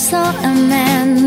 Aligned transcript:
saw 0.00 0.30
a 0.30 0.54
man 0.54 1.19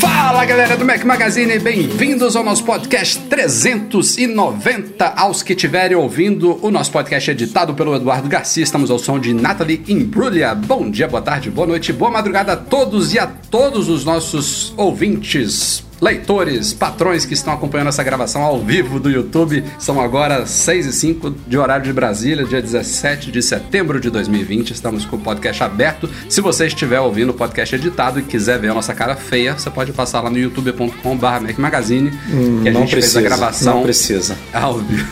Fala 0.00 0.42
galera 0.46 0.74
do 0.74 0.86
Mac 0.86 1.04
Magazine, 1.04 1.58
bem-vindos 1.58 2.34
ao 2.34 2.42
nosso 2.42 2.64
podcast 2.64 3.18
390. 3.28 5.04
Aos 5.04 5.42
que 5.42 5.52
estiverem 5.52 5.94
ouvindo, 5.94 6.58
o 6.62 6.70
nosso 6.70 6.90
podcast 6.90 7.28
é 7.28 7.34
editado 7.34 7.74
pelo 7.74 7.94
Eduardo 7.94 8.26
Garcia. 8.26 8.64
Estamos 8.64 8.90
ao 8.90 8.98
som 8.98 9.18
de 9.18 9.34
Natalie 9.34 9.82
Imbruglia. 9.86 10.54
Bom 10.54 10.90
dia, 10.90 11.06
boa 11.06 11.20
tarde, 11.20 11.50
boa 11.50 11.66
noite, 11.66 11.92
boa 11.92 12.10
madrugada 12.10 12.54
a 12.54 12.56
todos 12.56 13.12
e 13.12 13.18
a 13.18 13.26
todos 13.26 13.90
os 13.90 14.02
nossos 14.06 14.72
ouvintes 14.78 15.84
leitores, 16.00 16.72
patrões 16.72 17.26
que 17.26 17.34
estão 17.34 17.52
acompanhando 17.52 17.88
essa 17.88 18.02
gravação 18.02 18.42
ao 18.42 18.58
vivo 18.60 18.98
do 18.98 19.10
YouTube. 19.10 19.62
São 19.78 20.00
agora 20.00 20.46
6 20.46 20.86
e 20.86 20.92
5 20.92 21.30
de 21.46 21.58
horário 21.58 21.84
de 21.84 21.92
Brasília, 21.92 22.44
dia 22.44 22.62
17 22.62 23.30
de 23.30 23.42
setembro 23.42 24.00
de 24.00 24.10
2020. 24.10 24.72
Estamos 24.72 25.04
com 25.04 25.16
o 25.16 25.20
podcast 25.20 25.62
aberto. 25.62 26.08
Se 26.28 26.40
você 26.40 26.66
estiver 26.66 27.00
ouvindo 27.00 27.30
o 27.30 27.34
podcast 27.34 27.74
editado 27.74 28.18
e 28.18 28.22
quiser 28.22 28.58
ver 28.58 28.69
a 28.70 28.74
nossa 28.74 28.94
cara 28.94 29.16
feia, 29.16 29.54
você 29.54 29.70
pode 29.70 29.92
passar 29.92 30.20
lá 30.20 30.30
no 30.30 30.38
youtube.com.br 30.38 31.26
Mac 31.40 31.58
Magazine, 31.58 32.12
hum, 32.32 32.60
que 32.62 32.68
a 32.68 32.72
gente 32.72 32.90
precisa, 32.90 33.20
fez 33.20 33.32
a 33.32 33.36
gravação. 33.36 33.74
Não 33.76 33.82
precisa. 33.82 34.36
Áudio. 34.52 35.06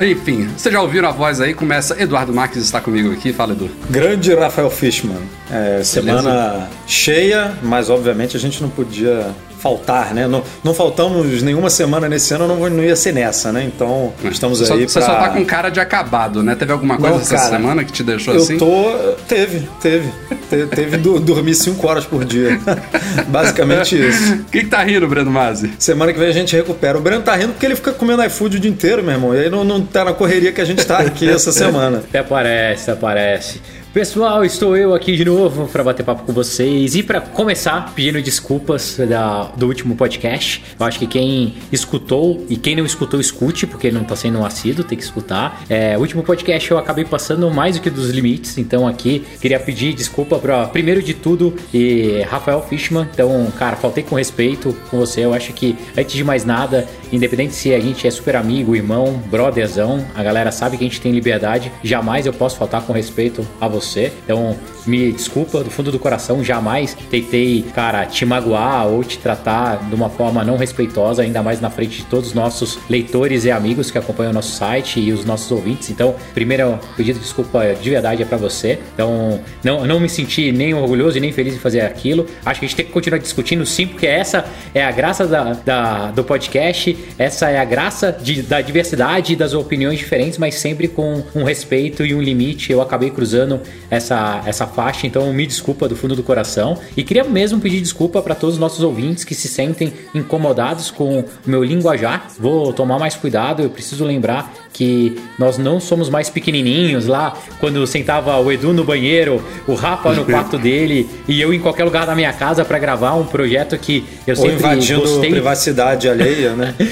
Enfim, 0.00 0.48
vocês 0.56 0.72
já 0.72 0.80
ouviram 0.80 1.08
a 1.08 1.12
voz 1.12 1.40
aí? 1.40 1.54
Começa. 1.54 2.00
Eduardo 2.00 2.32
Marques 2.32 2.62
está 2.62 2.80
comigo 2.80 3.12
aqui. 3.12 3.32
Fala, 3.32 3.52
Edu. 3.52 3.68
Grande 3.90 4.32
Rafael 4.34 4.70
Fishman. 4.70 5.18
É, 5.50 5.82
semana 5.82 6.68
cheia, 6.86 7.58
mas 7.62 7.90
obviamente 7.90 8.36
a 8.36 8.40
gente 8.40 8.62
não 8.62 8.70
podia 8.70 9.34
faltar, 9.58 10.14
né? 10.14 10.26
Não, 10.26 10.42
não 10.62 10.72
faltamos 10.72 11.42
nenhuma 11.42 11.68
semana 11.70 12.08
nesse 12.08 12.32
ano, 12.34 12.46
não, 12.46 12.70
não 12.70 12.82
ia 12.82 12.96
ser 12.96 13.12
nessa, 13.12 13.52
né? 13.52 13.64
Então, 13.64 14.12
estamos 14.24 14.58
só, 14.58 14.74
aí 14.74 14.88
Você 14.88 14.98
pra... 14.98 15.08
só 15.08 15.14
tá 15.16 15.28
com 15.30 15.44
cara 15.44 15.68
de 15.68 15.80
acabado, 15.80 16.42
né? 16.42 16.54
Teve 16.54 16.72
alguma 16.72 16.96
coisa 16.96 17.14
não, 17.14 17.20
essa 17.20 17.36
cara, 17.36 17.50
semana 17.50 17.84
que 17.84 17.92
te 17.92 18.02
deixou 18.02 18.34
eu 18.34 18.42
assim? 18.42 18.54
Eu 18.54 18.58
tô... 18.58 19.14
Teve, 19.26 19.68
teve. 19.80 20.12
Te, 20.48 20.66
teve 20.66 20.96
do, 20.96 21.18
dormir 21.20 21.54
5 21.54 21.86
horas 21.86 22.04
por 22.04 22.24
dia. 22.24 22.58
Basicamente 23.28 23.98
isso. 23.98 24.34
O 24.34 24.44
que, 24.50 24.60
que 24.60 24.66
tá 24.66 24.82
rindo, 24.82 25.06
Breno 25.06 25.30
Mazzi? 25.30 25.72
Semana 25.78 26.12
que 26.12 26.18
vem 26.18 26.28
a 26.28 26.32
gente 26.32 26.54
recupera. 26.54 26.96
O 26.96 27.00
Breno 27.00 27.22
tá 27.22 27.34
rindo 27.34 27.52
porque 27.52 27.66
ele 27.66 27.76
fica 27.76 27.92
comendo 27.92 28.24
iFood 28.24 28.56
o 28.56 28.60
dia 28.60 28.70
inteiro, 28.70 29.02
meu 29.02 29.12
irmão. 29.12 29.34
E 29.34 29.40
aí 29.40 29.50
não, 29.50 29.64
não 29.64 29.80
tá 29.84 30.04
na 30.04 30.12
correria 30.12 30.52
que 30.52 30.60
a 30.60 30.64
gente 30.64 30.84
tá 30.86 30.98
aqui 30.98 31.28
essa 31.28 31.50
semana. 31.52 31.98
Até 31.98 32.22
parece, 32.22 32.90
até 32.90 33.00
parece. 33.00 33.60
Pessoal, 33.98 34.44
estou 34.44 34.76
eu 34.76 34.94
aqui 34.94 35.16
de 35.16 35.24
novo 35.24 35.66
para 35.66 35.82
bater 35.82 36.04
papo 36.04 36.22
com 36.22 36.32
vocês 36.32 36.94
e 36.94 37.02
para 37.02 37.20
começar 37.20 37.92
pedindo 37.96 38.22
desculpas 38.22 38.96
da, 38.96 39.50
do 39.56 39.66
último 39.66 39.96
podcast. 39.96 40.62
Eu 40.78 40.86
acho 40.86 41.00
que 41.00 41.06
quem 41.08 41.54
escutou 41.72 42.46
e 42.48 42.56
quem 42.56 42.76
não 42.76 42.86
escutou, 42.86 43.20
escute, 43.20 43.66
porque 43.66 43.90
não 43.90 44.02
está 44.02 44.14
sendo 44.14 44.38
um 44.38 44.44
assíduo, 44.44 44.84
tem 44.84 44.96
que 44.96 45.02
escutar. 45.02 45.64
É, 45.68 45.98
o 45.98 46.00
último 46.00 46.22
podcast 46.22 46.70
eu 46.70 46.78
acabei 46.78 47.04
passando 47.04 47.50
mais 47.50 47.74
do 47.74 47.82
que 47.82 47.90
dos 47.90 48.10
limites, 48.10 48.56
então 48.56 48.86
aqui 48.86 49.24
queria 49.40 49.58
pedir 49.58 49.92
desculpa 49.94 50.38
para, 50.38 50.68
primeiro 50.68 51.02
de 51.02 51.14
tudo, 51.14 51.52
e 51.74 52.22
Rafael 52.30 52.62
Fishman. 52.62 53.08
Então, 53.12 53.52
cara, 53.58 53.74
faltei 53.74 54.04
com 54.04 54.14
respeito 54.14 54.76
com 54.92 54.98
você. 55.00 55.24
Eu 55.24 55.34
acho 55.34 55.52
que, 55.52 55.76
antes 55.96 56.14
de 56.14 56.22
mais 56.22 56.44
nada, 56.44 56.86
independente 57.12 57.54
se 57.54 57.74
a 57.74 57.80
gente 57.80 58.06
é 58.06 58.10
super 58.10 58.36
amigo, 58.36 58.74
irmão, 58.74 59.22
brotherzão, 59.30 60.04
a 60.14 60.22
galera 60.22 60.50
sabe 60.52 60.76
que 60.76 60.84
a 60.84 60.86
gente 60.86 61.00
tem 61.00 61.12
liberdade, 61.12 61.72
jamais 61.82 62.26
eu 62.26 62.32
posso 62.32 62.56
faltar 62.56 62.82
com 62.82 62.92
respeito 62.92 63.46
a 63.60 63.68
você. 63.68 64.12
Então, 64.24 64.56
me 64.88 65.12
desculpa 65.12 65.62
do 65.62 65.70
fundo 65.70 65.92
do 65.92 65.98
coração, 65.98 66.42
jamais 66.42 66.96
tentei, 67.10 67.64
cara, 67.74 68.06
te 68.06 68.24
magoar 68.24 68.86
ou 68.86 69.04
te 69.04 69.18
tratar 69.18 69.88
de 69.88 69.94
uma 69.94 70.08
forma 70.08 70.42
não 70.42 70.56
respeitosa, 70.56 71.22
ainda 71.22 71.42
mais 71.42 71.60
na 71.60 71.70
frente 71.70 71.98
de 71.98 72.04
todos 72.04 72.28
os 72.28 72.34
nossos 72.34 72.78
leitores 72.88 73.44
e 73.44 73.50
amigos 73.50 73.90
que 73.90 73.98
acompanham 73.98 74.30
o 74.30 74.34
nosso 74.34 74.52
site 74.52 74.98
e 74.98 75.12
os 75.12 75.24
nossos 75.24 75.50
ouvintes. 75.50 75.90
Então, 75.90 76.14
primeiro 76.34 76.78
pedido 76.96 77.18
de 77.18 77.24
desculpa 77.24 77.74
de 77.74 77.90
verdade 77.90 78.22
é 78.22 78.26
para 78.26 78.38
você. 78.38 78.78
Então, 78.94 79.40
não, 79.62 79.86
não 79.86 80.00
me 80.00 80.08
senti 80.08 80.50
nem 80.50 80.74
orgulhoso 80.74 81.18
e 81.18 81.20
nem 81.20 81.32
feliz 81.32 81.54
em 81.54 81.58
fazer 81.58 81.82
aquilo. 81.82 82.26
Acho 82.44 82.60
que 82.60 82.66
a 82.66 82.68
gente 82.68 82.76
tem 82.76 82.86
que 82.86 82.92
continuar 82.92 83.18
discutindo 83.18 83.64
sim, 83.66 83.86
porque 83.86 84.06
essa 84.06 84.44
é 84.74 84.84
a 84.84 84.90
graça 84.90 85.26
da, 85.26 85.52
da 85.52 86.10
do 86.10 86.24
podcast, 86.24 86.96
essa 87.18 87.50
é 87.50 87.58
a 87.58 87.64
graça 87.64 88.10
de, 88.12 88.42
da 88.42 88.60
diversidade 88.60 89.36
das 89.36 89.52
opiniões 89.52 89.98
diferentes, 89.98 90.38
mas 90.38 90.54
sempre 90.54 90.88
com 90.88 91.22
um 91.34 91.44
respeito 91.44 92.04
e 92.04 92.14
um 92.14 92.22
limite. 92.22 92.72
Eu 92.72 92.80
acabei 92.80 93.10
cruzando 93.10 93.60
essa, 93.90 94.42
essa 94.46 94.66
faixa, 94.78 95.08
então 95.08 95.32
me 95.32 95.44
desculpa 95.44 95.88
do 95.88 95.96
fundo 95.96 96.14
do 96.14 96.22
coração. 96.22 96.78
E 96.96 97.02
queria 97.02 97.24
mesmo 97.24 97.60
pedir 97.60 97.80
desculpa 97.80 98.22
para 98.22 98.36
todos 98.36 98.54
os 98.54 98.60
nossos 98.60 98.84
ouvintes 98.84 99.24
que 99.24 99.34
se 99.34 99.48
sentem 99.48 99.92
incomodados 100.14 100.88
com 100.88 101.18
o 101.18 101.24
meu 101.44 101.64
linguajar. 101.64 102.28
Vou 102.38 102.72
tomar 102.72 102.96
mais 102.96 103.16
cuidado, 103.16 103.60
eu 103.60 103.70
preciso 103.70 104.04
lembrar 104.04 104.54
que 104.78 105.16
nós 105.36 105.58
não 105.58 105.80
somos 105.80 106.08
mais 106.08 106.30
pequenininhos 106.30 107.06
lá, 107.06 107.36
quando 107.58 107.84
sentava 107.84 108.36
o 108.38 108.52
Edu 108.52 108.72
no 108.72 108.84
banheiro, 108.84 109.42
o 109.66 109.74
Rafa 109.74 110.12
no 110.12 110.24
quarto 110.24 110.56
dele 110.62 111.08
e 111.26 111.40
eu 111.40 111.52
em 111.52 111.58
qualquer 111.58 111.82
lugar 111.82 112.06
da 112.06 112.14
minha 112.14 112.32
casa 112.32 112.64
para 112.64 112.78
gravar 112.78 113.14
um 113.14 113.24
projeto 113.26 113.76
que 113.76 114.04
eu 114.24 114.36
ou 114.36 114.42
sempre 114.42 114.54
invadindo 114.54 115.00
gostei. 115.00 115.30
privacidade 115.30 116.08
alheia, 116.08 116.52
né? 116.54 116.74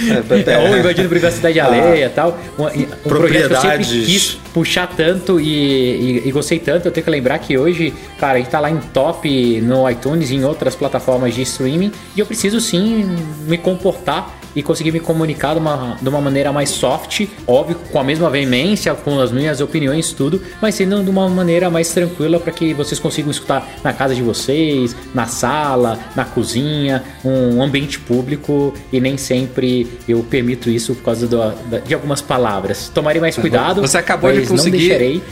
É, 0.47 0.69
ou 0.69 0.77
invadindo 0.77 1.09
privacidade 1.09 1.59
alheia 1.61 2.07
e 2.07 2.09
tal. 2.09 2.37
Um, 2.59 2.65
um 2.65 2.87
projeto 3.05 3.49
que 3.49 3.55
eu 3.55 3.61
sempre 3.61 3.85
quis 4.05 4.39
puxar 4.53 4.89
tanto 4.89 5.39
e, 5.41 5.47
e- 5.47 6.23
e 6.27 6.33
gostei 6.33 6.59
tanto. 6.59 6.87
Eu 6.89 6.93
tenho 6.93 7.05
que 7.05 7.11
lembrar 7.11 7.39
que 7.39 7.57
hoje, 7.57 7.95
cara, 8.19 8.35
a 8.35 8.39
gente 8.39 8.51
tá 8.51 8.59
lá 8.59 8.69
em 8.69 8.79
top 8.79 9.61
no 9.61 9.89
iTunes 9.89 10.31
e 10.31 10.35
em 10.35 10.45
outras 10.45 10.75
plataformas 10.75 11.35
de 11.37 11.43
streaming 11.43 11.93
e 12.17 12.21
eu 12.21 12.27
preciso 12.27 12.61
sim 12.61 13.07
me 13.47 13.57
comportar 13.57 14.35
e 14.57 14.63
conseguir 14.63 14.91
me 14.91 14.99
comunicar 15.01 15.53
de 15.55 15.61
uma, 15.61 15.97
de 16.01 16.09
uma 16.09 16.21
maneira 16.21 16.51
mais 16.53 16.71
soft, 16.71 17.27
óbvio, 17.47 17.77
com 17.93 18.01
a 18.01 18.05
mesma 18.05 18.29
veemência, 18.31 18.95
com 18.95 19.21
as 19.21 19.31
minhas 19.31 19.61
opiniões, 19.61 20.13
tudo, 20.13 20.41
mas 20.61 20.75
sendo 20.75 21.03
de 21.05 21.11
uma 21.11 21.29
maneira 21.29 21.71
mais 21.71 21.91
tranquila 21.91 22.41
para 22.41 22.53
que 22.53 22.73
vocês 22.75 22.99
consigam 22.99 23.31
escutar 23.31 23.69
na 23.85 23.93
casa 23.93 24.15
de 24.15 24.23
vocês, 24.23 24.97
na 25.15 25.27
sala, 25.27 25.99
na 26.17 26.25
cozinha, 26.25 27.05
um 27.25 27.63
ambiente 27.63 27.99
público 27.99 28.73
e 28.93 29.01
nem 29.01 29.17
sempre 29.17 29.87
eu 30.09 30.25
permito 30.29 30.71
isso 30.71 30.95
por 30.95 31.05
causa 31.05 31.27
do- 31.27 31.55
de 31.85 31.93
algumas 31.95 32.21
palavras. 32.23 32.91
Tomarei 32.95 33.21
mais 33.21 33.37
cuidado. 33.37 33.81
Você 33.83 33.99
acabou 33.99 34.31
de 34.33 34.47
conseguir. 34.49 34.89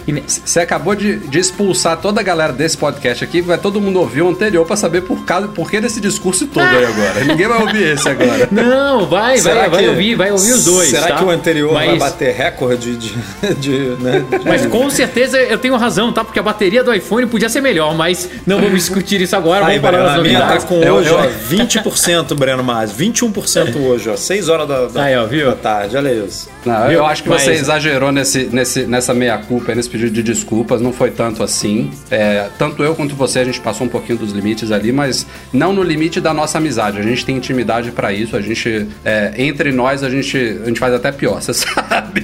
E 0.07 0.13
ne- 0.13 0.23
Você 0.27 0.61
acabou 0.61 0.95
de, 0.95 1.17
de 1.17 1.39
expulsar 1.39 1.97
toda 2.01 2.21
a 2.21 2.23
galera 2.25 2.53
desse 2.53 2.77
podcast 2.77 3.25
aqui. 3.25 3.41
Vai 3.41 3.57
todo 3.59 3.81
mundo 3.81 3.99
ouvir 3.99 4.23
o 4.23 4.29
anterior 4.29 4.67
pra 4.67 4.77
saber 4.77 5.03
por, 5.03 5.25
causa, 5.25 5.49
por 5.49 5.71
que 5.71 5.81
desse 5.81 6.01
discurso 6.01 6.47
todo 6.47 6.63
aí 6.65 6.85
agora. 6.85 7.25
Ninguém 7.25 7.49
vai 7.49 7.61
ouvir 7.63 7.83
esse 7.95 8.09
agora. 8.09 8.49
Não, 8.53 9.07
vai, 9.21 9.41
vai, 9.41 9.69
vai 9.71 9.89
ouvir, 9.89 10.15
vai 10.15 10.31
ouvir 10.33 10.53
os 10.53 10.65
dois. 10.65 10.89
Será 10.91 11.09
tá? 11.09 11.17
que 11.17 11.25
o 11.25 11.31
anterior 11.31 11.73
vai 11.73 11.89
Mas- 11.89 11.99
bater 11.99 12.35
recorde 12.35 12.97
de. 12.97 13.13
de, 13.61 13.71
né, 14.03 14.25
de- 14.31 14.45
Mas 14.49 14.67
com 14.67 14.89
certeza 14.91 15.39
eu 15.39 15.59
tenho 15.59 15.77
razão, 15.77 16.13
tá? 16.13 16.25
Porque 16.25 16.39
a 16.39 16.43
bateria 16.43 16.83
do 16.85 16.93
iPhone 16.93 17.27
podia 17.27 17.49
ser 17.49 17.61
melhor, 17.61 17.95
mas 17.95 18.29
não 18.47 18.61
vamos 18.61 18.79
discutir 18.79 19.21
isso 19.21 19.35
agora. 19.37 19.67
Aí, 19.67 19.79
vamos 19.79 19.99
Breno, 20.01 20.09
a 20.09 20.23
minha 20.23 20.39
tá 20.41 20.47
novidades. 20.47 20.65
com 20.65 20.75
Eu- 20.83 20.95
hoje, 20.95 21.11
ó, 21.11 21.27
20%, 21.49 22.35
Breno 22.37 22.63
Mas, 22.65 22.93
21% 22.93 23.77
hoje, 23.79 24.09
ó, 24.11 24.17
6 24.17 24.49
horas 24.49 24.67
da, 24.69 24.87
da, 24.87 25.03
Aí, 25.05 25.17
ó, 25.17 25.27
viu? 25.27 25.47
da 25.51 25.57
tarde, 25.57 25.97
olha 25.97 26.13
isso. 26.13 26.49
Não, 26.65 26.91
eu 26.91 27.05
acho 27.07 27.23
que 27.23 27.29
Mas- 27.29 27.43
você 27.43 27.53
exagerou 27.53 28.11
nesse, 28.13 28.45
nesse, 28.51 28.83
nessa 28.87 29.13
meia-culpa, 29.15 29.75
nesse 29.75 29.89
pedido 29.89 30.11
de 30.11 30.23
desculpas. 30.23 30.81
Não 30.81 30.93
foi 30.93 31.11
tanto 31.11 31.43
assim. 31.43 31.91
É, 32.11 32.47
tanto 32.59 32.83
eu 32.83 32.95
quanto 32.95 33.15
você, 33.15 33.41
a 33.41 33.45
gente 33.45 33.61
passou 33.61 33.87
um 33.87 33.91
pouquinho 33.91 34.19
dos 34.19 34.33
limites 34.33 34.71
ali, 34.73 34.91
mas 34.93 35.27
não 35.53 35.73
no 35.73 35.83
limite 35.83 36.21
da 36.21 36.33
nossa 36.33 36.59
amizade. 36.59 36.99
A 36.99 37.03
gente 37.03 37.25
tem 37.25 37.37
intimidade 37.37 37.91
pra 37.91 38.13
isso. 38.13 38.37
A 38.37 38.41
gente, 38.41 38.87
é, 39.05 39.33
entre 39.37 39.71
nós, 39.73 40.03
a 40.03 40.09
gente, 40.11 40.37
a 40.63 40.67
gente 40.67 40.81
faz 40.81 40.93
até 40.95 41.13
pior, 41.13 41.41
você 41.43 41.53
sabe? 41.53 42.23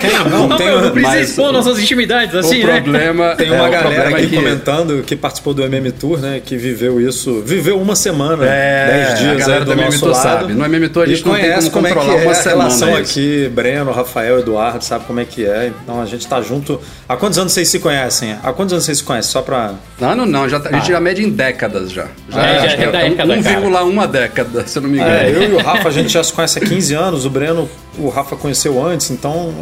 Quem 0.00 0.10
não, 0.30 0.48
Não, 0.48 0.56
tem, 0.56 0.66
eu 0.66 0.80
não 0.80 0.90
preciso 0.90 1.12
mas 1.16 1.28
expor 1.30 1.52
nossas 1.52 1.78
intimidades 1.78 2.34
assim, 2.34 2.62
o 2.62 2.66
né? 2.66 2.80
problema 2.80 3.34
tem 3.38 3.48
é, 3.48 3.52
uma 3.52 3.68
o 3.68 3.70
galera 3.70 4.10
é 4.10 4.14
aqui 4.14 4.26
que- 4.28 4.36
comentando 4.36 5.02
que 5.04 5.16
participou 5.16 5.54
do 5.54 5.62
MM 5.62 5.90
Tour, 5.92 6.18
né? 6.18 6.40
Que 6.44 6.56
viveu 6.56 7.00
isso, 7.00 7.42
viveu 7.44 7.80
uma 7.80 7.94
semana, 7.96 8.44
É, 8.46 9.06
10 9.14 9.18
dias 9.18 9.32
a 9.32 9.34
galera 9.38 9.64
do 9.64 9.66
do 9.66 9.72
MM 9.72 9.84
nosso 9.86 9.98
Tour 10.00 10.08
lado. 10.10 10.22
sabe. 10.22 10.52
No 10.54 10.64
MM 10.64 10.88
Tour 10.88 11.02
a 11.02 11.06
gente 11.06 11.24
não 11.26 11.34
tem 11.34 11.42
conhece 11.42 11.70
como 11.70 11.76
como, 11.76 11.86
é 11.86 11.90
que 11.90 11.94
controlar 11.96 12.20
é 12.22 12.24
uma 12.26 12.42
relação 12.64 12.88
isso. 13.00 13.10
aqui, 13.18 13.50
Breno, 13.54 13.92
Rafael, 13.92 14.38
Eduardo, 14.40 14.84
sabe 14.84 15.04
como 15.04 15.20
é 15.20 15.24
que 15.24 15.44
é. 15.46 15.70
Então 15.82 16.00
a 16.00 16.06
gente 16.06 16.26
tá 16.26 16.40
junto. 16.42 16.80
Há 17.08 17.16
quantos 17.16 17.38
anos 17.38 17.52
vocês 17.52 17.68
se 17.68 17.78
conhecem? 17.78 18.36
Há 18.42 18.52
quantos 18.52 18.72
anos 18.72 18.84
vocês 18.84 18.98
se 18.98 19.04
conhecem? 19.04 19.30
Só 19.30 19.42
pra. 19.42 19.74
Não, 20.00 20.14
não, 20.14 20.26
não. 20.26 20.48
Já, 20.48 20.58
tá- 20.60 20.70
a 20.70 20.72
gente 20.78 20.88
já 20.88 21.00
mede 21.00 21.22
em 21.22 21.30
décadas 21.30 21.90
já. 21.92 22.06
Já, 22.30 22.46
É, 22.46 22.68
já 22.68 22.76
que 22.76 22.82
é 22.84 22.90
década, 22.90 23.34
um- 23.34 23.42
cara. 23.42 23.60
1,1 23.60 24.06
década, 24.06 24.66
se 24.66 24.78
eu 24.78 24.82
não 24.82 24.90
me 24.90 24.96
engano. 24.98 25.10
É, 25.14 25.30
eu 25.30 25.42
e 25.42 25.52
o 25.54 25.58
Rafa, 25.58 25.88
a 25.88 25.92
gente 25.92 26.05
já 26.12 26.22
se 26.24 26.32
conhece 26.32 26.58
há 26.58 26.62
15 26.66 26.94
anos. 26.94 27.24
O 27.24 27.30
Breno, 27.30 27.68
o 27.98 28.08
Rafa 28.08 28.36
conheceu 28.36 28.84
antes, 28.84 29.10
então. 29.10 29.52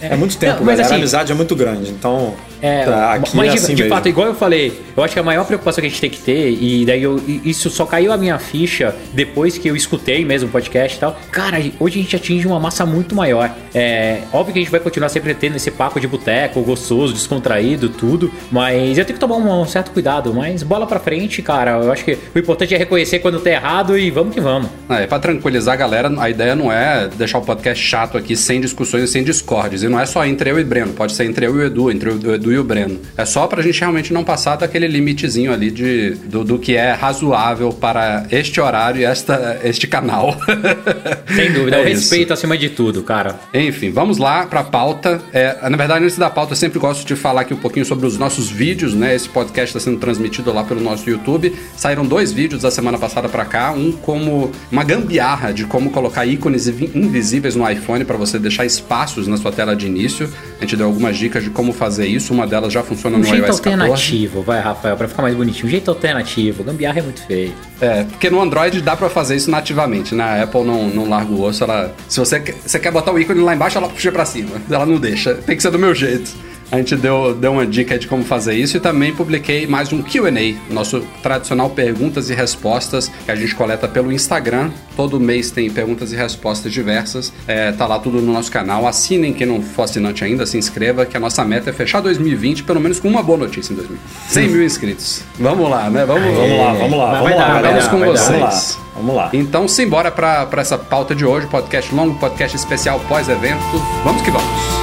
é, 0.00 0.08
É, 0.08 0.16
muito 0.16 0.36
tempo, 0.38 0.56
Não, 0.60 0.64
mas 0.64 0.76
galera. 0.76 0.82
assim- 0.86 0.94
a 0.94 0.96
amizade 0.98 1.32
é 1.32 1.34
muito 1.34 1.54
grande. 1.54 1.90
Então, 1.90 2.34
É, 2.62 2.84
tá, 2.84 3.14
aqui 3.14 3.36
mas 3.36 3.48
é 3.48 3.52
de, 3.52 3.58
assim 3.58 3.74
de 3.74 3.82
mesmo. 3.82 3.96
fato, 3.96 4.08
igual 4.08 4.26
eu 4.26 4.34
falei, 4.34 4.80
eu 4.96 5.02
acho 5.02 5.14
que 5.14 5.20
a 5.20 5.22
maior 5.22 5.44
preocupação 5.44 5.80
que 5.80 5.86
a 5.86 5.90
gente 5.90 6.00
tem 6.00 6.10
que 6.10 6.20
ter, 6.20 6.50
e 6.50 6.84
daí 6.84 7.02
eu, 7.02 7.20
isso 7.44 7.70
só 7.70 7.86
caiu 7.86 8.12
a 8.12 8.16
minha 8.16 8.38
ficha 8.38 8.94
depois 9.12 9.56
que 9.58 9.68
eu 9.68 9.76
escutei 9.76 10.24
mesmo 10.24 10.48
o 10.48 10.52
podcast 10.52 10.96
e 10.96 11.00
tal. 11.00 11.18
Cara, 11.30 11.58
hoje 11.78 11.98
a 11.98 12.02
gente 12.02 12.16
atinge 12.16 12.46
uma 12.46 12.60
massa 12.60 12.84
muito 12.84 13.14
maior. 13.14 13.50
É 13.74 14.22
óbvio 14.32 14.52
que 14.52 14.58
a 14.58 14.62
gente 14.62 14.70
vai 14.70 14.80
continuar 14.80 15.08
sempre 15.08 15.34
tendo 15.34 15.56
esse 15.56 15.70
papo 15.70 16.00
de 16.00 16.06
boteco, 16.06 16.60
gostoso, 16.62 17.12
descontraído, 17.12 17.88
tudo, 17.88 18.30
mas 18.50 18.98
eu 18.98 19.04
tenho 19.04 19.18
que 19.18 19.20
tomar 19.20 19.36
um, 19.36 19.66
certo 19.66 19.90
cuidado. 19.90 20.32
Mas 20.34 20.62
bola 20.62 20.86
pra 20.86 20.98
frente, 21.00 21.42
cara. 21.42 21.72
Eu 21.82 21.92
acho 21.92 22.04
que 22.04 22.18
o 22.34 22.38
importante 22.38 22.74
é 22.74 22.78
reconhecer 22.78 23.20
quando 23.20 23.40
tá 23.40 23.50
errado 23.50 23.98
e 23.98 24.10
vamos 24.10 24.34
que 24.34 24.40
vamos. 24.40 24.68
É, 24.88 25.06
pra 25.06 25.18
tranquilizar 25.18 25.74
a 25.74 25.76
galera, 25.76 26.12
a 26.18 26.28
ideia 26.28 26.54
não 26.54 26.72
é 26.72 27.08
deixar 27.08 27.38
o 27.38 27.42
podcast 27.42 27.82
chato 27.82 28.18
aqui, 28.18 28.36
sem 28.36 28.60
discussões 28.60 29.04
e 29.04 29.08
sem 29.08 29.22
discordes. 29.22 29.82
E 29.82 29.88
não 29.88 29.98
é 29.98 30.06
só 30.06 30.24
entre 30.24 30.50
eu 30.50 30.58
e 30.58 30.64
Breno, 30.64 30.92
pode 30.92 31.12
ser 31.12 31.24
entre 31.24 31.46
eu 31.46 31.56
e 31.56 31.58
o 31.58 31.66
Edu, 31.66 31.90
entre 31.90 32.10
o 32.10 32.34
Edu 32.34 32.49
e 32.52 32.58
o 32.58 32.64
Breno. 32.64 32.98
É 33.16 33.24
só 33.24 33.46
pra 33.46 33.62
gente 33.62 33.78
realmente 33.80 34.12
não 34.12 34.24
passar 34.24 34.56
daquele 34.56 34.86
limitezinho 34.86 35.52
ali 35.52 35.70
de, 35.70 36.10
do, 36.26 36.44
do 36.44 36.58
que 36.58 36.76
é 36.76 36.92
razoável 36.92 37.72
para 37.72 38.26
este 38.30 38.60
horário 38.60 39.00
e 39.00 39.04
esta, 39.04 39.60
este 39.64 39.86
canal. 39.86 40.36
Sem 41.34 41.52
dúvida. 41.52 41.76
É 41.76 41.80
o 41.80 41.88
isso. 41.88 42.00
respeito 42.00 42.32
acima 42.32 42.56
de 42.56 42.68
tudo, 42.70 43.02
cara. 43.02 43.38
Enfim, 43.54 43.90
vamos 43.90 44.18
lá 44.18 44.46
pra 44.46 44.62
pauta. 44.64 45.20
É, 45.32 45.56
na 45.68 45.76
verdade, 45.76 46.04
antes 46.04 46.18
da 46.18 46.28
pauta, 46.30 46.52
eu 46.52 46.56
sempre 46.56 46.78
gosto 46.78 47.06
de 47.06 47.14
falar 47.16 47.42
aqui 47.42 47.54
um 47.54 47.58
pouquinho 47.58 47.84
sobre 47.84 48.06
os 48.06 48.18
nossos 48.18 48.50
vídeos, 48.50 48.94
né? 48.94 49.14
Esse 49.14 49.28
podcast 49.28 49.76
está 49.76 49.80
sendo 49.90 49.98
transmitido 50.00 50.52
lá 50.52 50.64
pelo 50.64 50.80
nosso 50.80 51.08
YouTube. 51.08 51.54
Saíram 51.76 52.04
dois 52.04 52.32
vídeos 52.32 52.62
da 52.62 52.70
semana 52.70 52.98
passada 52.98 53.28
pra 53.28 53.44
cá, 53.44 53.72
um 53.72 53.92
como 53.92 54.50
uma 54.70 54.84
gambiarra 54.84 55.52
de 55.52 55.64
como 55.64 55.90
colocar 55.90 56.26
ícones 56.26 56.66
invi- 56.68 56.90
invisíveis 56.94 57.54
no 57.56 57.68
iPhone 57.70 58.04
para 58.04 58.16
você 58.16 58.38
deixar 58.38 58.64
espaços 58.64 59.26
na 59.28 59.36
sua 59.36 59.52
tela 59.52 59.74
de 59.76 59.86
início. 59.86 60.30
A 60.60 60.64
gente 60.64 60.76
deu 60.76 60.86
algumas 60.86 61.16
dicas 61.16 61.42
de 61.42 61.48
como 61.48 61.72
fazer 61.72 62.06
isso. 62.06 62.34
Uma 62.34 62.46
delas 62.46 62.70
já 62.70 62.82
funciona 62.82 63.16
Um 63.16 63.20
no 63.20 63.24
jeito 63.24 63.46
iOS 63.46 63.60
14. 63.60 63.80
alternativo, 63.80 64.42
vai, 64.42 64.60
Rafael, 64.60 64.94
pra 64.94 65.08
ficar 65.08 65.22
mais 65.22 65.34
bonitinho. 65.34 65.66
Um 65.66 65.70
jeito 65.70 65.90
alternativo. 65.90 66.62
Gambiarra 66.62 66.98
é 66.98 67.02
muito 67.02 67.26
feio. 67.26 67.54
É, 67.80 68.04
porque 68.04 68.28
no 68.28 68.40
Android 68.42 68.82
dá 68.82 68.94
pra 68.94 69.08
fazer 69.08 69.36
isso 69.36 69.50
nativamente, 69.50 70.14
né? 70.14 70.22
A 70.22 70.42
Apple 70.42 70.62
não, 70.62 70.88
não 70.88 71.08
larga 71.08 71.32
o 71.32 71.42
osso, 71.42 71.64
ela. 71.64 71.94
Se 72.06 72.18
você, 72.20 72.38
você 72.40 72.78
quer 72.78 72.92
botar 72.92 73.10
o 73.10 73.18
ícone 73.18 73.40
lá 73.40 73.54
embaixo, 73.54 73.78
ela 73.78 73.88
puxa 73.88 74.12
pra 74.12 74.26
cima. 74.26 74.50
Ela 74.70 74.84
não 74.84 74.98
deixa. 74.98 75.34
Tem 75.34 75.56
que 75.56 75.62
ser 75.62 75.70
do 75.70 75.78
meu 75.78 75.94
jeito. 75.94 76.30
A 76.72 76.76
gente 76.76 76.94
deu, 76.94 77.34
deu 77.34 77.52
uma 77.52 77.66
dica 77.66 77.98
de 77.98 78.06
como 78.06 78.24
fazer 78.24 78.54
isso 78.54 78.76
e 78.76 78.80
também 78.80 79.12
publiquei 79.12 79.66
mais 79.66 79.92
um 79.92 80.00
QA, 80.02 80.30
nosso 80.70 81.00
tradicional 81.20 81.68
perguntas 81.70 82.30
e 82.30 82.34
respostas 82.34 83.10
que 83.24 83.30
a 83.30 83.34
gente 83.34 83.56
coleta 83.56 83.88
pelo 83.88 84.12
Instagram. 84.12 84.70
Todo 84.94 85.18
mês 85.18 85.50
tem 85.50 85.68
perguntas 85.68 86.12
e 86.12 86.16
respostas 86.16 86.72
diversas. 86.72 87.32
É, 87.48 87.72
tá 87.72 87.88
lá 87.88 87.98
tudo 87.98 88.20
no 88.20 88.32
nosso 88.32 88.52
canal. 88.52 88.86
Assinem 88.86 89.32
quem 89.32 89.48
não 89.48 89.60
for 89.60 89.82
assinante 89.82 90.22
ainda, 90.22 90.46
se 90.46 90.58
inscreva, 90.58 91.04
que 91.04 91.16
a 91.16 91.20
nossa 91.20 91.44
meta 91.44 91.70
é 91.70 91.72
fechar 91.72 92.00
2020, 92.00 92.62
pelo 92.62 92.78
menos 92.78 93.00
com 93.00 93.08
uma 93.08 93.22
boa 93.22 93.38
notícia 93.38 93.72
em 93.72 93.76
2020. 93.76 94.08
100 94.28 94.48
mil 94.48 94.64
inscritos. 94.64 95.22
Vamos 95.40 95.68
lá, 95.68 95.90
né? 95.90 96.04
Vamos, 96.04 96.22
Vamos 96.22 96.58
lá, 96.58 96.72
vamos 96.74 96.98
lá, 96.98 97.12
vamos 97.14 97.30
dar, 97.30 97.48
lá, 97.48 97.62
dar, 97.62 97.90
com 97.90 97.98
Vamos 97.98 98.20
vocês. 98.20 98.40
lá, 98.40 98.82
vamos 98.94 99.16
lá. 99.16 99.30
Então, 99.32 99.66
simbora 99.66 100.12
pra 100.12 100.48
essa 100.58 100.78
pauta 100.78 101.16
de 101.16 101.24
hoje, 101.24 101.48
podcast 101.48 101.92
longo, 101.92 102.16
podcast 102.20 102.56
especial 102.56 103.00
pós-evento. 103.08 103.60
Vamos 104.04 104.22
que 104.22 104.30
vamos. 104.30 104.79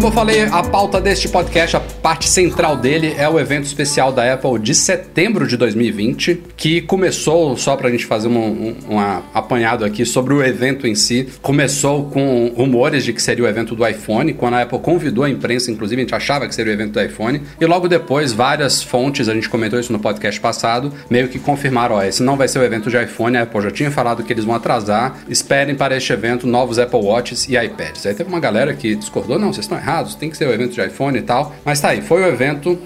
Como 0.00 0.12
eu 0.12 0.16
falei, 0.16 0.44
a 0.44 0.62
pauta 0.62 0.98
deste 0.98 1.28
podcast, 1.28 1.76
a 1.76 1.80
parte 1.80 2.26
central 2.26 2.74
dele 2.74 3.14
é 3.18 3.28
o 3.28 3.38
evento 3.38 3.66
especial 3.66 4.10
da 4.10 4.32
Apple 4.32 4.58
de 4.58 4.74
setembro 4.74 5.46
de 5.46 5.58
2020, 5.58 6.42
que 6.56 6.80
começou, 6.80 7.54
só 7.58 7.76
pra 7.76 7.90
gente 7.90 8.06
fazer 8.06 8.28
um, 8.28 8.38
um, 8.38 8.76
um 8.94 8.98
apanhado 9.34 9.84
aqui 9.84 10.06
sobre 10.06 10.32
o 10.32 10.42
evento 10.42 10.86
em 10.86 10.94
si, 10.94 11.28
começou 11.42 12.06
com 12.06 12.50
rumores 12.56 13.04
de 13.04 13.12
que 13.12 13.20
seria 13.20 13.44
o 13.44 13.46
evento 13.46 13.74
do 13.74 13.86
iPhone, 13.86 14.32
quando 14.32 14.54
a 14.54 14.62
Apple 14.62 14.78
convidou 14.78 15.24
a 15.24 15.28
imprensa, 15.28 15.70
inclusive 15.70 16.00
a 16.00 16.04
gente 16.04 16.14
achava 16.14 16.48
que 16.48 16.54
seria 16.54 16.72
o 16.72 16.76
evento 16.76 16.92
do 16.92 17.02
iPhone, 17.02 17.42
e 17.60 17.66
logo 17.66 17.86
depois 17.86 18.32
várias 18.32 18.82
fontes, 18.82 19.28
a 19.28 19.34
gente 19.34 19.50
comentou 19.50 19.78
isso 19.78 19.92
no 19.92 19.98
podcast 19.98 20.40
passado, 20.40 20.90
meio 21.10 21.28
que 21.28 21.38
confirmaram, 21.38 21.96
ó, 21.96 22.02
esse 22.02 22.22
não 22.22 22.38
vai 22.38 22.48
ser 22.48 22.58
o 22.58 22.64
evento 22.64 22.88
de 22.88 22.96
iPhone, 22.96 23.36
a 23.36 23.42
Apple 23.42 23.60
já 23.60 23.70
tinha 23.70 23.90
falado 23.90 24.22
que 24.22 24.32
eles 24.32 24.46
vão 24.46 24.54
atrasar, 24.54 25.18
esperem 25.28 25.74
para 25.74 25.94
este 25.94 26.10
evento 26.10 26.46
novos 26.46 26.78
Apple 26.78 27.00
Watches 27.00 27.46
e 27.50 27.58
iPads. 27.58 28.06
Aí 28.06 28.14
teve 28.14 28.30
uma 28.30 28.40
galera 28.40 28.72
que 28.72 28.96
discordou, 28.96 29.38
não, 29.38 29.52
vocês 29.52 29.66
estão 29.66 29.76
errados, 29.76 29.89
tem 30.18 30.30
que 30.30 30.36
ser 30.36 30.46
o 30.46 30.52
evento 30.52 30.74
de 30.74 30.80
iPhone 30.80 31.18
e 31.18 31.22
tal, 31.22 31.54
mas 31.64 31.80
tá 31.80 31.88
aí, 31.88 32.00
foi 32.00 32.22
o 32.22 32.26
evento 32.26 32.78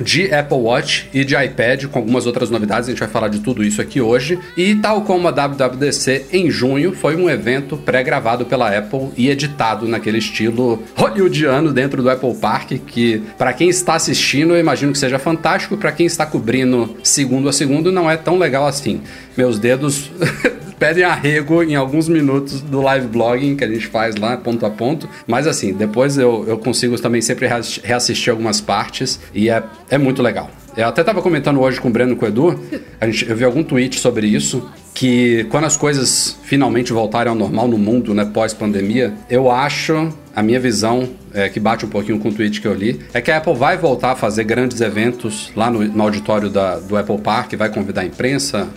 de 0.00 0.32
Apple 0.32 0.58
Watch 0.58 1.08
e 1.12 1.24
de 1.24 1.34
iPad, 1.34 1.86
com 1.86 1.98
algumas 1.98 2.26
outras 2.26 2.50
novidades, 2.50 2.88
a 2.88 2.92
gente 2.92 3.00
vai 3.00 3.08
falar 3.08 3.28
de 3.28 3.40
tudo 3.40 3.64
isso 3.64 3.80
aqui 3.80 4.00
hoje. 4.00 4.38
E 4.56 4.74
tal 4.76 5.02
como 5.02 5.26
a 5.28 5.30
WWDC 5.30 6.26
em 6.32 6.50
junho, 6.50 6.92
foi 6.92 7.16
um 7.16 7.28
evento 7.30 7.76
pré-gravado 7.76 8.44
pela 8.44 8.76
Apple 8.76 9.10
e 9.16 9.30
editado 9.30 9.88
naquele 9.88 10.18
estilo 10.18 10.82
hollywoodiano 10.94 11.72
dentro 11.72 12.02
do 12.02 12.10
Apple 12.10 12.34
Park, 12.34 12.72
que 12.86 13.22
para 13.38 13.52
quem 13.52 13.68
está 13.68 13.94
assistindo, 13.94 14.54
eu 14.54 14.60
imagino 14.60 14.92
que 14.92 14.98
seja 14.98 15.18
fantástico, 15.18 15.76
para 15.76 15.92
quem 15.92 16.06
está 16.06 16.26
cobrindo 16.26 16.96
segundo 17.02 17.48
a 17.48 17.52
segundo, 17.52 17.90
não 17.90 18.10
é 18.10 18.16
tão 18.16 18.38
legal 18.38 18.66
assim. 18.66 19.00
Meus 19.36 19.58
dedos 19.58 20.10
pedem 20.78 21.04
arrego 21.04 21.62
em 21.62 21.74
alguns 21.74 22.08
minutos 22.08 22.60
do 22.60 22.80
live 22.80 23.06
blogging 23.08 23.56
que 23.56 23.64
a 23.64 23.68
gente 23.68 23.86
faz 23.86 24.16
lá, 24.16 24.36
ponto 24.36 24.64
a 24.66 24.70
ponto. 24.70 25.08
Mas 25.26 25.46
assim, 25.46 25.72
depois 25.72 26.18
eu, 26.18 26.44
eu 26.46 26.58
consigo 26.58 26.98
também 27.00 27.20
sempre 27.20 27.46
reass- 27.46 27.80
reassistir 27.82 28.30
algumas 28.30 28.60
partes 28.60 29.20
e 29.34 29.48
é, 29.48 29.62
é 29.90 29.98
muito 29.98 30.22
legal. 30.22 30.50
Eu 30.76 30.88
até 30.88 31.02
tava 31.02 31.22
comentando 31.22 31.58
hoje 31.58 31.80
com 31.80 31.88
o 31.88 31.90
Breno 31.90 32.12
e 32.12 32.16
com 32.16 32.26
o 32.26 32.28
Edu, 32.28 32.60
a 33.00 33.06
gente, 33.06 33.26
eu 33.26 33.34
vi 33.34 33.44
algum 33.44 33.62
tweet 33.64 33.98
sobre 33.98 34.26
isso, 34.26 34.68
que 34.92 35.44
quando 35.48 35.64
as 35.64 35.74
coisas 35.74 36.36
finalmente 36.42 36.92
voltarem 36.92 37.30
ao 37.30 37.34
normal 37.34 37.66
no 37.66 37.78
mundo, 37.78 38.12
né, 38.12 38.26
pós-pandemia, 38.26 39.14
eu 39.30 39.50
acho, 39.50 40.12
a 40.34 40.42
minha 40.42 40.60
visão, 40.60 41.08
é, 41.32 41.48
que 41.48 41.58
bate 41.58 41.86
um 41.86 41.88
pouquinho 41.88 42.18
com 42.18 42.28
o 42.28 42.32
tweet 42.32 42.60
que 42.60 42.68
eu 42.68 42.74
li, 42.74 43.00
é 43.14 43.22
que 43.22 43.30
a 43.30 43.38
Apple 43.38 43.54
vai 43.54 43.78
voltar 43.78 44.12
a 44.12 44.16
fazer 44.16 44.44
grandes 44.44 44.82
eventos 44.82 45.50
lá 45.56 45.70
no, 45.70 45.82
no 45.82 46.02
auditório 46.02 46.50
da, 46.50 46.78
do 46.78 46.94
Apple 46.94 47.18
Park, 47.18 47.54
vai 47.54 47.70
convidar 47.70 48.02
a 48.02 48.04
imprensa, 48.04 48.68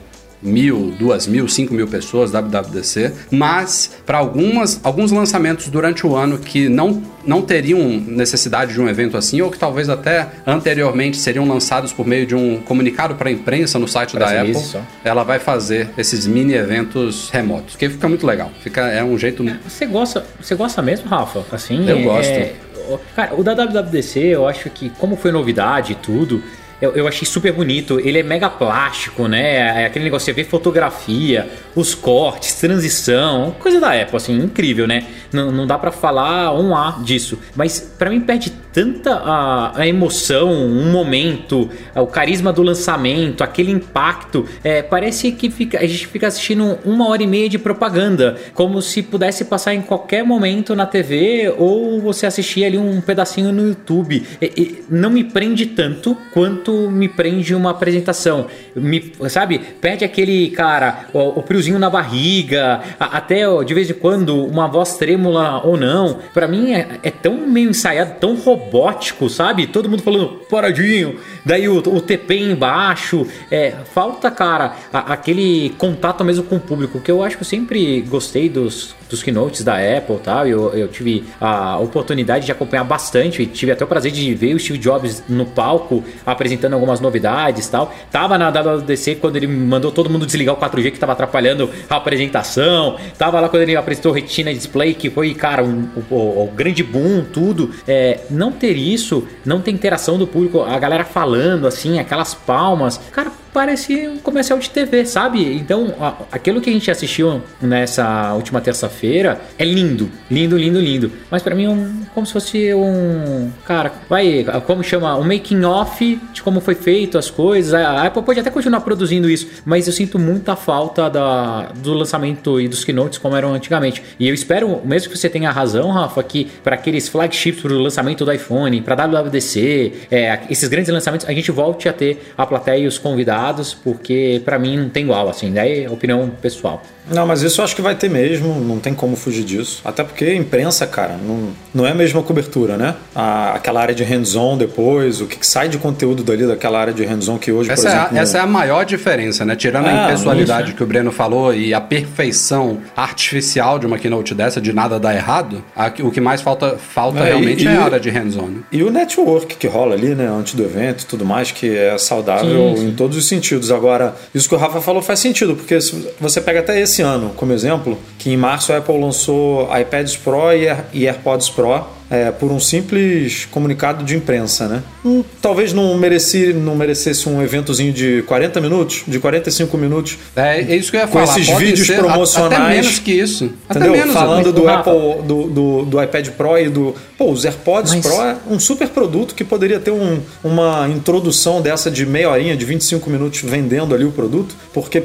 mil, 0.41 0.93
duas 0.97 1.27
mil, 1.27 1.47
cinco 1.47 1.73
mil 1.73 1.87
pessoas, 1.87 2.31
WWDC, 2.31 3.11
mas 3.31 3.91
para 4.05 4.17
algumas 4.17 4.79
alguns 4.83 5.11
lançamentos 5.11 5.67
durante 5.67 6.05
o 6.07 6.15
ano 6.15 6.37
que 6.37 6.69
não, 6.69 7.01
não 7.25 7.41
teriam 7.41 7.79
necessidade 7.89 8.73
de 8.73 8.79
um 8.81 8.87
evento 8.87 9.17
assim, 9.17 9.41
ou 9.41 9.51
que 9.51 9.57
talvez 9.59 9.89
até 9.89 10.27
anteriormente 10.47 11.17
seriam 11.17 11.47
lançados 11.47 11.91
por 11.91 12.07
meio 12.07 12.25
de 12.25 12.35
um 12.35 12.59
comunicado 12.61 13.15
para 13.15 13.29
a 13.29 13.31
imprensa 13.31 13.77
no 13.77 13.87
site 13.87 14.17
da 14.17 14.27
Press 14.27 14.39
Apple, 14.39 14.55
só. 14.55 14.81
ela 15.03 15.23
vai 15.23 15.39
fazer 15.39 15.89
esses 15.97 16.25
mini 16.25 16.53
eventos 16.53 17.29
remotos, 17.31 17.75
que 17.75 17.89
fica 17.89 18.07
muito 18.07 18.25
legal. 18.25 18.51
Fica, 18.61 18.81
é 18.87 19.03
um 19.03 19.17
jeito. 19.17 19.43
Você 19.67 19.85
gosta, 19.85 20.25
você 20.41 20.55
gosta 20.55 20.81
mesmo, 20.81 21.07
Rafa? 21.09 21.43
Assim, 21.51 21.87
Eu 21.89 21.97
é- 21.97 22.01
gosto. 22.01 22.29
é- 22.29 22.53
o- 22.89 22.99
cara, 23.15 23.35
o 23.35 23.43
da 23.43 23.53
WWDC, 23.53 24.19
eu 24.19 24.47
acho 24.47 24.69
que 24.69 24.89
como 24.91 25.15
foi 25.15 25.31
novidade 25.31 25.91
e 25.93 25.95
tudo, 25.95 26.41
eu, 26.81 26.91
eu 26.95 27.07
achei 27.07 27.25
super 27.27 27.51
bonito. 27.51 27.99
Ele 27.99 28.19
é 28.19 28.23
mega 28.23 28.49
plástico, 28.49 29.27
né? 29.27 29.83
É 29.83 29.85
aquele 29.85 30.05
negócio, 30.05 30.25
você 30.25 30.33
vê 30.33 30.43
fotografia, 30.43 31.47
os 31.75 31.93
cortes, 31.93 32.53
transição, 32.55 33.55
coisa 33.59 33.79
da 33.79 33.89
Apple, 34.01 34.15
assim, 34.17 34.37
incrível, 34.37 34.87
né? 34.87 35.05
Não, 35.31 35.51
não 35.51 35.67
dá 35.67 35.77
pra 35.77 35.91
falar 35.91 36.53
um 36.57 36.75
A 36.75 36.99
disso. 37.03 37.37
Mas 37.55 37.79
pra 37.79 38.09
mim 38.09 38.21
perde 38.21 38.51
tanta 38.71 39.15
a, 39.15 39.79
a 39.81 39.87
emoção, 39.87 40.51
um 40.51 40.91
momento, 40.91 41.69
o 41.95 42.07
carisma 42.07 42.53
do 42.53 42.61
lançamento, 42.63 43.43
aquele 43.43 43.71
impacto. 43.71 44.45
É, 44.63 44.81
parece 44.81 45.31
que 45.31 45.49
fica, 45.49 45.79
a 45.79 45.85
gente 45.85 46.07
fica 46.07 46.27
assistindo 46.27 46.77
uma 46.85 47.07
hora 47.09 47.21
e 47.23 47.27
meia 47.27 47.49
de 47.49 47.57
propaganda, 47.59 48.37
como 48.53 48.81
se 48.81 49.01
pudesse 49.01 49.45
passar 49.45 49.73
em 49.73 49.81
qualquer 49.81 50.23
momento 50.23 50.75
na 50.75 50.85
TV 50.85 51.53
ou 51.57 51.99
você 52.01 52.25
assistir 52.25 52.63
ali 52.63 52.77
um 52.77 53.01
pedacinho 53.01 53.51
no 53.51 53.67
YouTube. 53.67 54.23
E- 54.41 54.51
e 54.55 54.83
não 54.89 55.09
me 55.09 55.23
prende 55.23 55.65
tanto 55.65 56.15
quanto 56.33 56.68
me 56.89 57.07
prende 57.07 57.53
uma 57.55 57.71
apresentação. 57.71 58.47
Me, 58.75 59.11
sabe, 59.29 59.59
perde 59.59 60.03
aquele, 60.05 60.49
cara, 60.51 61.05
o, 61.13 61.39
o 61.39 61.79
na 61.79 61.89
barriga, 61.89 62.81
a- 62.99 63.17
até 63.17 63.47
ó, 63.47 63.63
de 63.63 63.73
vez 63.73 63.89
em 63.89 63.93
quando 63.93 64.45
uma 64.45 64.67
voz 64.67 64.95
trêmula 64.97 65.61
ou 65.65 65.75
não. 65.77 66.19
Pra 66.33 66.47
mim 66.47 66.73
é, 66.73 66.87
é 67.03 67.11
tão 67.11 67.35
meio 67.47 67.69
ensaiado, 67.69 68.13
tão 68.19 68.35
robótico, 68.35 69.29
sabe? 69.29 69.67
Todo 69.67 69.89
mundo 69.89 70.03
falando 70.03 70.27
paradinho, 70.49 71.15
daí 71.45 71.67
o, 71.67 71.77
o 71.77 72.01
TP 72.01 72.37
embaixo. 72.39 73.25
É, 73.51 73.73
falta, 73.93 74.29
cara, 74.31 74.75
a- 74.93 75.13
aquele 75.13 75.71
contato 75.77 76.23
mesmo 76.23 76.43
com 76.43 76.55
o 76.57 76.59
público, 76.59 76.99
que 76.99 77.11
eu 77.11 77.23
acho 77.23 77.37
que 77.37 77.43
eu 77.43 77.47
sempre 77.47 78.01
gostei 78.01 78.49
dos, 78.49 78.95
dos 79.09 79.23
keynotes 79.23 79.63
da 79.63 79.75
Apple 79.75 80.15
e 80.15 80.19
tal. 80.19 80.47
Eu, 80.47 80.69
eu 80.73 80.87
tive 80.87 81.23
a 81.39 81.77
oportunidade 81.79 82.45
de 82.45 82.51
acompanhar 82.51 82.83
bastante, 82.83 83.45
tive 83.45 83.71
até 83.71 83.83
o 83.83 83.87
prazer 83.87 84.11
de 84.11 84.33
ver 84.35 84.53
o 84.55 84.59
Steve 84.59 84.77
Jobs 84.77 85.23
no 85.27 85.45
palco 85.45 86.03
apresentando 86.25 86.58
algumas 86.73 86.99
novidades 86.99 87.67
e 87.67 87.71
tal. 87.71 87.93
Tava 88.11 88.37
na 88.37 88.49
WWDC 88.51 89.15
quando 89.15 89.35
ele 89.35 89.47
mandou 89.47 89.91
todo 89.91 90.09
mundo 90.09 90.25
desligar 90.25 90.55
o 90.55 90.57
4G 90.57 90.91
que 90.91 90.99
tava 90.99 91.13
atrapalhando 91.13 91.69
a 91.89 91.95
apresentação. 91.95 92.97
Tava 93.17 93.39
lá 93.39 93.49
quando 93.49 93.63
ele 93.63 93.75
apresentou 93.75 94.11
Retina 94.11 94.53
Display, 94.53 94.93
que 94.93 95.09
foi, 95.09 95.33
cara, 95.33 95.63
um- 95.63 95.87
o, 96.09 96.13
o- 96.15 96.43
o 96.43 96.51
grande 96.53 96.83
boom, 96.83 97.23
tudo. 97.23 97.71
É, 97.87 98.19
não 98.29 98.51
ter 98.51 98.75
isso, 98.75 99.27
não 99.45 99.61
ter 99.61 99.71
interação 99.71 100.17
do 100.17 100.27
público, 100.27 100.61
a 100.61 100.77
galera 100.79 101.03
falando 101.03 101.67
assim, 101.67 101.99
aquelas 101.99 102.33
palmas. 102.33 102.99
Cara, 103.11 103.31
parece 103.53 104.07
um 104.07 104.17
comercial 104.17 104.59
de 104.59 104.69
TV, 104.69 105.05
sabe? 105.05 105.43
Então, 105.55 105.93
aquilo 106.31 106.61
que 106.61 106.69
a 106.69 106.73
gente 106.73 106.89
assistiu 106.91 107.41
nessa 107.61 108.33
última 108.33 108.61
terça-feira 108.61 109.41
é 109.57 109.65
lindo, 109.65 110.09
lindo, 110.29 110.55
lindo, 110.57 110.79
lindo. 110.79 111.11
Mas 111.31 111.41
pra 111.41 111.55
mim 111.55 111.65
é 111.65 111.69
um, 111.69 112.01
como 112.13 112.25
se 112.27 112.33
fosse 112.33 112.73
um, 112.73 113.49
cara, 113.65 113.91
vai, 114.07 114.45
como 114.67 114.83
chama, 114.83 115.15
um 115.17 115.23
making 115.23 115.63
off 115.63 116.19
de 116.31 116.41
como 116.49 116.59
foi 116.61 116.73
feito 116.73 117.15
as 117.15 117.29
coisas. 117.29 117.73
A 117.75 118.07
Apple 118.07 118.23
pode 118.23 118.39
até 118.39 118.49
continuar 118.49 118.81
produzindo 118.81 119.29
isso, 119.29 119.47
mas 119.63 119.85
eu 119.85 119.93
sinto 119.93 120.17
muita 120.17 120.55
falta 120.55 121.07
da, 121.07 121.71
do 121.75 121.93
lançamento 121.93 122.59
e 122.59 122.67
dos 122.67 122.83
keynotes 122.83 123.19
como 123.19 123.35
eram 123.35 123.53
antigamente. 123.53 124.01
E 124.19 124.27
eu 124.27 124.33
espero, 124.33 124.81
mesmo 124.83 125.11
que 125.11 125.17
você 125.17 125.29
tenha 125.29 125.51
razão, 125.51 125.91
Rafa, 125.91 126.23
que 126.23 126.45
para 126.63 126.73
aqueles 126.75 127.07
flagships 127.07 127.61
pro 127.61 127.77
lançamento 127.77 128.25
do 128.25 128.31
iPhone, 128.33 128.81
para 128.81 128.95
WWDC, 128.95 129.93
é, 130.09 130.39
esses 130.49 130.67
grandes 130.67 130.91
lançamentos, 130.91 131.27
a 131.29 131.33
gente 131.33 131.51
volte 131.51 131.87
a 131.87 131.93
ter 131.93 132.31
a 132.35 132.45
plateia 132.45 132.79
e 132.79 132.87
os 132.87 132.97
convidados, 132.97 133.73
porque 133.75 134.41
pra 134.43 134.57
mim 134.57 134.75
não 134.77 134.89
tem 134.89 135.03
igual, 135.03 135.29
assim, 135.29 135.51
daí 135.53 135.83
é 135.83 135.89
opinião 135.89 136.31
pessoal. 136.41 136.81
Não, 137.11 137.25
mas 137.25 137.41
isso 137.41 137.59
eu 137.59 137.65
acho 137.65 137.75
que 137.75 137.81
vai 137.81 137.95
ter 137.95 138.07
mesmo, 138.09 138.59
não 138.61 138.79
tem 138.79 138.93
como 138.93 139.15
fugir 139.15 139.43
disso. 139.43 139.81
Até 139.83 140.03
porque 140.03 140.31
imprensa, 140.35 140.85
cara, 140.85 141.17
não, 141.17 141.49
não 141.73 141.85
é 141.85 141.91
a 141.91 141.95
mesma 141.95 142.21
cobertura, 142.21 142.77
né? 142.77 142.95
A- 143.15 143.53
aquela 143.55 143.81
área 143.81 143.95
de 143.95 144.03
hands-on 144.03 144.55
depois, 144.57 145.19
o 145.19 145.25
que, 145.25 145.37
que 145.37 145.45
sai 145.47 145.69
de 145.69 145.79
conteúdo 145.79 146.23
dali 146.23 146.38
daquela 146.47 146.79
área 146.79 146.93
de 146.93 147.03
hands-on 147.05 147.37
que 147.37 147.51
hoje, 147.51 147.71
Essa, 147.71 147.81
por 147.83 147.89
é, 147.89 147.93
exemplo. 147.95 148.17
a, 148.17 148.21
essa 148.21 148.37
é 148.37 148.41
a 148.41 148.47
maior 148.47 148.85
diferença, 148.85 149.45
né? 149.45 149.55
Tirando 149.55 149.87
Ah, 149.87 150.05
a 150.07 150.09
impessoalidade 150.09 150.61
isso, 150.63 150.71
né? 150.71 150.77
que 150.77 150.83
o 150.83 150.85
Breno 150.87 151.11
falou 151.11 151.53
e 151.53 151.73
a 151.73 151.81
perfeição 151.81 152.79
artificial 152.95 153.79
de 153.79 153.85
uma 153.85 153.97
keynote 153.97 154.33
dessa, 154.33 154.61
de 154.61 154.71
nada 154.73 154.99
dar 154.99 155.15
errado, 155.15 155.63
a- 155.75 155.91
o 156.01 156.11
que 156.11 156.21
mais 156.21 156.41
falta, 156.41 156.77
falta 156.77 157.19
É, 157.19 157.25
realmente 157.29 157.63
e- 157.63 157.67
é 157.67 157.75
a 157.77 157.83
área 157.83 157.99
de 157.99 158.09
hands-on. 158.09 158.47
né? 158.47 158.59
E 158.71 158.83
o 158.83 158.89
network 158.91 159.55
que 159.55 159.67
rola 159.67 159.95
ali, 159.95 160.15
né, 160.15 160.27
antes 160.27 160.53
do 160.53 160.63
evento 160.63 161.03
e 161.03 161.05
tudo 161.05 161.25
mais, 161.25 161.51
que 161.51 161.75
é 161.77 161.97
saudável 161.97 162.75
Sim, 162.75 162.81
sim. 162.81 162.87
em 162.89 162.91
todos 162.95 163.17
os 163.17 163.27
sentidos. 163.27 163.71
Agora, 163.71 164.15
isso 164.33 164.47
que 164.47 164.55
o 164.55 164.57
Rafa 164.57 164.81
falou 164.81 165.01
faz 165.01 165.19
sentido, 165.19 165.55
porque 165.55 165.79
se 165.81 166.07
você 166.19 166.39
pega 166.41 166.59
até 166.59 166.79
esse 166.79 167.01
ano 167.01 167.31
como 167.35 167.53
exemplo, 167.53 167.97
que 168.17 168.31
em 168.31 168.37
março 168.37 168.71
a 168.73 168.77
Apple 168.77 168.99
lançou 168.99 169.69
iPads 169.75 170.15
Pro 170.17 170.51
e 170.53 170.69
e 170.93 171.07
AirPods 171.07 171.49
Pro 171.49 171.85
é, 172.09 172.31
por 172.31 172.51
um 172.51 172.59
simples 172.59 173.45
comunicado 173.51 174.03
de 174.03 174.15
imprensa, 174.15 174.67
né? 174.67 174.83
Hum, 175.05 175.23
talvez 175.41 175.73
não, 175.73 175.97
mereci, 175.97 176.53
não 176.53 176.75
merecesse 176.75 177.29
um 177.29 177.41
eventozinho 177.41 177.93
de 177.93 178.23
40 178.27 178.59
minutos, 178.61 179.03
de 179.07 179.19
45 179.19 179.77
minutos, 179.77 180.17
É, 180.35 180.59
é 180.59 180.75
isso 180.75 180.89
que 180.91 180.97
eu 180.97 181.01
ia 181.01 181.07
Com 181.07 181.19
falar. 181.19 181.37
esses 181.37 181.47
pode 181.49 181.65
vídeos 181.65 181.87
ser 181.87 181.97
promocionais. 181.99 182.53
Até 182.61 182.69
menos 182.81 182.99
que 182.99 183.11
isso. 183.11 183.51
Até 183.67 183.79
Entendeu? 183.79 183.97
menos. 183.97 184.13
Falando 184.13 184.49
até. 184.49 184.59
do. 184.59 184.69
Apple, 184.69 185.23
do, 185.27 185.43
do, 185.47 185.85
do 185.85 186.03
iPad 186.03 186.27
Pro 186.29 186.57
e 186.57 186.69
do. 186.69 186.95
Pô, 187.17 187.31
os 187.31 187.45
AirPods 187.45 187.93
Mas- 187.95 188.05
Pro 188.05 188.15
é 188.21 188.35
um 188.49 188.59
super 188.59 188.87
produto 188.89 189.35
que 189.35 189.43
poderia 189.43 189.79
ter 189.79 189.91
um- 189.91 190.19
uma 190.43 190.87
introdução 190.89 191.61
dessa 191.61 191.91
de 191.91 192.05
meia 192.05 192.29
horinha, 192.29 192.55
de 192.57 192.65
25 192.65 193.09
minutos 193.09 193.41
vendendo 193.43 193.93
ali 193.93 194.05
o 194.05 194.11
produto, 194.11 194.55
porque 194.73 195.03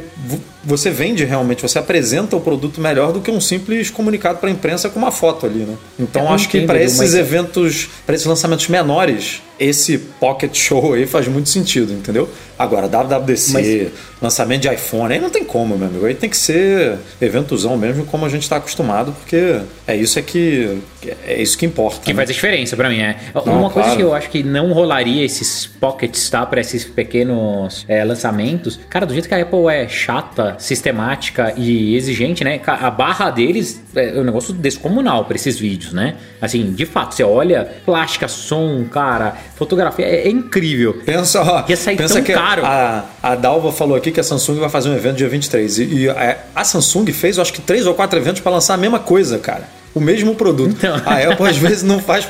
você 0.66 0.90
vende 0.90 1.24
realmente, 1.24 1.62
você 1.62 1.78
apresenta 1.78 2.36
o 2.36 2.40
produto 2.40 2.80
melhor 2.80 3.12
do 3.12 3.20
que 3.20 3.30
um 3.30 3.40
simples 3.40 3.90
comunicado 3.90 4.38
para 4.38 4.48
a 4.48 4.52
imprensa 4.52 4.88
com 4.88 4.98
uma 4.98 5.10
foto 5.12 5.46
ali, 5.46 5.60
né? 5.60 5.76
Então 5.98 6.22
Eu 6.22 6.28
acho 6.30 6.48
que 6.48 6.58
entendo, 6.58 6.66
para 6.68 6.76
Edu, 6.78 6.86
esses 6.86 6.98
mas- 6.98 7.14
eventos, 7.14 7.88
para 8.06 8.14
esses 8.14 8.26
lançamentos 8.26 8.68
menores, 8.68 9.42
esse 9.58 9.98
Pocket 9.98 10.54
Show 10.56 10.94
aí 10.94 11.06
faz 11.06 11.28
muito 11.28 11.48
sentido, 11.48 11.92
entendeu? 11.92 12.28
Agora, 12.58 12.88
WWDC, 12.88 13.90
lançamento 14.22 14.62
de 14.62 14.68
iPhone, 14.72 15.12
aí 15.12 15.20
não 15.20 15.30
tem 15.30 15.44
como, 15.44 15.76
meu 15.76 15.88
amigo. 15.88 16.06
Aí 16.06 16.14
tem 16.14 16.30
que 16.30 16.36
ser 16.36 16.98
eventozão 17.20 17.76
mesmo, 17.76 18.06
como 18.06 18.24
a 18.24 18.28
gente 18.28 18.42
está 18.42 18.56
acostumado, 18.56 19.12
porque 19.12 19.60
é 19.86 19.96
isso 19.96 20.18
é 20.18 20.22
que 20.22 20.78
é 21.26 21.42
isso 21.42 21.58
que 21.58 21.66
importa. 21.66 22.00
Que 22.00 22.12
né? 22.12 22.16
faz 22.16 22.30
a 22.30 22.32
diferença 22.32 22.76
pra 22.76 22.88
mim, 22.88 23.00
é. 23.00 23.16
Não, 23.34 23.60
Uma 23.60 23.70
coisa 23.70 23.88
claro. 23.88 23.96
que 23.96 24.02
eu 24.02 24.14
acho 24.14 24.30
que 24.30 24.42
não 24.42 24.72
rolaria 24.72 25.24
esses 25.24 25.66
pockets, 25.66 26.30
tá? 26.30 26.46
Pra 26.46 26.60
esses 26.60 26.84
pequenos 26.84 27.84
é, 27.88 28.04
lançamentos. 28.04 28.78
Cara, 28.88 29.04
do 29.04 29.12
jeito 29.12 29.28
que 29.28 29.34
a 29.34 29.42
Apple 29.42 29.66
é 29.68 29.88
chata, 29.88 30.54
sistemática 30.58 31.52
e 31.56 31.96
exigente, 31.96 32.44
né? 32.44 32.60
A 32.66 32.90
barra 32.90 33.30
deles 33.30 33.82
é 33.96 34.20
um 34.20 34.24
negócio 34.24 34.52
descomunal 34.52 35.24
pra 35.24 35.36
esses 35.36 35.58
vídeos, 35.58 35.92
né? 35.92 36.16
Assim, 36.40 36.72
de 36.72 36.86
fato, 36.86 37.14
você 37.14 37.22
olha, 37.22 37.68
plástica, 37.84 38.28
som, 38.28 38.84
cara, 38.90 39.36
fotografia, 39.56 40.04
é, 40.04 40.26
é 40.26 40.30
incrível. 40.30 41.00
Pensa, 41.04 41.42
ó, 41.42 41.64
Ia 41.68 41.76
sair 41.76 41.96
pensa 41.96 42.14
tão 42.14 42.24
que 42.24 42.32
caro. 42.32 42.64
A, 42.64 43.04
a 43.22 43.34
Dalva 43.34 43.72
falou 43.72 43.96
aqui 43.96 44.10
que 44.10 44.20
a 44.20 44.24
Samsung 44.24 44.58
vai 44.60 44.68
fazer 44.68 44.88
um 44.88 44.94
evento 44.94 45.16
dia 45.16 45.28
23. 45.28 45.78
E, 45.78 45.84
e 45.84 46.08
a, 46.08 46.38
a 46.54 46.64
Samsung 46.64 47.12
fez, 47.12 47.36
eu 47.36 47.42
acho 47.42 47.52
que, 47.52 47.60
três 47.60 47.86
ou 47.86 47.94
quatro 47.94 48.18
eventos 48.18 48.40
para 48.40 48.52
lançar 48.52 48.74
a 48.74 48.78
mesma 48.78 48.98
coisa, 48.98 49.38
cara. 49.38 49.68
O 49.94 50.00
mesmo 50.00 50.34
produto. 50.34 50.74
Então. 50.76 50.96
A 51.06 51.18
Apple, 51.18 51.46
às 51.46 51.56
vezes, 51.58 51.82
não 51.82 52.00
faz, 52.00 52.26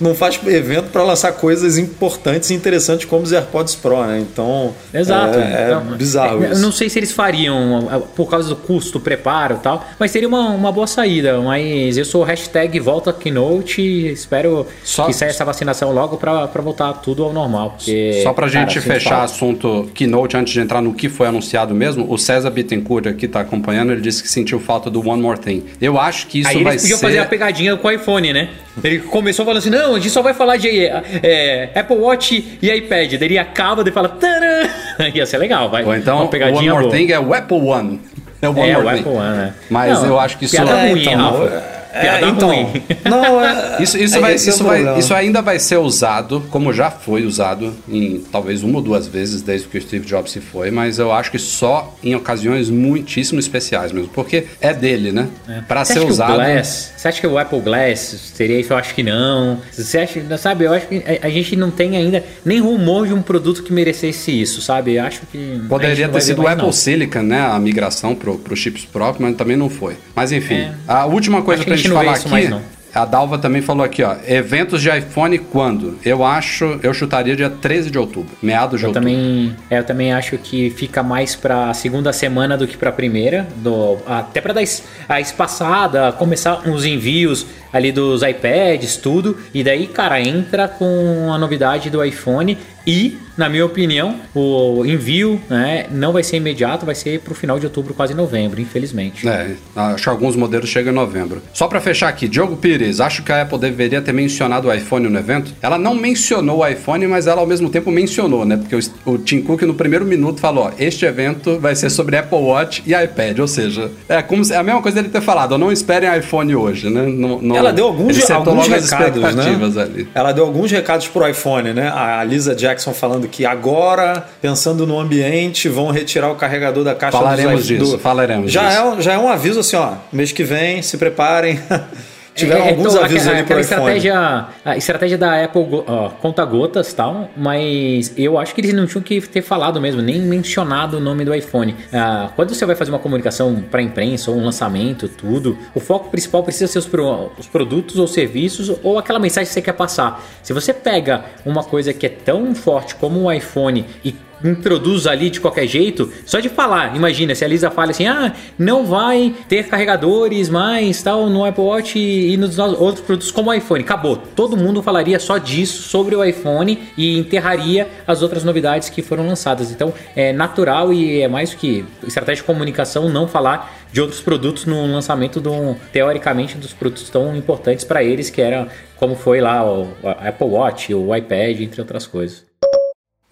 não 0.00 0.14
faz 0.14 0.38
evento 0.46 0.90
para 0.90 1.02
lançar 1.02 1.32
coisas 1.32 1.78
importantes 1.78 2.50
e 2.50 2.54
interessantes 2.54 3.04
como 3.06 3.22
os 3.22 3.32
AirPods 3.32 3.74
Pro, 3.76 4.02
né? 4.04 4.18
Então, 4.20 4.74
Exato. 4.92 5.38
é, 5.38 5.42
é 5.42 5.66
Então, 5.66 5.96
bizarro 5.96 6.42
Eu 6.44 6.52
isso. 6.52 6.60
não 6.62 6.72
sei 6.72 6.88
se 6.88 6.98
eles 6.98 7.12
fariam 7.12 7.80
uh, 7.86 8.00
por 8.16 8.28
causa 8.28 8.48
do 8.48 8.56
custo, 8.56 8.98
preparo 9.00 9.56
e 9.56 9.58
tal, 9.58 9.84
mas 9.98 10.10
seria 10.10 10.28
uma, 10.28 10.50
uma 10.50 10.72
boa 10.72 10.86
saída. 10.86 11.40
Mas 11.40 11.96
eu 11.96 12.04
sou 12.04 12.22
hashtag 12.22 12.78
volta 12.80 13.12
Keynote 13.12 13.80
e 13.80 14.08
espero 14.12 14.66
Só- 14.84 15.06
que 15.06 15.12
saia 15.12 15.30
essa 15.30 15.44
vacinação 15.44 15.92
logo 15.92 16.16
pra, 16.16 16.46
pra 16.48 16.62
voltar 16.62 16.92
tudo 16.94 17.24
ao 17.24 17.32
normal. 17.32 17.70
Porque, 17.76 18.20
Só 18.22 18.32
pra 18.32 18.48
cara, 18.48 18.60
gente 18.66 18.80
sinto 18.80 18.92
fechar 18.92 19.10
falta. 19.10 19.24
assunto 19.24 19.90
Keynote 19.94 20.36
antes 20.36 20.52
de 20.52 20.60
entrar 20.60 20.80
no 20.82 20.92
que 20.94 21.08
foi 21.08 21.26
anunciado 21.28 21.74
mesmo, 21.74 22.10
o 22.12 22.18
César 22.18 22.50
Bittencourt 22.50 23.06
aqui 23.06 23.26
tá 23.28 23.40
acompanhando, 23.40 23.92
ele 23.92 24.00
disse 24.00 24.22
que 24.22 24.28
sentiu 24.28 24.58
falta 24.60 24.90
do 24.90 25.06
One 25.08 25.22
More 25.22 25.38
Thing. 25.38 25.64
Eu 25.80 25.98
acho 25.98 26.26
que 26.26 26.40
isso 26.40 26.48
Aí 26.50 26.62
vai 26.62 26.72
eles 26.74 26.82
podiam 26.82 26.98
ser... 26.98 27.06
fazer 27.06 27.18
a 27.18 27.24
pegadinha 27.24 27.76
com 27.76 27.88
o 27.88 27.90
iPhone, 27.90 28.32
né? 28.32 28.48
Ele 28.82 29.00
começou 29.00 29.44
falando 29.44 29.58
assim: 29.58 29.70
não, 29.70 29.81
a 29.90 29.98
gente 29.98 30.10
só 30.10 30.22
vai 30.22 30.34
falar 30.34 30.56
de 30.56 30.86
é, 30.86 31.70
Apple 31.74 31.96
Watch 31.96 32.58
e 32.60 32.70
iPad. 32.70 33.12
Daí 33.14 33.28
ele 33.28 33.38
acaba 33.38 33.82
de 33.84 33.90
falar: 33.90 34.08
Tadã! 34.10 34.68
Ia 35.14 35.26
ser 35.26 35.38
legal, 35.38 35.68
vai. 35.68 35.84
Ou 35.84 35.94
então, 35.94 36.16
uma 36.16 36.24
o 36.24 36.24
One 36.24 36.30
pegadinha 36.30 36.72
More 36.72 36.84
boa. 36.84 36.96
Thing 36.96 37.10
é 37.12 37.20
o 37.20 37.34
Apple 37.34 37.58
One. 37.58 38.00
É 38.40 38.48
o 38.48 38.52
One 38.52 38.70
É, 38.70 38.78
o. 38.78 38.88
Apple 38.88 39.12
One, 39.12 39.36
né? 39.36 39.54
Mas 39.68 40.00
Não, 40.00 40.08
eu 40.08 40.20
acho 40.20 40.38
que 40.38 40.44
isso... 40.44 40.56
É, 40.56 40.90
ruim, 40.90 41.02
então, 41.02 41.40
Rafa. 41.40 41.81
É, 41.92 42.00
Piada 42.00 42.26
então, 42.28 42.48
ruim. 42.48 42.82
Não, 43.04 43.44
é, 43.44 43.82
Isso, 43.82 43.98
isso, 43.98 44.16
é 44.16 44.20
vai, 44.20 44.32
é 44.32 44.34
isso, 44.36 44.64
vai- 44.64 44.98
isso 44.98 45.14
ainda 45.14 45.42
vai 45.42 45.58
ser 45.58 45.76
usado, 45.76 46.42
como 46.50 46.72
já 46.72 46.90
foi 46.90 47.24
usado, 47.24 47.74
em 47.88 48.22
talvez 48.32 48.62
uma 48.62 48.76
ou 48.78 48.82
duas 48.82 49.06
vezes 49.06 49.42
desde 49.42 49.68
que 49.68 49.76
o 49.76 49.82
Steve 49.82 50.06
Jobs 50.06 50.32
se 50.32 50.40
foi, 50.40 50.70
mas 50.70 50.98
eu 50.98 51.12
acho 51.12 51.30
que 51.30 51.38
só 51.38 51.94
em 52.02 52.14
ocasiões 52.14 52.70
muitíssimo 52.70 53.38
especiais 53.38 53.92
mesmo, 53.92 54.08
porque 54.08 54.46
é 54.60 54.72
dele, 54.72 55.12
né? 55.12 55.28
Pra 55.68 55.84
Você 55.84 55.94
ser 55.94 56.00
usado. 56.00 56.34
Glass, 56.34 56.92
você 56.96 57.08
acha 57.08 57.20
que 57.20 57.26
o 57.26 57.36
Apple 57.38 57.60
Glass 57.60 58.32
seria 58.34 58.58
isso? 58.58 58.72
Eu 58.72 58.76
acho 58.78 58.94
que 58.94 59.02
não. 59.02 59.58
Você 59.70 59.98
acha, 59.98 60.38
sabe, 60.38 60.64
eu 60.64 60.72
acho 60.72 60.86
que 60.86 60.96
a, 61.22 61.26
a 61.26 61.30
gente 61.30 61.54
não 61.56 61.70
tem 61.70 61.96
ainda 61.96 62.24
nem 62.44 62.60
rumor 62.60 63.06
de 63.06 63.12
um 63.12 63.20
produto 63.20 63.62
que 63.62 63.72
merecesse 63.72 64.30
isso, 64.40 64.62
sabe? 64.62 64.94
Eu 64.94 65.04
acho 65.04 65.20
que. 65.30 65.60
Poderia 65.68 66.08
ter 66.08 66.20
sido 66.22 66.42
o 66.42 66.46
Apple 66.48 66.64
não. 66.64 66.72
Silicon, 66.72 67.22
né? 67.22 67.40
A 67.40 67.58
migração 67.58 68.14
pro, 68.14 68.38
pro 68.38 68.56
chips 68.56 68.84
próprios, 68.84 69.28
mas 69.28 69.36
também 69.36 69.56
não 69.56 69.68
foi. 69.68 69.96
Mas 70.14 70.32
enfim, 70.32 70.54
É. 70.54 70.72
a 70.88 71.04
última 71.06 71.42
coisa 71.42 71.62
pra 71.64 71.74
a 71.74 71.76
gente 71.76 71.81
gente 71.82 71.92
falar 71.92 72.14
aqui. 72.16 72.28
mais. 72.28 72.62
A 72.94 73.06
Dalva 73.06 73.38
também 73.38 73.62
falou 73.62 73.82
aqui, 73.82 74.02
ó. 74.02 74.16
Eventos 74.26 74.82
de 74.82 74.90
iPhone 74.90 75.38
quando? 75.38 75.98
Eu 76.04 76.22
acho, 76.22 76.78
eu 76.82 76.92
chutaria 76.92 77.34
dia 77.34 77.48
13 77.48 77.90
de 77.90 77.98
outubro, 77.98 78.36
meados 78.42 78.80
de 78.80 78.84
Eu 78.84 78.90
outubro. 78.90 79.08
também, 79.08 79.56
é, 79.70 79.78
eu 79.78 79.84
também 79.84 80.12
acho 80.12 80.36
que 80.36 80.68
fica 80.68 81.02
mais 81.02 81.34
pra 81.34 81.72
segunda 81.72 82.12
semana 82.12 82.54
do 82.54 82.66
que 82.66 82.76
pra 82.76 82.92
primeira. 82.92 83.48
Do, 83.56 83.96
até 84.06 84.42
pra 84.42 84.52
dar 84.52 84.62
a 85.08 85.20
espaçada, 85.20 86.12
começar 86.12 86.68
uns 86.68 86.84
envios 86.84 87.46
ali 87.72 87.92
dos 87.92 88.22
iPads, 88.22 88.96
tudo. 88.96 89.36
E 89.54 89.64
daí, 89.64 89.86
cara, 89.86 90.20
entra 90.20 90.68
com 90.68 91.32
a 91.32 91.38
novidade 91.38 91.90
do 91.90 92.04
iPhone 92.04 92.58
e, 92.86 93.16
na 93.36 93.48
minha 93.48 93.64
opinião, 93.64 94.16
o 94.34 94.84
envio 94.84 95.40
né, 95.48 95.86
não 95.90 96.12
vai 96.12 96.22
ser 96.22 96.36
imediato, 96.36 96.84
vai 96.84 96.94
ser 96.94 97.20
pro 97.20 97.34
final 97.34 97.58
de 97.58 97.66
outubro, 97.66 97.94
quase 97.94 98.12
novembro, 98.12 98.60
infelizmente. 98.60 99.28
É, 99.28 99.52
acho 99.76 100.02
que 100.02 100.08
alguns 100.08 100.34
modelos 100.34 100.68
chegam 100.68 100.92
em 100.92 100.96
novembro. 100.96 101.40
Só 101.52 101.68
para 101.68 101.80
fechar 101.80 102.08
aqui, 102.08 102.26
Diogo 102.26 102.56
Pires, 102.56 103.00
acho 103.00 103.22
que 103.22 103.30
a 103.30 103.42
Apple 103.42 103.58
deveria 103.58 104.02
ter 104.02 104.12
mencionado 104.12 104.68
o 104.68 104.74
iPhone 104.74 105.08
no 105.08 105.18
evento. 105.18 105.54
Ela 105.62 105.78
não 105.78 105.94
mencionou 105.94 106.58
o 106.58 106.66
iPhone, 106.66 107.06
mas 107.06 107.26
ela 107.26 107.40
ao 107.40 107.46
mesmo 107.46 107.70
tempo 107.70 107.90
mencionou, 107.90 108.44
né? 108.44 108.56
Porque 108.56 108.74
o, 108.74 109.12
o 109.12 109.18
Tim 109.18 109.42
Cook 109.42 109.62
no 109.62 109.74
primeiro 109.74 110.04
minuto 110.04 110.40
falou: 110.40 110.64
ó, 110.64 110.72
este 110.78 111.04
evento 111.04 111.58
vai 111.60 111.76
ser 111.76 111.90
sobre 111.90 112.16
Apple 112.16 112.38
Watch 112.38 112.82
e 112.84 112.94
iPad. 112.94 113.38
Ou 113.38 113.48
seja, 113.48 113.90
é 114.08 114.20
como 114.22 114.44
se, 114.44 114.52
é 114.52 114.56
a 114.56 114.62
mesma 114.62 114.82
coisa 114.82 114.96
dele 115.00 115.12
ter 115.12 115.22
falado: 115.22 115.56
não 115.56 115.70
esperem 115.70 116.18
iPhone 116.18 116.54
hoje, 116.54 116.90
né? 116.90 117.02
Não, 117.06 117.40
não, 117.40 117.61
ela 117.62 117.72
deu 117.72 117.86
alguns, 117.86 118.30
alguns 118.30 118.66
recados, 118.68 119.34
né? 119.34 119.82
ali. 119.82 120.08
Ela 120.14 120.32
deu 120.32 120.44
alguns 120.44 120.70
recados 120.70 121.08
pro 121.08 121.26
iPhone, 121.28 121.72
né? 121.72 121.88
A 121.94 122.22
Lisa 122.24 122.54
Jackson 122.54 122.92
falando 122.92 123.26
que 123.28 123.44
agora, 123.46 124.26
pensando 124.40 124.86
no 124.86 124.98
ambiente, 124.98 125.68
vão 125.68 125.90
retirar 125.90 126.30
o 126.30 126.34
carregador 126.34 126.84
da 126.84 126.94
caixa 126.94 127.16
Falaremos 127.18 127.54
dos 127.60 127.66
disso, 127.66 127.92
do- 127.92 127.98
falaremos 127.98 128.50
já 128.52 128.68
disso. 128.68 128.78
É, 128.80 128.84
um- 128.84 129.00
já 129.00 129.12
é 129.14 129.18
um 129.18 129.28
aviso 129.28 129.60
assim, 129.60 129.76
ó. 129.76 129.92
Mês 130.12 130.32
que 130.32 130.44
vem, 130.44 130.82
se 130.82 130.96
preparem. 130.98 131.58
Tiveram 132.34 132.64
É, 132.64 132.70
alguns 132.70 132.92
então, 132.94 133.04
avisos 133.04 133.26
aquela, 133.28 133.38
ali 133.38 133.46
pro 133.46 133.60
estratégia, 133.60 134.46
a 134.64 134.76
estratégia 134.76 135.18
da 135.18 135.44
Apple 135.44 135.66
ó, 135.86 136.08
conta 136.08 136.42
gotas 136.46 136.90
e 136.90 136.96
tal, 136.96 137.28
mas 137.36 138.14
eu 138.16 138.38
acho 138.38 138.54
que 138.54 138.60
eles 138.62 138.72
não 138.72 138.86
tinham 138.86 139.02
que 139.02 139.20
ter 139.20 139.42
falado 139.42 139.78
mesmo, 139.80 140.00
nem 140.00 140.18
mencionado 140.20 140.96
o 140.96 141.00
nome 141.00 141.24
do 141.26 141.34
iPhone. 141.34 141.76
Ah, 141.92 142.30
quando 142.34 142.54
você 142.54 142.64
vai 142.64 142.74
fazer 142.74 142.90
uma 142.90 142.98
comunicação 142.98 143.62
para 143.70 143.82
imprensa 143.82 144.30
ou 144.30 144.38
um 144.38 144.44
lançamento, 144.46 145.08
tudo, 145.08 145.58
o 145.74 145.80
foco 145.80 146.08
principal 146.08 146.42
precisa 146.42 146.66
ser 146.66 146.78
os, 146.78 146.86
pro- 146.86 147.30
os 147.38 147.46
produtos 147.46 147.98
ou 147.98 148.06
serviços 148.06 148.72
ou 148.82 148.98
aquela 148.98 149.18
mensagem 149.18 149.46
que 149.46 149.52
você 149.52 149.60
quer 149.62 149.74
passar. 149.74 150.24
Se 150.42 150.54
você 150.54 150.72
pega 150.72 151.24
uma 151.44 151.62
coisa 151.62 151.92
que 151.92 152.06
é 152.06 152.08
tão 152.08 152.54
forte 152.54 152.94
como 152.94 153.20
o 153.24 153.32
iPhone 153.32 153.84
e 154.02 154.14
introduz 154.44 155.06
ali 155.06 155.30
de 155.30 155.40
qualquer 155.40 155.66
jeito, 155.66 156.10
só 156.24 156.40
de 156.40 156.48
falar, 156.48 156.96
imagina, 156.96 157.34
se 157.34 157.44
a 157.44 157.48
Lisa 157.48 157.70
fala 157.70 157.90
assim, 157.90 158.06
ah, 158.06 158.32
não 158.58 158.84
vai 158.84 159.34
ter 159.48 159.64
carregadores 159.68 160.48
mais, 160.48 161.02
tal, 161.02 161.28
no 161.28 161.44
Apple 161.44 161.62
Watch 161.64 161.98
e, 161.98 162.36
nos 162.36 162.56
no- 162.56 162.80
outros 162.80 163.04
produtos 163.04 163.30
como 163.30 163.50
o 163.50 163.54
iPhone, 163.54 163.82
acabou. 163.82 164.16
Todo 164.16 164.56
mundo 164.56 164.82
falaria 164.82 165.18
só 165.18 165.38
disso 165.38 165.82
sobre 165.82 166.14
o 166.14 166.24
iPhone 166.24 166.78
e 166.96 167.18
enterraria 167.18 167.88
as 168.06 168.22
outras 168.22 168.44
novidades 168.44 168.88
que 168.88 169.02
foram 169.02 169.26
lançadas. 169.26 169.70
Então, 169.70 169.92
é 170.16 170.32
natural 170.32 170.92
e 170.92 171.20
é 171.20 171.28
mais 171.28 171.54
que 171.54 171.84
estratégia 172.06 172.42
de 172.42 172.46
comunicação 172.46 173.08
não 173.08 173.26
falar 173.28 173.82
de 173.92 174.00
outros 174.00 174.20
produtos 174.20 174.64
no 174.64 174.86
lançamento 174.86 175.40
do, 175.40 175.76
teoricamente, 175.92 176.56
dos 176.56 176.72
produtos 176.72 177.10
tão 177.10 177.36
importantes 177.36 177.84
para 177.84 178.02
eles, 178.02 178.30
que 178.30 178.40
era 178.40 178.68
como 178.96 179.14
foi 179.14 179.40
lá 179.40 179.64
o, 179.70 179.88
Apple 180.02 180.46
Watch, 180.48 180.94
o 180.94 181.14
iPad, 181.14 181.60
entre 181.60 181.80
outras 181.80 182.06
coisas. 182.06 182.44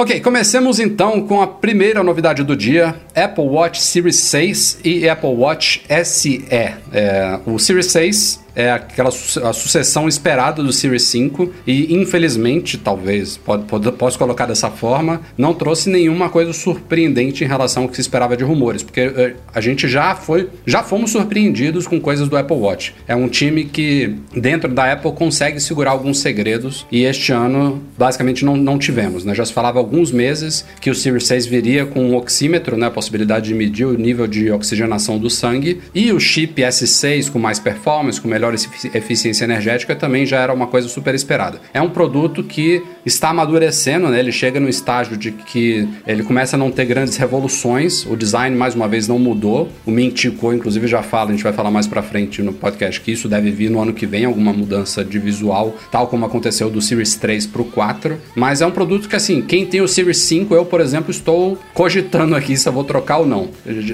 Ok, 0.01 0.19
comecemos 0.21 0.81
então 0.81 1.21
com 1.27 1.43
a 1.43 1.47
primeira 1.47 2.03
novidade 2.03 2.43
do 2.43 2.57
dia: 2.57 2.97
Apple 3.15 3.45
Watch 3.45 3.83
Series 3.83 4.17
6 4.17 4.79
e 4.83 5.07
Apple 5.07 5.29
Watch 5.29 5.83
SE. 6.07 6.43
É, 6.51 7.39
o 7.45 7.59
Series 7.59 7.85
6 7.89 8.41
é 8.61 8.73
aquela 8.73 9.11
su- 9.11 9.45
a 9.47 9.53
sucessão 9.53 10.09
esperada 10.09 10.63
do 10.63 10.73
Series 10.73 11.03
5 11.05 11.53
e 11.67 11.95
infelizmente, 11.95 12.77
talvez, 12.79 13.37
pode, 13.37 13.65
pode- 13.65 13.93
posso 13.93 14.19
colocar 14.19 14.47
dessa 14.47 14.71
forma, 14.71 15.21
não 15.37 15.55
trouxe 15.55 15.89
nenhuma 15.89 16.29
coisa 16.29 16.53
surpreendente 16.53 17.45
em 17.45 17.47
relação 17.47 17.85
ao 17.85 17.89
que 17.89 17.95
se 17.97 18.01
esperava 18.01 18.37
de 18.37 18.45
rumores, 18.45 18.83
porque 18.83 19.01
eh, 19.01 19.35
a 19.55 19.61
gente 19.61 19.89
já 19.89 20.15
foi, 20.15 20.49
já 20.67 20.83
fomos 20.83 21.11
surpreendidos 21.11 21.87
com 21.87 22.01
coisas 22.01 22.29
do 22.29 22.37
Apple 22.37 22.57
Watch. 22.57 22.95
É 23.07 23.15
um 23.17 23.29
time 23.29 23.65
que 23.65 24.17
dentro 24.35 24.73
da 24.73 24.93
Apple 24.93 25.13
consegue 25.13 25.61
segurar 25.61 25.93
alguns 25.93 26.19
segredos 26.21 26.87
e 26.91 27.05
este 27.05 27.33
ano 27.33 27.83
basicamente 27.97 28.45
não, 28.45 28.57
não 28.57 28.79
tivemos, 28.79 29.25
né? 29.25 29.35
Já 29.35 29.45
se 29.45 29.53
falava 29.53 29.79
há 29.79 29.83
alguns 29.83 30.11
meses 30.13 30.65
que 30.81 30.91
o 30.91 30.95
Series 30.95 31.27
6 31.27 31.47
viria 31.47 31.87
com 31.87 32.01
um 32.01 32.17
oxímetro, 32.17 32.77
né? 32.77 32.87
A 32.87 32.91
possibilidade 32.91 33.47
de 33.49 33.55
medir 33.55 33.87
o 33.87 33.95
nível 33.97 34.27
de 34.27 34.51
oxigenação 34.51 35.19
do 35.19 35.31
sangue 35.31 35.81
e 35.95 36.13
o 36.13 36.21
chip 36.21 36.61
S6 36.61 37.31
com 37.31 37.39
mais 37.39 37.59
performance, 37.59 38.21
com 38.21 38.29
melhor 38.29 38.50
efici- 38.55 38.91
eficiência 38.95 39.45
energética 39.45 39.95
também 39.95 40.25
já 40.27 40.41
era 40.41 40.53
uma 40.53 40.67
coisa 40.67 40.89
super 40.89 41.15
esperada. 41.15 41.61
É 41.73 41.81
um 41.81 41.91
produto 41.91 42.43
que 42.43 42.83
está 43.05 43.31
amadurecendo, 43.31 44.09
né? 44.09 44.19
Ele 44.19 44.33
chega 44.33 44.59
no 44.61 44.69
estágio 44.69 45.17
de 45.17 45.31
que 45.33 45.89
ele 46.07 46.23
começa 46.23 46.57
a 46.57 46.59
não 46.59 46.71
ter 46.71 46.85
grandes 46.85 47.17
revoluções, 47.17 48.05
o 48.07 48.17
design 48.17 48.55
mais 48.57 48.75
uma 48.75 48.87
vez 48.89 49.09
não 49.09 49.19
mudou. 49.19 49.69
O 49.87 49.91
Mintico, 49.91 50.53
inclusive, 50.53 50.87
já 50.87 51.03
fala, 51.03 51.31
a 51.31 51.33
gente 51.33 51.43
vai 51.43 51.53
falar 51.53 51.71
mais 51.71 51.87
pra 51.87 52.03
frente 52.03 52.43
no 52.43 52.53
podcast 52.53 53.01
que 53.01 53.13
isso 53.13 53.29
deve 53.29 53.51
vir 53.51 53.71
no 53.71 53.81
ano 53.81 53.93
que 53.93 54.07
vem, 54.07 54.25
alguma 54.25 54.53
mudança 54.53 55.05
de 55.05 55.19
visual, 55.19 55.75
tal 55.91 56.07
como 56.09 56.25
aconteceu 56.27 56.69
do 56.71 56.81
Series 56.83 57.15
3 57.17 57.47
pro 57.47 57.65
4. 57.65 58.19
Mas 58.35 58.61
é 58.61 58.67
um 58.67 58.71
produto 58.71 59.09
que, 59.09 59.17
assim, 59.17 59.41
quem 59.43 59.65
tem 59.67 59.81
o 59.81 59.89
Series 59.89 60.19
5, 60.19 60.55
eu, 60.55 60.65
por 60.65 60.81
exemplo, 60.81 61.11
estou 61.11 61.59
cogitando 61.75 62.35
aqui 62.37 62.57
se 62.57 62.69
eu 62.69 62.73
vou 62.73 62.85
trocar 62.85 63.19
ou 63.19 63.27
não. 63.27 63.49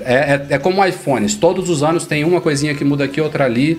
É, 0.05 0.15
é, 0.15 0.47
é 0.51 0.59
como 0.59 0.85
iPhones, 0.85 1.35
todos 1.35 1.69
os 1.71 1.83
anos 1.83 2.07
tem 2.07 2.25
uma 2.25 2.41
coisinha 2.41 2.75
que 2.75 2.85
muda 2.85 3.05
aqui, 3.05 3.21
outra 3.21 3.45
ali, 3.45 3.79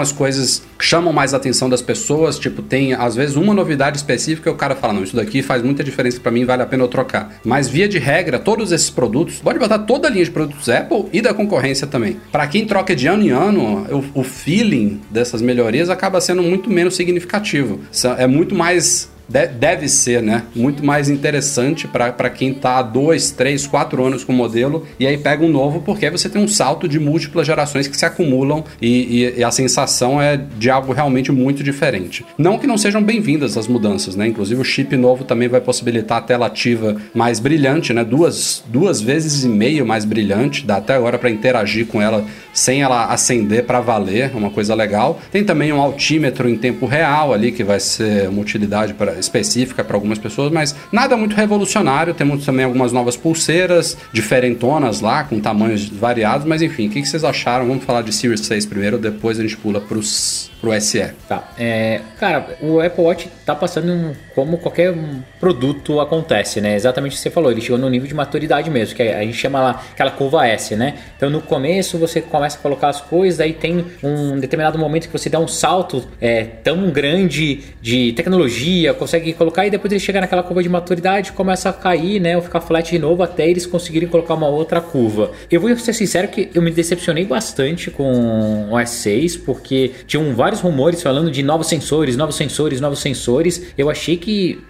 algumas 0.00 0.12
coisas 0.12 0.62
chamam 0.78 1.12
mais 1.12 1.34
a 1.34 1.36
atenção 1.36 1.68
das 1.68 1.82
pessoas, 1.82 2.38
tipo, 2.38 2.62
tem 2.62 2.94
às 2.94 3.14
vezes 3.14 3.36
uma 3.36 3.52
novidade 3.52 3.98
específica 3.98 4.48
e 4.48 4.52
o 4.52 4.56
cara 4.56 4.74
fala, 4.74 4.94
não, 4.94 5.04
isso 5.04 5.14
daqui 5.14 5.42
faz 5.42 5.62
muita 5.62 5.84
diferença 5.84 6.18
pra 6.18 6.32
mim, 6.32 6.44
vale 6.44 6.62
a 6.62 6.66
pena 6.66 6.82
eu 6.82 6.88
trocar. 6.88 7.34
Mas 7.44 7.68
via 7.68 7.88
de 7.88 7.98
regra, 7.98 8.38
todos 8.38 8.72
esses 8.72 8.88
produtos, 8.88 9.36
pode 9.36 9.58
botar 9.58 9.80
toda 9.80 10.08
a 10.08 10.10
linha 10.10 10.24
de 10.24 10.30
produtos 10.30 10.68
Apple 10.68 11.06
e 11.12 11.20
da 11.20 11.34
concorrência 11.34 11.86
também. 11.86 12.16
Pra 12.32 12.46
quem 12.46 12.66
troca 12.66 12.96
de 12.96 13.06
ano 13.06 13.22
em 13.22 13.30
ano, 13.30 13.86
o, 14.14 14.20
o 14.20 14.24
feeling 14.24 15.00
dessas 15.10 15.42
melhorias 15.42 15.90
acaba 15.90 16.20
sendo 16.20 16.42
muito 16.42 16.70
menos 16.70 16.96
significativo. 16.96 17.80
É 18.16 18.26
muito 18.26 18.54
mais 18.54 19.10
de- 19.30 19.46
deve 19.46 19.88
ser, 19.88 20.22
né? 20.22 20.42
Muito 20.54 20.84
mais 20.84 21.08
interessante 21.08 21.86
para 21.86 22.28
quem 22.30 22.52
tá 22.52 22.78
há 22.78 22.82
dois, 22.82 23.30
três, 23.30 23.66
quatro 23.66 24.04
anos 24.04 24.24
com 24.24 24.32
o 24.32 24.36
modelo 24.36 24.86
e 24.98 25.06
aí 25.06 25.16
pega 25.16 25.44
um 25.44 25.48
novo, 25.48 25.80
porque 25.82 26.10
você 26.10 26.28
tem 26.28 26.42
um 26.42 26.48
salto 26.48 26.88
de 26.88 26.98
múltiplas 26.98 27.46
gerações 27.46 27.86
que 27.86 27.96
se 27.96 28.04
acumulam 28.04 28.64
e, 28.82 28.88
e- 29.36 29.38
e 29.38 29.44
a 29.44 29.50
sensação 29.50 30.20
é 30.20 30.36
de 30.36 30.68
algo 30.70 30.92
realmente 30.92 31.30
muito 31.30 31.62
diferente. 31.62 32.24
Não 32.36 32.58
que 32.58 32.66
não 32.66 32.76
sejam 32.76 33.02
bem-vindas 33.02 33.56
as 33.56 33.68
mudanças, 33.68 34.16
né? 34.16 34.26
Inclusive 34.26 34.60
o 34.60 34.64
chip 34.64 34.96
novo 34.96 35.24
também 35.24 35.48
vai 35.48 35.60
possibilitar 35.60 36.18
a 36.18 36.22
tela 36.22 36.46
ativa 36.46 36.96
mais 37.14 37.38
brilhante, 37.38 37.92
né? 37.92 38.04
Duas, 38.04 38.62
duas 38.66 39.00
vezes 39.00 39.44
e 39.44 39.48
meio 39.48 39.86
mais 39.86 40.04
brilhante, 40.04 40.66
dá 40.66 40.76
até 40.78 40.94
agora 40.94 41.18
para 41.18 41.30
interagir 41.30 41.86
com 41.86 42.02
ela 42.02 42.24
sem 42.52 42.82
ela 42.82 43.06
acender 43.06 43.64
para 43.64 43.80
valer, 43.80 44.30
é 44.34 44.36
uma 44.36 44.50
coisa 44.50 44.74
legal. 44.74 45.20
Tem 45.30 45.44
também 45.44 45.72
um 45.72 45.80
altímetro 45.80 46.48
em 46.48 46.56
tempo 46.56 46.84
real 46.86 47.32
ali 47.32 47.52
que 47.52 47.62
vai 47.62 47.78
ser 47.78 48.28
uma 48.28 48.40
utilidade 48.40 48.92
pra, 48.94 49.19
específica 49.20 49.84
para 49.84 49.96
algumas 49.96 50.18
pessoas, 50.18 50.50
mas 50.52 50.74
nada 50.90 51.16
muito 51.16 51.36
revolucionário. 51.36 52.14
Temos 52.14 52.44
também 52.44 52.64
algumas 52.64 52.92
novas 52.92 53.16
pulseiras 53.16 53.96
diferentonas 54.12 55.00
lá 55.00 55.24
com 55.24 55.40
tamanhos 55.40 55.88
variados, 55.88 56.46
mas 56.46 56.62
enfim, 56.62 56.88
o 56.88 56.90
que, 56.90 57.02
que 57.02 57.08
vocês 57.08 57.24
acharam? 57.24 57.66
Vamos 57.66 57.84
falar 57.84 58.02
de 58.02 58.12
Series 58.12 58.40
6 58.40 58.66
primeiro, 58.66 58.98
depois 58.98 59.38
a 59.38 59.42
gente 59.42 59.56
pula 59.56 59.80
pros, 59.80 60.50
pro 60.60 60.78
SE. 60.80 61.10
Tá. 61.28 61.52
É, 61.58 62.00
cara, 62.18 62.56
o 62.60 62.80
Apple 62.80 63.04
Watch 63.04 63.30
tá 63.44 63.54
passando 63.54 64.16
como 64.34 64.58
qualquer 64.58 64.94
produto 65.38 66.00
acontece, 66.00 66.60
né? 66.60 66.74
Exatamente 66.74 67.12
o 67.12 67.16
que 67.16 67.22
você 67.22 67.30
falou. 67.30 67.50
Ele 67.50 67.60
chegou 67.60 67.78
no 67.78 67.88
nível 67.88 68.08
de 68.08 68.14
maturidade 68.14 68.70
mesmo, 68.70 68.94
que 68.94 69.02
a 69.02 69.22
gente 69.22 69.36
chama 69.36 69.60
lá 69.60 69.82
aquela 69.92 70.10
curva 70.10 70.46
S, 70.46 70.76
né? 70.76 70.94
Então 71.16 71.30
no 71.30 71.40
começo 71.40 71.98
você 71.98 72.20
começa 72.20 72.58
a 72.58 72.60
colocar 72.60 72.88
as 72.88 73.00
coisas, 73.00 73.40
aí 73.40 73.52
tem 73.52 73.84
um 74.02 74.38
determinado 74.38 74.78
momento 74.78 75.06
que 75.06 75.12
você 75.12 75.28
dá 75.28 75.38
um 75.38 75.48
salto 75.48 76.06
é, 76.20 76.44
tão 76.44 76.90
grande 76.90 77.60
de 77.80 78.12
tecnologia, 78.12 78.94
consegue 79.00 79.32
colocar 79.32 79.66
e 79.66 79.70
depois 79.70 79.90
ele 79.90 79.98
chega 79.98 80.20
naquela 80.20 80.42
curva 80.42 80.62
de 80.62 80.68
maturidade, 80.68 81.32
começa 81.32 81.70
a 81.70 81.72
cair, 81.72 82.20
né? 82.20 82.36
Ou 82.36 82.42
ficar 82.42 82.60
flat 82.60 82.90
de 82.90 82.98
novo 82.98 83.22
até 83.22 83.48
eles 83.48 83.66
conseguirem 83.66 84.08
colocar 84.08 84.34
uma 84.34 84.46
outra 84.46 84.80
curva. 84.80 85.32
Eu 85.50 85.60
vou 85.60 85.74
ser 85.78 85.94
sincero 85.94 86.28
que 86.28 86.50
eu 86.54 86.60
me 86.60 86.70
decepcionei 86.70 87.24
bastante 87.24 87.90
com 87.90 88.68
o 88.70 88.74
S6, 88.76 89.40
porque 89.44 89.92
tinham 90.06 90.34
vários 90.34 90.60
rumores 90.60 91.02
falando 91.02 91.30
de 91.30 91.42
novos 91.42 91.66
sensores, 91.66 92.16
novos 92.16 92.36
sensores, 92.36 92.80
novos 92.80 93.00
sensores. 93.00 93.72
Eu 93.76 93.88
achei 93.90 94.16
que 94.16 94.60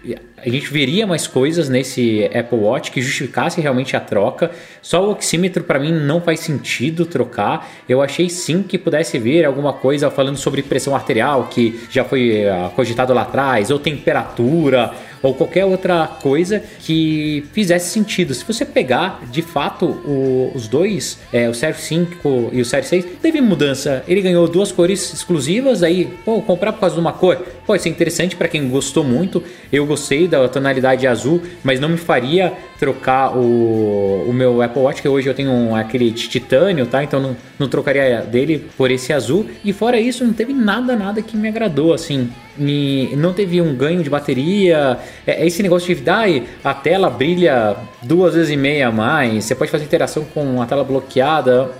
a 0.45 0.49
gente 0.49 0.67
veria 0.71 1.05
mais 1.07 1.27
coisas 1.27 1.69
nesse 1.69 2.25
Apple 2.33 2.57
Watch 2.59 2.91
que 2.91 3.01
justificasse 3.01 3.61
realmente 3.61 3.95
a 3.95 3.99
troca. 3.99 4.51
Só 4.81 5.05
o 5.07 5.11
oxímetro 5.11 5.63
para 5.63 5.79
mim 5.79 5.91
não 5.91 6.19
faz 6.21 6.39
sentido 6.39 7.05
trocar. 7.05 7.69
Eu 7.87 8.01
achei 8.01 8.29
sim 8.29 8.63
que 8.63 8.77
pudesse 8.77 9.17
vir 9.19 9.45
alguma 9.45 9.73
coisa 9.73 10.09
falando 10.09 10.37
sobre 10.37 10.61
pressão 10.63 10.95
arterial, 10.95 11.47
que 11.51 11.79
já 11.89 12.03
foi 12.03 12.47
ah, 12.47 12.71
cogitado 12.75 13.13
lá 13.13 13.21
atrás, 13.21 13.69
ou 13.71 13.79
temperatura, 13.79 14.91
ou 15.21 15.33
qualquer 15.35 15.65
outra 15.65 16.07
coisa 16.07 16.63
que 16.79 17.45
fizesse 17.53 17.89
sentido. 17.91 18.33
Se 18.33 18.43
você 18.43 18.65
pegar 18.65 19.21
de 19.31 19.41
fato 19.43 19.85
o- 19.85 20.51
os 20.55 20.67
dois, 20.67 21.19
é, 21.31 21.47
o 21.47 21.53
Série 21.53 21.75
5 21.75 22.49
e 22.51 22.59
o 22.61 22.65
Série 22.65 22.85
6, 22.85 23.05
teve 23.21 23.39
mudança. 23.39 24.03
Ele 24.07 24.21
ganhou 24.21 24.47
duas 24.47 24.71
cores 24.71 25.13
exclusivas, 25.13 25.83
aí, 25.83 26.05
pô, 26.25 26.41
comprar 26.41 26.73
por 26.73 26.79
causa 26.79 26.95
de 26.95 27.01
uma 27.01 27.13
cor, 27.13 27.37
pode 27.71 27.83
ser 27.83 27.89
interessante 27.89 28.35
para 28.35 28.49
quem 28.49 28.67
gostou 28.67 29.01
muito. 29.01 29.41
Eu 29.71 29.85
gostei 29.85 30.27
da 30.27 30.45
tonalidade 30.49 31.07
azul, 31.07 31.41
mas 31.63 31.79
não 31.79 31.87
me 31.87 31.95
faria 31.95 32.51
trocar 32.77 33.37
o, 33.37 34.25
o 34.27 34.33
meu 34.33 34.61
Apple 34.61 34.81
Watch, 34.81 35.01
que 35.01 35.07
hoje 35.07 35.29
eu 35.29 35.33
tenho 35.33 35.49
um, 35.49 35.73
aquele 35.73 36.11
de 36.11 36.27
titânio, 36.27 36.85
tá? 36.85 37.01
Então 37.01 37.21
não, 37.21 37.37
não 37.57 37.69
trocaria 37.69 38.23
dele 38.23 38.67
por 38.77 38.91
esse 38.91 39.13
azul. 39.13 39.49
E 39.63 39.71
fora 39.71 39.97
isso, 39.97 40.25
não 40.25 40.33
teve 40.33 40.51
nada, 40.51 40.97
nada 40.97 41.21
que 41.21 41.37
me 41.37 41.47
agradou, 41.47 41.93
assim. 41.93 42.29
E 42.59 43.11
não 43.15 43.31
teve 43.31 43.61
um 43.61 43.73
ganho 43.73 44.03
de 44.03 44.09
bateria. 44.09 44.97
É, 45.25 45.43
é 45.43 45.47
esse 45.47 45.63
negócio 45.63 45.95
de 45.95 46.01
dar 46.01 46.27
a 46.61 46.73
tela 46.73 47.09
brilha 47.09 47.77
duas 48.01 48.33
vezes 48.33 48.51
e 48.51 48.57
meia 48.57 48.89
a 48.89 48.91
mais. 48.91 49.45
Você 49.45 49.55
pode 49.55 49.71
fazer 49.71 49.85
interação 49.85 50.25
com 50.25 50.61
a 50.61 50.65
tela 50.65 50.83
bloqueada 50.83 51.71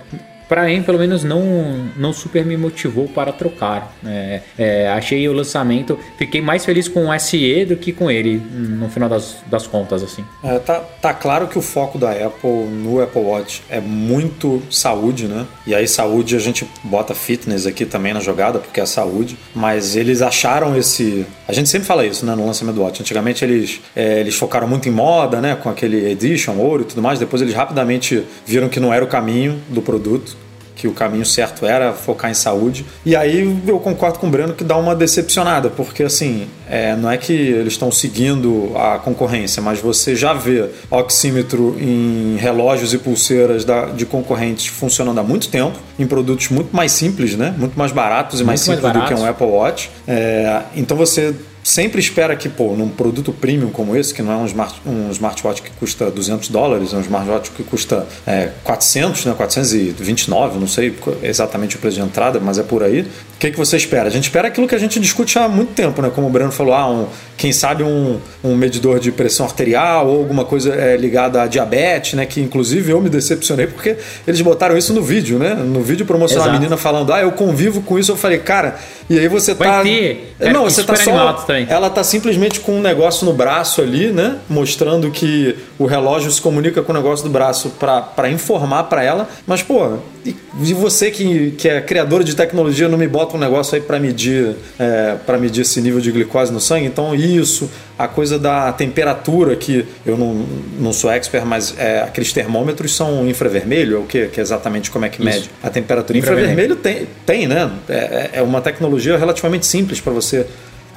para 0.52 0.64
mim, 0.64 0.82
pelo 0.82 0.98
menos, 0.98 1.24
não, 1.24 1.88
não 1.96 2.12
super 2.12 2.44
me 2.44 2.58
motivou 2.58 3.08
para 3.08 3.32
trocar. 3.32 3.90
É, 4.04 4.42
é, 4.58 4.88
achei 4.90 5.26
o 5.26 5.32
lançamento, 5.32 5.98
fiquei 6.18 6.42
mais 6.42 6.62
feliz 6.62 6.86
com 6.88 7.08
o 7.08 7.18
SE 7.18 7.64
do 7.64 7.74
que 7.74 7.90
com 7.90 8.10
ele, 8.10 8.36
no 8.36 8.86
final 8.90 9.08
das, 9.08 9.36
das 9.46 9.66
contas, 9.66 10.02
assim. 10.02 10.22
É, 10.44 10.58
tá, 10.58 10.80
tá 11.00 11.14
claro 11.14 11.48
que 11.48 11.56
o 11.56 11.62
foco 11.62 11.96
da 11.96 12.10
Apple 12.10 12.66
no 12.66 13.02
Apple 13.02 13.22
Watch 13.22 13.62
é 13.70 13.80
muito 13.80 14.62
saúde, 14.70 15.24
né? 15.24 15.46
E 15.66 15.74
aí, 15.74 15.88
saúde, 15.88 16.36
a 16.36 16.38
gente 16.38 16.68
bota 16.84 17.14
fitness 17.14 17.66
aqui 17.66 17.86
também 17.86 18.12
na 18.12 18.20
jogada, 18.20 18.58
porque 18.58 18.78
é 18.78 18.84
saúde, 18.84 19.38
mas 19.54 19.96
eles 19.96 20.20
acharam 20.20 20.76
esse. 20.76 21.24
A 21.48 21.54
gente 21.54 21.70
sempre 21.70 21.86
fala 21.86 22.04
isso, 22.04 22.26
né, 22.26 22.34
no 22.34 22.44
lançamento 22.44 22.74
do 22.74 22.82
Watch. 22.82 23.00
Antigamente 23.00 23.42
eles, 23.42 23.80
é, 23.96 24.20
eles 24.20 24.34
focaram 24.34 24.68
muito 24.68 24.86
em 24.86 24.92
moda, 24.92 25.40
né, 25.40 25.56
com 25.56 25.70
aquele 25.70 26.10
Edition, 26.10 26.58
ouro 26.58 26.82
e 26.82 26.84
tudo 26.84 27.00
mais, 27.00 27.18
depois 27.18 27.40
eles 27.40 27.54
rapidamente 27.54 28.22
viram 28.44 28.68
que 28.68 28.78
não 28.78 28.92
era 28.92 29.02
o 29.02 29.08
caminho 29.08 29.58
do 29.70 29.80
produto 29.80 30.41
que 30.82 30.88
o 30.88 30.92
caminho 30.92 31.24
certo 31.24 31.64
era 31.64 31.92
focar 31.92 32.28
em 32.28 32.34
saúde. 32.34 32.84
E 33.06 33.14
aí 33.14 33.56
eu 33.68 33.78
concordo 33.78 34.18
com 34.18 34.26
o 34.26 34.30
Breno 34.30 34.52
que 34.52 34.64
dá 34.64 34.76
uma 34.76 34.96
decepcionada, 34.96 35.70
porque 35.70 36.02
assim, 36.02 36.48
é, 36.68 36.96
não 36.96 37.08
é 37.08 37.16
que 37.16 37.32
eles 37.32 37.74
estão 37.74 37.92
seguindo 37.92 38.72
a 38.74 38.98
concorrência, 38.98 39.62
mas 39.62 39.78
você 39.78 40.16
já 40.16 40.34
vê 40.34 40.68
oxímetro 40.90 41.76
em 41.78 42.36
relógios 42.36 42.92
e 42.92 42.98
pulseiras 42.98 43.64
da, 43.64 43.84
de 43.84 44.04
concorrentes 44.04 44.66
funcionando 44.66 45.20
há 45.20 45.22
muito 45.22 45.48
tempo, 45.48 45.78
em 45.96 46.04
produtos 46.04 46.48
muito 46.48 46.74
mais 46.74 46.90
simples, 46.90 47.36
né? 47.36 47.54
Muito 47.56 47.78
mais 47.78 47.92
baratos 47.92 48.40
e 48.40 48.44
mais 48.44 48.66
Muito 48.66 48.82
mais 48.82 48.92
simples 48.92 49.08
do 49.08 49.16
que 49.16 49.22
um 49.22 49.24
Apple 49.24 49.46
Watch. 49.46 49.88
É, 50.08 50.62
então 50.74 50.96
você 50.96 51.32
sempre 51.62 52.00
espera 52.00 52.34
que, 52.34 52.48
pô, 52.48 52.74
num 52.74 52.88
produto 52.88 53.32
premium 53.32 53.70
como 53.70 53.96
esse, 53.96 54.12
que 54.12 54.22
não 54.22 54.32
é 54.32 54.36
um, 54.36 54.46
smart, 54.46 54.80
um 54.84 55.10
smartwatch 55.10 55.62
que 55.62 55.70
custa 55.70 56.10
200 56.10 56.48
dólares, 56.48 56.92
é 56.92 56.96
um 56.96 57.00
smartwatch 57.00 57.50
que 57.52 57.62
custa 57.62 58.06
é, 58.26 58.50
400, 58.64 59.26
né, 59.26 59.34
429, 59.36 60.58
não 60.58 60.66
sei 60.66 60.94
exatamente 61.22 61.76
o 61.76 61.78
preço 61.78 61.96
de 61.96 62.02
entrada, 62.02 62.40
mas 62.40 62.58
é 62.58 62.62
por 62.62 62.82
aí. 62.82 63.02
O 63.02 63.06
que, 63.38 63.50
que 63.50 63.58
você 63.58 63.76
espera? 63.76 64.08
A 64.08 64.10
gente 64.10 64.24
espera 64.24 64.48
aquilo 64.48 64.66
que 64.68 64.74
a 64.74 64.78
gente 64.78 64.98
discute 65.00 65.38
há 65.38 65.48
muito 65.48 65.72
tempo, 65.74 66.00
né? 66.00 66.10
Como 66.14 66.28
o 66.28 66.30
Breno 66.30 66.52
falou, 66.52 66.74
ah, 66.74 66.88
um, 66.88 67.06
quem 67.36 67.52
sabe 67.52 67.82
um, 67.82 68.20
um 68.42 68.54
medidor 68.54 69.00
de 69.00 69.10
pressão 69.10 69.44
arterial 69.44 70.06
ou 70.06 70.18
alguma 70.18 70.44
coisa 70.44 70.72
é, 70.72 70.96
ligada 70.96 71.42
a 71.42 71.46
diabetes, 71.48 72.14
né? 72.14 72.24
Que 72.24 72.40
inclusive 72.40 72.92
eu 72.92 73.00
me 73.00 73.08
decepcionei 73.08 73.66
porque 73.66 73.96
eles 74.28 74.40
botaram 74.40 74.78
isso 74.78 74.92
no 74.92 75.02
vídeo, 75.02 75.40
né? 75.40 75.54
No 75.54 75.82
vídeo 75.82 76.06
promocional, 76.06 76.50
a 76.50 76.52
menina 76.52 76.76
falando, 76.76 77.12
ah, 77.12 77.20
eu 77.20 77.32
convivo 77.32 77.82
com 77.82 77.98
isso. 77.98 78.12
Eu 78.12 78.16
falei, 78.16 78.38
cara, 78.38 78.76
e 79.10 79.18
aí 79.18 79.26
você 79.26 79.54
Vai 79.54 79.68
tá. 79.68 79.82
ter. 79.82 80.34
Não, 80.52 80.68
fiquei 80.68 80.70
você 80.70 80.84
tá 80.84 80.96
só. 80.96 81.32
Ela 81.68 81.90
tá 81.90 82.02
simplesmente 82.02 82.60
com 82.60 82.78
um 82.78 82.80
negócio 82.80 83.24
no 83.24 83.32
braço 83.32 83.80
ali, 83.80 84.08
né? 84.08 84.38
Mostrando 84.48 85.10
que 85.10 85.56
o 85.78 85.86
relógio 85.86 86.30
se 86.30 86.40
comunica 86.40 86.82
com 86.82 86.92
o 86.92 86.94
negócio 86.94 87.24
do 87.24 87.30
braço 87.30 87.70
para 87.78 88.30
informar 88.30 88.84
para 88.84 89.02
ela. 89.02 89.28
Mas, 89.46 89.62
pô, 89.62 89.98
e, 90.24 90.34
você 90.74 91.10
que, 91.10 91.52
que 91.52 91.68
é 91.68 91.80
criador 91.80 92.22
de 92.22 92.36
tecnologia 92.36 92.88
não 92.88 92.96
me 92.96 93.08
bota 93.08 93.36
um 93.36 93.40
negócio 93.40 93.74
aí 93.74 93.80
para 93.80 93.98
medir 93.98 94.54
é, 94.78 95.16
para 95.26 95.38
medir 95.38 95.62
esse 95.62 95.80
nível 95.80 96.00
de 96.00 96.12
glicose 96.12 96.52
no 96.52 96.60
sangue? 96.60 96.86
Então, 96.86 97.14
isso, 97.14 97.70
a 97.98 98.06
coisa 98.06 98.38
da 98.38 98.72
temperatura, 98.72 99.56
que 99.56 99.84
eu 100.06 100.16
não, 100.16 100.46
não 100.78 100.92
sou 100.92 101.10
expert, 101.10 101.44
mas 101.44 101.74
é, 101.78 102.02
aqueles 102.02 102.32
termômetros 102.32 102.94
são 102.94 103.28
infravermelho, 103.28 103.96
é 103.96 103.98
o 103.98 104.04
que? 104.04 104.26
Que 104.26 104.40
é 104.40 104.42
exatamente 104.42 104.90
como 104.90 105.04
é 105.04 105.08
que 105.08 105.22
mede 105.22 105.50
a 105.62 105.70
temperatura. 105.70 106.18
Infravermelho. 106.18 106.74
Infravermelho 106.74 106.76
tem, 106.76 107.08
tem 107.26 107.46
né? 107.46 107.70
É, 107.88 108.30
é 108.34 108.42
uma 108.42 108.60
tecnologia 108.60 109.16
relativamente 109.16 109.66
simples 109.66 110.00
para 110.00 110.12
você 110.12 110.46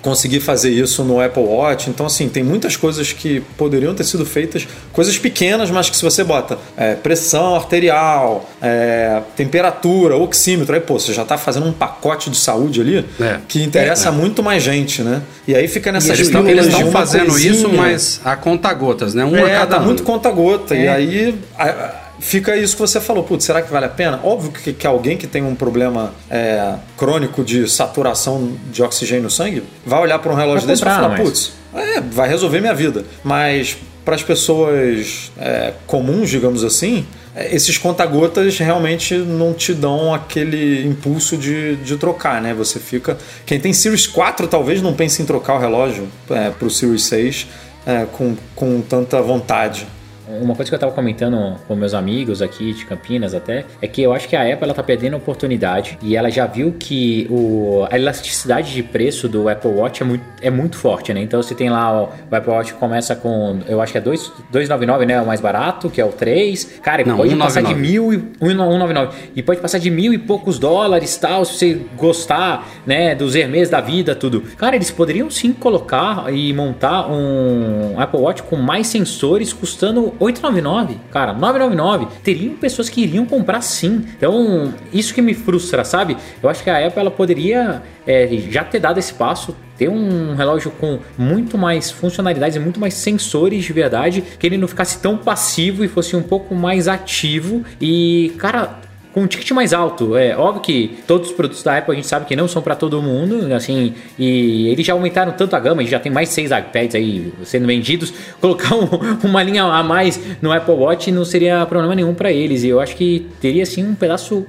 conseguir 0.06 0.40
fazer 0.40 0.70
isso 0.70 1.04
no 1.04 1.20
Apple 1.20 1.42
Watch. 1.44 1.90
Então, 1.90 2.06
assim, 2.06 2.30
tem 2.30 2.44
muitas 2.44 2.78
coisas 2.78 3.12
que 3.12 3.42
poderiam 3.58 3.94
ter 3.96 4.04
sido 4.04 4.24
feitas, 4.26 4.68
coisas 4.94 5.18
pequenas, 5.18 5.72
mas 5.72 5.90
que 5.90 5.98
se 5.98 6.04
você 6.04 6.24
bota 6.24 6.58
é, 6.78 6.94
pressão 6.94 7.56
arterial, 7.56 8.48
é, 8.62 9.22
temperatura, 9.36 10.16
oxímetro, 10.16 10.76
aí, 10.76 10.80
pô, 10.82 11.00
você 11.00 11.12
já 11.12 11.24
está 11.24 11.38
fazendo 11.38 11.66
um 11.66 11.74
pacote 11.74 12.30
de 12.30 12.38
saúde 12.38 12.80
ali 12.82 13.06
É. 13.20 13.40
que 13.48 13.64
interessa 13.64 14.12
muito 14.12 14.44
mais 14.44 14.62
gente, 14.62 15.02
né? 15.02 15.22
E 15.48 15.56
aí 15.56 15.68
fica 15.68 15.92
nessas 15.92 16.12
Eles 16.12 16.28
estão 16.28 16.44
pílulas 16.44 16.66
eles 16.68 16.78
estão 16.78 16.92
fazendo 16.92 17.30
coisinha. 17.32 17.54
isso, 17.54 17.70
mas 17.70 18.22
a 18.24 18.36
conta 18.36 18.72
gotas, 18.74 19.14
né? 19.16 19.26
Um 19.26 19.36
a 19.36 19.50
É, 19.50 19.54
cada 19.56 19.66
tá 19.68 19.76
ano. 19.78 19.86
muito 19.88 20.04
conta-gota. 20.04 20.76
E 20.76 20.86
É. 20.86 20.90
aí 20.90 21.36
a- 21.58 21.64
a- 21.70 22.05
fica 22.20 22.56
isso 22.56 22.76
que 22.76 22.82
você 22.82 23.00
falou. 23.00 23.24
Putz, 23.24 23.46
será 23.46 23.62
que 23.62 23.72
vale 23.72 23.86
a 23.86 23.90
pena? 23.90 24.20
Óbvio 24.24 24.52
que, 24.52 24.74
que 24.74 24.88
alguém 24.88 25.18
que 25.18 25.28
tem 25.28 25.44
um 25.44 25.56
problema 25.56 26.14
é, 26.30 26.76
crônico 26.98 27.44
de 27.44 27.70
saturação 27.70 28.54
de 28.72 28.82
oxigênio 28.84 29.24
no 29.24 29.30
sangue 29.30 29.64
vai 29.86 30.02
olhar 30.02 30.20
para 30.20 30.32
um 30.32 30.36
relógio 30.36 30.62
Vai 30.62 30.70
desse 30.70 30.82
e 30.82 30.86
vai 30.86 30.96
falar, 30.96 31.10
mas- 31.10 31.22
putz, 31.22 31.52
é, 31.74 32.02
vai 32.02 32.28
resolver 32.30 32.60
minha 32.60 32.74
vida. 32.74 33.06
Mas 33.24 33.78
para 34.04 34.16
as 34.16 34.24
pessoas 34.24 35.32
é, 35.38 35.74
comuns, 35.88 36.30
digamos 36.30 36.64
assim, 36.64 37.06
é, 37.36 37.54
esses 37.56 37.78
conta-gotas 37.78 38.58
realmente 38.60 39.16
não 39.16 39.54
te 39.54 39.74
dão 39.74 40.14
aquele 40.14 40.86
impulso 40.88 41.36
de, 41.36 41.76
de 41.78 41.98
trocar, 41.98 42.42
né? 42.42 42.54
Você 42.54 42.80
fica. 42.80 43.18
Quem 43.46 43.60
tem 43.60 43.74
Series 43.74 44.08
4 44.08 44.48
talvez 44.48 44.82
não 44.82 44.94
pense 44.94 45.22
em 45.22 45.26
trocar 45.26 45.56
o 45.56 45.60
relógio 45.60 46.08
é, 46.30 46.50
para 46.52 46.68
o 46.68 46.70
Series 46.70 47.04
6 47.04 47.48
é, 47.86 48.06
com, 48.12 48.36
com 48.56 48.80
tanta 48.82 49.22
vontade. 49.22 49.88
Uma 50.28 50.56
coisa 50.56 50.70
que 50.70 50.76
eu 50.76 50.80
tava 50.80 50.92
comentando 50.92 51.56
com 51.68 51.76
meus 51.76 51.94
amigos 51.94 52.42
aqui 52.42 52.74
de 52.74 52.86
Campinas 52.86 53.34
até, 53.34 53.66
é 53.82 53.88
que 53.88 54.02
eu 54.02 54.14
acho 54.14 54.28
que 54.28 54.36
a 54.36 54.42
Apple 54.42 54.64
ela 54.64 54.74
tá 54.74 54.84
perdendo 54.84 55.14
a 55.14 55.18
oportunidade 55.18 55.98
e 56.02 56.16
ela 56.16 56.30
já 56.30 56.46
viu 56.46 56.76
que 56.78 57.28
o, 57.30 57.86
a 57.90 57.98
elasticidade 57.98 58.74
de 58.74 58.82
preço 58.84 59.28
do 59.28 59.48
Apple 59.48 59.72
Watch 59.72 60.02
é 60.02 60.06
muito, 60.06 60.24
é 60.42 60.50
muito 60.50 60.78
forte, 60.78 61.14
né? 61.14 61.22
Então 61.22 61.42
você 61.42 61.54
tem 61.54 61.70
lá 61.70 62.04
o, 62.04 62.10
o 62.32 62.36
Apple 62.36 62.52
Watch 62.52 62.74
começa 62.76 63.16
com, 63.16 63.60
eu 63.68 63.82
acho 63.82 63.92
que 63.92 63.98
é 63.98 64.02
2, 64.02 64.32
299, 64.52 65.06
né? 65.06 65.22
O 65.22 65.26
mais 65.26 65.40
barato, 65.42 65.90
que 65.90 66.02
é 66.02 66.06
o 66.06 66.10
3. 66.10 66.80
Cara, 66.82 67.04
Não, 67.06 67.18
pode 67.18 67.30
199. 67.30 67.38
passar 67.38 67.62
de 67.62 67.80
mil 67.80 68.14
e, 68.14 68.18
199. 68.40 69.18
E 69.36 69.44
pode 69.44 69.60
passar 69.60 69.78
de 69.78 69.92
mil 69.92 70.14
e 70.14 70.18
poucos 70.18 70.58
dólares 70.58 71.16
tal, 71.18 71.46
se 71.46 71.54
você 71.54 71.82
gostar, 71.96 72.68
né? 72.86 73.14
Dos 73.16 73.36
Hermes 73.36 73.70
da 73.70 73.82
vida, 73.82 74.16
tudo. 74.16 74.42
Cara, 74.58 74.76
eles 74.76 74.90
poderiam 74.92 75.30
sim 75.30 75.54
colocar 75.54 76.34
e 76.34 76.54
montar 76.54 77.08
um 77.12 78.00
Apple 78.00 78.20
Watch 78.20 78.44
com 78.44 78.56
mais 78.56 78.88
sensores 78.88 79.54
custando 79.54 80.15
899. 80.20 80.98
Cara, 81.12 81.34
999. 81.34 82.08
Teriam 82.24 82.56
pessoas 82.56 82.90
que 82.90 83.02
iriam 83.02 83.26
comprar 83.26 83.62
sim. 83.62 84.06
Então, 84.18 84.74
isso 84.94 85.14
que 85.14 85.22
me 85.22 85.34
frustra, 85.34 85.84
sabe? 85.84 86.18
Eu 86.42 86.50
acho 86.50 86.64
que 86.64 86.70
a 86.70 86.86
Apple 86.86 87.00
ela 87.00 87.12
poderia 87.12 87.82
é, 88.06 88.28
já 88.50 88.64
ter 88.64 88.80
dado 88.80 88.98
esse 88.98 89.14
passo, 89.14 89.56
ter 89.78 89.90
um 89.90 90.36
relógio 90.36 90.72
com 90.72 91.00
muito 91.18 91.58
mais 91.58 91.92
funcionalidades 91.92 92.56
e 92.56 92.60
muito 92.60 92.80
mais 92.80 92.94
sensores 92.94 93.64
de 93.64 93.74
verdade, 93.74 94.24
que 94.40 94.48
ele 94.48 94.58
não 94.58 94.68
ficasse 94.68 95.00
tão 95.00 95.18
passivo 95.18 95.84
e 95.84 95.88
fosse 95.88 96.16
um 96.16 96.24
pouco 96.24 96.56
mais 96.56 96.88
ativo. 96.88 97.64
E, 97.82 98.34
cara, 98.38 98.80
com 99.16 99.22
um 99.22 99.28
ticket 99.28 99.50
mais 99.52 99.74
alto. 99.74 100.18
É 100.18 100.36
óbvio 100.38 100.62
que 100.62 100.98
todos 101.08 101.30
os 101.30 101.34
produtos 101.36 101.64
da 101.64 101.78
Apple 101.78 101.94
a 101.94 101.96
gente 101.96 102.06
sabe 102.06 102.26
que 102.26 102.36
não 102.36 102.50
são 102.50 102.62
para 102.62 102.76
todo 102.76 103.02
mundo, 103.02 103.52
assim, 103.54 103.94
e 104.20 104.68
eles 104.68 104.86
já 104.86 104.92
aumentaram 104.92 105.32
tanto 105.32 105.56
a 105.56 105.60
gama, 105.60 105.80
a 105.80 105.84
gente 105.84 105.92
já 105.92 106.00
tem 106.02 106.12
mais 106.12 106.28
seis 106.30 106.52
iPads 106.52 106.94
aí 106.96 107.34
sendo 107.46 107.66
vendidos. 107.66 108.14
Colocar 108.42 108.76
um- 108.76 108.90
uma 109.24 109.42
linha 109.42 109.64
a 109.64 109.82
mais 109.82 110.20
no 110.42 110.52
Apple 110.52 110.74
Watch 110.76 111.10
não 111.14 111.24
seria 111.24 111.66
problema 111.66 111.96
nenhum 111.96 112.14
para 112.14 112.30
eles, 112.30 112.64
e 112.64 112.68
eu 112.68 112.82
acho 112.82 112.96
que 112.98 113.26
teria 113.40 113.66
sim 113.66 113.86
um 113.88 113.96
pedaço 113.96 114.46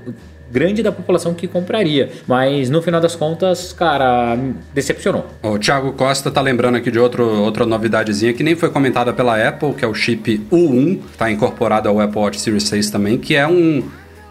grande 0.51 0.83
da 0.83 0.91
população 0.93 1.33
que 1.35 1.47
compraria, 1.47 2.09
mas 2.27 2.69
no 2.71 2.81
final 2.83 3.01
das 3.01 3.15
contas, 3.17 3.73
cara, 3.73 4.37
decepcionou. 4.75 5.27
O 5.43 5.59
Thiago 5.59 5.93
Costa 5.93 6.31
tá 6.31 6.41
lembrando 6.41 6.77
aqui 6.77 6.91
de 6.91 6.99
outro, 6.99 7.25
outra 7.43 7.65
novidadezinha 7.67 8.33
que 8.33 8.43
nem 8.43 8.55
foi 8.57 8.71
comentada 8.71 9.13
pela 9.13 9.37
Apple, 9.49 9.75
que 9.75 9.85
é 9.85 9.89
o 9.89 9.95
chip 9.95 10.41
U1, 10.51 11.01
está 11.13 11.31
incorporado 11.31 11.89
ao 11.89 12.01
Apple 12.01 12.21
Watch 12.21 12.41
Series 12.41 12.63
6 12.65 12.91
também, 12.91 13.19
que 13.19 13.35
é 13.37 13.47
um 13.47 13.83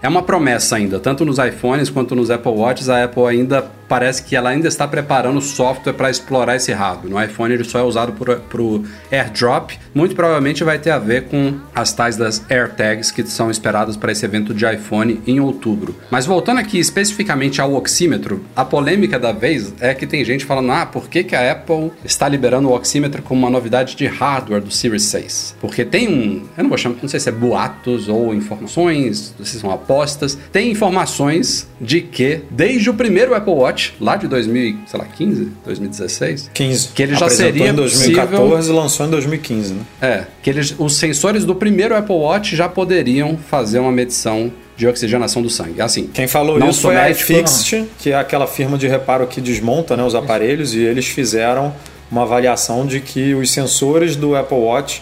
é 0.06 0.10
uma 0.10 0.22
promessa 0.22 0.76
ainda, 0.76 1.00
tanto 1.00 1.26
nos 1.26 1.40
iPhones 1.40 1.90
quanto 1.90 2.16
nos 2.16 2.30
Apple 2.30 2.52
Watches, 2.52 2.90
a 2.90 3.04
Apple 3.04 3.26
ainda 3.26 3.64
parece 3.88 4.24
que 4.24 4.36
ela 4.36 4.50
ainda 4.50 4.68
está 4.68 4.88
preparando 4.88 5.38
o 5.38 5.42
software 5.42 5.94
para 5.94 6.10
explorar 6.10 6.56
esse 6.56 6.72
hardware. 6.72 7.10
No 7.10 7.22
iPhone 7.22 7.54
ele 7.54 7.64
só 7.64 7.80
é 7.80 7.84
usado 7.84 8.14
para 8.14 8.62
o 8.62 8.84
AirDrop, 9.12 9.78
muito 9.94 10.16
provavelmente 10.16 10.64
vai 10.64 10.80
ter 10.80 10.92
a 10.92 11.00
ver 11.00 11.26
com 11.26 11.60
as 11.74 11.94
tais 11.94 12.18
das 12.18 12.44
AirTags 12.50 13.12
que 13.12 13.26
são 13.28 13.50
esperadas 13.50 13.96
para 13.98 14.12
esse 14.12 14.26
evento 14.26 14.54
de 14.54 14.66
iPhone 14.66 15.22
em 15.26 15.40
outubro. 15.40 15.96
Mas 16.10 16.26
voltando 16.26 16.60
aqui 16.60 16.80
especificamente 16.80 17.62
ao 17.62 17.74
oxímetro, 17.74 18.44
a 18.56 18.66
polêmica 18.66 19.20
da 19.20 19.32
vez 19.32 19.74
é 19.80 19.94
que 19.94 20.08
tem 20.08 20.24
gente 20.24 20.46
falando: 20.46 20.72
ah, 20.72 20.86
por 20.86 21.10
que, 21.10 21.24
que 21.24 21.36
a 21.36 21.52
Apple 21.52 21.92
está 22.04 22.28
liberando 22.28 22.70
o 22.70 22.76
oxímetro 22.76 23.22
como 23.22 23.42
uma 23.42 23.50
novidade 23.50 23.96
de 23.96 24.08
hardware 24.08 24.62
do 24.62 24.72
Series 24.72 25.04
6? 25.04 25.56
Porque 25.60 25.86
tem 25.86 26.08
um, 26.08 26.46
eu 26.58 26.64
não 26.64 26.70
vou 26.70 26.78
chamar, 26.78 26.98
não 27.02 27.10
sei 27.10 27.20
se 27.20 27.30
é 27.30 27.32
boatos 27.32 28.08
ou 28.08 28.34
informações, 28.34 29.34
se 29.44 29.60
são 29.60 29.72
apostas, 29.72 30.38
tem 30.52 30.72
informações 30.72 31.68
de 31.80 32.02
que 32.02 32.42
desde 32.50 32.90
o 32.90 32.94
primeiro 32.94 33.34
Apple 33.34 33.54
Watch 33.54 33.75
Watch 33.76 33.94
lá 34.00 34.16
de 34.16 34.28
2015, 34.28 35.52
2016, 35.66 36.50
15. 36.54 36.90
Que 36.94 37.04
ele 37.04 37.14
já 37.14 37.26
Apresentou 37.26 37.52
seria 37.54 37.70
em 37.70 37.74
2014 37.74 38.50
possível- 38.56 38.74
e 38.74 38.78
lançou 38.78 39.06
em 39.06 39.10
2015, 39.10 39.74
né? 39.74 39.82
é, 40.02 40.24
que 40.42 40.50
eles, 40.50 40.74
os 40.78 40.96
sensores 40.96 41.44
do 41.44 41.54
primeiro 41.56 41.96
Apple 41.96 42.16
Watch 42.16 42.56
já 42.56 42.70
poderiam 42.70 43.38
fazer 43.38 43.80
uma 43.80 43.92
medição 43.92 44.52
de 44.78 44.88
oxigenação 44.88 45.42
do 45.42 45.50
sangue. 45.50 45.82
Assim, 45.82 46.08
Quem 46.14 46.28
falou 46.28 46.58
isso 46.68 46.82
foi 46.82 46.96
a 46.98 47.04
médico, 47.04 47.32
iFixit, 47.32 47.86
que 48.00 48.12
é 48.12 48.16
aquela 48.16 48.48
firma 48.48 48.78
de 48.78 48.88
reparo 48.88 49.26
que 49.28 49.40
desmonta 49.40 49.96
né, 49.96 50.04
os 50.04 50.16
aparelhos, 50.16 50.74
e 50.74 50.80
eles 50.80 51.06
fizeram 51.08 51.74
uma 52.12 52.24
avaliação 52.24 52.86
de 52.86 53.00
que 53.00 53.34
os 53.34 53.52
sensores 53.52 54.16
do 54.16 54.36
Apple 54.36 54.58
Watch, 54.58 55.02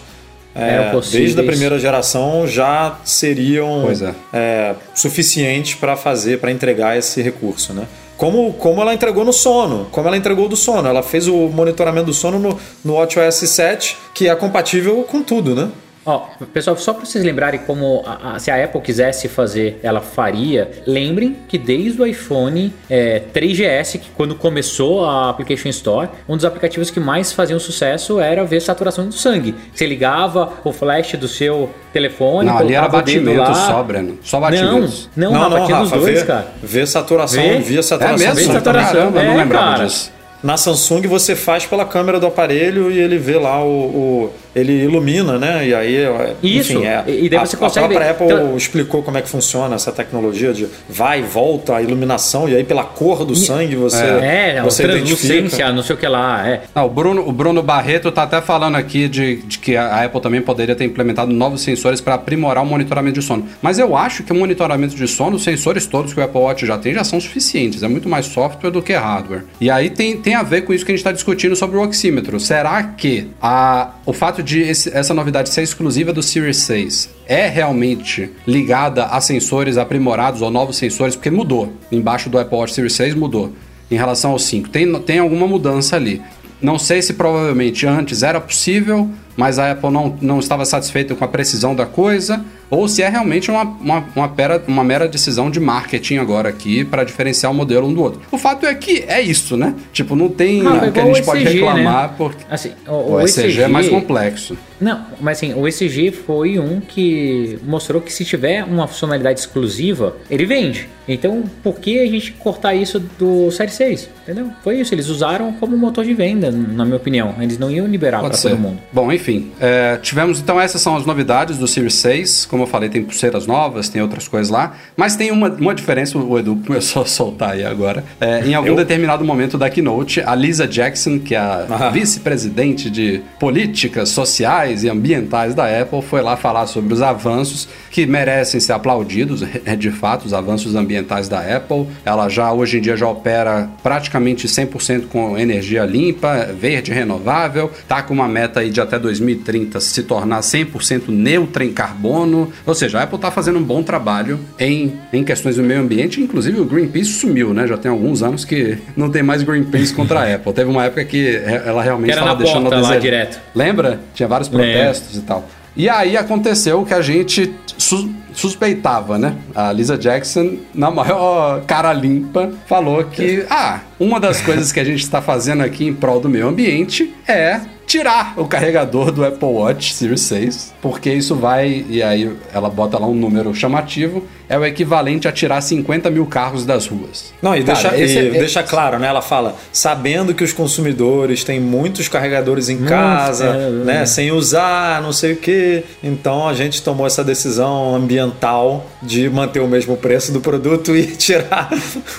é, 0.54 0.90
possíveis. 0.90 1.34
desde 1.34 1.40
a 1.40 1.44
primeira 1.44 1.78
geração, 1.80 2.46
já 2.46 2.98
seriam 3.04 3.90
é. 3.90 4.14
é, 4.32 4.74
suficientes 4.94 5.74
para 5.74 5.96
fazer, 5.96 6.38
para 6.38 6.52
entregar 6.52 6.96
esse 6.96 7.20
recurso, 7.20 7.72
né? 7.72 7.84
Como, 8.16 8.52
como 8.54 8.80
ela 8.80 8.94
entregou 8.94 9.24
no 9.24 9.32
sono, 9.32 9.86
como 9.90 10.06
ela 10.06 10.16
entregou 10.16 10.48
do 10.48 10.56
sono. 10.56 10.88
Ela 10.88 11.02
fez 11.02 11.26
o 11.26 11.48
monitoramento 11.48 12.06
do 12.06 12.14
sono 12.14 12.38
no, 12.38 12.58
no 12.84 12.94
WatchOS 12.94 13.48
7, 13.48 13.96
que 14.14 14.28
é 14.28 14.34
compatível 14.36 15.02
com 15.02 15.22
tudo, 15.22 15.54
né? 15.54 15.70
Ó, 16.06 16.26
pessoal, 16.52 16.76
só 16.76 16.92
para 16.92 17.04
vocês 17.06 17.24
lembrarem 17.24 17.60
como 17.60 18.02
a- 18.06 18.34
a- 18.34 18.38
se 18.38 18.50
a 18.50 18.62
Apple 18.62 18.80
quisesse 18.80 19.26
fazer, 19.28 19.78
ela 19.82 20.00
faria. 20.00 20.70
Lembrem 20.86 21.36
que 21.48 21.56
desde 21.56 22.00
o 22.02 22.06
iPhone 22.06 22.72
é, 22.90 23.20
3GS, 23.32 23.98
que 23.98 24.10
quando 24.14 24.34
começou 24.34 25.04
a 25.04 25.30
Application 25.30 25.68
Store, 25.70 26.08
um 26.28 26.36
dos 26.36 26.44
aplicativos 26.44 26.90
que 26.90 27.00
mais 27.00 27.32
faziam 27.32 27.58
sucesso 27.58 28.20
era 28.20 28.44
ver 28.44 28.60
saturação 28.60 29.06
do 29.08 29.14
sangue. 29.14 29.54
Você 29.74 29.86
ligava 29.86 30.52
o 30.62 30.72
flash 30.72 31.14
do 31.14 31.26
seu 31.28 31.70
telefone, 31.92 32.48
Não, 32.50 32.58
ali 32.58 32.74
era 32.74 32.88
batimento 32.88 33.38
lá. 33.40 33.54
só, 33.54 33.82
Breno. 33.82 34.18
Só 34.22 34.36
Não, 34.36 34.42
batimentos. 34.50 35.08
não, 35.16 35.32
não, 35.32 35.50
batia 35.50 35.78
nos 35.78 35.90
dois, 35.90 36.20
vê, 36.20 36.24
cara. 36.26 36.46
vê 36.62 36.86
saturação, 36.86 37.42
Vê? 37.42 37.58
via 37.60 37.78
É 37.78 37.82
saturação. 37.82 38.18
mesmo? 38.18 38.34
do 38.34 38.36
Vê 38.36 38.42
sangue. 38.44 38.54
saturação. 38.58 38.92
Caramba, 38.94 39.18
eu 39.20 39.24
não 39.24 39.32
É, 39.32 39.36
lembrava 39.36 39.70
cara. 39.76 39.86
disso. 39.86 40.12
Na 40.42 40.58
Samsung 40.58 41.06
você 41.06 41.34
faz 41.34 41.64
pela 41.64 41.86
câmera 41.86 42.20
do 42.20 42.26
aparelho 42.26 42.90
e 42.90 42.98
ele 42.98 43.16
vê 43.16 43.38
lá 43.38 43.64
o. 43.64 43.68
o- 43.68 44.30
ele 44.54 44.84
ilumina, 44.84 45.38
né? 45.38 45.66
E 45.68 45.74
aí. 45.74 45.96
é- 45.96 46.34
Isso, 46.42 46.72
Enfim, 46.74 46.86
é, 46.86 47.04
e 47.06 47.28
daí 47.28 47.38
a, 47.38 47.46
você 47.46 47.56
consegue 47.56 47.86
A 47.86 47.88
própria. 47.88 48.10
Apple 48.10 48.26
Então- 48.26 48.56
explicou 48.56 49.02
como 49.02 49.18
é 49.18 49.22
que 49.22 49.28
funciona 49.28 49.74
essa 49.74 49.90
tecnologia 49.92 50.52
de 50.52 50.66
vai 50.88 51.20
e 51.20 51.22
volta 51.22 51.76
a 51.76 51.82
iluminação, 51.82 52.48
e 52.48 52.54
aí 52.54 52.64
pela 52.64 52.84
cor 52.84 53.24
do 53.24 53.34
sangue 53.34 53.76
você. 53.76 54.02
É, 54.04 54.60
você 54.62 54.82
translucência, 54.84 55.34
identifica. 55.38 55.72
não 55.72 55.82
sei 55.82 55.96
o 55.96 55.98
que 55.98 56.06
lá. 56.06 56.46
É. 56.48 56.62
Não, 56.74 56.86
o, 56.86 56.88
Bruno, 56.90 57.28
o 57.28 57.32
Bruno 57.32 57.62
Barreto 57.62 58.10
tá 58.12 58.22
até 58.24 58.40
falando 58.40 58.76
aqui 58.76 59.08
de, 59.08 59.36
de 59.36 59.58
que 59.58 59.76
a 59.76 60.04
Apple 60.04 60.20
também 60.20 60.40
poderia 60.40 60.74
ter 60.74 60.84
implementado 60.84 61.32
novos 61.32 61.62
sensores 61.62 62.00
para 62.00 62.14
aprimorar 62.14 62.62
o 62.62 62.66
monitoramento 62.66 63.18
de 63.20 63.24
sono. 63.26 63.46
Mas 63.62 63.78
eu 63.78 63.96
acho 63.96 64.22
que 64.22 64.32
o 64.32 64.34
monitoramento 64.34 64.94
de 64.94 65.06
sono, 65.08 65.36
os 65.36 65.42
sensores 65.44 65.86
todos 65.86 66.12
que 66.12 66.20
o 66.20 66.22
Apple 66.22 66.40
Watch 66.40 66.66
já 66.66 66.78
tem, 66.78 66.94
já 66.94 67.04
são 67.04 67.20
suficientes. 67.20 67.82
É 67.82 67.88
muito 67.88 68.08
mais 68.08 68.26
software 68.26 68.70
do 68.70 68.82
que 68.82 68.92
hardware. 68.92 69.44
E 69.60 69.70
aí 69.70 69.90
tem, 69.90 70.16
tem 70.16 70.34
a 70.34 70.42
ver 70.42 70.62
com 70.62 70.72
isso 70.72 70.84
que 70.84 70.92
a 70.92 70.94
gente 70.94 71.00
está 71.00 71.12
discutindo 71.12 71.56
sobre 71.56 71.76
o 71.76 71.82
oxímetro. 71.82 72.38
Será 72.38 72.82
que 72.82 73.28
a, 73.40 73.90
o 74.06 74.12
fato 74.12 74.42
de 74.44 74.60
esse- 74.60 74.90
essa 74.94 75.14
novidade 75.14 75.48
ser 75.48 75.62
exclusiva 75.62 76.12
do 76.12 76.22
Series 76.22 76.58
6 76.58 77.10
é 77.26 77.48
realmente 77.48 78.30
ligada 78.46 79.06
a 79.06 79.20
sensores 79.20 79.76
aprimorados 79.78 80.42
ou 80.42 80.50
novos 80.50 80.76
sensores? 80.76 81.16
Porque 81.16 81.30
mudou. 81.30 81.72
Embaixo 81.90 82.28
do 82.28 82.38
Apple 82.38 82.56
Watch 82.56 82.74
Series 82.74 82.92
6 82.92 83.14
mudou 83.14 83.52
em 83.90 83.96
relação 83.96 84.30
ao 84.32 84.38
5. 84.38 84.68
Tem, 84.68 84.92
tem 85.00 85.18
alguma 85.18 85.46
mudança 85.46 85.96
ali. 85.96 86.20
Não 86.62 86.78
sei 86.78 87.02
se 87.02 87.14
provavelmente 87.14 87.86
antes 87.86 88.22
era 88.22 88.40
possível, 88.40 89.10
mas 89.36 89.58
a 89.58 89.72
Apple 89.72 89.90
não, 89.90 90.16
não 90.20 90.38
estava 90.38 90.64
satisfeita 90.64 91.14
com 91.14 91.24
a 91.24 91.28
precisão 91.28 91.74
da 91.74 91.84
coisa, 91.84 92.42
ou 92.70 92.88
se 92.88 93.02
é 93.02 93.08
realmente 93.08 93.50
uma, 93.50 93.62
uma, 93.62 94.04
uma, 94.14 94.28
pera- 94.28 94.62
uma 94.66 94.82
mera 94.84 95.06
decisão 95.08 95.50
de 95.50 95.60
marketing 95.60 96.16
agora 96.18 96.48
aqui 96.48 96.84
para 96.84 97.04
diferenciar 97.04 97.50
o 97.52 97.54
modelo 97.54 97.86
um 97.88 97.94
do 97.94 98.02
outro. 98.02 98.20
O 98.30 98.38
fato 98.38 98.66
é 98.66 98.74
que 98.74 99.04
é 99.06 99.20
isso, 99.20 99.56
né? 99.56 99.74
Tipo, 99.92 100.16
não 100.16 100.28
tem 100.28 100.66
Ah, 100.66 100.84
o 100.88 100.92
que 100.92 101.00
a 101.00 101.04
o 101.04 101.14
gente 101.14 101.24
pode 101.24 101.42
ECG, 101.42 101.54
reclamar, 101.58 102.08
né? 102.08 102.14
porque 102.16 102.44
Assim, 102.50 102.72
o, 102.86 103.20
ECG 103.20 103.62
é 103.62 103.68
mais 103.68 103.88
complexo. 103.88 104.56
Não, 104.80 105.04
mas 105.20 105.38
assim, 105.38 105.54
o 105.54 105.66
ECG 105.66 106.10
foi 106.10 106.58
um 106.58 106.80
que 106.80 107.58
mostrou 107.64 108.00
que 108.02 108.12
se 108.12 108.24
tiver 108.24 108.64
uma 108.64 108.86
funcionalidade 108.86 109.40
exclusiva, 109.40 110.16
ele 110.30 110.44
vende. 110.44 110.88
Então, 111.06 111.44
por 111.62 111.78
que 111.80 112.00
a 112.00 112.06
gente 112.06 112.32
cortar 112.32 112.74
isso 112.74 112.98
do 112.98 113.50
Série 113.50 113.70
6? 113.70 114.08
Entendeu? 114.22 114.48
Foi 114.62 114.80
isso, 114.80 114.94
eles 114.94 115.08
usaram 115.08 115.52
como 115.52 115.76
motor 115.76 116.02
de 116.04 116.14
venda, 116.14 116.50
na 116.50 116.84
minha 116.84 116.96
opinião. 116.96 117.34
Eles 117.40 117.58
não 117.58 117.70
iam 117.70 117.86
liberar 117.86 118.20
Pode 118.22 118.40
para 118.40 118.50
todo 118.50 118.58
mundo. 118.58 118.78
Bom, 118.90 119.12
enfim, 119.12 119.52
é, 119.60 119.98
tivemos 120.02 120.38
então 120.40 120.58
essas 120.60 120.80
são 120.80 120.96
as 120.96 121.04
novidades 121.04 121.58
do 121.58 121.68
Series 121.68 121.94
6. 121.94 122.46
Como 122.54 122.62
eu 122.62 122.68
falei, 122.68 122.88
tem 122.88 123.02
pulseiras 123.02 123.48
novas, 123.48 123.88
tem 123.88 124.00
outras 124.00 124.28
coisas 124.28 124.48
lá, 124.48 124.74
mas 124.96 125.16
tem 125.16 125.32
uma, 125.32 125.48
uma 125.48 125.74
diferença. 125.74 126.16
O 126.16 126.38
Edu 126.38 126.54
começou 126.64 127.02
a 127.02 127.04
soltar 127.04 127.50
aí 127.54 127.64
agora. 127.64 128.04
É, 128.20 128.46
em 128.46 128.54
algum 128.54 128.68
Eu? 128.68 128.76
determinado 128.76 129.24
momento 129.24 129.58
da 129.58 129.68
keynote, 129.68 130.20
a 130.20 130.36
Lisa 130.36 130.68
Jackson, 130.68 131.18
que 131.18 131.34
é 131.34 131.38
a 131.38 131.66
Ah. 131.68 131.90
vice-presidente 131.90 132.88
de 132.88 133.20
políticas 133.40 134.10
sociais 134.10 134.84
e 134.84 134.88
ambientais 134.88 135.52
da 135.52 135.64
Apple, 135.80 136.00
foi 136.00 136.22
lá 136.22 136.36
falar 136.36 136.68
sobre 136.68 136.94
os 136.94 137.02
avanços 137.02 137.68
que 137.90 138.06
merecem 138.06 138.60
ser 138.60 138.72
aplaudidos, 138.72 139.42
é 139.64 139.74
de 139.74 139.90
fato, 139.90 140.24
os 140.26 140.32
avanços 140.32 140.76
ambientais 140.76 141.28
da 141.28 141.40
Apple. 141.40 141.88
Ela 142.04 142.28
já 142.28 142.52
hoje 142.52 142.78
em 142.78 142.80
dia 142.80 142.96
já 142.96 143.08
opera 143.08 143.68
praticamente 143.82 144.46
100% 144.46 145.06
com 145.08 145.36
energia 145.36 145.84
limpa, 145.84 146.50
verde, 146.56 146.92
renovável, 146.92 147.68
tá 147.88 148.00
com 148.00 148.14
uma 148.14 148.28
meta 148.28 148.60
aí 148.60 148.70
de 148.70 148.80
até 148.80 148.96
2030 148.96 149.80
se 149.80 150.04
tornar 150.04 150.38
100% 150.40 151.08
neutra 151.08 151.64
em 151.64 151.72
carbono. 151.72 152.43
Ou 152.66 152.74
seja, 152.74 152.98
a 152.98 153.02
Apple 153.02 153.18
tá 153.18 153.30
fazendo 153.30 153.58
um 153.58 153.62
bom 153.62 153.82
trabalho 153.82 154.38
em, 154.58 154.94
em 155.12 155.22
questões 155.24 155.56
do 155.56 155.62
meio 155.62 155.80
ambiente, 155.80 156.20
inclusive 156.20 156.60
o 156.60 156.64
Greenpeace 156.64 157.10
sumiu, 157.12 157.52
né? 157.54 157.66
Já 157.66 157.76
tem 157.76 157.90
alguns 157.90 158.22
anos 158.22 158.44
que 158.44 158.78
não 158.96 159.10
tem 159.10 159.22
mais 159.22 159.42
Greenpeace 159.42 159.92
contra 159.92 160.20
a 160.20 160.34
Apple. 160.34 160.52
Teve 160.52 160.70
uma 160.70 160.84
época 160.84 161.04
que 161.04 161.36
ela 161.64 161.82
realmente 161.82 162.10
estava 162.12 162.34
deixando 162.36 162.62
porta 162.62 162.76
a 162.76 162.80
lá 162.80 162.88
desejar. 162.88 163.00
direto. 163.00 163.40
Lembra? 163.54 164.00
Tinha 164.14 164.28
vários 164.28 164.48
protestos 164.48 165.16
e 165.16 165.20
tal. 165.22 165.48
E 165.76 165.88
aí 165.88 166.16
aconteceu 166.16 166.80
o 166.82 166.86
que 166.86 166.94
a 166.94 167.02
gente 167.02 167.52
sus- 167.76 168.06
suspeitava, 168.32 169.18
né? 169.18 169.34
A 169.54 169.72
Lisa 169.72 169.98
Jackson, 169.98 170.58
na 170.72 170.88
maior 170.90 171.62
cara 171.62 171.92
limpa, 171.92 172.52
falou 172.66 173.02
que, 173.04 173.44
ah, 173.50 173.80
uma 173.98 174.20
das 174.20 174.40
coisas 174.40 174.70
que 174.70 174.78
a 174.78 174.84
gente 174.84 175.02
está 175.02 175.20
fazendo 175.20 175.62
aqui 175.64 175.84
em 175.86 175.92
prol 175.92 176.20
do 176.20 176.28
meio 176.28 176.46
ambiente 176.48 177.12
é 177.26 177.60
tirar 177.86 178.34
o 178.36 178.46
carregador 178.46 179.10
do 179.12 179.24
Apple 179.24 179.48
Watch 179.48 179.94
Series 179.94 180.22
6, 180.22 180.74
porque 180.80 181.12
isso 181.12 181.34
vai, 181.34 181.84
e 181.88 182.02
aí 182.02 182.30
ela 182.52 182.68
bota 182.68 182.98
lá 182.98 183.06
um 183.06 183.14
número 183.14 183.54
chamativo, 183.54 184.24
é 184.48 184.58
o 184.58 184.64
equivalente 184.64 185.26
a 185.26 185.32
tirar 185.32 185.60
50 185.60 186.10
mil 186.10 186.26
carros 186.26 186.66
das 186.66 186.86
ruas. 186.86 187.32
Não, 187.40 187.54
e, 187.56 187.62
Cara, 187.64 187.90
deixa, 187.90 188.18
e 188.20 188.28
é- 188.28 188.30
deixa 188.38 188.62
claro, 188.62 188.98
né? 188.98 189.06
Ela 189.08 189.22
fala, 189.22 189.56
sabendo 189.72 190.34
que 190.34 190.44
os 190.44 190.52
consumidores 190.52 191.44
têm 191.44 191.58
muitos 191.60 192.08
carregadores 192.08 192.68
em 192.68 192.84
casa, 192.84 193.46
é, 193.46 193.70
né? 193.70 194.02
é. 194.02 194.06
Sem 194.06 194.32
usar, 194.32 195.00
não 195.02 195.12
sei 195.12 195.32
o 195.32 195.36
quê. 195.36 195.84
Então 196.02 196.46
a 196.48 196.52
gente 196.54 196.82
tomou 196.82 197.06
essa 197.06 197.24
decisão 197.24 197.94
ambiental 197.94 198.84
de 199.02 199.28
manter 199.30 199.60
o 199.60 199.68
mesmo 199.68 199.96
preço 199.96 200.30
do 200.32 200.40
produto 200.40 200.94
e 200.94 201.06
tirar 201.16 201.70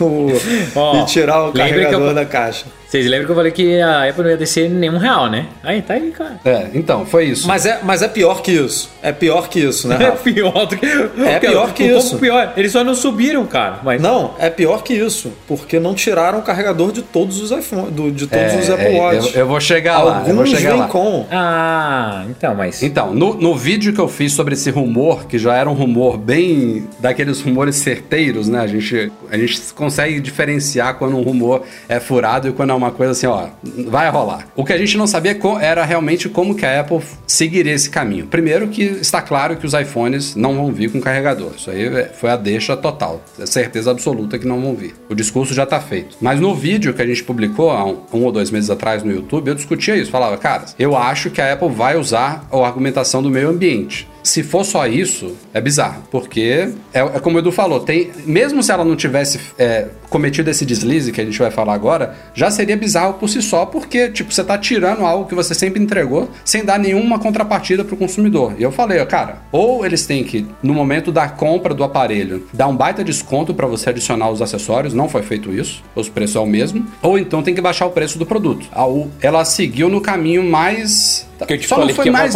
o, 0.01 0.27
Ó, 0.75 1.01
e 1.01 1.05
tirar 1.05 1.45
o 1.49 1.53
carregador 1.53 2.09
eu- 2.09 2.13
da 2.15 2.25
caixa. 2.25 2.65
Vocês 2.95 3.07
lembram 3.07 3.25
que 3.25 3.31
eu 3.31 3.35
falei 3.35 3.51
que 3.51 3.81
a 3.81 4.07
Apple 4.09 4.23
não 4.23 4.29
ia 4.31 4.37
descer 4.37 4.69
nenhum 4.69 4.97
real, 4.97 5.29
né? 5.29 5.47
Aí 5.61 5.81
tá 5.81 5.95
aí, 5.95 6.11
cara. 6.11 6.39
É, 6.45 6.67
então, 6.73 7.05
foi 7.05 7.25
isso. 7.25 7.45
Mas 7.47 7.65
é, 7.65 7.79
mas 7.83 8.01
é 8.01 8.07
pior 8.07 8.41
que 8.41 8.53
isso. 8.53 8.89
É 9.01 9.11
pior 9.11 9.49
que 9.49 9.59
isso, 9.59 9.87
né, 9.87 9.97
É 10.01 10.05
Rafa? 10.11 10.23
pior 10.23 10.65
do 10.65 10.77
que. 10.77 10.85
É 10.85 11.39
pior 11.39 11.73
que 11.73 11.87
como 11.89 11.99
isso. 11.99 12.17
pior. 12.17 12.53
Eles 12.55 12.71
só 12.71 12.83
não 12.85 12.95
subiram, 12.95 13.45
cara. 13.45 13.79
Mas 13.83 14.01
Não, 14.01 14.33
é 14.39 14.49
pior 14.49 14.81
que 14.81 14.93
isso, 14.93 15.33
porque 15.47 15.77
não 15.79 15.93
tiraram 15.93 16.39
o 16.39 16.41
carregador 16.41 16.91
de 16.93 17.01
todos 17.01 17.41
os 17.41 17.51
iPhone, 17.51 17.91
do- 17.91 18.11
de 18.11 18.27
todos 18.27 18.53
É, 18.53 18.59
os 18.59 18.69
Apple 18.69 18.85
é, 18.95 18.99
Watch. 19.01 19.33
eu, 19.35 19.41
eu 19.41 19.47
vou 19.47 19.59
chegar 19.59 20.01
lá, 20.01 20.19
eu 20.19 20.33
vou 20.33 20.43
Alguns 20.43 20.49
chegar 20.49 20.71
vêm 20.71 20.79
lá. 20.79 20.87
com. 20.87 21.25
Ah, 21.31 22.23
então, 22.29 22.55
mas. 22.55 22.81
Então, 22.81 23.13
no, 23.13 23.33
no 23.33 23.55
vídeo 23.55 23.91
que 23.93 23.99
eu 23.99 24.07
fiz 24.07 24.31
sobre 24.31 24.53
esse 24.53 24.69
rumor, 24.69 25.25
que 25.27 25.37
já 25.37 25.53
era 25.55 25.69
um 25.69 25.73
rumor 25.73 26.17
bem 26.17 26.87
daqueles 26.99 27.41
rumores 27.41 27.75
certeiros, 27.75 28.47
né? 28.47 28.59
A 28.61 28.67
gente, 28.67 29.11
a 29.31 29.37
gente 29.37 29.59
consegue 29.73 30.19
diferenciar 30.19 30.95
quando 30.95 31.17
um 31.17 31.21
rumor 31.21 31.63
é 31.89 31.99
furado 31.99 32.47
e 32.47 32.51
quando 32.51 32.69
é 32.69 32.73
uma 32.73 32.84
coisa 32.91 33.11
assim, 33.11 33.27
ó, 33.27 33.47
vai 33.87 34.09
rolar. 34.09 34.47
O 34.55 34.63
que 34.63 34.73
a 34.73 34.77
gente 34.77 34.97
não 34.97 35.07
sabia 35.07 35.37
era 35.61 35.83
realmente 35.83 36.29
como 36.29 36.55
que 36.55 36.65
a 36.65 36.79
Apple 36.81 37.01
seguiria 37.27 37.73
esse 37.73 37.89
caminho. 37.89 38.27
Primeiro 38.27 38.67
que 38.67 38.81
está 38.83 39.21
claro 39.21 39.55
que 39.57 39.65
os 39.65 39.73
iPhones 39.73 40.35
não 40.35 40.55
vão 40.55 40.71
vir 40.71 40.91
com 40.91 40.99
carregador. 41.01 41.51
Isso 41.57 41.69
aí 41.69 41.85
é- 41.85 42.05
foi 42.13 42.29
a 42.29 42.35
deixa 42.35 42.75
total. 42.77 43.21
É 43.39 43.45
certeza 43.45 43.91
absoluta 43.91 44.37
que 44.39 44.47
não 44.47 44.61
vão 44.61 44.75
vir. 44.75 44.95
O 45.09 45.15
discurso 45.15 45.53
já 45.53 45.63
está 45.63 45.79
feito. 45.79 46.15
Mas 46.21 46.39
no 46.39 46.53
vídeo 46.55 46.93
que 46.93 47.01
a 47.01 47.05
gente 47.07 47.23
publicou 47.23 47.69
há 47.71 47.85
um, 47.85 47.97
um 48.13 48.23
ou 48.23 48.31
dois 48.31 48.49
meses 48.51 48.69
atrás 48.69 49.03
no 49.03 49.11
YouTube, 49.11 49.47
eu 49.49 49.55
discutia 49.55 49.95
isso. 49.95 50.11
Falava, 50.11 50.37
cara, 50.37 50.65
eu 50.79 50.95
acho 50.95 51.29
que 51.29 51.41
a 51.41 51.53
Apple 51.53 51.69
vai 51.69 51.97
usar 51.97 52.47
a 52.51 52.57
argumentação 52.65 53.21
do 53.21 53.29
meio 53.29 53.49
ambiente. 53.49 54.07
Se 54.25 54.41
for 54.41 54.65
só 54.65 54.87
isso, 54.87 55.37
é 55.53 55.61
bizarro. 55.61 56.03
Porque, 56.09 56.69
é, 56.91 56.99
é 56.99 57.19
como 57.19 57.37
o 57.37 57.39
Edu 57.39 57.51
falou, 57.51 57.79
tem, 57.79 58.09
mesmo 58.25 58.63
se 58.63 58.71
ela 58.71 58.83
não 58.83 58.95
tivesse 58.95 59.39
é, 59.57 59.87
cometido 60.09 60.49
esse 60.49 60.65
deslize 60.65 61.11
que 61.11 61.21
a 61.21 61.25
gente 61.25 61.37
vai 61.37 61.51
falar 61.51 61.73
agora, 61.73 62.15
já 62.33 62.49
seria 62.49 62.75
bizarro 62.75 63.13
por 63.13 63.29
si 63.29 63.41
só, 63.41 63.65
porque, 63.67 64.09
tipo, 64.09 64.33
você 64.33 64.43
tá 64.43 64.57
tirando 64.57 65.05
algo 65.05 65.29
que 65.29 65.35
você 65.35 65.53
sempre 65.53 65.81
entregou 65.81 66.27
sem 66.43 66.65
dar 66.65 66.79
nenhuma 66.79 67.19
contrapartida 67.19 67.83
pro 67.85 67.95
consumidor. 67.95 68.55
E 68.57 68.63
eu 68.63 68.71
falei, 68.71 69.05
cara, 69.05 69.43
ou 69.51 69.85
eles 69.85 70.07
têm 70.07 70.23
que, 70.23 70.45
no 70.63 70.73
momento 70.73 71.11
da 71.11 71.29
compra 71.29 71.73
do 71.73 71.83
aparelho, 71.83 72.47
dar 72.51 72.67
um 72.67 72.75
baita 72.75 73.03
desconto 73.03 73.53
para 73.53 73.67
você 73.67 73.91
adicionar 73.91 74.31
os 74.31 74.41
acessórios, 74.41 74.93
não 74.93 75.07
foi 75.07 75.21
feito 75.21 75.53
isso, 75.53 75.83
os 75.95 76.09
preços 76.09 76.35
é 76.35 76.39
o 76.39 76.47
mesmo, 76.47 76.83
ou 77.01 77.19
então 77.19 77.43
tem 77.43 77.53
que 77.53 77.61
baixar 77.61 77.85
o 77.85 77.91
preço 77.91 78.17
do 78.17 78.25
produto. 78.25 78.67
A 78.71 78.87
U, 78.87 79.11
ela 79.21 79.45
seguiu 79.45 79.87
no 79.87 80.01
caminho 80.01 80.43
mais 80.43 81.27
Que 81.45 81.53
eu 81.53 81.57
te 81.57 81.67
só 81.67 81.75
falei 81.75 81.89
não 81.89 81.95
foi 81.95 82.03
que 82.03 82.09
ia 82.09 82.13
mais 82.13 82.33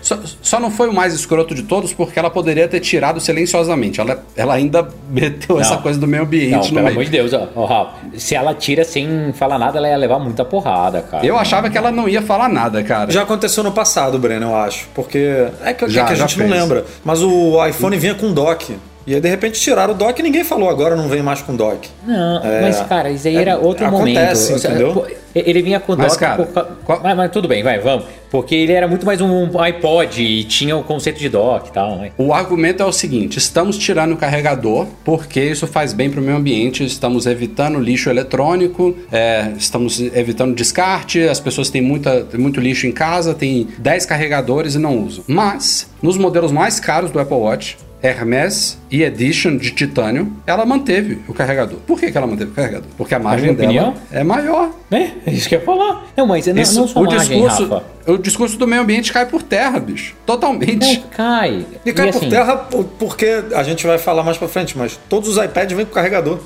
só, 0.00 0.18
só 0.42 0.60
não 0.60 0.70
foi 0.70 0.88
o 0.88 0.92
mais 0.92 1.14
escroto 1.14 1.54
de 1.54 1.62
todos 1.62 1.92
porque 1.92 2.18
ela 2.18 2.30
poderia 2.30 2.66
ter 2.66 2.80
tirado 2.80 3.20
silenciosamente. 3.20 4.00
Ela, 4.00 4.24
ela 4.36 4.54
ainda 4.54 4.88
meteu 5.08 5.60
essa 5.60 5.76
coisa 5.76 5.98
do 5.98 6.06
meio 6.08 6.24
ambiente 6.24 6.52
Não, 6.52 6.58
no 6.58 6.68
pelo 6.68 6.82
meio. 6.82 6.90
amor 6.90 7.04
de 7.04 7.10
Deus, 7.10 7.32
ó, 7.32 7.48
ó, 7.54 7.64
Rafa, 7.64 7.92
se 8.16 8.34
ela 8.34 8.54
tira 8.54 8.84
sem 8.84 9.32
falar 9.32 9.58
nada, 9.58 9.78
ela 9.78 9.88
ia 9.88 9.96
levar 9.96 10.18
muita 10.18 10.44
porrada, 10.44 11.02
cara. 11.02 11.24
Eu 11.24 11.36
achava 11.36 11.70
que 11.70 11.78
ela 11.78 11.92
não 11.92 12.08
ia 12.08 12.22
falar 12.22 12.48
nada, 12.48 12.82
cara. 12.82 13.10
Já 13.10 13.22
aconteceu 13.22 13.62
no 13.62 13.72
passado, 13.72 14.18
Breno, 14.18 14.46
eu 14.46 14.56
acho. 14.56 14.88
Porque 14.94 15.48
é 15.64 15.72
que, 15.72 15.88
Já, 15.88 16.02
é 16.02 16.06
que 16.06 16.12
a 16.12 16.16
gente 16.16 16.38
não 16.38 16.48
lembra. 16.48 16.84
Mas 17.04 17.22
o 17.22 17.64
iPhone 17.66 17.96
vinha 17.96 18.14
com 18.14 18.32
dock. 18.32 18.76
E 19.06 19.14
aí, 19.14 19.20
de 19.20 19.28
repente, 19.28 19.60
tiraram 19.60 19.94
o 19.94 19.96
dock 19.96 20.18
e 20.18 20.22
ninguém 20.22 20.44
falou, 20.44 20.68
agora 20.68 20.94
não 20.96 21.08
vem 21.08 21.22
mais 21.22 21.42
com 21.42 21.54
dock. 21.56 21.88
Não, 22.06 22.44
É, 22.44 22.60
mas 22.62 22.80
cara, 22.82 23.10
isso 23.10 23.26
aí 23.28 23.36
é, 23.36 23.40
era 23.42 23.58
outro 23.58 23.84
acontece, 23.86 24.50
momento. 24.52 24.66
entendeu? 24.66 24.92
Pô, 24.92 25.06
Ele 25.34 25.62
vinha 25.62 25.80
com 25.80 25.96
Mas, 25.96 26.14
cara, 26.16 26.44
por 26.44 26.66
qual- 26.84 27.00
mas, 27.02 27.16
mas 27.16 27.30
tudo 27.30 27.48
bem, 27.48 27.62
vai, 27.62 27.78
vamos. 27.78 28.04
Porque 28.30 28.54
ele 28.54 28.72
era 28.72 28.86
muito 28.86 29.04
mais 29.06 29.20
um 29.20 29.58
iPod 29.60 30.22
e 30.22 30.44
tinha 30.44 30.76
o 30.76 30.82
conceito 30.84 31.18
de 31.18 31.28
dock 31.28 31.68
e 31.68 31.72
tal, 31.72 31.96
né? 31.96 32.12
O 32.18 32.32
argumento 32.34 32.82
é 32.82 32.86
o 32.86 32.92
seguinte: 32.92 33.38
estamos 33.38 33.76
tirando 33.78 34.12
o 34.12 34.16
carregador 34.16 34.86
porque 35.04 35.40
isso 35.40 35.66
faz 35.66 35.92
bem 35.92 36.10
para 36.10 36.20
o 36.20 36.22
meio 36.22 36.36
ambiente, 36.36 36.84
estamos 36.84 37.26
evitando 37.26 37.78
lixo 37.78 38.08
eletrônico, 38.10 38.94
é, 39.10 39.52
estamos 39.58 40.00
evitando 40.00 40.54
descarte, 40.54 41.22
as 41.28 41.40
pessoas 41.40 41.68
têm 41.70 41.80
muita, 41.82 42.26
muito 42.38 42.60
lixo 42.60 42.86
em 42.86 42.92
casa, 42.92 43.34
tem 43.34 43.68
10 43.78 44.06
carregadores 44.06 44.74
e 44.74 44.78
não 44.78 44.98
usam. 44.98 45.24
Mas, 45.26 45.90
nos 46.02 46.16
modelos 46.18 46.52
mais 46.52 46.78
caros 46.80 47.10
do 47.10 47.18
Apple 47.18 47.36
Watch, 47.36 47.76
Hermes 48.02 48.78
e 48.90 49.02
Edition 49.02 49.56
de 49.56 49.70
titânio, 49.70 50.32
ela 50.46 50.66
manteve 50.66 51.20
o 51.28 51.32
carregador. 51.32 51.78
Por 51.86 51.98
que, 52.00 52.10
que 52.10 52.16
ela 52.18 52.26
manteve 52.26 52.50
o 52.50 52.54
carregador? 52.54 52.88
Porque 52.96 53.14
a 53.14 53.18
margem 53.18 53.52
minha 53.54 53.56
dela 53.56 53.88
opinião? 53.90 53.94
é 54.10 54.24
maior. 54.24 54.70
É, 54.90 55.10
é 55.26 55.30
isso 55.32 55.48
que 55.48 55.54
eu 55.54 55.60
ia 55.60 55.64
falar. 55.64 56.04
Não, 56.16 56.26
mas 56.26 56.46
não, 56.46 56.60
Isso- 56.62 56.80
não 56.80 56.88
só 56.88 57.00
o, 57.00 57.04
margem, 57.06 57.40
discurso, 57.40 57.66
Rafa. 57.68 57.84
o 58.12 58.18
discurso 58.18 58.58
do 58.58 58.66
meio 58.66 58.82
ambiente 58.82 59.12
cai 59.12 59.24
por 59.26 59.42
terra, 59.42 59.78
bicho. 59.78 60.14
Totalmente. 60.26 60.98
Não, 60.98 61.02
cai. 61.16 61.64
E 61.86 61.92
cai 61.92 62.10
por 62.10 62.18
assim, 62.18 62.28
terra 62.28 62.56
por- 62.56 62.84
porque 62.98 63.44
a 63.54 63.62
gente 63.62 63.86
vai 63.86 63.98
falar 63.98 64.22
mais 64.22 64.36
pra 64.36 64.48
frente, 64.48 64.76
mas 64.76 64.98
todos 65.08 65.28
os 65.28 65.42
iPads 65.42 65.76
vêm 65.76 65.86
com 65.86 65.92
carregador. 65.92 66.40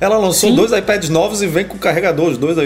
Ela 0.00 0.16
lançou 0.18 0.50
Sim. 0.50 0.56
dois 0.56 0.72
iPads 0.72 1.08
novos 1.08 1.42
e 1.42 1.46
vem 1.46 1.64
com 1.64 1.78
carregador, 1.78 2.28
os 2.30 2.38
dois, 2.38 2.56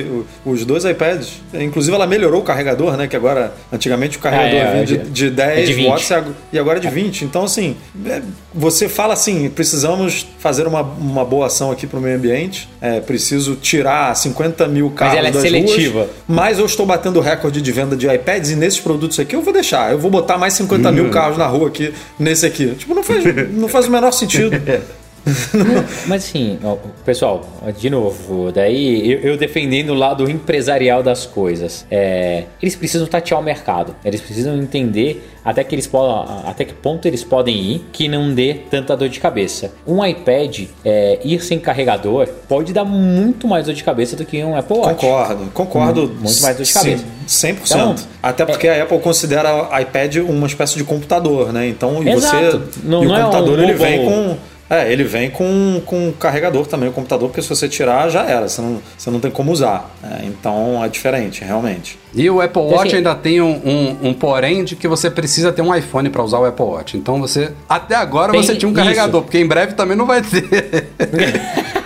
os 0.44 0.64
dois 0.64 0.85
iPads. 0.85 1.40
Inclusive 1.54 1.94
ela 1.94 2.06
melhorou 2.06 2.40
o 2.40 2.44
carregador, 2.44 2.96
né? 2.96 3.06
Que 3.06 3.16
agora, 3.16 3.52
antigamente 3.72 4.16
o 4.16 4.20
carregador 4.20 4.59
É, 4.59 4.62
é, 4.62 4.72
vinha 4.72 4.85
de, 4.87 4.98
de- 4.98 5.11
de 5.11 5.30
10 5.30 5.59
é 5.59 5.62
de 5.62 5.72
20. 5.72 5.87
watts 5.88 6.11
e 6.11 6.14
ag- 6.14 6.59
agora 6.59 6.78
é 6.78 6.80
de 6.80 6.88
20. 6.88 7.22
Então, 7.24 7.44
assim, 7.44 7.76
é, 8.06 8.20
você 8.54 8.88
fala 8.88 9.14
assim, 9.14 9.48
precisamos 9.50 10.26
fazer 10.38 10.66
uma, 10.66 10.83
uma 10.83 11.24
boa 11.24 11.46
ação 11.46 11.70
aqui 11.70 11.87
pro 11.87 12.00
meio 12.00 12.16
ambiente, 12.16 12.68
é, 12.80 13.00
preciso 13.00 13.54
tirar 13.56 14.14
50 14.16 14.66
mil 14.68 14.90
carros 14.90 15.16
ela 15.18 15.28
é 15.28 15.30
das 15.30 15.42
seletiva. 15.42 16.00
ruas, 16.00 16.11
mas 16.26 16.59
eu 16.59 16.66
estou 16.66 16.85
batendo 16.87 17.20
recorde 17.20 17.61
de 17.62 17.72
venda 17.72 17.94
de 17.96 18.09
iPads 18.09 18.50
e 18.50 18.56
nesses 18.56 18.80
produtos 18.80 19.18
aqui 19.20 19.37
eu 19.37 19.42
vou 19.42 19.52
deixar. 19.52 19.92
Eu 19.92 19.98
vou 19.98 20.11
botar 20.11 20.37
mais 20.38 20.54
50 20.54 20.90
mil 20.90 21.11
carros 21.11 21.37
na 21.38 21.46
rua 21.46 21.68
aqui, 21.68 21.92
nesse 22.18 22.44
aqui. 22.46 22.74
Tipo, 22.74 22.94
não 22.94 23.02
faz, 23.02 23.22
não 23.52 23.68
faz 23.68 23.87
o 23.87 23.90
menor 23.90 24.12
sentido. 24.12 24.50
Mas 26.06 26.24
assim, 26.24 26.59
ó, 26.64 26.76
pessoal, 27.04 27.44
de 27.78 27.90
novo, 27.90 28.50
daí 28.52 29.12
eu, 29.12 29.20
eu 29.20 29.37
defendendo 29.37 29.90
o 29.90 29.94
lado 29.94 30.30
empresarial 30.30 31.02
das 31.02 31.26
coisas. 31.26 31.87
É, 31.90 32.44
eles 32.61 32.74
precisam 32.76 33.06
tatear 33.06 33.40
o 33.40 33.42
mercado. 33.42 33.94
Eles 34.04 34.20
precisam 34.20 34.56
entender 34.56 35.28
até 35.44 35.64
que 35.64 35.74
eles 35.74 35.87
podem, 35.87 36.24
até 36.44 36.64
que 36.64 36.74
ponto 36.74 37.06
eles 37.09 37.24
podem 37.24 37.56
ir 37.56 37.87
que 37.92 38.09
não 38.09 38.33
dê 38.35 38.54
tanta 38.70 38.96
dor 38.96 39.09
de 39.09 39.18
cabeça. 39.20 39.72
Um 39.87 40.04
iPad 40.04 40.64
é, 40.85 41.18
ir 41.24 41.42
sem 41.42 41.59
carregador 41.59 42.26
pode 42.48 42.72
dar 42.72 42.85
muito 42.85 43.48
mais 43.48 43.64
dor 43.66 43.74
de 43.74 43.83
cabeça 43.83 44.16
do 44.16 44.24
que 44.24 44.42
um 44.44 44.56
Apple 44.56 44.76
Watch. 44.76 44.94
Concordo, 45.00 45.44
concordo. 45.52 46.00
Muito- 46.02 46.20
muito 46.22 46.42
mais 46.42 46.56
dor 46.56 46.64
de 46.64 46.72
cabeça. 46.72 47.04
Sim, 47.26 47.54
100%. 47.54 47.64
Então, 47.64 47.94
Até 48.22 48.44
porque 48.44 48.68
a 48.68 48.83
Apple 48.83 48.98
considera 48.98 49.54
o 49.72 49.78
iPad 49.80 50.16
uma 50.16 50.46
espécie 50.46 50.76
de 50.76 50.85
computador, 50.85 51.52
né? 51.52 51.66
Então, 51.68 52.02
e 52.02 52.14
você. 52.14 52.37
Não- 52.85 53.02
e 53.02 53.06
o 53.06 53.09
não 53.09 53.16
é 53.16 53.20
computador 53.22 53.59
um 53.59 53.62
ele 53.62 53.72
vem 53.74 54.04
com. 54.04 54.37
É, 54.70 54.90
ele 54.92 55.02
vem 55.02 55.28
com, 55.30 55.83
com 55.85 56.12
carregador 56.12 56.64
também, 56.64 56.88
o 56.88 56.92
computador, 56.92 57.28
porque 57.28 57.42
se 57.42 57.48
você 57.48 57.68
tirar, 57.68 58.09
já 58.09 58.22
era, 58.22 58.48
você 58.48 58.62
não, 58.62 58.80
você 58.96 59.11
não 59.11 59.18
tem 59.18 59.28
como 59.28 59.50
usar. 59.50 59.90
É, 60.00 60.24
então 60.26 60.83
é 60.85 60.88
diferente, 60.88 61.42
realmente. 61.44 61.98
E 62.14 62.30
o 62.30 62.40
Apple 62.40 62.62
Watch 62.62 62.87
Assim- 62.87 62.96
ainda 62.98 63.14
tem 63.16 63.40
um, 63.42 63.50
um, 63.64 64.09
um 64.11 64.14
porém 64.14 64.62
de 64.62 64.76
que 64.76 64.87
você 64.87 65.11
precisa 65.11 65.50
ter 65.52 65.61
um 65.62 65.74
iPhone 65.74 66.09
para 66.09 66.22
usar 66.22 66.38
o 66.38 66.44
Apple 66.44 66.64
Watch. 66.64 66.96
Então 66.96 67.20
você. 67.20 67.50
Até 67.68 67.96
agora 67.96 68.30
Tem 68.30 68.40
você 68.42 68.54
tinha 68.54 68.68
um 68.68 68.72
isso. 68.72 68.80
carregador, 68.80 69.22
porque 69.22 69.38
em 69.38 69.46
breve 69.46 69.74
também 69.74 69.96
não 69.96 70.06
vai 70.06 70.22
ter. 70.22 70.88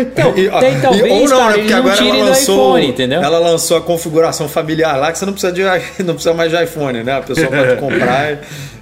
Então, 0.00 0.32
E, 0.36 0.48
ó, 0.48 0.58
tem, 0.60 0.80
talvez, 0.80 1.06
e- 1.06 1.08
ou 1.10 1.28
não, 1.28 1.38
cara, 1.38 1.50
né? 1.50 1.58
Porque 1.58 1.72
agora 1.72 1.96
ela 2.06 2.24
lançou, 2.24 2.78
iPhone, 2.78 2.88
entendeu? 2.92 3.22
ela 3.22 3.38
lançou 3.38 3.76
a 3.76 3.80
configuração 3.80 4.48
familiar 4.48 4.96
lá 4.98 5.12
que 5.12 5.18
você 5.18 5.26
não 5.26 5.32
precisa, 5.32 5.52
de, 5.52 5.62
não 6.04 6.14
precisa 6.14 6.34
mais 6.34 6.50
de 6.50 6.62
iPhone, 6.62 7.02
né? 7.02 7.12
A 7.18 7.20
pessoa 7.22 7.46
pode 7.48 7.76
comprar 7.80 8.32
e, 8.32 8.38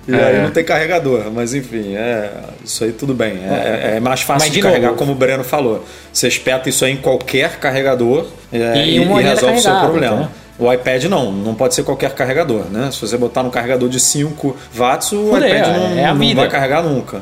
e 0.08 0.14
É. 0.14 0.24
aí 0.24 0.42
não 0.42 0.50
tem 0.50 0.64
carregador. 0.64 1.24
Mas 1.32 1.54
enfim, 1.54 1.94
é, 1.96 2.30
isso 2.64 2.84
aí 2.84 2.92
tudo 2.92 3.12
bem. 3.14 3.38
É, 3.44 3.90
é- 3.92 3.96
é 3.96 4.00
mais 4.00 4.20
fácil 4.22 4.46
Mas, 4.46 4.50
de, 4.50 4.56
de 4.56 4.62
carregar, 4.62 4.92
como 4.92 5.12
o 5.12 5.14
Breno 5.14 5.44
falou. 5.44 5.84
Você 6.12 6.28
espeta 6.28 6.68
isso 6.68 6.84
aí 6.84 6.92
em 6.92 6.96
qualquer 6.96 7.56
carregador 7.58 8.26
é, 8.52 8.86
E 8.86 8.98
resolve 9.22 9.58
o 9.58 9.60
seu 9.62 9.74
problema. 9.80 10.14
entendeu? 10.14 10.28
O 10.58 10.72
iPad 10.72 11.04
não, 11.04 11.30
não 11.30 11.54
pode 11.54 11.74
ser 11.74 11.82
qualquer 11.82 12.12
carregador, 12.14 12.62
né? 12.70 12.88
Se 12.90 12.98
você 12.98 13.18
botar 13.18 13.42
num 13.42 13.50
carregador 13.50 13.90
de 13.90 14.00
5 14.00 14.56
watts, 14.74 15.12
o 15.12 15.36
iPad 15.36 15.66
não, 15.76 15.98
é 15.98 16.14
não 16.14 16.34
vai 16.34 16.48
carregar 16.48 16.82
nunca. 16.82 17.20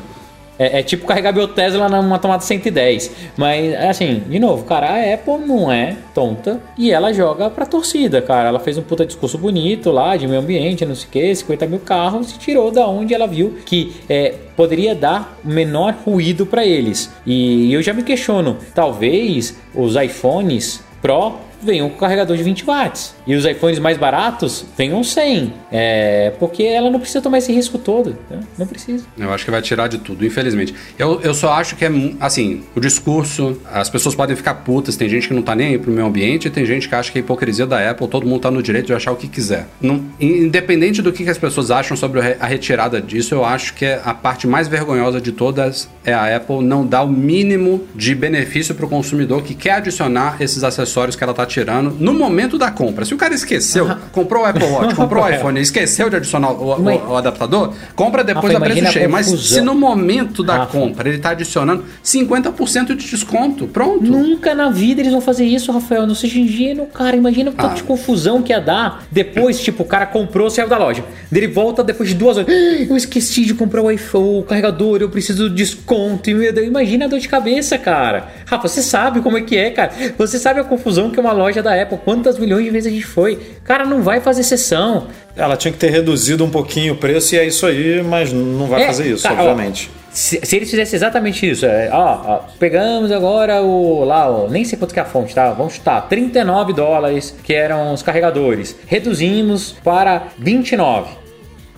É, 0.57 0.79
é 0.79 0.83
tipo 0.83 1.05
carregar 1.05 1.33
meu 1.33 1.47
Tesla 1.47 1.89
numa 1.89 2.19
tomada 2.19 2.41
110. 2.41 3.11
Mas, 3.37 3.73
assim, 3.75 4.23
de 4.27 4.39
novo, 4.39 4.63
cara, 4.63 4.87
a 4.87 5.13
Apple 5.13 5.45
não 5.45 5.71
é 5.71 5.97
tonta 6.13 6.61
e 6.77 6.91
ela 6.91 7.13
joga 7.13 7.49
pra 7.49 7.65
torcida, 7.65 8.21
cara. 8.21 8.49
Ela 8.49 8.59
fez 8.59 8.77
um 8.77 8.81
puta 8.81 9.05
discurso 9.05 9.37
bonito 9.37 9.91
lá 9.91 10.15
de 10.15 10.27
meio 10.27 10.41
ambiente, 10.41 10.85
não 10.85 10.95
sei 10.95 11.07
o 11.07 11.11
que, 11.11 11.35
50 11.35 11.67
mil 11.67 11.79
carros 11.79 12.31
e 12.31 12.39
tirou 12.39 12.71
da 12.71 12.87
onde 12.87 13.13
ela 13.13 13.27
viu 13.27 13.57
que 13.65 13.95
é, 14.09 14.33
poderia 14.55 14.95
dar 14.95 15.37
menor 15.43 15.95
ruído 16.05 16.45
pra 16.45 16.65
eles. 16.65 17.11
E 17.25 17.73
eu 17.73 17.81
já 17.81 17.93
me 17.93 18.03
questiono, 18.03 18.57
talvez 18.73 19.57
os 19.73 19.95
iPhones 19.95 20.83
Pro 21.01 21.35
venham 21.61 21.89
com 21.89 21.97
carregador 21.97 22.35
de 22.35 22.43
20 22.43 22.65
watts. 22.65 23.14
E 23.27 23.35
os 23.35 23.45
iPhones 23.45 23.79
mais 23.79 23.97
baratos 23.97 24.65
venham 24.77 25.03
100. 25.03 25.53
É, 25.71 26.33
porque 26.39 26.63
ela 26.63 26.89
não 26.89 26.99
precisa 26.99 27.21
tomar 27.21 27.39
esse 27.39 27.51
risco 27.51 27.77
todo. 27.77 28.15
né? 28.29 28.39
Não 28.57 28.67
precisa. 28.67 29.05
Eu 29.17 29.33
acho 29.33 29.43
que 29.45 29.51
vai 29.51 29.61
tirar 29.61 29.87
de 29.87 29.97
tudo, 29.97 30.25
infelizmente. 30.25 30.73
Eu, 30.97 31.19
eu 31.21 31.33
só 31.33 31.53
acho 31.53 31.75
que 31.75 31.83
é, 31.85 31.91
assim, 32.19 32.63
o 32.75 32.79
discurso, 32.79 33.59
as 33.71 33.89
pessoas 33.89 34.15
podem 34.15 34.35
ficar 34.35 34.53
putas, 34.55 34.95
tem 34.95 35.09
gente 35.09 35.27
que 35.27 35.33
não 35.33 35.41
tá 35.41 35.55
nem 35.55 35.67
aí 35.69 35.77
pro 35.77 35.91
meio 35.91 36.05
ambiente, 36.07 36.47
e 36.47 36.51
tem 36.51 36.65
gente 36.65 36.87
que 36.87 36.95
acha 36.95 37.11
que 37.11 37.17
a 37.17 37.21
hipocrisia 37.21 37.65
da 37.65 37.89
Apple, 37.89 38.07
todo 38.07 38.25
mundo 38.27 38.41
tá 38.41 38.51
no 38.51 38.61
direito 38.61 38.87
de 38.87 38.93
achar 38.93 39.11
o 39.11 39.15
que 39.15 39.27
quiser. 39.27 39.67
Não- 39.81 40.03
independente 40.19 41.01
do 41.01 41.11
que, 41.11 41.23
que 41.23 41.29
as 41.29 41.37
pessoas 41.37 41.71
acham 41.71 41.95
sobre 41.97 42.19
a 42.39 42.45
retirada 42.45 43.01
disso, 43.01 43.33
eu 43.33 43.43
acho 43.43 43.73
que 43.73 43.85
é 43.85 44.01
a 44.03 44.13
parte 44.13 44.47
mais 44.47 44.67
vergonhosa 44.67 45.19
de 45.19 45.31
todas 45.31 45.89
é 46.03 46.13
a 46.13 46.35
Apple 46.35 46.63
não 46.63 46.85
dar 46.85 47.03
o 47.03 47.07
mínimo 47.07 47.83
de 47.95 48.13
benefício 48.13 48.75
pro 48.75 48.87
consumidor 48.87 49.41
que 49.43 49.55
quer 49.55 49.71
adicionar 49.73 50.37
esses 50.39 50.63
acessórios 50.63 51.15
que 51.15 51.23
ela 51.23 51.33
tá 51.33 51.45
tirando 51.45 51.91
no 51.99 52.13
momento 52.13 52.57
da 52.57 52.69
compra. 52.69 53.03
Se 53.05 53.14
o 53.15 53.17
cara 53.17 53.33
esqueceu, 53.33 53.87
comprou 54.11 54.43
o 54.43 54.45
Apple 54.45 54.63
Watch, 54.65 54.93
comprou 54.95 55.23
o 55.23 55.29
iPhone 55.29 55.59
e 55.59 55.63
esqueceu 55.63 56.09
de 56.09 56.15
adicionar 56.17 56.51
o, 56.51 56.75
o- 56.81 57.11
o 57.11 57.15
adaptador, 57.15 57.73
compra 57.95 58.23
depois 58.23 58.53
Rafa, 58.53 58.65
a 58.65 58.69
preço 58.69 58.91
cheio. 58.91 59.09
Mas 59.09 59.25
se 59.27 59.61
no 59.61 59.73
momento 59.75 60.43
da 60.43 60.57
Rafa. 60.57 60.77
compra 60.77 61.09
ele 61.09 61.17
tá 61.19 61.29
adicionando 61.31 61.83
50% 62.03 62.95
de 62.95 63.07
desconto, 63.09 63.67
pronto. 63.67 64.03
Nunca 64.03 64.53
na 64.53 64.69
vida 64.69 65.01
eles 65.01 65.11
vão 65.11 65.21
fazer 65.21 65.45
isso, 65.45 65.71
Rafael. 65.71 66.05
Não 66.05 66.15
seja 66.15 66.39
ingênuo, 66.39 66.87
cara. 66.87 67.15
Imagina 67.15 67.49
o 67.49 67.53
tanto 67.53 67.71
Ah. 67.71 67.75
de 67.75 67.83
confusão 67.83 68.41
que 68.41 68.51
ia 68.51 68.59
dar. 68.59 69.03
Depois, 69.11 69.59
tipo, 69.59 69.83
o 69.83 69.85
cara 69.85 70.05
comprou, 70.05 70.49
saiu 70.49 70.67
da 70.67 70.77
loja. 70.77 71.03
Ele 71.31 71.47
volta 71.47 71.83
depois 71.83 72.09
de 72.09 72.15
duas 72.15 72.37
horas. 72.37 72.49
"Ah, 72.49 72.85
Eu 72.89 72.95
esqueci 72.97 73.45
de 73.45 73.53
comprar 73.53 73.81
o 73.81 73.89
iPhone, 73.91 74.39
o 74.39 74.43
carregador, 74.43 75.01
eu 75.01 75.09
preciso 75.09 75.49
de 75.49 75.55
desconto. 75.55 76.29
Imagina 76.29 77.05
a 77.05 77.07
dor 77.07 77.19
de 77.19 77.27
cabeça, 77.27 77.77
cara. 77.77 78.27
Rafa, 78.45 78.67
você 78.67 78.81
sabe 78.81 79.21
como 79.21 79.37
é 79.37 79.41
que 79.41 79.55
é, 79.57 79.69
cara. 79.71 79.91
Você 80.17 80.37
sabe 80.39 80.59
a 80.59 80.63
confusão 80.63 81.09
que 81.09 81.19
é 81.19 81.21
uma 81.21 81.31
loja 81.31 81.61
da 81.61 81.79
Apple. 81.81 81.97
Quantas 82.03 82.37
milhões 82.39 82.63
de 82.65 82.69
vezes 82.71 82.91
a 82.91 82.95
gente 82.95 83.04
foi. 83.05 83.39
Cara, 83.63 83.85
não 83.85 84.01
vai 84.01 84.19
fazer 84.21 84.43
sessão. 84.43 85.07
Ela 85.35 85.55
tinha 85.57 85.71
que 85.71 85.77
ter 85.77 85.89
reduzido 85.89 86.43
um 86.43 86.49
pouquinho 86.49 86.93
o 86.93 86.97
preço 86.97 87.35
e 87.35 87.37
é 87.37 87.45
isso 87.45 87.65
aí, 87.65 88.01
mas 88.03 88.31
não 88.31 88.67
vai 88.67 88.83
É, 88.83 88.87
fazer 88.87 89.11
isso, 89.11 89.23
cara, 89.23 89.35
ó, 89.35 89.49
obviamente. 89.49 89.89
Se, 90.11 90.39
se 90.43 90.55
eles 90.55 90.69
fizessem 90.69 90.95
exatamente 90.95 91.49
isso, 91.49 91.65
é, 91.65 91.89
ó, 91.91 92.21
ó, 92.25 92.39
pegamos 92.57 93.11
agora 93.11 93.61
o 93.61 94.05
lá, 94.05 94.29
ó, 94.29 94.47
nem 94.47 94.63
sei 94.63 94.79
quanto 94.79 94.93
que 94.93 94.99
é 94.99 95.03
a 95.03 95.05
fonte, 95.05 95.35
tá? 95.35 95.51
Vamos 95.51 95.73
chutar, 95.73 96.07
39 96.07 96.71
dólares 96.71 97.35
que 97.43 97.53
eram 97.53 97.93
os 97.93 98.01
carregadores. 98.01 98.77
Reduzimos 98.87 99.75
para 99.83 100.27
29. 100.39 101.24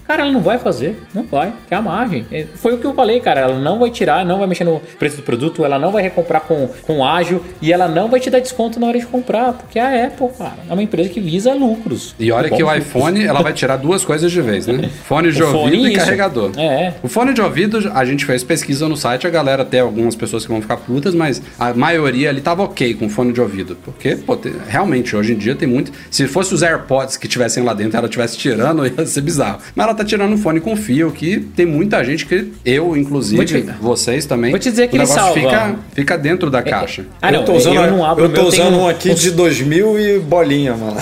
Cara, 0.08 0.24
ela 0.24 0.32
não 0.32 0.42
vai 0.42 0.58
fazer, 0.58 0.98
não 1.14 1.24
vai, 1.24 1.54
que 1.68 1.74
é 1.74 1.78
a 1.78 1.82
margem. 1.82 2.26
É, 2.32 2.46
Foi 2.56 2.74
o 2.74 2.78
que 2.78 2.86
eu 2.86 2.94
falei, 2.94 3.20
cara, 3.20 3.42
ela 3.42 3.60
não 3.60 3.80
vai 3.80 3.90
tirar, 3.90 4.26
não 4.26 4.40
vai 4.40 4.48
mexer 4.48 4.64
no 4.64 4.80
preço 4.98 5.18
do 5.18 5.24
produto, 5.24 5.66
ela 5.66 5.78
não 5.78 5.92
vai 5.92 6.02
recomprar 6.02 6.42
com, 6.42 6.70
com 6.84 7.06
ágil 7.06 7.44
e 7.62 7.74
ela 7.74 7.88
não 7.88 8.08
vai 8.10 8.20
te 8.20 8.30
dar 8.30 8.40
desconto 8.40 8.80
na 8.80 8.88
hora 8.88 8.98
de 9.00 9.06
comprar, 9.06 9.54
porque 9.54 9.78
a 9.80 10.06
Apple, 10.06 10.30
cara, 10.38 10.56
é 10.70 10.74
uma 10.74 10.82
empresa 10.82 11.10
que 11.10 11.20
visa 11.20 11.54
lucros. 11.54 12.16
E 12.20 12.32
olha 12.32 12.50
que 12.50 12.64
o 12.64 12.68
Bons 12.68 12.78
iPhone, 12.78 13.26
ela 13.26 13.42
vai 13.42 13.54
tirar 13.54 13.78
duas 13.78 14.06
coisas 14.06 14.32
de 14.32 14.42
vez, 14.42 14.66
né? 14.68 14.90
Fone 15.06 15.32
de 15.32 15.44
O 15.44 15.48
fone 15.48 15.58
ouvido 15.64 15.88
e 15.88 15.94
isso. 15.94 16.00
carregador. 16.00 16.52
É. 16.58 16.94
O 17.04 17.08
fone 17.08 17.34
de 17.34 17.42
ouvido, 17.42 17.92
a 17.94 18.06
gente 18.06 18.26
fez 18.26 18.44
pesquisa 18.44 18.88
no 18.88 18.96
site, 18.96 19.28
a 19.28 19.30
galera 19.30 19.66
tem 19.66 19.80
algumas 19.80 20.16
pessoas 20.16 20.46
que 20.46 20.52
vão 20.52 20.62
ficar 20.62 20.78
putas, 20.78 21.14
mas 21.14 21.42
a 21.60 21.74
maioria 21.74 22.30
ali 22.30 22.42
tava 22.42 22.64
ok 22.64 22.94
com 22.94 23.10
fone 23.10 23.34
de 23.34 23.42
ouvido. 23.42 23.78
Porque, 23.84 24.16
pô, 24.16 24.38
realmente, 24.68 25.16
hoje 25.16 25.34
em 25.34 25.38
dia 25.38 25.56
tem 25.56 25.68
muito. 25.68 25.92
Se 26.10 26.28
fosse 26.28 26.54
os 26.54 26.64
AirPods 26.64 27.18
que 27.18 27.28
tivessem 27.28 27.64
lá 27.64 27.74
dentro, 27.74 27.98
ela 27.98 28.08
estivesse 28.08 28.38
tirando, 28.38 28.86
ia 28.88 29.06
ser 29.06 29.22
bizarro. 29.22 29.60
Mas 29.76 29.86
ela 29.88 29.97
tá 29.98 30.06
tirando 30.06 30.34
um 30.34 30.38
fone 30.38 30.60
com 30.60 30.76
fio, 30.76 31.12
que 31.12 31.40
tem 31.40 31.66
muita 31.66 32.04
gente 32.04 32.26
que, 32.26 32.52
eu, 32.66 32.96
inclusive, 32.96 33.64
vocês 33.82 34.26
também. 34.26 34.52
vou 34.52 34.60
te 34.60 34.70
dizer 34.70 34.88
que 34.88 34.96
o 34.96 35.00
ele 35.00 35.06
salva. 35.08 35.34
fica, 35.34 35.76
fica 35.94 36.18
dentro 36.18 36.50
da 36.50 36.62
caixa. 36.62 37.06
Ah, 37.22 37.32
não, 37.32 37.40
eu 37.42 37.46
tô 37.46 37.54
usando, 37.54 37.76
eu 37.76 37.92
não 37.92 38.06
abro 38.06 38.26
eu 38.26 38.30
o 38.30 38.34
tô 38.34 38.40
meu, 38.42 38.48
usando 38.50 38.70
tenho 38.72 38.82
um 38.82 38.88
aqui 38.88 39.14
de 39.14 39.32
2000 39.32 40.00
e 40.00 40.20
bolinha, 40.20 40.76
mano. 40.76 40.98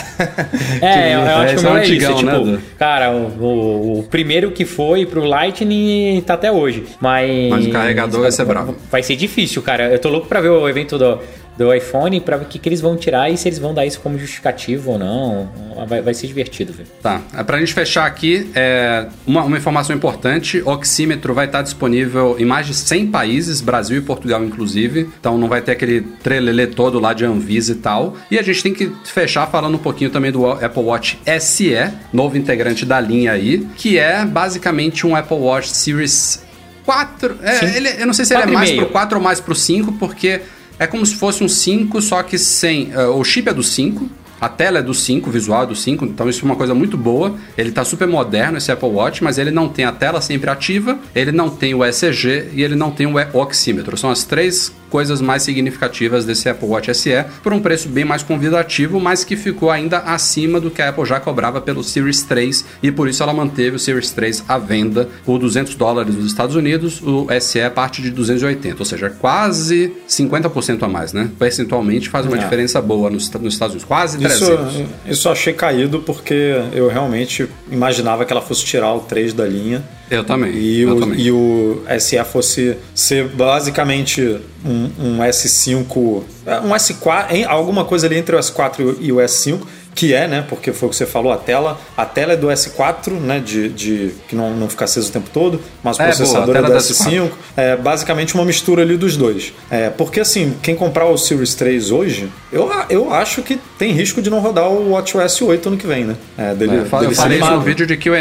É, 0.81 1.15
eu, 1.15 1.19
eu 1.19 1.25
acho 1.37 1.55
que 1.55 1.59
o 1.59 1.59
é 1.59 1.63
meu 1.69 1.77
é 1.77 1.79
antigão, 1.81 2.15
isso. 2.15 2.25
né, 2.25 2.31
Tipo, 2.33 2.45
Du? 2.45 2.59
cara, 2.77 3.11
o, 3.11 3.43
o- 3.43 3.99
o 3.99 4.03
primeiro 4.03 4.51
que 4.51 4.65
foi 4.65 5.05
pro 5.05 5.23
Lightning 5.23 6.21
tá 6.25 6.33
até 6.35 6.51
hoje. 6.51 6.83
Mas. 6.99 7.49
Mas 7.49 7.65
o 7.67 7.69
carregador 7.71 8.21
vai 8.21 8.31
ser 8.31 8.45
bravo. 8.45 8.75
Vai 8.91 9.03
ser 9.03 9.15
difícil, 9.15 9.61
cara. 9.61 9.89
Eu 9.91 9.99
tô 9.99 10.09
louco 10.09 10.27
pra 10.27 10.41
ver 10.41 10.49
o 10.49 10.67
evento 10.67 10.97
do, 10.97 11.19
do 11.57 11.73
iPhone 11.73 12.19
ver 12.37 12.45
o 12.45 12.47
que, 12.49 12.59
que 12.59 12.67
eles 12.67 12.81
vão 12.81 12.97
tirar 12.97 13.29
e 13.29 13.37
se 13.37 13.47
eles 13.47 13.57
vão 13.59 13.73
dar 13.73 13.85
isso 13.85 13.99
como 14.01 14.17
justificativo 14.19 14.91
ou 14.91 14.99
não. 14.99 15.49
Vai, 15.87 16.01
vai 16.01 16.13
ser 16.13 16.27
divertido, 16.27 16.73
velho. 16.73 16.87
Tá, 17.01 17.21
é 17.33 17.43
pra 17.43 17.59
gente 17.59 17.73
fechar 17.73 18.05
aqui, 18.05 18.49
é, 18.55 19.07
uma, 19.25 19.43
uma 19.43 19.57
informação 19.57 19.95
importante, 19.95 20.61
o 20.61 20.69
oxímetro 20.69 21.33
vai 21.33 21.45
estar 21.45 21.61
disponível 21.61 22.35
em 22.39 22.45
mais 22.45 22.67
de 22.67 22.73
100 22.73 23.07
países, 23.07 23.61
Brasil 23.61 23.97
e 23.97 24.01
Portugal 24.01 24.43
inclusive, 24.43 25.09
então 25.19 25.37
não 25.37 25.47
vai 25.47 25.61
ter 25.61 25.71
aquele 25.73 26.01
trelelê 26.01 26.67
todo 26.67 26.99
lá 26.99 27.13
de 27.13 27.23
Anvisa 27.25 27.71
e 27.71 27.75
tal. 27.75 28.15
E 28.29 28.37
a 28.37 28.41
gente 28.41 28.61
tem 28.63 28.73
que 28.73 28.91
fechar 29.05 29.47
falando 29.47 29.75
um 29.75 29.79
pouquinho 29.79 30.09
também 30.09 30.31
do 30.31 30.45
Apple 30.49 30.83
Watch 30.83 31.19
SE, 31.39 31.73
novo 32.11 32.37
integrante 32.37 32.85
da 32.85 32.99
linha 32.99 33.31
aí, 33.31 33.65
que 33.77 33.97
é 33.97 34.25
basicamente 34.25 35.05
um 35.07 35.15
Apple 35.15 35.37
Watch 35.37 35.69
Series 35.69 36.43
4, 36.85 37.37
é, 37.41 37.77
ele- 37.77 37.95
eu 38.01 38.05
não 38.05 38.13
sei 38.13 38.25
se 38.25 38.33
ele 38.33 38.43
é 38.43 38.45
mais 38.45 38.69
meio. 38.69 38.83
pro 38.83 38.91
4 38.91 39.17
ou 39.17 39.23
mais 39.23 39.39
pro 39.39 39.55
5, 39.55 39.93
porque 39.93 40.41
é 40.77 40.87
como 40.87 41.05
se 41.05 41.15
fosse 41.15 41.43
um 41.43 41.49
5, 41.49 42.01
só 42.01 42.21
que 42.23 42.37
sem. 42.37 42.91
eh, 42.91 43.07
o 43.07 43.23
chip 43.23 43.49
é 43.49 43.53
do 43.53 43.63
5. 43.63 44.09
A 44.39 44.49
tela 44.49 44.79
é 44.79 44.81
do 44.81 44.93
5, 44.93 45.29
o 45.29 45.31
visual 45.31 45.63
é 45.63 45.67
do 45.67 45.75
5, 45.75 46.05
então 46.05 46.29
isso 46.29 46.41
é 46.43 46.45
uma 46.45 46.55
coisa 46.55 46.73
muito 46.73 46.97
boa. 46.97 47.35
Ele 47.57 47.71
tá 47.71 47.83
super 47.83 48.07
moderno, 48.07 48.57
esse 48.57 48.71
Apple 48.71 48.89
Watch, 48.89 49.23
mas 49.23 49.37
ele 49.37 49.51
não 49.51 49.69
tem 49.69 49.85
a 49.85 49.91
tela 49.91 50.21
sempre 50.21 50.49
ativa, 50.49 50.97
ele 51.15 51.31
não 51.31 51.49
tem 51.49 51.73
o 51.73 51.83
ECG 51.83 52.49
e 52.53 52.63
ele 52.63 52.75
não 52.75 52.91
tem 52.91 53.07
o 53.07 53.15
oxímetro. 53.33 53.97
São 53.97 54.09
as 54.09 54.23
três 54.23 54.71
coisas 54.89 55.19
mais 55.19 55.43
significativas 55.43 56.23
desse 56.25 56.47
Apple 56.47 56.67
Watch 56.69 56.93
SE, 56.95 57.09
por 57.43 57.51
um 57.51 57.59
preço 57.59 57.89
bem 57.89 58.05
mais 58.05 58.23
convidativo, 58.23 58.97
mas 58.99 59.25
que 59.25 59.35
ficou 59.35 59.69
ainda 59.69 59.97
acima 59.99 60.57
do 60.59 60.71
que 60.71 60.81
a 60.81 60.89
Apple 60.89 61.05
já 61.05 61.19
cobrava 61.19 61.59
pelo 61.59 61.83
Series 61.83 62.21
3, 62.23 62.63
e 62.81 62.91
por 62.91 63.09
isso 63.09 63.21
ela 63.21 63.33
manteve 63.33 63.75
o 63.75 63.79
Series 63.79 64.11
3 64.11 64.43
à 64.47 64.57
venda 64.57 65.09
por 65.25 65.37
200 65.37 65.75
dólares 65.75 66.15
nos 66.15 66.25
Estados 66.27 66.55
Unidos, 66.55 67.01
o 67.01 67.27
SE 67.41 67.59
parte 67.71 68.01
de 68.01 68.09
280, 68.09 68.75
ou 68.79 68.85
seja, 68.85 69.09
quase 69.09 69.91
50% 70.07 70.83
a 70.83 70.87
mais, 70.87 71.11
né? 71.11 71.29
Percentualmente 71.37 72.07
faz 72.09 72.25
uma 72.25 72.37
É. 72.37 72.39
diferença 72.39 72.81
boa 72.81 73.09
nos, 73.09 73.29
nos 73.31 73.53
Estados 73.53 73.73
Unidos, 73.73 73.83
quase 73.87 74.17
300. 74.27 74.73
Isso, 74.75 74.85
isso 75.05 75.27
eu 75.27 75.31
achei 75.31 75.53
caído 75.53 75.99
porque 75.99 76.55
eu 76.73 76.87
realmente 76.87 77.47
imaginava 77.71 78.25
que 78.25 78.31
ela 78.31 78.41
fosse 78.41 78.63
tirar 78.65 78.93
o 78.93 78.99
3 79.01 79.33
da 79.33 79.45
linha 79.45 79.83
Eu 80.09 80.23
também. 80.23 80.51
e 80.53 80.81
eu 80.81 80.95
o, 80.95 80.99
também. 80.99 81.19
e 81.19 81.31
o 81.31 81.81
SE 81.99 82.23
fosse 82.25 82.77
ser 82.93 83.27
basicamente 83.29 84.39
um, 84.65 84.89
um 84.99 85.17
S5, 85.19 86.23
é, 86.45 86.59
um 86.59 86.69
S4, 86.73 87.31
em- 87.31 87.43
alguma 87.45 87.85
coisa 87.85 88.07
ali 88.07 88.17
entre 88.17 88.35
o 88.35 88.39
S4 88.39 88.97
e 88.99 89.11
o 89.11 89.15
S5, 89.17 89.59
que 89.95 90.13
é, 90.13 90.27
né? 90.27 90.43
Porque 90.47 90.73
foi 90.73 90.87
o 90.87 90.89
que 90.91 90.95
você 90.97 91.05
falou, 91.05 91.31
a 91.31 91.37
tela, 91.37 91.79
a 91.95 92.05
tela 92.05 92.33
é 92.33 92.35
do 92.35 92.47
S4, 92.47 93.11
né? 93.13 93.39
De, 93.39 93.69
de 93.69 94.11
que 94.27 94.35
não, 94.35 94.51
não 94.53 94.67
fica 94.69 94.83
aceso 94.85 95.09
o 95.09 95.11
tempo 95.13 95.29
todo, 95.33 95.61
mas 95.81 95.97
o 95.97 96.01
É, 96.01 96.05
boa, 96.05 96.15
processador 96.17 96.49
a 96.55 96.59
é 96.59 96.61
tela 96.61 96.67
do 96.67 96.73
da 96.73 96.79
S5. 96.79 97.29
É 97.55 97.75
basicamente 97.77 98.35
uma 98.35 98.43
mistura 98.43 98.81
ali 98.81 98.97
dos 98.97 99.15
dois. 99.15 99.53
É, 99.71 99.89
porque 99.89 100.19
assim, 100.19 100.53
quem 100.61 100.75
comprar 100.75 101.05
o 101.05 101.17
Series 101.17 101.55
3 101.55 101.91
hoje, 101.91 102.29
eu, 102.51 102.69
eu 102.89 103.13
acho 103.13 103.41
que 103.41 103.57
tem 103.79 103.93
risco 103.93 104.21
de 104.21 104.29
não 104.29 104.39
rodar 104.39 104.67
o 104.69 104.91
WatchOS 104.91 105.41
8 105.41 105.69
ano 105.69 105.77
que 105.77 105.87
vem, 105.87 106.03
né? 106.03 106.15
É, 106.37 106.53
dele, 106.53 106.75
É, 106.75 106.79
eu 106.81 106.85
fa- 106.85 106.97
eu 106.97 107.01
dele 107.03 107.15
ser 107.15 107.21
falei 107.21 107.39
isso 107.39 107.51
no 107.51 107.61
vídeo 107.61 107.87
de 107.87 107.95
Q&A. 107.95 108.19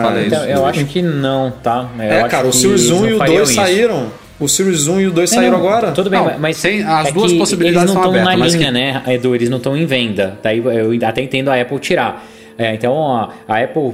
falei 0.00 0.26
Então, 0.26 0.40
isso. 0.42 0.48
eu 0.50 0.64
acho 0.66 0.84
que 0.86 1.02
não, 1.02 1.50
tá? 1.62 1.86
Eu 1.98 2.02
É, 2.02 2.20
acho 2.22 2.30
cara, 2.30 2.46
o 2.46 2.52
Series 2.52 2.80
eles 2.86 2.92
1 2.92 3.00
não 3.00 3.08
e 3.10 3.12
o 3.14 3.18
fariam 3.18 3.36
2 3.36 3.50
isso. 3.50 3.60
saíram. 3.60 4.06
O 4.40 4.48
Series 4.48 4.88
1 4.88 5.00
e 5.02 5.06
o 5.06 5.10
2 5.12 5.30
É, 5.30 5.34
saíram 5.34 5.58
não, 5.58 5.58
agora. 5.68 5.92
Tudo 5.92 6.08
bem, 6.08 6.18
Não, 6.18 6.38
mas 6.38 6.60
tem- 6.62 6.82
as 6.82 7.08
é 7.08 7.12
duas 7.12 7.32
possibilidades 7.34 7.82
eles 7.90 7.94
não 7.94 8.02
estão 8.10 8.24
na 8.24 8.34
linha, 8.34 8.58
que- 8.66 8.70
né, 8.70 9.02
Edu? 9.08 9.34
Eles 9.34 9.50
não 9.50 9.58
estão 9.58 9.76
em 9.76 9.84
venda. 9.84 10.38
Daí 10.42 10.58
eu 10.58 10.90
até 11.06 11.20
entendo 11.22 11.48
a 11.50 11.60
Apple 11.60 11.78
tirar. 11.78 12.26
É, 12.58 12.74
então 12.74 13.14
a, 13.14 13.30
a 13.46 13.58
Apple, 13.62 13.92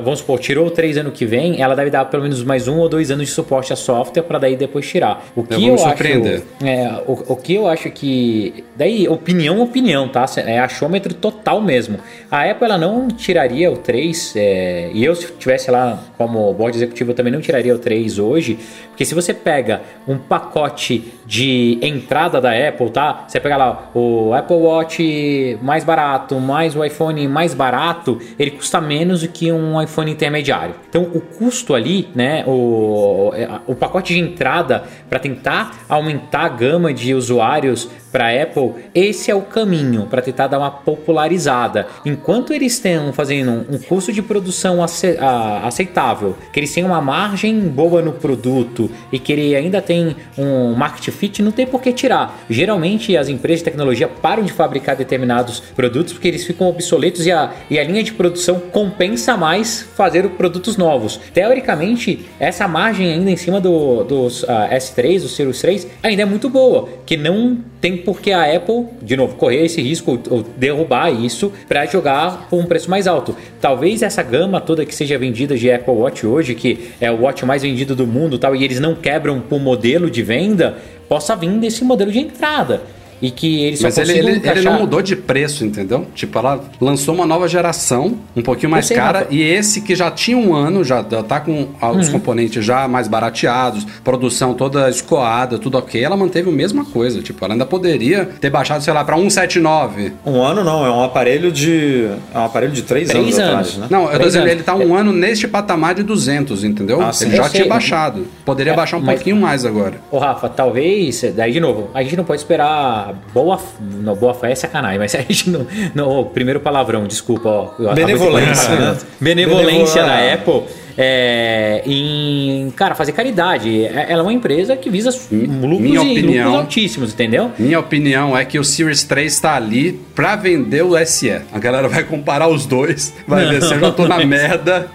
vamos 0.00 0.20
supor, 0.20 0.38
tirou 0.38 0.66
o 0.66 0.70
3 0.70 0.98
ano 0.98 1.10
que 1.10 1.24
vem, 1.24 1.60
ela 1.60 1.74
deve 1.74 1.90
dar 1.90 2.04
pelo 2.06 2.22
menos 2.22 2.42
mais 2.42 2.68
um 2.68 2.78
ou 2.78 2.88
dois 2.88 3.10
anos 3.10 3.26
de 3.26 3.32
suporte 3.32 3.72
a 3.72 3.76
software 3.76 4.22
para 4.22 4.38
daí 4.38 4.56
depois 4.56 4.88
tirar. 4.88 5.24
O 5.34 5.42
que 5.42 5.66
eu, 5.66 5.78
surpreender. 5.78 6.42
acho, 6.60 6.66
é, 6.66 7.02
o, 7.06 7.32
o 7.32 7.36
que 7.36 7.54
eu 7.54 7.66
acho 7.66 7.90
que 7.90 8.64
daí 8.76 9.08
opinião, 9.08 9.60
opinião, 9.60 10.08
tá? 10.08 10.24
É 10.46 10.58
achômetro 10.58 11.14
total 11.14 11.60
mesmo. 11.60 11.98
A 12.30 12.50
Apple 12.50 12.64
ela 12.64 12.78
não 12.78 13.08
tiraria 13.08 13.70
o 13.70 13.76
3 13.76 14.34
é, 14.36 14.90
e 14.92 15.04
eu 15.04 15.14
se 15.14 15.30
tivesse 15.32 15.70
lá 15.70 16.02
como 16.16 16.52
board 16.54 16.76
executivo 16.76 17.10
eu 17.10 17.14
também 17.14 17.32
não 17.32 17.40
tiraria 17.40 17.74
o 17.74 17.78
3 17.78 18.18
hoje, 18.18 18.58
porque 18.88 19.04
se 19.04 19.14
você 19.14 19.34
pega 19.34 19.82
um 20.06 20.18
pacote 20.18 21.12
de 21.26 21.78
entrada 21.82 22.40
da 22.40 22.50
Apple, 22.50 22.90
tá? 22.90 23.24
Você 23.26 23.40
pega 23.40 23.56
lá 23.56 23.90
o 23.94 24.32
Apple 24.34 24.56
Watch 24.56 25.58
mais 25.62 25.84
barato, 25.84 26.38
mais 26.38 26.76
o 26.76 26.84
iPhone 26.84 27.26
mais 27.26 27.54
barato, 27.54 28.18
ele 28.38 28.50
custa 28.50 28.80
menos 28.80 29.22
do 29.22 29.28
que 29.28 29.50
um 29.50 29.81
iPhone 29.82 30.10
intermediário. 30.10 30.74
Então 30.88 31.02
o 31.02 31.20
custo 31.20 31.74
ali, 31.74 32.08
né, 32.14 32.44
o, 32.46 33.32
o 33.66 33.74
pacote 33.74 34.14
de 34.14 34.20
entrada 34.20 34.84
para 35.08 35.18
tentar 35.18 35.84
aumentar 35.88 36.44
a 36.44 36.48
gama 36.48 36.92
de 36.92 37.14
usuários 37.14 37.88
para 38.12 38.42
Apple, 38.42 38.72
esse 38.94 39.30
é 39.30 39.34
o 39.34 39.40
caminho 39.40 40.06
para 40.06 40.20
tentar 40.20 40.46
dar 40.46 40.58
uma 40.58 40.70
popularizada. 40.70 41.86
Enquanto 42.04 42.52
eles 42.52 42.74
estão 42.74 43.12
fazendo 43.12 43.64
um 43.70 43.78
custo 43.78 44.12
de 44.12 44.20
produção 44.22 44.82
ace- 44.84 45.16
a- 45.18 45.66
aceitável, 45.66 46.36
que 46.52 46.60
eles 46.60 46.72
têm 46.72 46.84
uma 46.84 47.00
margem 47.00 47.58
boa 47.60 48.02
no 48.02 48.12
produto 48.12 48.90
e 49.10 49.18
que 49.18 49.32
ele 49.32 49.54
ainda 49.56 49.80
tem 49.80 50.14
um 50.36 50.74
market 50.74 51.08
fit, 51.12 51.42
não 51.42 51.50
tem 51.52 51.66
por 51.66 51.80
que 51.80 51.92
tirar. 51.92 52.38
Geralmente 52.50 53.16
as 53.16 53.28
empresas 53.28 53.60
de 53.60 53.64
tecnologia 53.64 54.06
param 54.08 54.42
de 54.42 54.52
fabricar 54.52 54.94
determinados 54.94 55.60
produtos 55.74 56.12
porque 56.12 56.28
eles 56.28 56.44
ficam 56.46 56.68
obsoletos 56.68 57.26
e 57.26 57.32
a, 57.32 57.50
e 57.70 57.78
a 57.78 57.84
linha 57.84 58.02
de 58.02 58.12
produção 58.12 58.60
compensa 58.70 59.36
mais 59.36 59.82
fazer 59.96 60.28
produtos 60.30 60.76
novos. 60.76 61.18
Teoricamente, 61.32 62.26
essa 62.38 62.66
margem 62.68 63.12
ainda 63.12 63.30
em 63.30 63.36
cima 63.36 63.60
do, 63.60 64.04
ah, 64.48 64.68
S3, 64.70 65.22
do 65.22 65.28
Series 65.28 65.60
3, 65.60 65.86
ainda 66.02 66.22
é 66.22 66.24
muito 66.24 66.48
boa, 66.48 66.88
que 67.06 67.16
não 67.16 67.58
tem 67.82 67.96
por 67.96 68.20
que 68.20 68.30
a 68.30 68.56
Apple, 68.56 68.86
de 69.02 69.16
novo, 69.16 69.34
correr 69.34 69.64
esse 69.64 69.82
risco 69.82 70.22
ou 70.30 70.42
derrubar 70.56 71.10
isso 71.10 71.52
para 71.66 71.84
jogar 71.84 72.46
por 72.48 72.60
um 72.60 72.64
preço 72.64 72.88
mais 72.88 73.08
alto. 73.08 73.36
Talvez 73.60 74.02
essa 74.02 74.22
gama 74.22 74.60
toda 74.60 74.86
que 74.86 74.94
seja 74.94 75.18
vendida 75.18 75.58
de 75.58 75.68
Apple 75.68 75.92
Watch 75.92 76.24
hoje, 76.24 76.54
que 76.54 76.92
é 77.00 77.10
o 77.10 77.22
watch 77.22 77.44
mais 77.44 77.62
vendido 77.62 77.96
do 77.96 78.06
mundo, 78.06 78.38
tal, 78.38 78.54
e 78.54 78.62
eles 78.62 78.78
não 78.78 78.94
quebram 78.94 79.40
por 79.40 79.58
modelo 79.58 80.08
de 80.08 80.22
venda, 80.22 80.78
possa 81.08 81.34
vir 81.34 81.50
desse 81.58 81.82
modelo 81.82 82.12
de 82.12 82.20
entrada. 82.20 82.82
E 83.22 83.30
que 83.30 83.62
eles 83.64 83.78
só 83.78 83.86
Mas 83.86 83.96
ele, 83.98 84.18
ele, 84.18 84.42
ele 84.44 84.60
não 84.62 84.80
mudou 84.80 85.00
de 85.00 85.14
preço, 85.14 85.64
entendeu? 85.64 86.06
Tipo, 86.14 86.40
ela 86.40 86.60
lançou 86.80 87.14
uma 87.14 87.24
nova 87.24 87.46
geração, 87.46 88.18
um 88.36 88.42
pouquinho 88.42 88.68
mais 88.70 88.86
sei, 88.86 88.96
cara, 88.96 89.20
Rafa. 89.20 89.32
e 89.32 89.40
esse 89.40 89.80
que 89.82 89.94
já 89.94 90.10
tinha 90.10 90.36
um 90.36 90.52
ano, 90.54 90.82
já 90.82 91.02
tá 91.04 91.38
com 91.38 91.68
ah, 91.80 91.92
Uhum. 91.92 92.00
os 92.00 92.08
componentes 92.08 92.64
já 92.64 92.88
mais 92.88 93.06
barateados, 93.06 93.86
produção 94.02 94.54
toda 94.54 94.90
escoada, 94.90 95.56
tudo 95.58 95.78
ok, 95.78 96.02
ela 96.02 96.16
manteve 96.16 96.48
a 96.48 96.52
mesma 96.52 96.84
coisa. 96.84 97.22
Tipo, 97.22 97.44
ela 97.44 97.54
ainda 97.54 97.64
poderia 97.64 98.24
ter 98.40 98.50
baixado, 98.50 98.82
sei 98.82 98.92
lá, 98.92 99.04
pra 99.04 99.16
179. 99.16 100.12
Um 100.26 100.42
ano 100.42 100.64
não, 100.64 100.84
é 100.84 100.90
um 100.90 101.02
aparelho 101.04 101.52
de. 101.52 102.08
É 102.34 102.38
um 102.38 102.44
aparelho 102.44 102.72
de 102.72 102.82
3 102.82 103.08
Três 103.08 103.24
anos, 103.24 103.38
anos. 103.38 103.48
atrás, 103.68 103.76
né? 103.78 103.86
Não, 103.90 104.10
eu 104.10 104.18
tô 104.18 104.26
dizendo, 104.26 104.48
ele 104.48 104.62
tá 104.62 104.74
um 104.74 104.94
ano 104.96 105.12
neste 105.12 105.46
patamar 105.46 105.94
de 105.94 106.02
200, 106.02 106.64
entendeu? 106.64 107.00
Ah, 107.00 107.12
sim. 107.12 107.26
ele 107.26 107.36
já 107.36 107.44
Eu 107.44 107.50
tinha 107.50 107.62
sei. 107.62 107.68
baixado. 107.68 108.26
Poderia 108.44 108.72
É, 108.72 108.76
baixar 108.76 108.96
um 108.96 109.00
mas- 109.00 109.14
pouquinho 109.16 109.36
mais 109.36 109.64
agora. 109.64 109.94
Ô 110.10 110.18
Rafa, 110.18 110.48
talvez, 110.48 111.22
daí 111.36 111.52
de 111.52 111.60
novo, 111.60 111.90
a 111.94 112.02
gente 112.02 112.16
não 112.16 112.24
pode 112.24 112.40
esperar 112.40 113.11
boa, 113.32 113.58
não, 113.80 114.14
boa 114.14 114.34
fé 114.34 114.52
é 114.52 114.54
sacanagem, 114.54 114.98
mas 114.98 115.14
a 115.16 115.18
gente 115.18 115.50
não, 115.50 115.66
não 115.94 116.08
ô, 116.08 116.24
primeiro 116.26 116.60
palavrão, 116.60 117.06
desculpa, 117.06 117.48
ó. 117.48 117.94
Benevolência, 117.94 118.54
falar. 118.68 118.80
né? 118.92 118.98
Benevolência 119.20 120.02
Benevol- 120.02 120.06
da 120.26 120.34
Apple 120.34 120.62
é, 120.98 121.82
em, 121.86 122.70
cara, 122.76 122.94
fazer 122.94 123.12
caridade. 123.12 123.84
É- 123.84 124.06
Ela 124.10 124.20
é 124.20 124.22
uma 124.22 124.32
empresa 124.32 124.76
que 124.76 124.90
visa 124.90 125.10
lucros 125.30 125.80
minha 125.80 125.94
e 125.96 125.98
opinião- 126.12 126.44
lucros 126.48 126.54
altíssimos, 126.64 127.12
entendeu? 127.12 127.50
Minha 127.58 127.80
opinião 127.80 128.36
é 128.36 128.44
que 128.44 128.58
o 128.58 128.64
Series 128.64 129.02
3 129.04 129.38
tá 129.40 129.54
ali 129.56 129.92
pra 130.14 130.36
vender 130.36 130.82
o 130.82 130.96
SE. 131.06 131.30
A 131.52 131.58
galera 131.58 131.88
vai 131.88 132.04
comparar 132.04 132.48
os 132.48 132.66
dois, 132.66 133.14
vai 133.26 133.46
ver 133.46 133.62
se 133.62 133.72
eu 133.74 133.80
já 133.80 133.90
tô 133.90 134.06
na 134.06 134.18
merda. 134.24 134.88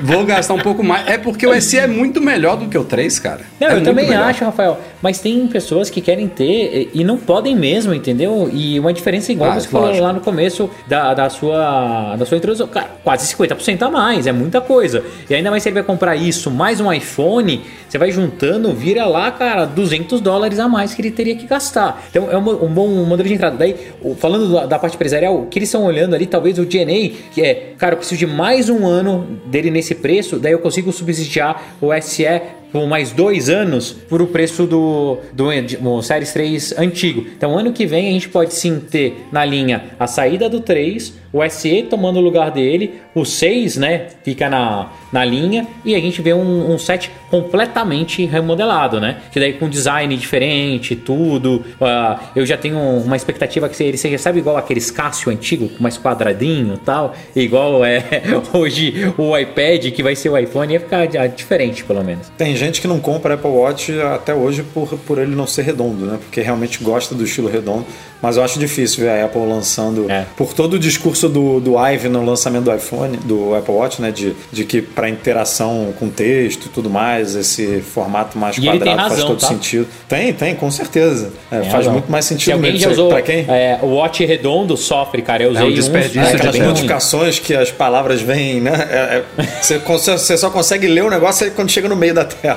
Vou 0.00 0.24
gastar 0.24 0.54
um 0.54 0.58
pouco 0.60 0.82
mais. 0.82 1.06
É 1.06 1.18
porque 1.18 1.46
o 1.46 1.58
SE 1.60 1.78
é 1.78 1.86
muito 1.86 2.20
melhor 2.22 2.56
do 2.56 2.68
que 2.68 2.78
o 2.78 2.84
3, 2.84 3.18
cara. 3.18 3.40
Não, 3.60 3.68
É 3.68 3.74
eu 3.76 3.82
também 3.82 4.06
melhor. 4.08 4.24
acho, 4.24 4.42
Rafael. 4.44 4.80
Mas 5.00 5.20
tem 5.20 5.46
pessoas 5.46 5.88
que 5.90 6.00
querem 6.00 6.26
ter 6.28 6.90
e 6.92 7.04
não 7.04 7.16
podem 7.16 7.54
mesmo, 7.54 7.94
entendeu? 7.94 8.50
E 8.52 8.78
uma 8.80 8.92
diferença 8.92 9.30
igual 9.30 9.50
Ah, 9.52 9.60
você 9.60 9.68
falou 9.68 9.86
lógico. 9.88 10.04
lá 10.04 10.12
no 10.12 10.20
começo 10.20 10.68
da, 10.86 11.14
da, 11.14 11.30
sua, 11.30 12.16
da 12.16 12.26
sua 12.26 12.36
introdução. 12.36 12.66
Cara, 12.66 12.88
quase 13.04 13.32
50% 13.34 13.82
a 13.82 13.90
mais, 13.90 14.26
é 14.26 14.32
muita 14.32 14.60
coisa. 14.60 15.04
E 15.30 15.34
ainda 15.34 15.50
mais 15.50 15.62
se 15.62 15.68
ele 15.68 15.74
vai 15.74 15.82
comprar 15.84 16.16
isso, 16.16 16.50
mais 16.50 16.80
um 16.80 16.92
iPhone, 16.92 17.62
você 17.88 17.96
vai 17.98 18.10
juntando, 18.10 18.72
vira 18.72 19.06
lá, 19.06 19.30
cara, 19.30 19.64
200 19.64 20.20
dólares 20.20 20.58
a 20.58 20.68
mais 20.68 20.94
que 20.94 21.00
ele 21.00 21.10
teria 21.10 21.36
que 21.36 21.46
gastar. 21.46 22.02
Então 22.10 22.28
é 22.30 22.36
um, 22.36 22.64
um 22.64 22.68
bom 22.68 22.88
modelo 23.04 23.28
de 23.28 23.34
entrada. 23.34 23.56
Daí, 23.56 23.76
falando 24.18 24.52
da, 24.52 24.66
da 24.66 24.78
parte 24.78 24.94
empresarial, 24.96 25.36
o 25.42 25.46
que 25.46 25.58
eles 25.58 25.68
estão 25.68 25.84
olhando 25.84 26.14
ali, 26.14 26.26
talvez 26.26 26.58
o 26.58 26.64
DNA, 26.64 27.10
que 27.32 27.40
é, 27.40 27.72
cara, 27.78 27.94
eu 27.94 27.98
preciso 27.98 28.18
de 28.18 28.26
mais 28.26 28.68
um 28.68 28.86
ano 28.86 29.38
dele 29.46 29.70
nesse 29.70 29.94
preço, 29.94 30.38
daí 30.38 30.52
eu 30.52 30.58
consigo 30.58 30.90
subsidiar 30.92 31.76
o 31.80 31.88
SE 32.02 32.24
por 32.72 32.86
mais 32.86 33.12
dois 33.12 33.48
anos 33.48 33.92
por 33.92 34.20
o 34.22 34.26
preço 34.26 34.66
do, 34.66 35.18
do, 35.32 35.48
do 35.80 36.02
Series 36.02 36.32
3 36.32 36.78
antigo. 36.78 37.26
Então, 37.36 37.58
ano 37.58 37.72
que 37.72 37.86
vem 37.86 38.08
a 38.08 38.12
gente 38.12 38.28
pode 38.28 38.54
sim 38.54 38.80
ter 38.80 39.26
na 39.32 39.44
linha 39.44 39.84
a 39.98 40.06
saída 40.06 40.48
do 40.48 40.60
3, 40.60 41.14
o 41.32 41.46
SE 41.48 41.82
tomando 41.82 42.18
o 42.18 42.22
lugar 42.22 42.50
dele, 42.50 43.00
o 43.14 43.24
6, 43.24 43.76
né, 43.76 44.06
fica 44.22 44.48
na, 44.48 44.90
na 45.12 45.24
linha 45.24 45.66
e 45.84 45.94
a 45.94 46.00
gente 46.00 46.22
vê 46.22 46.32
um, 46.32 46.72
um 46.72 46.78
set 46.78 47.10
completamente 47.30 48.24
remodelado, 48.24 49.00
né? 49.00 49.18
Que 49.30 49.38
daí 49.38 49.52
com 49.52 49.68
design 49.68 50.16
diferente, 50.16 50.96
tudo. 50.96 51.64
Ah, 51.80 52.18
eu 52.34 52.46
já 52.46 52.56
tenho 52.56 52.78
uma 52.78 53.16
expectativa 53.16 53.68
que 53.68 53.82
ele 53.82 53.98
seja, 53.98 54.16
sabe, 54.18 54.38
igual 54.38 54.56
aqueles 54.56 54.90
Cássio 54.90 55.30
antigo, 55.30 55.70
mais 55.78 55.98
quadradinho 55.98 56.74
e 56.74 56.78
tal, 56.78 57.14
igual 57.36 57.84
é 57.84 58.02
hoje 58.52 59.12
o 59.18 59.36
iPad, 59.36 59.90
que 59.92 60.02
vai 60.02 60.16
ser 60.16 60.30
o 60.30 60.38
iPhone, 60.38 60.72
ia 60.72 60.80
ficar 60.80 61.06
diferente, 61.28 61.84
pelo 61.84 62.02
menos. 62.02 62.30
Tem 62.36 62.56
gente 62.58 62.80
que 62.80 62.86
não 62.88 62.98
compra 63.00 63.34
Apple 63.34 63.50
Watch 63.50 63.92
até 64.14 64.34
hoje 64.34 64.62
por, 64.62 64.88
por 65.06 65.18
ele 65.18 65.34
não 65.34 65.46
ser 65.46 65.62
redondo, 65.62 66.04
né? 66.04 66.18
Porque 66.20 66.40
realmente 66.42 66.82
gosta 66.82 67.14
do 67.14 67.24
estilo 67.24 67.48
redondo. 67.48 67.86
Mas 68.20 68.36
eu 68.36 68.42
acho 68.42 68.58
difícil 68.58 69.04
ver 69.04 69.10
a 69.10 69.24
Apple 69.26 69.46
lançando. 69.46 70.10
É. 70.10 70.26
Por 70.36 70.52
todo 70.52 70.74
o 70.74 70.78
discurso 70.78 71.28
do, 71.28 71.60
do 71.60 71.76
Ive 71.78 72.08
no 72.08 72.24
lançamento 72.24 72.64
do 72.64 72.74
iPhone, 72.74 73.16
do 73.18 73.54
Apple 73.54 73.72
Watch, 73.74 74.02
né? 74.02 74.10
De, 74.10 74.34
de 74.50 74.64
que 74.64 74.82
para 74.82 75.08
interação 75.08 75.94
com 75.98 76.08
texto 76.08 76.66
e 76.66 76.68
tudo 76.68 76.90
mais, 76.90 77.36
esse 77.36 77.80
formato 77.80 78.36
mais 78.36 78.58
E 78.58 78.62
quadrado 78.62 78.98
faz 78.98 79.10
razão, 79.12 79.28
todo 79.28 79.40
tá? 79.40 79.46
sentido. 79.46 79.86
Tem, 80.08 80.32
tem, 80.32 80.54
com 80.56 80.68
certeza. 80.68 81.32
É, 81.48 81.60
Tem 81.60 81.70
faz 81.70 81.74
razão. 81.86 81.92
muito 81.92 82.10
mais 82.10 82.24
Se 82.24 82.30
sentido 82.34 82.54
alguém 82.54 82.72
mesmo. 82.72 82.86
já 82.86 82.90
usou 82.90 83.08
Pra 83.08 83.22
quem? 83.22 83.44
é, 83.48 83.78
o 83.82 83.86
Watch 83.86 84.24
redondo, 84.24 84.76
sofre, 84.76 85.22
cara. 85.22 85.44
Eu 85.44 85.52
usei 85.52 85.62
um 85.64 85.68
uns, 85.68 85.74
desperdício 85.76 86.20
é, 86.20 86.30
de 86.30 86.36
Aquelas 86.38 86.56
ruim. 86.56 86.66
notificações 86.66 87.38
que 87.38 87.54
as 87.54 87.70
palavras 87.70 88.20
vêm, 88.20 88.60
né? 88.60 88.72
É- 88.90 89.42
é- 89.42 89.46
você, 89.62 89.78
você 89.78 90.36
só 90.36 90.50
consegue 90.50 90.88
ler 90.88 91.04
o 91.04 91.10
negócio 91.10 91.48
quando 91.52 91.70
chega 91.70 91.88
no 91.88 91.94
meio 91.94 92.14
da 92.14 92.24
tela. 92.24 92.47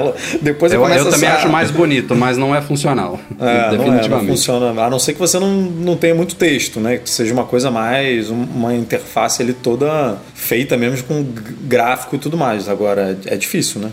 Depois 0.41 0.71
você 0.71 0.77
Eu, 0.77 0.87
eu 0.87 1.09
também 1.09 1.29
a 1.29 1.35
acho 1.35 1.49
mais 1.49 1.71
bonito, 1.71 2.15
mas 2.15 2.37
não 2.37 2.55
é 2.55 2.61
funcional. 2.61 3.19
É, 3.39 3.43
não, 3.43 3.49
é, 3.49 3.61
não 3.71 3.77
definitivamente. 3.77 4.29
funciona. 4.29 4.81
A 4.83 4.89
não 4.89 4.99
ser 4.99 5.13
que 5.13 5.19
você 5.19 5.39
não, 5.39 5.49
não 5.53 5.95
tenha 5.97 6.13
muito 6.15 6.35
texto, 6.35 6.79
né? 6.79 6.97
Que 6.97 7.09
seja 7.09 7.33
uma 7.33 7.45
coisa 7.45 7.69
mais, 7.71 8.29
um- 8.29 8.43
uma 8.43 8.73
interface 8.75 9.41
ali 9.41 9.53
toda 9.53 10.17
feita 10.33 10.77
mesmo 10.77 11.03
com 11.07 11.25
gráfico 11.63 12.15
e 12.15 12.19
tudo 12.19 12.37
mais. 12.37 12.67
Agora, 12.69 13.17
é 13.25 13.35
difícil, 13.35 13.81
né? 13.81 13.89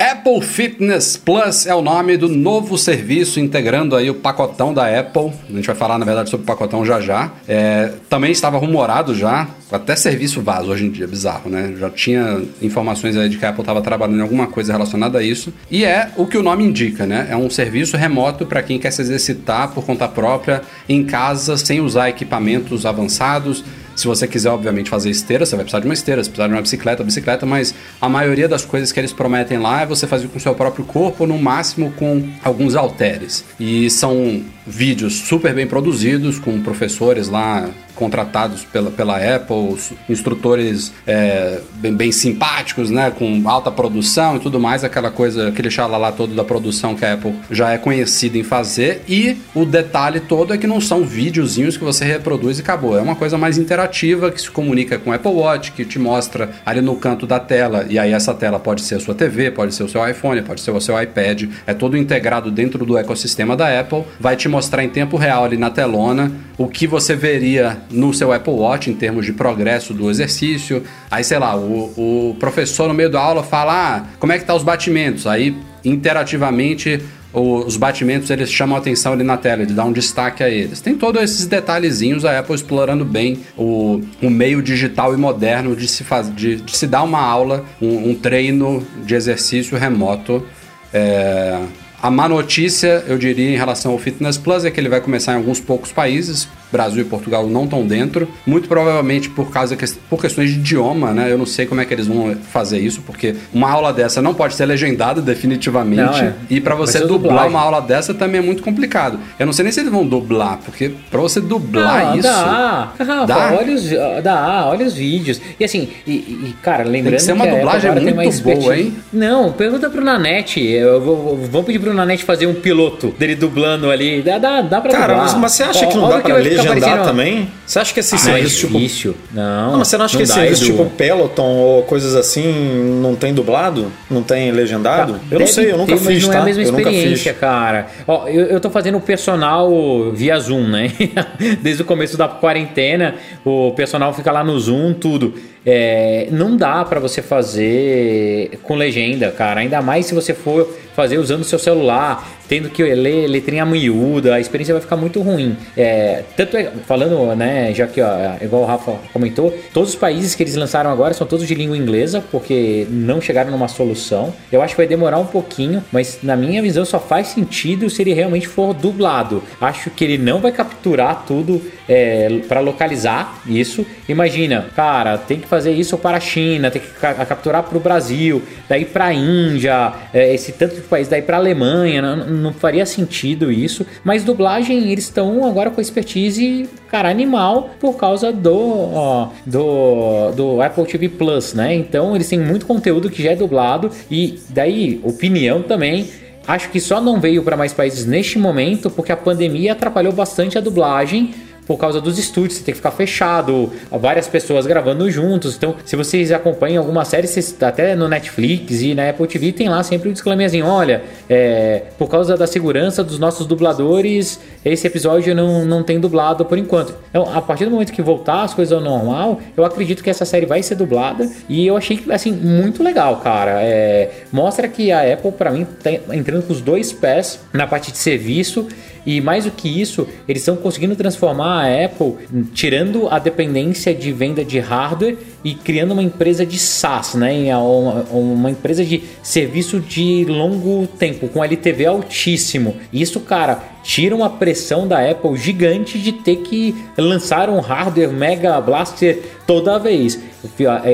Apple 0.00 0.40
Fitness 0.40 1.18
Plus 1.18 1.66
é 1.66 1.74
o 1.74 1.82
nome 1.82 2.16
do 2.16 2.26
novo 2.26 2.78
serviço 2.78 3.38
integrando 3.38 3.94
aí 3.94 4.08
o 4.08 4.14
pacotão 4.14 4.72
da 4.72 4.86
Apple. 4.98 5.30
A 5.46 5.52
gente 5.52 5.66
vai 5.66 5.76
falar, 5.76 5.98
na 5.98 6.06
verdade, 6.06 6.30
sobre 6.30 6.44
o 6.44 6.46
pacotão 6.46 6.86
já 6.86 7.02
já. 7.02 7.30
É, 7.46 7.92
também 8.08 8.32
estava 8.32 8.56
rumorado 8.56 9.14
já, 9.14 9.46
até 9.70 9.94
serviço 9.94 10.40
vaso 10.40 10.70
hoje 10.70 10.86
em 10.86 10.90
dia, 10.90 11.06
bizarro, 11.06 11.50
né? 11.50 11.74
Já 11.78 11.90
tinha 11.90 12.40
informações 12.62 13.14
aí 13.14 13.28
de 13.28 13.36
que 13.36 13.44
a 13.44 13.50
Apple 13.50 13.60
estava 13.60 13.82
trabalhando 13.82 14.20
em 14.20 14.22
alguma 14.22 14.46
coisa 14.46 14.72
relacionada 14.72 15.18
a 15.18 15.22
isso. 15.22 15.52
E 15.70 15.84
é 15.84 16.10
o 16.16 16.26
que 16.26 16.38
o 16.38 16.42
nome 16.42 16.64
indica, 16.64 17.04
né? 17.04 17.28
É 17.30 17.36
um 17.36 17.50
serviço 17.50 17.94
remoto 17.98 18.46
para 18.46 18.62
quem 18.62 18.78
quer 18.78 18.92
se 18.92 19.02
exercitar 19.02 19.68
por 19.68 19.84
conta 19.84 20.08
própria 20.08 20.62
em 20.88 21.04
casa, 21.04 21.58
sem 21.58 21.78
usar 21.78 22.08
equipamentos 22.08 22.86
avançados. 22.86 23.62
Se 23.94 24.06
você 24.06 24.26
quiser, 24.26 24.50
obviamente, 24.50 24.88
fazer 24.88 25.10
esteira, 25.10 25.44
você 25.44 25.56
vai 25.56 25.64
precisar 25.64 25.80
de 25.80 25.86
uma 25.86 25.94
esteira, 25.94 26.22
você 26.22 26.30
precisar 26.30 26.48
de 26.48 26.54
uma 26.54 26.62
bicicleta, 26.62 27.04
bicicleta, 27.04 27.46
mas 27.46 27.74
a 28.00 28.08
maioria 28.08 28.48
das 28.48 28.64
coisas 28.64 28.92
que 28.92 29.00
eles 29.00 29.12
prometem 29.12 29.58
lá 29.58 29.82
é 29.82 29.86
você 29.86 30.06
fazer 30.06 30.28
com 30.28 30.38
o 30.38 30.40
seu 30.40 30.54
próprio 30.54 30.84
corpo, 30.84 31.26
no 31.26 31.38
máximo 31.38 31.92
com 31.92 32.28
alguns 32.42 32.74
halteres. 32.74 33.44
E 33.58 33.90
são 33.90 34.42
vídeos 34.70 35.14
super 35.14 35.52
bem 35.52 35.66
produzidos, 35.66 36.38
com 36.38 36.60
professores 36.60 37.28
lá 37.28 37.68
contratados 37.96 38.64
pela, 38.64 38.90
pela 38.90 39.18
Apple, 39.18 39.76
instrutores 40.08 40.90
é, 41.06 41.60
bem, 41.74 41.92
bem 41.92 42.10
simpáticos, 42.10 42.90
né, 42.90 43.10
com 43.10 43.42
alta 43.46 43.70
produção 43.70 44.36
e 44.36 44.40
tudo 44.40 44.58
mais, 44.58 44.82
aquela 44.82 45.10
coisa, 45.10 45.48
aquele 45.48 45.70
xalalá 45.70 46.10
todo 46.10 46.34
da 46.34 46.42
produção 46.42 46.94
que 46.94 47.04
a 47.04 47.12
Apple 47.12 47.34
já 47.50 47.72
é 47.72 47.78
conhecida 47.78 48.38
em 48.38 48.42
fazer. 48.42 49.02
E 49.06 49.36
o 49.54 49.66
detalhe 49.66 50.20
todo 50.20 50.54
é 50.54 50.58
que 50.58 50.66
não 50.66 50.80
são 50.80 51.04
videozinhos 51.04 51.76
que 51.76 51.84
você 51.84 52.06
reproduz 52.06 52.58
e 52.58 52.62
acabou. 52.62 52.96
É 52.96 53.02
uma 53.02 53.16
coisa 53.16 53.36
mais 53.36 53.58
interativa 53.58 54.30
que 54.30 54.40
se 54.40 54.50
comunica 54.50 54.98
com 54.98 55.10
o 55.10 55.12
Apple 55.12 55.32
Watch, 55.32 55.72
que 55.72 55.84
te 55.84 55.98
mostra 55.98 56.50
ali 56.64 56.80
no 56.80 56.96
canto 56.96 57.26
da 57.26 57.38
tela. 57.38 57.84
E 57.90 57.98
aí 57.98 58.12
essa 58.12 58.32
tela 58.32 58.58
pode 58.58 58.80
ser 58.80 58.94
a 58.94 59.00
sua 59.00 59.14
TV, 59.14 59.50
pode 59.50 59.74
ser 59.74 59.82
o 59.82 59.88
seu 59.88 60.08
iPhone, 60.08 60.40
pode 60.40 60.62
ser 60.62 60.70
o 60.70 60.80
seu 60.80 61.00
iPad. 61.00 61.50
É 61.66 61.74
todo 61.74 61.98
integrado 61.98 62.50
dentro 62.50 62.86
do 62.86 62.96
ecossistema 62.96 63.54
da 63.54 63.78
Apple. 63.78 64.04
Vai 64.18 64.36
te 64.36 64.48
mostrar 64.48 64.59
em 64.82 64.88
tempo 64.88 65.16
real 65.16 65.44
ali 65.44 65.56
na 65.56 65.70
telona 65.70 66.32
o 66.58 66.68
que 66.68 66.86
você 66.86 67.16
veria 67.16 67.78
no 67.90 68.12
seu 68.12 68.32
Apple 68.32 68.52
Watch 68.52 68.90
em 68.90 68.94
termos 68.94 69.24
de 69.24 69.32
progresso 69.32 69.94
do 69.94 70.10
exercício. 70.10 70.82
Aí, 71.10 71.24
sei 71.24 71.38
lá, 71.38 71.56
o, 71.56 72.30
o 72.30 72.36
professor 72.38 72.86
no 72.86 72.92
meio 72.92 73.08
da 73.08 73.18
aula 73.18 73.42
fala: 73.42 73.72
ah, 73.72 74.04
como 74.18 74.32
é 74.32 74.38
que 74.38 74.44
tá 74.44 74.54
os 74.54 74.62
batimentos? 74.62 75.26
Aí, 75.26 75.56
interativamente, 75.82 77.00
os 77.32 77.76
batimentos 77.76 78.28
eles 78.28 78.50
chamam 78.50 78.76
a 78.76 78.78
atenção 78.78 79.12
ali 79.12 79.22
na 79.22 79.36
tela, 79.36 79.62
ele 79.62 79.72
dá 79.72 79.84
um 79.84 79.92
destaque 79.92 80.42
a 80.42 80.50
eles. 80.50 80.80
Tem 80.80 80.94
todos 80.94 81.22
esses 81.22 81.46
detalhezinhos, 81.46 82.24
a 82.24 82.38
Apple 82.38 82.54
explorando 82.54 83.04
bem 83.04 83.38
o, 83.56 84.02
o 84.20 84.28
meio 84.28 84.60
digital 84.60 85.14
e 85.14 85.16
moderno 85.16 85.76
de 85.76 85.86
se, 85.86 86.02
faz, 86.04 86.34
de, 86.34 86.56
de 86.56 86.76
se 86.76 86.86
dar 86.86 87.02
uma 87.04 87.20
aula, 87.20 87.64
um, 87.80 88.10
um 88.10 88.14
treino 88.14 88.86
de 89.06 89.14
exercício 89.14 89.78
remoto. 89.78 90.44
É, 90.92 91.58
a 92.02 92.10
má 92.10 92.28
notícia, 92.28 93.04
eu 93.06 93.18
diria, 93.18 93.50
em 93.50 93.56
relação 93.56 93.92
ao 93.92 93.98
Fitness 93.98 94.38
Plus 94.38 94.64
é 94.64 94.70
que 94.70 94.80
ele 94.80 94.88
vai 94.88 95.00
começar 95.00 95.32
em 95.32 95.36
alguns 95.36 95.60
poucos 95.60 95.92
países. 95.92 96.48
Brasil 96.72 97.02
e 97.02 97.04
Portugal 97.04 97.46
não 97.46 97.64
estão 97.64 97.86
dentro. 97.86 98.28
Muito 98.46 98.68
provavelmente 98.68 99.28
por 99.30 99.50
causa 99.50 99.76
que, 99.76 99.84
por 100.08 100.20
questões 100.20 100.50
de 100.50 100.58
idioma, 100.58 101.12
né? 101.12 101.30
Eu 101.30 101.38
não 101.38 101.46
sei 101.46 101.66
como 101.66 101.80
é 101.80 101.84
que 101.84 101.92
eles 101.94 102.06
vão 102.06 102.34
fazer 102.52 102.78
isso, 102.78 103.02
porque 103.02 103.34
uma 103.52 103.70
aula 103.70 103.92
dessa 103.92 104.20
não 104.22 104.34
pode 104.34 104.54
ser 104.54 104.66
legendada 104.66 105.20
definitivamente. 105.20 106.00
Não, 106.02 106.14
é. 106.18 106.34
E 106.48 106.60
para 106.60 106.74
você 106.74 107.00
dublar 107.00 107.18
dublagem. 107.20 107.50
uma 107.50 107.60
aula 107.60 107.80
dessa 107.80 108.14
também 108.14 108.40
é 108.40 108.42
muito 108.44 108.62
complicado. 108.62 109.18
Eu 109.38 109.46
não 109.46 109.52
sei 109.52 109.62
nem 109.64 109.72
se 109.72 109.80
eles 109.80 109.90
vão 109.90 110.06
dublar, 110.06 110.58
porque 110.64 110.92
para 111.10 111.20
você 111.20 111.40
dublar 111.40 112.12
Ah, 112.12 112.16
isso. 112.16 112.28
Dá. 112.28 112.92
Rafa, 112.98 113.26
Dá? 113.26 113.52
Olha 113.58 113.74
os, 113.74 113.90
dá, 114.22 114.66
olha 114.68 114.86
os 114.86 114.94
vídeos. 114.94 115.40
E 115.58 115.64
assim, 115.64 115.88
e, 116.06 116.12
e, 116.12 116.54
cara, 116.62 116.84
lembrando 116.84 117.18
ser 117.18 117.32
uma 117.32 117.44
que 117.44 117.50
Apple 117.50 117.60
dublagem 117.64 117.92
tem 117.94 118.02
muito 118.02 118.16
boa, 118.16 118.28
expertise. 118.28 118.72
hein? 118.72 118.94
Não, 119.12 119.52
pergunta 119.52 119.90
pro 119.90 120.04
Nanete. 120.04 120.60
Eu 120.64 121.00
vou, 121.00 121.16
vou- 121.16 121.36
vamos 121.50 121.66
pedir 121.66 121.78
pro 121.78 121.92
Nanete 121.94 122.24
fazer 122.24 122.46
um 122.46 122.54
piloto 122.54 123.14
dele 123.18 123.34
dublando 123.34 123.90
ali. 123.90 124.22
Dá, 124.22 124.38
dá, 124.38 124.60
dá 124.62 124.80
pra 124.80 124.90
Cara, 124.92 125.06
dublar. 125.14 125.22
mas, 125.32 125.34
mas 125.34 125.52
você 125.52 125.62
acha 125.64 125.86
que 125.86 125.94
não 125.96 126.08
dá 126.08 126.18
pra 126.20 126.34
ficar 126.36 126.59
legendar 126.62 127.04
também? 127.04 127.50
Você 127.66 127.78
acha 127.78 127.92
que 127.94 128.00
esse 128.00 128.14
Ah, 128.14 128.18
é 128.18 128.20
serviço, 128.20 128.56
tipo. 128.60 128.72
difícil. 128.78 129.16
Não, 129.32 129.70
Não, 129.72 129.78
mas 129.78 129.88
você 129.88 129.96
não 129.98 130.04
acha 130.04 130.16
que 130.16 130.22
esse 130.22 130.32
dá, 130.34 130.40
serviço, 130.40 130.64
Edu. 130.64 130.72
tipo 130.72 130.90
Peloton 130.90 131.42
ou 131.56 131.82
coisas 131.84 132.14
assim, 132.14 132.98
não 133.02 133.14
tem 133.14 133.32
dublado? 133.34 133.90
Não 134.10 134.22
tem 134.22 134.50
legendado? 134.52 135.20
eu 135.30 135.40
não 135.40 135.46
sei, 135.46 135.72
eu 135.72 135.78
nunca 135.78 135.92
ter, 135.96 135.98
fiz, 135.98 136.08
mas 136.08 136.22
não 136.24 136.30
tá? 136.32 136.38
é 136.38 136.40
a 136.40 136.44
mesma 136.44 136.62
eu 136.62 136.66
experiência, 136.68 137.34
cara. 137.34 137.86
Ó, 138.06 138.26
eu, 138.28 138.46
eu 138.46 138.60
tô 138.60 138.70
fazendo 138.70 138.98
o 138.98 139.00
personal 139.00 139.70
via 140.12 140.38
Zoom, 140.38 140.66
né? 140.68 140.92
Desde 141.62 141.82
o 141.82 141.84
começo 141.84 142.16
da 142.16 142.28
quarentena, 142.28 143.14
o 143.44 143.72
personal 143.72 144.12
fica 144.12 144.30
lá 144.32 144.42
no 144.44 144.58
Zoom, 144.58 144.92
tudo. 144.94 145.34
É, 145.64 146.28
não 146.30 146.56
dá 146.56 146.84
pra 146.84 147.00
você 147.00 147.20
fazer 147.22 148.58
com 148.62 148.74
legenda, 148.74 149.30
cara. 149.30 149.60
Ainda 149.60 149.82
mais 149.82 150.06
se 150.06 150.14
você 150.14 150.32
for 150.32 150.68
fazer 150.94 151.18
usando 151.18 151.44
seu 151.44 151.58
celular, 151.58 152.28
tendo 152.48 152.68
que 152.68 152.82
ler 152.82 153.26
letrinha 153.26 153.64
miúda, 153.64 154.34
a 154.34 154.40
experiência 154.40 154.74
vai 154.74 154.82
ficar 154.82 154.96
muito 154.96 155.22
ruim. 155.22 155.56
É, 155.76 156.24
tanto 156.36 156.56
é, 156.56 156.70
falando, 156.86 157.34
né, 157.36 157.72
já 157.72 157.86
que, 157.86 158.02
ó, 158.02 158.08
igual 158.42 158.62
o 158.62 158.66
Rafa 158.66 158.96
comentou, 159.12 159.56
todos 159.72 159.90
os 159.90 159.96
países 159.96 160.34
que 160.34 160.42
eles 160.42 160.56
lançaram 160.56 160.90
agora 160.90 161.14
são 161.14 161.26
todos 161.26 161.46
de 161.46 161.54
língua 161.54 161.76
inglesa, 161.76 162.22
porque 162.30 162.86
não 162.90 163.20
chegaram 163.20 163.50
numa 163.50 163.68
solução. 163.68 164.34
Eu 164.50 164.60
acho 164.62 164.74
que 164.74 164.80
vai 164.80 164.86
demorar 164.86 165.18
um 165.18 165.26
pouquinho, 165.26 165.82
mas 165.92 166.18
na 166.22 166.36
minha 166.36 166.60
visão 166.60 166.84
só 166.84 166.98
faz 166.98 167.28
sentido 167.28 167.88
se 167.88 168.02
ele 168.02 168.12
realmente 168.12 168.48
for 168.48 168.74
dublado. 168.74 169.42
Acho 169.60 169.90
que 169.90 170.04
ele 170.04 170.18
não 170.18 170.40
vai 170.40 170.52
capturar 170.52 171.24
tudo 171.26 171.62
é, 171.90 172.40
para 172.46 172.60
localizar 172.60 173.42
isso. 173.44 173.84
Imagina, 174.08 174.66
cara, 174.76 175.18
tem 175.18 175.40
que 175.40 175.48
fazer 175.48 175.72
isso 175.72 175.98
para 175.98 176.18
a 176.18 176.20
China, 176.20 176.70
tem 176.70 176.80
que 176.80 176.88
ca- 177.00 177.14
capturar 177.26 177.64
para 177.64 177.76
o 177.76 177.80
Brasil, 177.80 178.40
daí 178.68 178.84
para 178.84 179.06
a 179.06 179.12
Índia, 179.12 179.92
é, 180.14 180.32
esse 180.32 180.52
tanto 180.52 180.76
de 180.76 180.82
país, 180.82 181.08
daí 181.08 181.20
para 181.20 181.36
a 181.36 181.40
Alemanha, 181.40 182.00
não, 182.00 182.16
não 182.28 182.52
faria 182.52 182.86
sentido 182.86 183.50
isso. 183.50 183.84
Mas 184.04 184.22
dublagem, 184.22 184.92
eles 184.92 185.04
estão 185.04 185.44
agora 185.44 185.68
com 185.70 185.80
expertise, 185.80 186.68
cara, 186.88 187.10
animal 187.10 187.70
por 187.80 187.96
causa 187.96 188.30
do, 188.30 188.54
ó, 188.94 189.28
do, 189.44 190.30
do 190.30 190.62
Apple 190.62 190.84
TV 190.86 191.08
Plus, 191.08 191.54
né? 191.54 191.74
Então 191.74 192.14
eles 192.14 192.28
têm 192.28 192.38
muito 192.38 192.66
conteúdo 192.66 193.10
que 193.10 193.20
já 193.20 193.32
é 193.32 193.36
dublado 193.36 193.90
e 194.08 194.38
daí, 194.50 195.00
opinião 195.02 195.60
também. 195.62 196.08
Acho 196.46 196.70
que 196.70 196.80
só 196.80 197.00
não 197.00 197.20
veio 197.20 197.42
para 197.42 197.56
mais 197.56 197.72
países 197.72 198.06
neste 198.06 198.38
momento 198.38 198.90
porque 198.90 199.12
a 199.12 199.16
pandemia 199.16 199.72
atrapalhou 199.72 200.12
bastante 200.12 200.56
a 200.56 200.60
dublagem 200.60 201.34
por 201.70 201.78
causa 201.78 202.00
dos 202.00 202.18
estúdios, 202.18 202.54
você 202.54 202.64
tem 202.64 202.72
que 202.72 202.78
ficar 202.78 202.90
fechado, 202.90 203.70
várias 203.92 204.26
pessoas 204.26 204.66
gravando 204.66 205.08
juntos. 205.08 205.54
Então, 205.54 205.76
se 205.84 205.94
vocês 205.94 206.32
acompanham 206.32 206.82
alguma 206.82 207.04
série, 207.04 207.28
vocês, 207.28 207.54
até 207.62 207.94
no 207.94 208.08
Netflix 208.08 208.82
e 208.82 208.92
na 208.92 209.08
Apple 209.08 209.28
TV, 209.28 209.52
tem 209.52 209.68
lá 209.68 209.80
sempre 209.84 210.08
um 210.08 210.12
disclaimerzinho: 210.12 210.66
olha, 210.66 211.04
é, 211.28 211.82
por 211.96 212.08
causa 212.08 212.36
da 212.36 212.44
segurança 212.44 213.04
dos 213.04 213.20
nossos 213.20 213.46
dubladores, 213.46 214.40
esse 214.64 214.84
episódio 214.84 215.32
não, 215.32 215.64
não 215.64 215.84
tem 215.84 216.00
dublado 216.00 216.44
por 216.44 216.58
enquanto. 216.58 216.92
Então, 217.08 217.32
a 217.32 217.40
partir 217.40 217.66
do 217.66 217.70
momento 217.70 217.92
que 217.92 218.02
voltar 218.02 218.42
as 218.42 218.52
coisas 218.52 218.72
ao 218.72 218.80
normal, 218.80 219.40
eu 219.56 219.64
acredito 219.64 220.02
que 220.02 220.10
essa 220.10 220.24
série 220.24 220.46
vai 220.46 220.64
ser 220.64 220.74
dublada 220.74 221.30
e 221.48 221.64
eu 221.68 221.76
achei 221.76 222.02
assim 222.10 222.32
muito 222.32 222.82
legal, 222.82 223.18
cara. 223.18 223.62
É, 223.62 224.10
mostra 224.32 224.66
que 224.66 224.90
a 224.90 225.12
Apple, 225.12 225.30
para 225.30 225.52
mim, 225.52 225.64
tá 225.64 225.92
entrando 225.92 226.48
com 226.48 226.52
os 226.52 226.60
dois 226.60 226.92
pés 226.92 227.38
na 227.52 227.64
parte 227.64 227.92
de 227.92 227.98
serviço 227.98 228.66
e 229.04 229.20
mais 229.20 229.44
do 229.44 229.50
que 229.50 229.80
isso, 229.80 230.06
eles 230.28 230.42
estão 230.42 230.56
conseguindo 230.56 230.94
transformar 230.94 231.59
a 231.60 231.84
Apple, 231.84 232.14
tirando 232.52 233.08
a 233.08 233.18
dependência 233.18 233.94
de 233.94 234.12
venda 234.12 234.44
de 234.44 234.58
hardware 234.58 235.16
e 235.44 235.54
criando 235.54 235.92
uma 235.92 236.02
empresa 236.02 236.44
de 236.44 236.58
SaaS, 236.58 237.14
né? 237.14 237.56
Uma, 237.56 238.02
uma 238.10 238.50
empresa 238.50 238.84
de 238.84 239.02
serviço 239.22 239.80
de 239.80 240.24
longo 240.24 240.86
tempo, 240.86 241.28
com 241.28 241.44
LTV 241.44 241.86
altíssimo. 241.86 242.76
Isso, 242.92 243.20
cara, 243.20 243.62
tira 243.82 244.14
uma 244.14 244.30
pressão 244.30 244.86
da 244.86 244.98
Apple 245.10 245.36
gigante 245.36 245.98
de 245.98 246.12
ter 246.12 246.36
que 246.36 246.74
lançar 246.96 247.48
um 247.48 247.60
hardware 247.60 248.10
Mega 248.10 248.60
Blaster 248.60 249.18
toda 249.46 249.78
vez. 249.78 250.18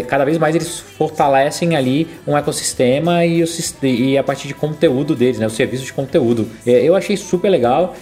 Cada 0.08 0.24
vez 0.24 0.38
mais 0.38 0.54
eles 0.54 0.78
fortalecem 0.78 1.76
ali 1.76 2.08
um 2.26 2.36
ecossistema 2.36 3.24
e, 3.24 3.42
o, 3.42 3.46
e 3.82 4.16
a 4.18 4.22
partir 4.22 4.48
de 4.48 4.54
conteúdo 4.54 5.14
deles, 5.14 5.38
né? 5.38 5.46
O 5.46 5.50
serviço 5.50 5.84
de 5.84 5.92
conteúdo. 5.92 6.48
Eu 6.64 6.96
achei 6.96 7.16
super 7.16 7.48
legal. 7.48 7.94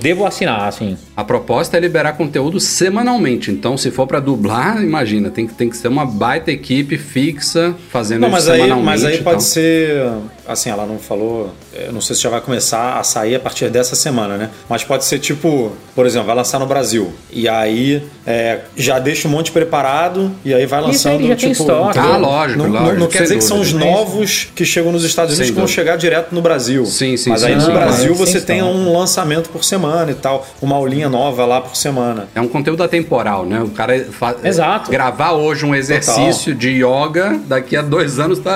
Devo 0.00 0.24
assinar, 0.24 0.68
assim. 0.68 0.96
A 1.16 1.24
proposta 1.24 1.76
é 1.76 1.80
liberar 1.80 2.12
conteúdo 2.12 2.60
semanalmente. 2.60 3.50
Então, 3.50 3.76
se 3.76 3.90
for 3.90 4.06
para 4.06 4.20
dublar, 4.20 4.82
imagina, 4.82 5.30
tem 5.30 5.46
que, 5.46 5.54
tem 5.54 5.68
que 5.68 5.76
ser 5.76 5.88
uma 5.88 6.06
baita 6.06 6.52
equipe 6.52 6.96
fixa 6.96 7.74
fazendo 7.90 8.20
não, 8.20 8.28
isso 8.28 8.36
mas 8.36 8.48
aí, 8.48 8.60
semanalmente. 8.60 8.86
Mas 8.86 9.04
aí 9.04 9.22
pode 9.22 9.42
ser. 9.42 10.10
Assim, 10.48 10.70
ela 10.70 10.86
não 10.86 10.98
falou. 10.98 11.52
Eu 11.74 11.92
não 11.92 12.00
sei 12.00 12.16
se 12.16 12.22
já 12.22 12.30
vai 12.30 12.40
começar 12.40 12.98
a 12.98 13.04
sair 13.04 13.34
a 13.34 13.40
partir 13.40 13.68
dessa 13.68 13.94
semana, 13.94 14.36
né? 14.38 14.50
Mas 14.68 14.82
pode 14.82 15.04
ser 15.04 15.18
tipo, 15.18 15.72
por 15.94 16.06
exemplo, 16.06 16.26
vai 16.26 16.36
lançar 16.36 16.58
no 16.58 16.66
Brasil. 16.66 17.12
E 17.30 17.46
aí 17.48 18.02
é, 18.26 18.60
já 18.74 18.98
deixa 18.98 19.28
um 19.28 19.30
monte 19.30 19.52
preparado 19.52 20.32
e 20.44 20.54
aí 20.54 20.64
vai 20.64 20.80
Isso 20.90 21.06
aí 21.08 21.14
lançando 21.16 21.28
já 21.28 21.36
tem 21.36 21.52
tipo. 21.52 21.62
estoque. 21.62 21.98
entendeu? 21.98 22.14
Ah, 22.14 22.16
lógico, 22.16 22.58
Não, 22.62 22.68
não- 22.70 22.80
lógico, 22.80 23.00
não 23.00 23.06
quer 23.06 23.12
sem 23.18 23.22
dizer 23.24 23.34
que 23.36 23.44
são 23.44 23.60
os 23.60 23.72
dúvida. 23.72 23.90
novos 23.90 24.48
que 24.54 24.64
chegam 24.64 24.90
nos 24.90 25.04
Estados 25.04 25.32
Unidos 25.34 25.46
Sem 25.48 25.54
que 25.54 25.60
vão 25.60 25.66
dúvida. 25.66 25.82
chegar 25.82 25.96
direto 25.96 26.34
no 26.34 26.40
Brasil. 26.40 26.84
Sim, 26.86 27.16
sim, 27.18 27.30
Mas 27.30 27.40
sim, 27.42 27.48
aí 27.48 27.54
no 27.54 27.60
sim. 27.62 27.72
Brasil 27.72 28.14
você 28.14 28.40
tem 28.40 28.62
um 28.62 28.96
lançamento 28.96 29.50
por 29.50 29.62
semana 29.64 30.10
e 30.10 30.14
tal, 30.14 30.46
uma 30.62 30.76
aulinha 30.76 31.08
nova 31.10 31.44
lá 31.44 31.60
por 31.60 31.76
semana. 31.76 32.26
É 32.34 32.40
um 32.40 32.48
conteúdo 32.48 32.82
atemporal, 32.82 33.44
né? 33.44 33.60
O 33.60 33.68
cara 33.68 33.94
Exato. 34.42 34.90
gravar 34.90 35.32
hoje 35.32 35.66
um 35.66 35.74
exercício 35.74 36.54
de 36.54 36.70
yoga, 36.82 37.38
daqui 37.46 37.76
a 37.76 37.82
dois 37.82 38.18
anos 38.18 38.38
tá, 38.38 38.50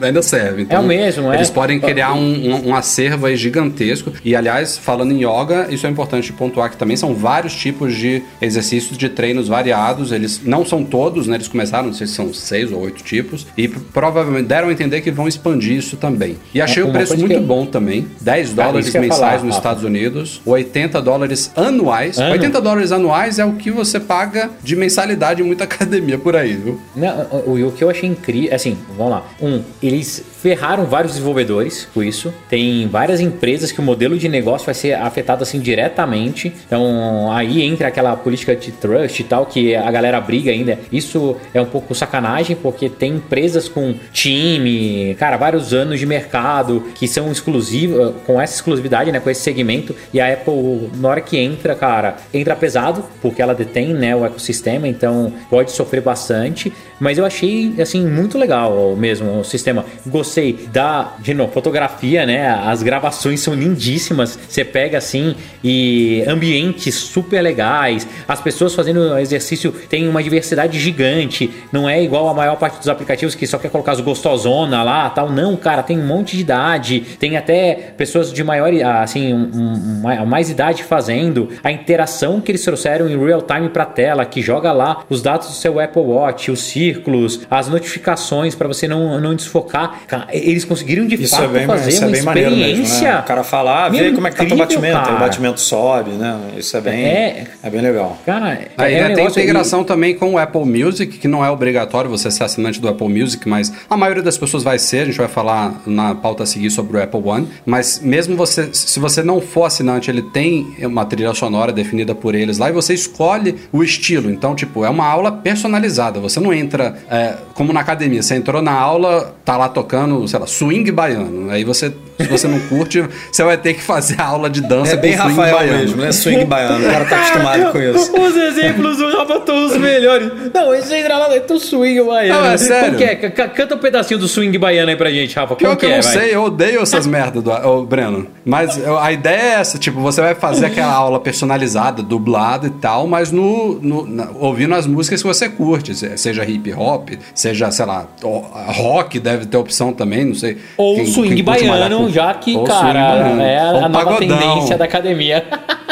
é 0.00 0.06
ainda 0.06 0.22
serve. 0.22 0.62
Então, 0.62 0.78
É 0.78 0.80
o 0.80 0.84
mesmo, 0.84 1.32
é. 1.32 1.35
Eles 1.36 1.50
podem 1.50 1.78
criar 1.80 2.14
um, 2.14 2.18
um- 2.20 2.68
um 2.68 2.74
acervo 2.74 3.26
aí 3.26 3.36
gigantesco. 3.36 4.12
E, 4.24 4.34
aliás, 4.34 4.76
falando 4.78 5.12
em 5.12 5.18
yoga, 5.24 5.66
isso 5.70 5.86
é 5.86 5.90
importante 5.90 6.32
pontuar 6.32 6.70
que 6.70 6.76
também 6.76 6.96
são 6.96 7.14
vários 7.14 7.54
tipos 7.54 7.94
de 7.94 8.22
exercícios 8.40 8.96
de 8.98 9.08
treinos 9.08 9.48
variados. 9.48 10.12
Eles 10.12 10.40
não 10.44 10.64
são 10.64 10.84
todos, 10.84 11.26
né? 11.26 11.36
Eles 11.36 11.48
começaram, 11.48 11.86
não 11.86 11.92
sei 11.94 12.06
se 12.06 12.14
são 12.14 12.32
seis 12.32 12.72
ou 12.72 12.80
oito 12.80 13.02
tipos. 13.02 13.46
E 13.56 13.68
provavelmente 13.68 14.46
deram 14.46 14.68
a 14.68 14.72
entender 14.72 15.00
que 15.00 15.10
vão 15.10 15.26
expandir 15.28 15.72
isso 15.76 15.96
também. 15.96 16.36
E 16.54 16.60
achei 16.60 16.82
o 16.82 16.90
preço 16.90 17.16
muito 17.16 17.34
que 17.34 17.40
bom 17.40 17.66
também. 17.66 18.06
10 18.20 18.50
Cara, 18.54 18.68
dólares 18.68 18.92
mensais 18.94 19.08
falar, 19.18 19.32
nos 19.34 19.42
Rafa. 19.44 19.56
Estados 19.56 19.84
Unidos, 19.84 20.40
80 20.44 21.00
dólares 21.02 21.50
anuais. 21.56 22.18
Ano? 22.18 22.32
80 22.32 22.60
dólares 22.60 22.92
anuais 22.92 23.38
é 23.38 23.44
o 23.44 23.52
que 23.54 23.70
você 23.70 23.98
paga 24.00 24.50
de 24.62 24.76
mensalidade 24.76 25.42
em 25.42 25.44
muita 25.44 25.64
academia 25.76 26.18
por 26.18 26.36
aí, 26.36 26.54
viu? 26.54 26.80
Não, 26.94 27.22
o, 27.46 27.66
o 27.68 27.72
que 27.72 27.82
eu 27.84 27.90
achei 27.90 28.08
incrível, 28.08 28.54
assim, 28.54 28.76
vamos 28.96 29.12
lá. 29.12 29.26
Um, 29.40 29.62
eles 29.82 30.22
ferraram 30.46 30.84
vários 30.84 31.14
desenvolvedores 31.14 31.88
com 31.92 32.00
isso. 32.00 32.32
Tem 32.48 32.86
várias 32.86 33.18
empresas 33.18 33.72
que 33.72 33.80
o 33.80 33.82
modelo 33.82 34.16
de 34.16 34.28
negócio 34.28 34.64
vai 34.64 34.74
ser 34.76 34.92
afetado 34.92 35.42
assim 35.42 35.58
diretamente. 35.58 36.54
Então 36.64 37.32
aí 37.32 37.62
entra 37.62 37.88
aquela 37.88 38.14
política 38.16 38.54
de 38.54 38.70
trust 38.70 39.20
e 39.20 39.24
tal 39.24 39.44
que 39.44 39.74
a 39.74 39.90
galera 39.90 40.20
briga 40.20 40.52
ainda. 40.52 40.78
Isso 40.92 41.36
é 41.52 41.60
um 41.60 41.66
pouco 41.66 41.96
sacanagem 41.96 42.54
porque 42.54 42.88
tem 42.88 43.14
empresas 43.14 43.68
com 43.68 43.96
time, 44.12 45.16
cara, 45.18 45.36
vários 45.36 45.74
anos 45.74 45.98
de 45.98 46.06
mercado 46.06 46.84
que 46.94 47.08
são 47.08 47.32
exclusivas 47.32 48.14
com 48.24 48.40
essa 48.40 48.54
exclusividade, 48.54 49.10
né, 49.10 49.18
com 49.18 49.28
esse 49.28 49.40
segmento. 49.40 49.96
E 50.14 50.20
a 50.20 50.32
Apple 50.32 50.90
na 50.94 51.08
hora 51.08 51.20
que 51.20 51.36
entra, 51.36 51.74
cara, 51.74 52.18
entra 52.32 52.54
pesado 52.54 53.04
porque 53.20 53.42
ela 53.42 53.52
detém, 53.52 53.92
né, 53.92 54.14
o 54.14 54.24
ecossistema. 54.24 54.86
Então 54.86 55.32
pode 55.50 55.72
sofrer 55.72 56.02
bastante. 56.02 56.72
Mas 56.98 57.18
eu 57.18 57.24
achei, 57.26 57.74
assim, 57.80 58.06
muito 58.06 58.38
legal 58.38 58.94
mesmo 58.96 59.40
o 59.40 59.44
sistema. 59.44 59.84
Gostei 60.06 60.66
da, 60.72 61.14
de 61.18 61.34
novo, 61.34 61.52
fotografia, 61.52 62.24
né? 62.24 62.48
As 62.48 62.82
gravações 62.82 63.40
são 63.40 63.54
lindíssimas. 63.54 64.38
Você 64.48 64.64
pega 64.64 64.98
assim 64.98 65.34
e 65.62 66.24
ambientes 66.26 66.94
super 66.94 67.42
legais. 67.42 68.06
As 68.26 68.40
pessoas 68.40 68.74
fazendo 68.74 69.18
exercício 69.18 69.72
tem 69.88 70.08
uma 70.08 70.22
diversidade 70.22 70.78
gigante. 70.78 71.50
Não 71.70 71.88
é 71.88 72.02
igual 72.02 72.28
a 72.28 72.34
maior 72.34 72.56
parte 72.56 72.78
dos 72.78 72.88
aplicativos 72.88 73.34
que 73.34 73.46
só 73.46 73.58
quer 73.58 73.70
colocar 73.70 73.92
as 73.92 74.00
gostosona 74.00 74.82
lá 74.82 75.10
tal. 75.10 75.30
Não, 75.30 75.56
cara, 75.56 75.82
tem 75.82 75.98
um 75.98 76.06
monte 76.06 76.36
de 76.36 76.42
idade. 76.42 77.00
Tem 77.18 77.36
até 77.36 77.94
pessoas 77.96 78.32
de 78.32 78.42
maior, 78.42 78.72
assim, 79.02 79.32
um, 79.32 80.02
um, 80.04 80.26
mais 80.26 80.50
idade 80.50 80.82
fazendo. 80.82 81.48
A 81.62 81.70
interação 81.70 82.40
que 82.40 82.50
eles 82.50 82.62
trouxeram 82.62 83.08
em 83.08 83.18
real 83.18 83.42
time 83.42 83.68
pra 83.68 83.84
tela, 83.84 84.24
que 84.24 84.40
joga 84.40 84.72
lá 84.72 85.04
os 85.08 85.22
dados 85.22 85.48
do 85.48 85.54
seu 85.54 85.78
Apple 85.78 86.02
Watch, 86.02 86.50
os 86.50 86.60
círculos, 86.86 87.40
as 87.50 87.68
notificações 87.68 88.54
para 88.54 88.68
você 88.68 88.86
não, 88.86 89.20
não 89.20 89.34
desfocar. 89.34 90.02
Cara, 90.06 90.26
eles 90.30 90.64
conseguiram 90.64 91.06
de 91.06 91.16
Isso 91.16 91.34
fato 91.34 91.44
é 91.44 91.48
bem, 91.48 91.66
fazer 91.66 91.90
isso 91.90 92.04
é 92.04 92.06
uma 92.06 92.12
bem 92.12 92.22
maneiro 92.22 92.50
mesmo, 92.50 92.64
experiência. 92.84 93.12
né? 93.14 93.20
O 93.20 93.22
cara 93.24 93.44
fala, 93.44 93.86
ah, 93.86 93.88
vê 93.88 94.02
Meu, 94.02 94.14
como 94.14 94.26
é 94.26 94.30
que 94.30 94.36
tá 94.36 94.44
incrível, 94.44 94.64
batimento. 94.64 94.96
Aí 94.96 95.02
o 95.02 95.06
cara. 95.06 95.18
batimento 95.18 95.60
sobe, 95.60 96.10
né? 96.12 96.38
Isso 96.56 96.76
é 96.76 96.80
bem, 96.80 97.04
É. 97.04 97.46
é, 97.62 97.70
bem 97.70 97.80
legal. 97.80 98.18
Cara, 98.24 98.60
Aí 98.76 98.94
é 98.94 99.04
um 99.04 99.08
né, 99.08 99.14
tem 99.14 99.26
integração 99.26 99.82
também 99.84 100.14
com 100.14 100.34
o 100.34 100.38
Apple 100.38 100.64
Music, 100.64 101.18
que 101.18 101.28
não 101.28 101.44
é 101.44 101.50
obrigatório 101.50 102.08
você 102.10 102.30
ser 102.30 102.44
assinante 102.44 102.80
do 102.80 102.88
Apple 102.88 103.08
Music, 103.08 103.48
mas 103.48 103.72
a 103.90 103.96
maioria 103.96 104.22
das 104.22 104.38
pessoas 104.38 104.62
vai 104.62 104.78
ser. 104.78 105.00
A 105.00 105.04
gente 105.06 105.18
vai 105.18 105.28
falar 105.28 105.82
na 105.86 106.14
pauta 106.14 106.42
a 106.44 106.46
seguir 106.46 106.70
sobre 106.70 106.96
o 106.96 107.02
Apple 107.02 107.20
One. 107.24 107.48
Mas 107.64 108.00
mesmo 108.00 108.36
você, 108.36 108.68
se 108.72 108.98
você 109.00 109.22
não 109.22 109.40
for 109.40 109.64
assinante, 109.64 110.10
ele 110.10 110.22
tem 110.22 110.76
uma 110.80 111.04
trilha 111.04 111.34
sonora 111.34 111.72
definida 111.72 112.14
por 112.14 112.34
eles 112.34 112.58
lá 112.58 112.68
e 112.68 112.72
você 112.72 112.94
escolhe 112.94 113.56
o 113.72 113.82
estilo. 113.82 114.30
Então, 114.30 114.54
tipo, 114.54 114.84
é 114.84 114.88
uma 114.88 115.06
aula 115.06 115.32
personalizada. 115.32 116.20
Você 116.20 116.38
não 116.40 116.52
entra 116.52 116.75
é, 117.10 117.34
como 117.54 117.72
na 117.72 117.80
academia. 117.80 118.22
Você 118.22 118.34
entrou 118.34 118.60
na 118.62 118.72
aula, 118.72 119.34
tá 119.44 119.56
lá 119.56 119.68
tocando, 119.68 120.26
sei 120.28 120.38
lá, 120.38 120.46
swing 120.46 120.90
baiano. 120.92 121.50
Aí 121.50 121.64
você, 121.64 121.92
se 122.20 122.26
você 122.28 122.46
não 122.48 122.58
curte, 122.60 123.02
você 123.32 123.42
vai 123.44 123.56
ter 123.56 123.74
que 123.74 123.82
fazer 123.82 124.20
a 124.20 124.24
aula 124.26 124.48
de 124.50 124.60
dança 124.60 124.92
É 124.94 124.96
bem 124.96 125.12
com 125.16 125.22
swing 125.24 125.36
Rafael 125.36 125.56
baiano. 125.58 125.78
mesmo, 125.78 126.02
né? 126.02 126.12
Swing 126.12 126.44
baiano. 126.44 126.86
O 126.86 126.90
cara 126.90 127.04
tá 127.04 127.16
acostumado 127.16 127.72
com 127.72 127.78
isso. 127.80 128.12
Os 128.20 128.36
exemplos 128.36 128.96
do 128.98 129.16
Rafa 129.16 129.34
estão 129.36 129.66
os 129.66 129.76
melhores. 129.76 130.30
Não, 130.54 130.74
esse 130.74 130.94
entra 130.94 131.16
lá, 131.18 131.34
é 131.34 131.40
tão 131.40 131.58
swing 131.58 132.02
baiano. 132.02 132.40
Não, 132.40 132.50
é 132.50 132.56
sério. 132.56 132.84
Como 132.86 132.96
que 132.98 133.04
é? 133.04 133.14
Canta 133.16 133.74
um 133.74 133.78
pedacinho 133.78 134.18
do 134.20 134.28
swing 134.28 134.56
baiano 134.58 134.90
aí 134.90 134.96
pra 134.96 135.10
gente, 135.10 135.34
Rafa. 135.36 135.56
Pior 135.56 135.76
que 135.76 135.86
eu 135.86 135.90
é, 135.90 135.96
não 135.96 136.02
vai? 136.02 136.12
sei, 136.12 136.34
eu 136.34 136.42
odeio 136.44 136.80
essas 136.82 137.06
merdas 137.06 137.42
do 137.42 137.50
ô, 137.50 137.84
Breno. 137.84 138.26
Mas 138.44 138.76
eu- 138.78 138.98
a 138.98 139.12
ideia 139.12 139.40
é 139.40 139.54
essa, 139.60 139.78
tipo, 139.78 140.00
você 140.00 140.20
vai 140.20 140.34
fazer 140.34 140.66
aquela 140.66 140.92
aula 140.92 141.18
personalizada, 141.20 142.02
dublada 142.02 142.66
e 142.66 142.70
tal, 142.70 143.06
mas 143.06 143.30
no, 143.32 143.78
no- 143.80 144.06
na- 144.06 144.28
ouvindo 144.38 144.74
as 144.74 144.86
músicas 144.86 145.20
que 145.22 145.28
você 145.28 145.48
curte, 145.48 145.94
se- 145.94 146.16
seja 146.16 146.44
hip 146.44 146.65
hop, 146.72 147.10
seja, 147.34 147.70
sei 147.70 147.84
lá, 147.86 148.06
rock 148.22 149.18
deve 149.20 149.46
ter 149.46 149.56
opção 149.56 149.92
também, 149.92 150.24
não 150.24 150.34
sei. 150.34 150.58
Ou 150.76 150.96
Quem- 150.96 151.06
swing 151.06 151.34
quem 151.36 151.44
baiano, 151.44 151.98
com- 152.04 152.10
já 152.10 152.32
que, 152.34 152.56
ou 152.56 152.64
cara, 152.64 152.98
é 153.42 153.58
a 153.60 153.88
nova 153.88 154.04
pagodão. 154.04 154.18
tendência 154.38 154.76
da 154.78 154.84
academia. 154.84 155.44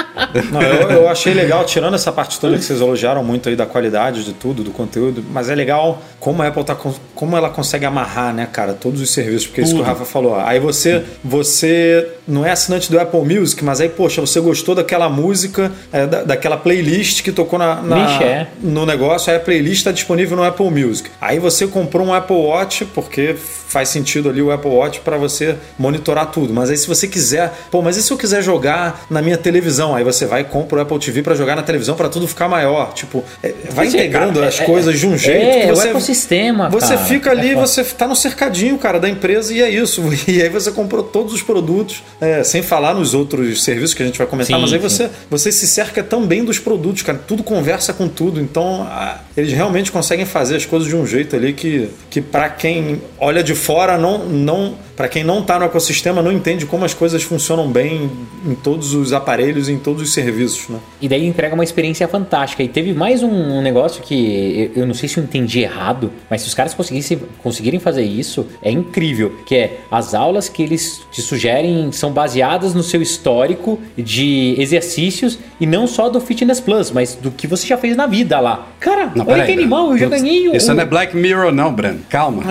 Não, 0.52 0.62
eu, 0.62 0.90
eu 0.90 1.08
achei 1.08 1.34
legal, 1.34 1.64
tirando 1.64 1.94
essa 1.94 2.12
parte 2.12 2.38
toda 2.38 2.56
que 2.56 2.62
vocês 2.62 2.80
elogiaram 2.80 3.22
muito 3.24 3.48
aí 3.48 3.56
da 3.56 3.66
qualidade 3.66 4.24
de 4.24 4.32
tudo, 4.32 4.62
do 4.62 4.70
conteúdo, 4.70 5.24
mas 5.32 5.50
é 5.50 5.54
legal 5.56 6.00
como 6.20 6.40
a 6.42 6.46
Apple 6.48 6.62
tá, 6.64 6.76
como 7.14 7.36
ela 7.36 7.50
consegue 7.50 7.84
amarrar, 7.84 8.32
né, 8.32 8.46
cara, 8.50 8.74
todos 8.74 9.00
os 9.00 9.10
serviços, 9.10 9.46
porque 9.48 9.60
é 9.60 9.64
isso 9.64 9.74
que 9.74 9.80
o 9.80 9.84
Rafa 9.84 10.04
falou. 10.04 10.36
Aí 10.36 10.60
você, 10.60 11.02
você 11.22 12.08
não 12.26 12.44
é 12.44 12.50
assinante 12.50 12.90
do 12.90 12.98
Apple 12.98 13.20
Music, 13.20 13.62
mas 13.64 13.80
aí, 13.80 13.88
poxa, 13.88 14.20
você 14.20 14.40
gostou 14.40 14.74
daquela 14.74 15.08
música, 15.08 15.70
é, 15.92 16.06
da, 16.06 16.22
daquela 16.22 16.56
playlist 16.56 17.22
que 17.22 17.30
tocou 17.32 17.58
na, 17.58 17.82
na- 17.82 18.06
Vixe, 18.06 18.24
é. 18.24 18.46
no 18.62 18.86
negócio, 18.86 19.30
aí 19.30 19.36
a 19.36 19.40
playlist 19.40 19.78
está 19.78 19.92
disponível 19.92 20.36
no 20.36 20.42
Apple 20.44 20.70
Music. 20.70 21.10
Aí 21.20 21.38
você 21.38 21.66
comprou 21.66 22.06
um 22.06 22.14
Apple 22.14 22.36
Watch, 22.36 22.84
porque 22.86 23.34
faz 23.36 23.88
sentido 23.88 24.28
ali 24.28 24.40
o 24.40 24.50
Apple 24.52 24.70
Watch 24.70 25.00
para 25.00 25.16
você 25.16 25.56
monitorar 25.78 26.26
tudo. 26.30 26.52
Mas 26.54 26.70
aí 26.70 26.76
se 26.76 26.86
você 26.86 27.06
quiser, 27.08 27.52
pô, 27.70 27.82
mas 27.82 27.96
e 27.96 28.02
se 28.02 28.10
eu 28.12 28.16
quiser 28.16 28.42
jogar 28.42 29.04
na 29.10 29.20
minha 29.20 29.36
televisão? 29.36 29.94
Aí 29.94 30.04
você 30.04 30.26
vai 30.26 30.42
e 30.42 30.44
compra 30.44 30.78
o 30.78 30.80
Apple 30.82 30.98
TV 30.98 31.22
para 31.22 31.34
jogar 31.34 31.56
na 31.56 31.62
televisão 31.62 31.94
para 31.96 32.08
tudo 32.08 32.26
ficar 32.28 32.48
maior. 32.48 32.92
Tipo, 32.94 33.24
é, 33.42 33.52
vai 33.70 33.86
dizer, 33.86 33.98
integrando 33.98 34.34
cara, 34.34 34.46
as 34.48 34.60
é- 34.60 34.64
coisas 34.64 34.98
de 34.98 35.06
um 35.06 35.18
jeito 35.18 35.40
é, 35.44 35.60
que 35.62 35.68
é 35.68 35.72
o 35.72 35.76
você 35.76 35.88
ecossistema, 35.88 36.68
Você 36.70 36.94
cara. 36.94 37.06
fica 37.06 37.30
ali, 37.30 37.50
É 37.50 37.54
você 37.54 37.82
tá 37.84 38.06
no 38.06 38.14
cercadinho, 38.16 38.78
cara, 38.78 38.98
da 39.00 39.08
empresa 39.08 39.52
e 39.52 39.60
é 39.62 39.68
isso. 39.68 40.02
E 40.28 40.40
aí 40.42 40.48
você 40.48 40.70
comprou 40.72 41.02
todos 41.02 41.32
os 41.34 41.42
produtos, 41.42 42.02
é, 42.20 42.42
sem 42.44 42.62
falar 42.62 42.94
nos 42.94 43.14
outros 43.14 43.62
serviços 43.62 43.94
que 43.94 44.02
a 44.02 44.06
gente 44.06 44.18
vai 44.18 44.26
comentar, 44.26 44.56
Sim, 44.56 44.62
mas 44.62 44.72
aí 44.72 44.78
sim. 44.78 44.88
você, 44.88 45.10
você 45.30 45.52
se 45.52 45.66
cerca 45.66 46.02
também 46.02 46.44
dos 46.44 46.58
produtos, 46.58 47.02
cara. 47.02 47.18
Tudo 47.26 47.42
conversa 47.42 47.92
com 47.92 48.08
tudo. 48.08 48.40
Então, 48.40 48.82
a- 48.82 49.20
eles 49.36 49.52
realmente 49.52 49.90
conseguem 49.90 50.24
fazer 50.24 50.56
as 50.56 50.64
coisas 50.64 50.88
de 50.88 50.94
um 50.96 51.06
jeito 51.06 51.34
ali 51.36 51.52
que, 51.52 51.88
que 52.10 52.20
para 52.20 52.48
quem 52.48 53.02
olha 53.18 53.42
de 53.42 53.54
fora, 53.54 53.98
não, 53.98 54.26
não 54.26 54.74
para 54.96 55.08
quem 55.08 55.24
não 55.24 55.42
tá 55.42 55.58
no 55.58 55.64
ecossistema, 55.64 56.22
não 56.22 56.30
entende 56.30 56.66
como 56.66 56.84
as 56.84 56.94
coisas 56.94 57.20
funcionam 57.24 57.68
bem 57.68 58.08
em 58.46 58.54
todos 58.54 58.94
os 58.94 59.12
aparelhos, 59.12 59.68
em 59.68 59.76
todos 59.76 60.00
os 60.02 60.12
serviços, 60.14 60.68
né? 60.68 60.78
E 61.00 61.08
daí 61.08 61.26
entrega 61.26 61.52
uma 61.52 61.64
experiência 61.64 62.06
fantástica. 62.06 62.62
E 62.62 62.68
teve 62.68 62.92
mais 62.94 63.20
um, 63.20 63.60
negócio 63.60 64.00
que 64.04 64.70
eu, 64.76 64.82
eu 64.82 64.86
não 64.86 64.94
sei 64.94 65.08
se 65.08 65.18
eu 65.18 65.24
entendi 65.24 65.60
errado, 65.60 66.12
mas 66.30 66.42
se 66.42 66.48
os 66.48 66.54
caras 66.54 66.72
conseguissem, 66.74 67.20
conseguirem 67.42 67.80
fazer 67.80 68.04
isso, 68.04 68.46
é 68.62 68.70
incrível. 68.70 69.34
Que 69.44 69.56
é 69.56 69.78
as 69.90 70.14
aulas 70.14 70.48
que 70.48 70.62
eles 70.62 71.00
te 71.10 71.20
sugerem 71.22 71.90
são 71.90 72.03
baseadas 72.12 72.74
no 72.74 72.82
seu 72.82 73.00
histórico 73.02 73.80
de 73.96 74.55
exercícios 74.59 75.38
e 75.61 75.66
não 75.66 75.86
só 75.86 76.09
do 76.09 76.20
Fitness 76.20 76.61
Plus, 76.61 76.90
mas 76.90 77.14
do 77.14 77.30
que 77.30 77.46
você 77.46 77.66
já 77.66 77.76
fez 77.76 77.96
na 77.96 78.07
vida 78.07 78.38
lá. 78.40 78.66
Cara, 78.80 79.11
Não, 79.14 79.26
olha 79.28 79.44
que 79.46 79.52
animal, 79.52 79.92
eu 79.92 79.98
já 79.98 80.09
ganhei 80.09 80.48
um. 80.48 80.55
Isso 80.55 80.72
não 80.74 80.82
é 80.82 80.86
Black 80.86 81.16
Mirror, 81.16 81.52
não, 81.52 81.72
Breno. 81.72 82.00
Calma. 82.09 82.42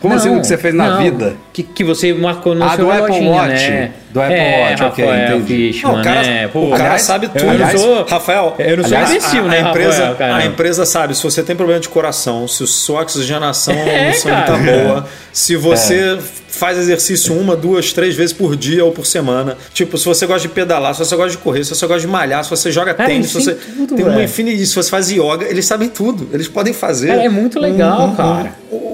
Como 0.00 0.14
assim 0.14 0.28
Não, 0.30 0.38
o 0.38 0.40
que 0.40 0.46
você 0.46 0.58
fez 0.58 0.74
na 0.74 0.90
não. 0.96 1.02
vida? 1.02 1.36
Que, 1.52 1.62
que 1.62 1.82
você 1.84 2.12
marcou 2.12 2.54
no 2.54 2.64
Ah, 2.64 2.76
seu 2.76 2.84
do 2.84 2.90
Apple 2.90 3.04
reloginho, 3.06 3.30
Watch. 3.32 3.48
né? 3.70 3.92
Do 4.10 4.22
Apple 4.22 4.34
é, 4.34 4.60
Watch, 4.70 4.82
ok, 4.84 5.04
Rafael 5.04 5.36
entendi. 5.38 5.72
Fishman, 5.72 5.92
Não, 5.92 6.00
o 6.00 6.04
cara, 6.04 6.22
né? 6.22 6.48
Pô, 6.48 6.60
o 6.60 6.70
cara 6.70 6.82
aliás, 6.84 7.02
sabe 7.02 7.28
tudo. 7.28 7.44
eu 7.44 7.58
não 7.58 7.70
sou... 7.78 8.04
Rafael, 8.06 8.54
eu 8.58 8.76
não 8.78 8.84
sou 8.84 8.96
aliás, 8.96 9.10
imbecil, 9.10 9.44
a, 9.44 9.48
né, 9.48 9.58
a 9.62 9.68
empresa, 9.70 10.06
Rafael, 10.08 10.34
a 10.34 10.46
empresa 10.46 10.86
sabe 10.86 11.14
se 11.14 11.22
você 11.22 11.42
tem 11.42 11.54
problema 11.56 11.80
de 11.80 11.88
coração, 11.88 12.48
se 12.48 12.66
sua 12.66 13.02
oxigenação 13.02 13.74
É, 13.76 14.12
não 14.12 14.22
tá 14.22 14.42
cara. 14.44 14.58
boa, 14.58 15.06
se 15.32 15.56
você 15.56 16.18
faz 16.58 16.76
exercício 16.78 17.34
uma, 17.34 17.54
duas, 17.56 17.92
três 17.92 18.14
vezes 18.14 18.32
por 18.32 18.56
dia 18.56 18.84
ou 18.84 18.92
por 18.92 19.06
semana. 19.06 19.56
Tipo, 19.72 19.96
se 19.96 20.04
você 20.04 20.26
gosta 20.26 20.46
de 20.48 20.52
pedalar, 20.52 20.94
se 20.94 20.98
você 21.04 21.14
gosta 21.16 21.30
de 21.30 21.38
correr, 21.38 21.64
se 21.64 21.74
você 21.74 21.86
gosta 21.86 22.00
de 22.00 22.08
malhar, 22.08 22.42
se 22.42 22.50
você 22.50 22.72
joga 22.72 22.92
Cara, 22.92 23.08
tênis, 23.08 23.28
se 23.28 23.34
você 23.34 23.54
tudo, 23.54 23.94
tem 23.94 24.04
uma 24.04 24.14
velho. 24.14 24.24
infinidade, 24.24 24.66
se 24.66 24.74
você 24.74 24.90
faz 24.90 25.10
yoga, 25.10 25.46
eles 25.48 25.64
sabem 25.66 25.88
tudo. 25.88 26.28
Eles 26.32 26.48
podem 26.48 26.72
fazer. 26.72 27.08
Cara, 27.08 27.24
é 27.24 27.28
muito 27.28 27.58
legal, 27.60 28.12
cara. 28.16 28.54
Um, 28.72 28.76
um 28.76 28.87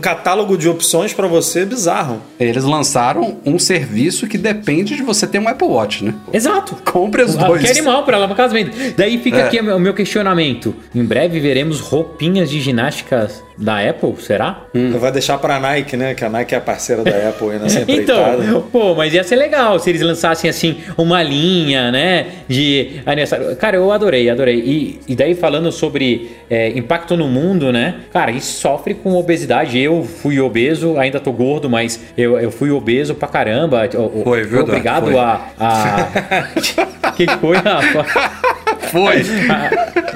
catálogo 0.00 0.56
de 0.56 0.68
opções 0.68 1.12
pra 1.12 1.26
você 1.26 1.64
bizarro. 1.64 2.20
Eles 2.38 2.64
lançaram 2.64 3.38
um 3.44 3.58
serviço 3.58 4.26
que 4.26 4.38
depende 4.38 4.96
de 4.96 5.02
você 5.02 5.26
ter 5.26 5.38
um 5.38 5.48
Apple 5.48 5.68
Watch, 5.68 6.04
né? 6.04 6.14
Exato. 6.32 6.76
Compre 6.90 7.22
os 7.22 7.36
Ah, 7.36 7.44
dois. 7.46 7.62
Que 7.62 7.70
animal 7.70 8.04
para 8.04 8.16
alavancamento. 8.16 8.70
Daí 8.96 9.18
fica 9.18 9.38
É. 9.38 9.42
aqui 9.46 9.60
o 9.60 9.78
meu 9.78 9.94
questionamento. 9.94 10.74
Em 10.94 11.04
breve 11.04 11.38
veremos 11.40 11.80
roupinhas 11.80 12.50
de 12.50 12.60
ginásticas 12.60 13.42
da 13.58 13.78
Apple, 13.86 14.14
será? 14.20 14.64
Vai 14.98 15.12
deixar 15.12 15.36
pra 15.36 15.60
Nike, 15.60 15.94
né? 15.96 16.14
Que 16.14 16.24
a 16.24 16.30
Nike 16.30 16.54
é 16.54 16.58
a 16.58 16.60
parceira 16.62 17.02
da 17.04 17.28
Apple 17.28 17.50
aí 17.50 17.58
nessa 17.60 17.80
empreitada. 17.80 18.42
Então, 18.42 18.62
pô, 18.72 18.94
mas 18.94 19.12
ia 19.12 19.22
ser 19.22 19.36
legal 19.36 19.78
se 19.78 19.90
eles 19.90 20.00
lançassem 20.00 20.48
assim 20.48 20.78
uma 20.96 21.22
linha, 21.22 21.90
né? 21.92 22.26
De 22.48 23.00
aniversário. 23.04 23.54
Cara, 23.56 23.76
eu 23.76 23.92
adorei, 23.92 24.30
adorei. 24.30 24.56
E, 24.60 25.00
e 25.08 25.14
daí 25.14 25.34
falando 25.34 25.70
sobre 25.70 26.30
é, 26.48 26.70
impacto 26.70 27.16
no 27.18 27.28
mundo, 27.28 27.70
né? 27.70 27.96
Cara, 28.12 28.30
isso 28.30 28.58
sofre 28.60 28.94
com 28.94 29.12
obesidade. 29.14 29.39
Eu 29.78 30.04
fui 30.04 30.40
obeso, 30.40 30.98
ainda 30.98 31.20
tô 31.20 31.32
gordo, 31.32 31.68
mas 31.68 32.00
eu, 32.16 32.38
eu 32.38 32.50
fui 32.50 32.70
obeso 32.70 33.14
pra 33.14 33.28
caramba. 33.28 33.88
Foi, 34.24 34.44
viu? 34.44 34.60
Obrigado 34.60 35.10
Foi. 35.10 35.18
a. 35.18 35.40
a... 35.58 37.10
que 37.12 37.26
foi, 37.38 37.56
Rafa? 37.56 38.04
Foi. 38.90 39.22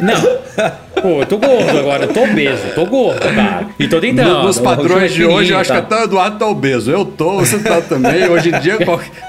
Não. 0.01 0.81
Pô, 1.05 1.21
eu 1.21 1.27
tô 1.27 1.37
gordo 1.37 1.79
agora, 1.79 2.05
eu 2.07 2.13
tô 2.15 2.23
obeso, 2.25 2.63
tô 2.75 2.87
gordo, 2.87 3.21
cara. 3.21 3.67
E 3.79 3.87
tô 3.87 4.01
tentando. 4.01 4.27
No- 4.39 4.45
Nos 4.45 4.59
padrões 4.59 5.13
de 5.13 5.23
hoje, 5.23 5.53
eu 5.53 5.59
acho 5.59 5.71
que 5.71 5.77
até 5.77 5.97
o 6.01 6.05
Eduardo 6.05 6.39
tá 6.39 6.47
obeso. 6.49 6.91
Eu 6.91 7.05
tô, 7.05 7.41
você 7.41 7.59
tá 7.59 7.83
também. 7.83 8.27
Hoje 8.31 8.49
em 8.49 8.59
dia, 8.59 8.79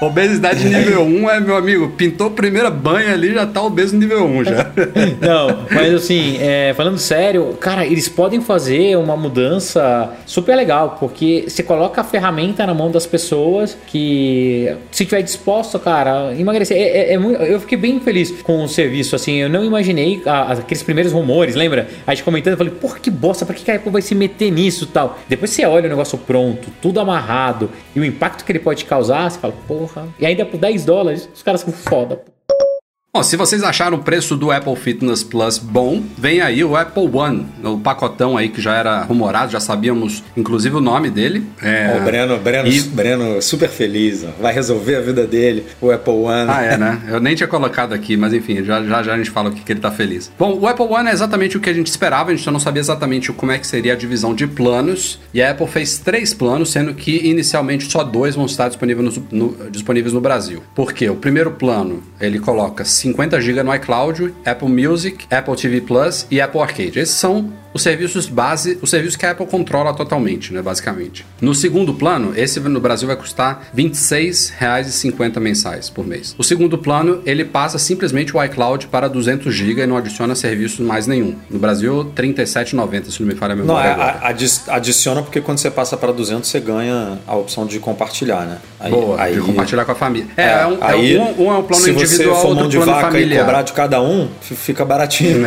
obesidade 0.00 0.64
nível 0.64 1.02
1 1.02 1.28
é, 1.30 1.38
meu 1.38 1.54
amigo, 1.54 1.90
pintou 1.90 2.28
a 2.28 2.30
primeira 2.30 2.70
banha 2.70 3.12
ali, 3.12 3.34
já 3.34 3.44
tá 3.46 3.60
obeso 3.60 3.94
nível 3.94 4.24
1 4.24 4.44
já. 4.44 4.66
Não, 5.20 5.64
mas 5.70 5.92
assim, 5.94 6.38
é, 6.40 6.72
falando 6.74 6.96
sério, 6.96 7.54
cara, 7.60 7.84
eles 7.84 8.08
podem 8.08 8.40
fazer 8.40 8.96
uma 8.96 9.14
mudança 9.14 10.10
super 10.24 10.56
legal, 10.56 10.96
porque 10.98 11.44
você 11.46 11.62
coloca 11.62 12.00
a 12.00 12.04
ferramenta 12.04 12.66
na 12.66 12.72
mão 12.72 12.90
das 12.90 13.04
pessoas 13.06 13.76
que, 13.86 14.74
se 14.90 15.04
tiver 15.04 15.20
disposto, 15.20 15.78
cara, 15.78 16.32
emagrecer. 16.38 16.74
É, 16.78 17.12
é- 17.12 17.14
é 17.14 17.52
eu 17.52 17.60
fiquei 17.60 17.76
bem 17.76 18.00
feliz 18.00 18.30
com 18.42 18.64
o 18.64 18.68
serviço, 18.68 19.14
assim, 19.14 19.34
eu 19.36 19.50
não 19.50 19.62
imaginei 19.62 20.22
a- 20.24 20.52
aqueles 20.52 20.82
primeiros 20.82 21.12
rumores, 21.12 21.54
lembra? 21.54 21.65
A 22.06 22.14
gente 22.14 22.24
comentando, 22.24 22.52
eu 22.52 22.58
falei, 22.58 22.72
porra, 22.72 22.98
que 22.98 23.10
bosta, 23.10 23.44
pra 23.44 23.54
que 23.54 23.70
a 23.70 23.76
Apple 23.76 23.90
vai 23.90 24.02
se 24.02 24.14
meter 24.14 24.50
nisso 24.50 24.86
tal? 24.86 25.18
Depois 25.28 25.50
você 25.50 25.64
olha 25.64 25.86
o 25.86 25.88
negócio 25.88 26.18
pronto, 26.18 26.70
tudo 26.80 27.00
amarrado, 27.00 27.70
e 27.94 28.00
o 28.00 28.04
impacto 28.04 28.44
que 28.44 28.52
ele 28.52 28.58
pode 28.58 28.84
causar, 28.84 29.30
você 29.30 29.38
fala, 29.38 29.54
porra. 29.66 30.08
E 30.18 30.26
ainda 30.26 30.44
por 30.44 30.58
10 30.58 30.84
dólares, 30.84 31.28
os 31.34 31.42
caras 31.42 31.60
são 31.60 31.72
foda. 31.72 32.22
Bom, 33.16 33.22
se 33.22 33.34
vocês 33.34 33.62
acharam 33.62 33.96
o 33.96 34.02
preço 34.02 34.36
do 34.36 34.50
Apple 34.52 34.76
Fitness 34.76 35.22
Plus 35.22 35.56
bom, 35.56 36.02
vem 36.18 36.42
aí 36.42 36.62
o 36.62 36.76
Apple 36.76 37.08
One, 37.10 37.46
o 37.64 37.78
pacotão 37.78 38.36
aí 38.36 38.50
que 38.50 38.60
já 38.60 38.74
era 38.74 39.04
rumorado, 39.04 39.50
já 39.50 39.58
sabíamos 39.58 40.22
inclusive 40.36 40.76
o 40.76 40.82
nome 40.82 41.08
dele. 41.08 41.42
É... 41.62 41.96
O 41.98 42.04
Breno, 42.04 42.36
Breno, 42.38 42.68
E- 42.68 42.82
Breno 42.82 43.40
super 43.40 43.70
feliz, 43.70 44.22
ó. 44.22 44.42
vai 44.42 44.52
resolver 44.52 44.96
a 44.96 45.00
vida 45.00 45.26
dele, 45.26 45.64
o 45.80 45.90
Apple 45.90 46.12
One. 46.12 46.50
Ah, 46.50 46.62
é, 46.62 46.76
né? 46.76 47.00
Eu 47.08 47.18
nem 47.18 47.34
tinha 47.34 47.48
colocado 47.48 47.94
aqui, 47.94 48.18
mas 48.18 48.34
enfim, 48.34 48.62
já 48.62 48.82
já, 48.82 49.02
já 49.02 49.14
a 49.14 49.16
gente 49.16 49.30
fala 49.30 49.48
o 49.48 49.52
que, 49.52 49.62
que 49.62 49.72
ele 49.72 49.80
tá 49.80 49.90
feliz. 49.90 50.30
Bom, 50.38 50.52
o 50.60 50.66
Apple 50.66 50.84
One 50.84 51.08
é 51.08 51.12
exatamente 51.12 51.56
o 51.56 51.60
que 51.60 51.70
a 51.70 51.74
gente 51.74 51.86
esperava, 51.86 52.30
a 52.32 52.34
gente 52.34 52.44
só 52.44 52.50
não 52.50 52.60
sabia 52.60 52.80
exatamente 52.80 53.32
como 53.32 53.50
é 53.50 53.56
que 53.58 53.66
seria 53.66 53.94
a 53.94 53.96
divisão 53.96 54.34
de 54.34 54.46
planos. 54.46 55.18
E 55.32 55.40
a 55.42 55.52
Apple 55.52 55.66
fez 55.68 55.98
três 55.98 56.34
planos, 56.34 56.70
sendo 56.70 56.92
que 56.92 57.16
inicialmente 57.26 57.90
só 57.90 58.04
dois 58.04 58.34
vão 58.34 58.44
estar 58.44 58.68
disponíveis 58.68 59.16
no, 59.16 59.26
no- 59.56 59.70
disponíveis 59.70 60.12
no 60.12 60.20
Brasil. 60.20 60.62
Por 60.74 60.92
quê? 60.92 61.08
O 61.08 61.16
primeiro 61.16 61.52
plano, 61.52 62.02
ele 62.20 62.38
coloca 62.38 62.84
50 63.06 63.40
GB 63.40 63.62
no 63.62 63.72
iCloud, 63.72 64.34
Apple 64.44 64.68
Music, 64.68 65.26
Apple 65.30 65.54
TV 65.54 65.80
Plus 65.80 66.26
e 66.28 66.40
Apple 66.40 66.60
Arcade. 66.60 66.98
Esses 66.98 67.14
são 67.14 67.52
os 67.76 67.82
serviços 67.82 68.26
base, 68.26 68.78
os 68.82 68.90
serviços 68.90 69.16
que 69.16 69.24
a 69.26 69.30
Apple 69.32 69.46
controla 69.46 69.92
totalmente, 69.94 70.52
né, 70.52 70.62
basicamente. 70.62 71.24
No 71.40 71.54
segundo 71.54 71.94
plano, 71.94 72.32
esse 72.36 72.58
no 72.60 72.80
Brasil 72.80 73.06
vai 73.06 73.16
custar 73.16 73.68
R$ 73.76 73.82
26,50 73.84 75.38
mensais 75.40 75.90
por 75.90 76.06
mês. 76.06 76.34
O 76.38 76.42
segundo 76.44 76.78
plano, 76.78 77.20
ele 77.26 77.44
passa 77.44 77.78
simplesmente 77.78 78.36
o 78.36 78.42
iCloud 78.42 78.86
para 78.88 79.08
200 79.08 79.54
GB 79.54 79.82
e 79.82 79.86
não 79.86 79.96
adiciona 79.96 80.34
serviços 80.34 80.80
mais 80.80 81.06
nenhum. 81.06 81.34
No 81.50 81.58
Brasil, 81.58 82.00
R$ 82.02 82.08
37,90, 82.22 83.10
se 83.10 83.20
não 83.20 83.28
me 83.28 83.34
falha 83.34 83.52
a 83.52 83.56
Não, 83.56 83.64
memória 83.66 83.88
é, 83.88 83.92
agora. 83.92 84.18
a- 84.22 84.28
adi- 84.30 84.60
adiciona 84.68 85.22
porque 85.22 85.40
quando 85.40 85.58
você 85.58 85.70
passa 85.70 85.96
para 85.96 86.12
200 86.12 86.48
você 86.48 86.58
ganha 86.60 87.18
a 87.26 87.36
opção 87.36 87.66
de 87.66 87.78
compartilhar, 87.78 88.46
né? 88.46 88.58
Aí, 88.80 88.90
Boa, 88.90 89.20
aí, 89.20 89.34
de 89.34 89.40
compartilhar 89.40 89.84
com 89.84 89.92
a 89.92 89.94
família. 89.94 90.28
É, 90.36 90.42
É, 90.42 90.60
é 90.62 90.66
um, 90.66 90.78
aí, 90.80 91.16
é 91.16 91.20
um, 91.20 91.46
um 91.46 91.52
é 91.52 91.58
um 91.58 91.62
plano 91.62 91.82
se 91.84 91.90
individual, 91.90 92.34
você 92.36 92.40
for 92.42 92.48
outro 92.48 92.60
mão 92.62 92.68
de 92.68 92.76
plano 92.76 92.92
vaca 92.92 93.08
e 93.08 93.10
familiar. 93.12 93.44
cobrar 93.44 93.62
de 93.62 93.72
cada 93.72 94.00
um, 94.02 94.28
fica 94.40 94.84
baratinho. 94.84 95.40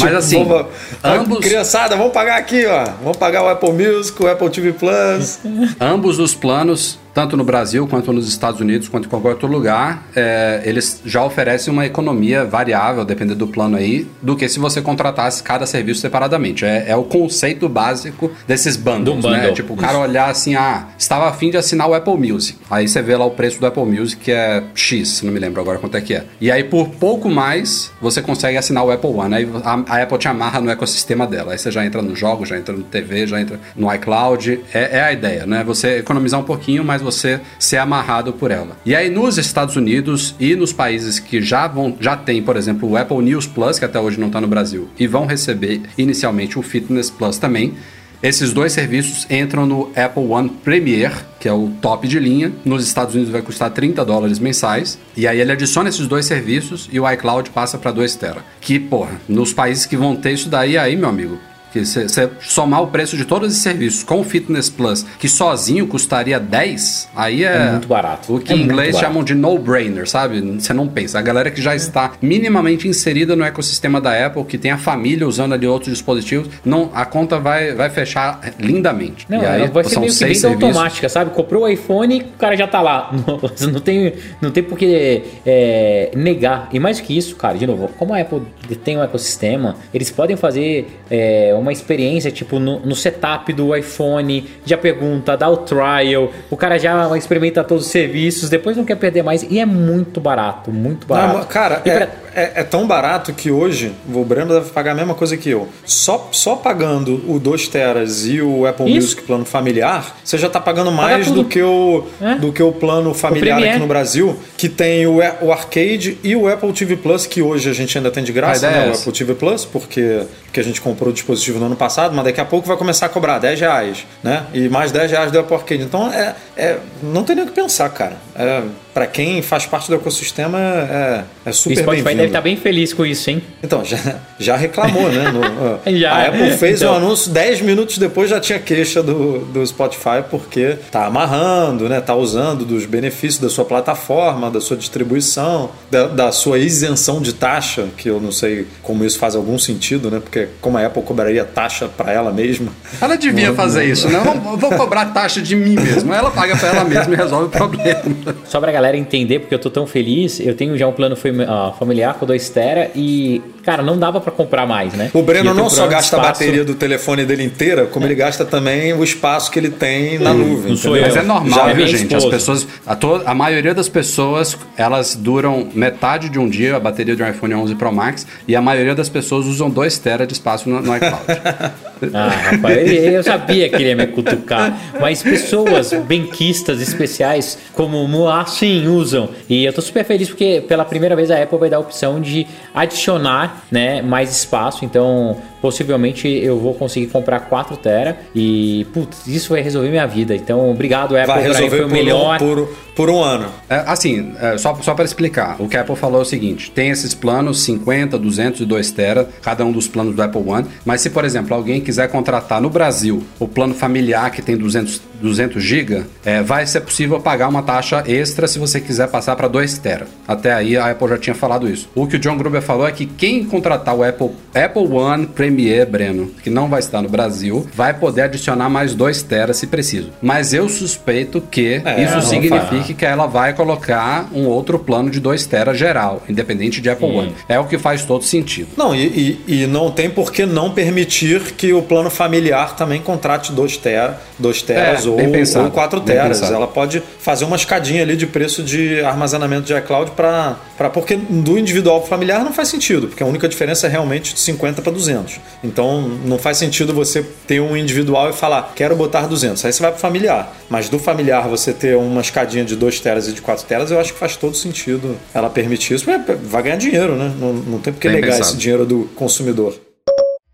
Mas 0.00 0.14
assim, 0.18 0.44
vamos, 0.44 0.66
ambos- 1.02 1.38
Criançada, 1.40 1.96
vamos 1.96 2.12
pagar 2.12 2.38
aqui, 2.38 2.66
ó. 2.66 2.84
Vamos 3.02 3.16
pagar 3.16 3.42
o 3.44 3.48
Apple 3.48 3.72
Music, 3.72 4.22
o 4.22 4.26
Apple 4.30 4.50
TV 4.50 4.72
Plus. 4.72 5.38
Ambos 5.80 6.18
os 6.18 6.34
planos, 6.34 6.98
tanto 7.18 7.36
no 7.36 7.42
Brasil 7.42 7.84
quanto 7.88 8.12
nos 8.12 8.28
Estados 8.28 8.60
Unidos, 8.60 8.86
quanto 8.88 9.06
em 9.06 9.08
qualquer 9.08 9.30
outro 9.30 9.48
lugar, 9.48 10.04
é, 10.14 10.62
eles 10.64 11.02
já 11.04 11.24
oferecem 11.24 11.72
uma 11.72 11.84
economia 11.84 12.44
variável, 12.44 13.04
dependendo 13.04 13.40
do 13.40 13.48
plano 13.48 13.76
aí, 13.76 14.06
do 14.22 14.36
que 14.36 14.48
se 14.48 14.60
você 14.60 14.80
contratasse 14.80 15.42
cada 15.42 15.66
serviço 15.66 16.00
separadamente. 16.00 16.64
É, 16.64 16.90
é 16.90 16.94
o 16.94 17.02
conceito 17.02 17.68
básico 17.68 18.30
desses 18.46 18.76
bundles, 18.76 19.20
Do 19.20 19.30
né? 19.30 19.38
bundle. 19.38 19.52
Tipo, 19.52 19.74
o 19.74 19.76
cara 19.76 19.98
olhar 19.98 20.30
assim, 20.30 20.54
ah, 20.54 20.90
estava 20.96 21.28
afim 21.28 21.50
de 21.50 21.56
assinar 21.56 21.88
o 21.88 21.94
Apple 21.94 22.16
Music. 22.16 22.56
Aí 22.70 22.86
você 22.86 23.02
vê 23.02 23.16
lá 23.16 23.24
o 23.24 23.32
preço 23.32 23.58
do 23.58 23.66
Apple 23.66 23.84
Music, 23.84 24.22
que 24.22 24.30
é 24.30 24.62
X, 24.72 25.20
não 25.22 25.32
me 25.32 25.40
lembro 25.40 25.60
agora 25.60 25.76
quanto 25.80 25.96
é 25.96 26.00
que 26.00 26.14
é. 26.14 26.24
E 26.40 26.52
aí, 26.52 26.62
por 26.62 26.88
pouco 26.88 27.28
mais, 27.28 27.90
você 28.00 28.22
consegue 28.22 28.56
assinar 28.56 28.84
o 28.84 28.92
Apple 28.92 29.10
One. 29.10 29.34
Aí 29.34 29.48
a, 29.64 29.96
a 29.96 30.02
Apple 30.04 30.18
te 30.18 30.28
amarra 30.28 30.60
no 30.60 30.70
ecossistema 30.70 31.26
dela. 31.26 31.50
Aí 31.50 31.58
você 31.58 31.72
já 31.72 31.84
entra 31.84 32.00
no 32.00 32.14
jogo, 32.14 32.46
já 32.46 32.56
entra 32.56 32.72
no 32.76 32.84
TV, 32.84 33.26
já 33.26 33.40
entra 33.40 33.58
no 33.74 33.92
iCloud. 33.92 34.60
É, 34.72 34.98
é 34.98 35.02
a 35.02 35.12
ideia, 35.12 35.44
né? 35.46 35.64
Você 35.64 35.98
economizar 35.98 36.38
um 36.38 36.44
pouquinho, 36.44 36.84
mas 36.84 37.02
você 37.02 37.07
ser 37.12 37.40
amarrado 37.78 38.32
por 38.32 38.50
ela. 38.50 38.76
E 38.84 38.94
aí, 38.94 39.10
nos 39.10 39.38
Estados 39.38 39.76
Unidos 39.76 40.34
e 40.38 40.54
nos 40.54 40.72
países 40.72 41.18
que 41.18 41.40
já 41.40 41.66
vão, 41.66 41.96
já 42.00 42.16
tem, 42.16 42.42
por 42.42 42.56
exemplo, 42.56 42.88
o 42.88 42.96
Apple 42.96 43.18
News 43.18 43.46
Plus, 43.46 43.78
que 43.78 43.84
até 43.84 43.98
hoje 43.98 44.18
não 44.18 44.28
está 44.28 44.40
no 44.40 44.48
Brasil, 44.48 44.88
e 44.98 45.06
vão 45.06 45.26
receber 45.26 45.82
inicialmente 45.96 46.58
o 46.58 46.62
Fitness 46.62 47.10
Plus 47.10 47.38
também. 47.38 47.74
Esses 48.20 48.52
dois 48.52 48.72
serviços 48.72 49.26
entram 49.30 49.64
no 49.64 49.92
Apple 49.94 50.24
One 50.24 50.48
Premier 50.48 51.12
que 51.38 51.48
é 51.48 51.52
o 51.52 51.70
top 51.80 52.06
de 52.08 52.18
linha. 52.18 52.52
Nos 52.64 52.84
Estados 52.84 53.14
Unidos 53.14 53.32
vai 53.32 53.42
custar 53.42 53.70
30 53.70 54.04
dólares 54.04 54.38
mensais. 54.38 54.98
E 55.16 55.26
aí 55.26 55.40
ele 55.40 55.52
adiciona 55.52 55.88
esses 55.88 56.06
dois 56.06 56.26
serviços 56.26 56.88
e 56.92 56.98
o 56.98 57.10
iCloud 57.10 57.50
passa 57.50 57.78
para 57.78 57.92
2 57.92 58.16
tera. 58.16 58.44
Que, 58.60 58.78
porra, 58.78 59.20
nos 59.28 59.52
países 59.52 59.86
que 59.86 59.96
vão 59.96 60.16
ter 60.16 60.32
isso 60.32 60.48
daí, 60.48 60.76
aí, 60.76 60.96
meu 60.96 61.08
amigo, 61.08 61.38
que 61.72 61.84
você 61.84 62.28
somar 62.40 62.82
o 62.82 62.86
preço 62.88 63.16
de 63.16 63.24
todos 63.24 63.48
esses 63.50 63.62
serviços 63.62 64.02
com 64.02 64.20
o 64.20 64.24
Fitness 64.24 64.68
Plus, 64.70 65.04
que 65.18 65.28
sozinho 65.28 65.86
custaria 65.86 66.38
10, 66.40 67.08
aí 67.14 67.44
é, 67.44 67.48
É 67.56 67.70
muito 67.72 67.88
barato. 67.88 68.34
O 68.34 68.40
que 68.40 68.52
É 68.52 68.56
em 68.56 68.62
inglês 68.62 68.92
barato. 68.94 69.06
chamam 69.06 69.24
de 69.24 69.34
no-brainer, 69.34 70.08
sabe? 70.08 70.40
Você 70.40 70.72
não 70.72 70.86
pensa. 70.88 71.18
A 71.18 71.22
galera 71.22 71.50
que 71.50 71.60
já 71.60 71.74
está 71.74 72.12
minimamente 72.22 72.88
inserida 72.88 73.34
no 73.36 73.44
ecossistema 73.44 74.00
da 74.00 74.26
Apple, 74.26 74.44
que 74.44 74.56
tem 74.58 74.70
a 74.70 74.78
família 74.78 75.26
usando 75.26 75.52
ali 75.54 75.66
outros 75.66 75.92
dispositivos, 75.92 76.48
não, 76.64 76.90
a 76.94 77.04
conta 77.04 77.38
vai, 77.38 77.74
vai 77.74 77.90
fechar 77.90 78.40
lindamente. 78.58 79.26
Não, 79.28 79.42
e 79.42 79.46
aí 79.46 79.68
vai 79.68 79.84
ser 79.84 79.90
são 79.90 80.00
meio 80.00 80.12
que 80.12 80.18
seis 80.18 80.40
venda 80.42 80.48
serviços. 80.50 80.64
automática, 80.76 81.08
sabe? 81.08 81.30
Comprou 81.32 81.64
o 81.64 81.68
iPhone, 81.68 82.20
o 82.22 82.38
cara 82.38 82.56
já 82.56 82.66
tá 82.66 82.80
lá. 82.80 83.10
Não, 83.28 83.72
não 83.72 83.80
tem, 83.80 84.14
não 84.40 84.50
tem 84.50 84.62
por 84.62 84.78
que 84.78 85.22
é, 85.44 86.10
negar. 86.14 86.68
E 86.72 86.78
mais 86.80 87.00
que 87.00 87.16
isso, 87.16 87.36
cara, 87.36 87.58
de 87.58 87.66
novo, 87.66 87.88
como 87.98 88.14
a 88.14 88.20
Apple 88.20 88.42
tem 88.84 88.96
um 88.96 89.02
ecossistema, 89.02 89.76
eles 89.92 90.10
podem 90.10 90.36
fazer 90.36 90.88
é, 91.10 91.54
uma 91.58 91.72
experiência, 91.72 92.30
tipo, 92.30 92.58
no, 92.58 92.80
no 92.80 92.94
setup 92.96 93.52
do 93.52 93.74
iPhone, 93.76 94.48
já 94.64 94.76
pergunta, 94.78 95.36
dá 95.36 95.48
o 95.48 95.58
trial, 95.58 96.30
o 96.50 96.56
cara 96.56 96.78
já 96.78 97.16
experimenta 97.16 97.62
todos 97.64 97.86
os 97.86 97.90
serviços, 97.90 98.48
depois 98.48 98.76
não 98.76 98.84
quer 98.84 98.96
perder 98.96 99.22
mais. 99.22 99.42
E 99.48 99.58
é 99.58 99.66
muito 99.66 100.20
barato, 100.20 100.70
muito 100.70 101.06
barato. 101.06 101.38
Não, 101.38 101.44
cara, 101.44 101.82
é, 101.84 101.96
pra- 101.96 102.08
é- 102.34 102.52
é 102.56 102.64
tão 102.64 102.86
barato 102.86 103.32
que 103.32 103.50
hoje 103.50 103.92
o 104.12 104.24
Breno 104.24 104.54
deve 104.54 104.70
pagar 104.70 104.92
a 104.92 104.94
mesma 104.94 105.14
coisa 105.14 105.36
que 105.36 105.50
eu. 105.50 105.68
Só, 105.84 106.28
só 106.32 106.56
pagando 106.56 107.22
o 107.30 107.38
2 107.38 107.68
teras 107.68 108.26
e 108.26 108.40
o 108.40 108.66
Apple 108.66 108.86
Isso. 108.90 108.94
Music 109.08 109.22
plano 109.22 109.44
familiar, 109.44 110.16
você 110.24 110.36
já 110.38 110.48
tá 110.48 110.60
pagando 110.60 110.92
mais 110.92 111.26
tudo. 111.26 111.42
do 111.42 111.48
que, 111.48 111.62
o, 111.62 112.04
É. 112.20 112.34
do 112.36 112.52
que 112.52 112.62
o 112.62 112.72
plano 112.72 113.12
familiar 113.14 113.54
Premiere. 113.56 113.70
aqui 113.70 113.80
no 113.80 113.86
Brasil, 113.86 114.36
que 114.56 114.68
tem 114.68 115.06
o, 115.06 115.18
o 115.40 115.52
Arcade 115.52 116.18
e 116.22 116.36
o 116.36 116.46
Apple 116.48 116.72
TV 116.72 116.96
Plus, 116.96 117.26
que 117.26 117.40
hoje 117.42 117.68
a 117.70 117.72
gente 117.72 117.96
ainda 117.96 118.10
tem 118.10 118.22
de 118.22 118.32
graça, 118.32 118.70
né? 118.70 118.86
é 118.86 118.90
O. 118.90 118.94
Apple 118.94 119.12
TV 119.12 119.34
Plus, 119.34 119.64
porque, 119.64 120.22
porque 120.44 120.60
a 120.60 120.62
gente 120.64 120.80
comprou 120.80 121.10
o 121.10 121.12
dispositivo 121.12 121.47
no 121.56 121.66
ano 121.66 121.76
passado, 121.76 122.14
mas 122.14 122.24
daqui 122.24 122.40
a 122.40 122.44
pouco 122.44 122.66
vai 122.66 122.76
começar 122.76 123.06
a 123.06 123.08
cobrar 123.08 123.38
10 123.38 123.60
reais, 123.60 124.06
né? 124.22 124.46
E 124.52 124.68
mais 124.68 124.92
10 124.92 125.10
reais 125.10 125.32
do 125.32 125.38
Apple 125.38 125.54
Arcade. 125.54 125.82
Então, 125.82 126.12
é, 126.12 126.34
é, 126.56 126.78
não 127.02 127.24
tem 127.24 127.36
nem 127.36 127.44
o 127.44 127.48
que 127.48 127.54
pensar, 127.54 127.88
cara. 127.90 128.16
É, 128.38 128.62
para 128.94 129.06
quem 129.06 129.42
faz 129.42 129.66
parte 129.66 129.88
do 129.88 129.96
ecossistema, 129.96 130.58
é, 130.58 131.24
é 131.46 131.50
o 131.50 131.52
super 131.52 131.76
Spotify 131.78 132.02
bem-vindo. 132.04 132.16
deve 132.16 132.26
estar 132.28 132.40
bem 132.40 132.56
feliz 132.56 132.92
com 132.92 133.04
isso, 133.04 133.30
hein? 133.30 133.42
Então, 133.62 133.84
já, 133.84 133.98
já 134.38 134.56
reclamou, 134.56 135.08
né? 135.10 135.30
No- 135.32 135.68
Já. 135.98 136.12
a 136.12 136.26
Apple 136.28 136.50
fez 136.56 136.80
Então. 136.82 136.94
o 136.94 136.96
anúncio, 136.96 137.30
10 137.32 137.60
minutos 137.62 137.98
depois 137.98 138.30
já 138.30 138.38
tinha 138.40 138.58
queixa 138.58 139.02
do, 139.02 139.40
do 139.40 139.66
Spotify, 139.66 140.22
porque 140.30 140.76
tá 140.90 141.06
amarrando, 141.06 141.88
né? 141.88 142.00
Tá 142.00 142.14
usando 142.14 142.64
dos 142.64 142.86
benefícios 142.86 143.38
da 143.40 143.48
sua 143.48 143.64
plataforma, 143.64 144.50
da 144.50 144.60
sua 144.60 144.76
distribuição, 144.76 145.70
da, 145.90 146.06
da 146.06 146.32
sua 146.32 146.58
isenção 146.58 147.20
de 147.20 147.32
taxa, 147.32 147.86
que 147.96 148.08
eu 148.08 148.20
não 148.20 148.30
sei 148.32 148.66
como 148.82 149.04
isso 149.04 149.18
faz 149.18 149.34
algum 149.34 149.58
sentido, 149.58 150.10
né? 150.10 150.20
Porque 150.20 150.48
como 150.60 150.78
a 150.78 150.86
Apple 150.86 151.02
cobraria 151.02 151.44
taxa 151.44 151.88
para 151.88 152.12
ela 152.12 152.32
mesma. 152.32 152.68
Ela 153.00 153.16
devia 153.16 153.52
fazer 153.54 153.84
isso, 153.84 154.08
né? 154.08 154.20
Vou, 154.20 154.56
vou 154.56 154.70
cobrar 154.76 155.06
taxa 155.06 155.40
de 155.40 155.56
mim 155.56 155.74
mesmo. 155.74 156.12
Ela 156.12 156.30
paga 156.30 156.56
pra 156.56 156.68
ela 156.68 156.84
mesma 156.84 157.14
e 157.14 157.16
resolve 157.16 157.46
o 157.46 157.48
problema. 157.48 158.02
Só 158.44 158.60
pra 158.60 158.72
galera 158.72 158.96
entender, 158.96 159.40
porque 159.40 159.54
eu 159.54 159.58
tô 159.58 159.70
tão 159.70 159.86
feliz, 159.86 160.40
eu 160.40 160.54
tenho 160.54 160.76
já 160.76 160.86
um 160.86 160.92
plano 160.92 161.16
ah, 161.46 161.72
familiar 161.78 162.14
com 162.14 162.26
2 162.26 162.48
tera 162.50 162.90
e, 162.94 163.42
cara, 163.68 163.82
não 163.82 163.98
dava 163.98 164.18
pra 164.18 164.32
comprar 164.32 164.66
mais, 164.66 164.94
né? 164.94 165.10
O 165.12 165.22
Breno 165.22 165.50
eu 165.50 165.54
não 165.54 165.68
só 165.68 165.86
gasta 165.86 166.16
a 166.16 166.20
espaço- 166.20 166.40
bateria 166.40 166.64
do 166.64 166.74
telefone 166.74 167.26
dele 167.26 167.42
inteira, 167.44 167.84
como 167.84 168.06
ele 168.06 168.14
gasta 168.14 168.44
também 168.46 168.94
o 168.94 169.04
espaço 169.04 169.50
que 169.50 169.58
ele 169.58 169.68
tem 169.70 170.18
na 170.18 170.32
nuvem. 170.32 170.70
não 170.70 170.76
sou 170.76 170.96
entendeu? 170.96 171.14
Mas 171.14 171.22
é 171.22 171.26
normal, 171.26 171.58
Já 171.58 171.66
viu, 171.66 171.76
minha 171.76 171.86
gente? 171.88 172.14
As 172.14 172.22
esposa. 172.24 172.36
pessoas. 172.36 172.66
A, 172.86 172.96
to- 172.96 173.22
a 173.26 173.34
maioria 173.34 173.74
das 173.74 173.88
pessoas, 173.88 174.56
elas 174.76 175.14
duram 175.14 175.68
metade 175.74 176.30
de 176.30 176.38
um 176.38 176.48
dia, 176.48 176.76
a 176.76 176.80
bateria 176.80 177.14
de 177.14 177.22
um 177.22 177.28
iPhone 177.28 177.54
11 177.54 177.74
Pro 177.74 177.92
Max, 177.92 178.26
e 178.46 178.56
a 178.56 178.62
maioria 178.62 178.94
das 178.94 179.10
pessoas 179.10 179.44
usam 179.44 179.68
2 179.68 179.98
TB 179.98 180.26
de 180.26 180.32
espaço 180.32 180.68
no, 180.70 180.80
no 180.80 180.96
iCloud. 180.96 181.24
Ah, 182.14 182.28
rapaz, 182.52 182.76
eu 182.92 183.10
eu 183.10 183.22
sabia 183.24 183.68
que 183.68 183.74
ele 183.74 183.88
ia 183.88 183.96
me 183.96 184.06
cutucar. 184.06 184.72
Mas 185.00 185.20
pessoas 185.20 185.92
benquistas 186.06 186.80
especiais 186.80 187.58
como 187.72 188.00
o 188.00 188.06
Moá, 188.06 188.46
sim, 188.46 188.86
usam. 188.86 189.28
E 189.48 189.64
eu 189.64 189.72
tô 189.72 189.82
super 189.82 190.04
feliz 190.04 190.28
porque 190.28 190.62
pela 190.68 190.84
primeira 190.84 191.16
vez 191.16 191.28
a 191.28 191.42
Apple 191.42 191.58
vai 191.58 191.68
dar 191.68 191.78
a 191.78 191.80
opção 191.80 192.20
de 192.20 192.46
adicionar 192.72 193.57
né, 193.70 194.02
mais 194.02 194.30
espaço. 194.30 194.84
Então, 194.84 195.36
possivelmente 195.60 196.28
eu 196.28 196.58
vou 196.58 196.74
conseguir 196.74 197.06
comprar 197.06 197.40
4 197.40 197.76
tera 197.76 198.18
e, 198.34 198.86
putz, 198.92 199.26
isso 199.26 199.52
vai 199.52 199.62
resolver 199.62 199.88
minha 199.88 200.06
vida. 200.06 200.34
Então, 200.34 200.70
obrigado, 200.70 201.16
Apple, 201.16 201.26
Vai 201.26 201.26
pra 201.26 201.36
mim 201.36 201.54
resolver 201.54 201.76
foi 201.76 201.84
o 201.84 201.88
por, 201.88 201.92
melhor. 201.94 202.36
um, 202.36 202.38
por, 202.38 202.68
por 202.94 203.10
um 203.10 203.22
ano. 203.22 203.46
É, 203.68 203.84
assim, 203.86 204.32
é, 204.40 204.58
só, 204.58 204.74
só 204.82 204.94
para 204.94 205.04
explicar, 205.04 205.56
o 205.58 205.68
que 205.68 205.76
a 205.76 205.82
Apple 205.82 205.96
falou 205.96 206.20
é 206.20 206.22
o 206.22 206.26
seguinte: 206.26 206.70
tem 206.70 206.90
esses 206.90 207.14
planos 207.14 207.62
50, 207.62 208.18
200 208.18 208.60
e 208.60 208.64
2 208.64 208.90
tera, 208.90 209.28
cada 209.42 209.64
um 209.64 209.72
dos 209.72 209.86
planos 209.88 210.14
do 210.14 210.22
Apple 210.22 210.42
One. 210.46 210.66
Mas 210.84 211.00
se, 211.00 211.10
por 211.10 211.24
exemplo, 211.24 211.54
alguém 211.54 211.80
quiser 211.80 212.08
contratar 212.08 212.60
no 212.60 212.70
Brasil 212.70 213.22
o 213.38 213.46
plano 213.46 213.74
familiar 213.74 214.30
que 214.30 214.42
tem 214.42 214.56
200, 214.56 215.00
200 215.20 215.62
GB, 215.62 216.04
é, 216.24 216.42
vai 216.42 216.66
ser 216.66 216.80
possível 216.80 217.20
pagar 217.20 217.48
uma 217.48 217.62
taxa 217.62 218.02
extra 218.06 218.46
se 218.46 218.58
você 218.58 218.80
quiser 218.80 219.08
passar 219.08 219.36
para 219.36 219.48
2 219.48 219.78
tera. 219.78 220.06
Até 220.26 220.52
aí 220.52 220.76
a 220.76 220.90
Apple 220.90 221.08
já 221.08 221.18
tinha 221.18 221.34
falado 221.34 221.68
isso. 221.68 221.88
O 221.94 222.06
que 222.06 222.16
o 222.16 222.18
John 222.18 222.36
Gruber 222.36 222.62
falou 222.62 222.86
é 222.86 222.92
que 222.92 223.06
quem 223.06 223.44
contratar 223.44 223.94
o 223.94 224.02
Apple, 224.02 224.30
Apple 224.54 224.86
One 224.92 225.26
Premier, 225.48 225.86
Breno, 225.86 226.30
que 226.42 226.50
não 226.50 226.68
vai 226.68 226.80
estar 226.80 227.00
no 227.00 227.08
Brasil, 227.08 227.66
vai 227.74 227.94
poder 227.94 228.22
adicionar 228.22 228.68
mais 228.68 228.94
2 228.94 229.22
tera 229.22 229.54
se 229.54 229.66
preciso. 229.66 230.10
Mas 230.20 230.52
eu 230.52 230.68
suspeito 230.68 231.40
que 231.40 231.80
É, 231.84 232.04
isso 232.04 232.20
signifique 232.28 232.92
que 232.94 233.04
ela 233.04 233.26
vai 233.26 233.54
colocar 233.54 234.28
um 234.32 234.44
outro 234.46 234.78
plano 234.78 235.08
de 235.10 235.20
2 235.20 235.46
tera 235.46 235.72
geral, 235.74 236.22
independente 236.28 236.80
de 236.82 236.90
Apple 236.90 237.08
Sim. 237.08 237.18
One. 237.18 237.34
É 237.48 237.58
o 237.58 237.64
que 237.64 237.78
faz 237.78 238.04
todo 238.04 238.22
sentido. 238.24 238.68
Não, 238.76 238.94
e, 238.94 239.38
e, 239.48 239.62
e 239.62 239.66
não 239.66 239.90
tem 239.90 240.10
por 240.10 240.30
que 240.30 240.44
não 240.44 240.70
permitir 240.70 241.40
que 241.56 241.72
o 241.72 241.80
plano 241.82 242.10
familiar 242.10 242.76
também 242.76 243.00
contrate 243.00 243.50
2 243.52 243.76
tera, 243.78 244.20
dois 244.38 244.60
teras 244.60 245.06
É, 245.06 245.08
ou, 245.08 245.16
pensado, 245.30 245.64
ou 245.66 245.70
4 245.70 246.00
bem 246.00 246.14
teras. 246.14 246.40
pensado. 246.40 246.54
Ela 246.54 246.66
pode 246.66 247.02
fazer 247.20 247.46
uma 247.46 247.56
escadinha 247.56 248.02
ali 248.02 248.16
de 248.16 248.26
preço 248.26 248.62
de 248.62 249.00
armazenamento 249.00 249.66
de 249.66 249.74
iCloud 249.74 250.10
para. 250.10 250.56
Porque 250.92 251.16
do 251.16 251.58
individual 251.58 252.00
pro 252.00 252.08
familiar 252.10 252.44
não 252.44 252.52
faz 252.52 252.68
sentido, 252.68 253.08
porque 253.08 253.22
a 253.22 253.26
única 253.26 253.48
diferença 253.48 253.86
é 253.86 253.90
realmente 253.90 254.34
de 254.34 254.40
50 254.40 254.82
para 254.82 254.92
200. 254.92 255.37
Então 255.62 256.02
não 256.02 256.38
faz 256.38 256.56
sentido 256.56 256.92
você 256.92 257.22
ter 257.46 257.60
um 257.60 257.76
individual 257.76 258.30
e 258.30 258.32
falar, 258.32 258.72
quero 258.74 258.96
botar 258.96 259.26
200. 259.26 259.64
Aí 259.64 259.72
você 259.72 259.82
vai 259.82 259.92
pro 259.92 260.00
familiar. 260.00 260.54
Mas 260.68 260.88
do 260.88 260.98
familiar 260.98 261.48
você 261.48 261.72
ter 261.72 261.96
uma 261.96 262.20
escadinha 262.20 262.64
de 262.64 262.76
2 262.76 263.00
teras 263.00 263.28
e 263.28 263.32
de 263.32 263.40
4 263.40 263.66
teras, 263.66 263.90
eu 263.90 264.00
acho 264.00 264.12
que 264.12 264.18
faz 264.18 264.36
todo 264.36 264.56
sentido 264.56 265.16
ela 265.34 265.50
permitir 265.50 265.94
isso. 265.94 266.06
Vai 266.44 266.62
ganhar 266.62 266.76
dinheiro, 266.76 267.16
né? 267.16 267.32
Não, 267.38 267.52
não 267.52 267.78
tem 267.78 267.92
por 267.92 268.00
que 268.00 268.08
negar 268.08 268.28
pensado. 268.28 268.50
esse 268.50 268.56
dinheiro 268.56 268.84
do 268.84 269.08
consumidor. 269.14 269.74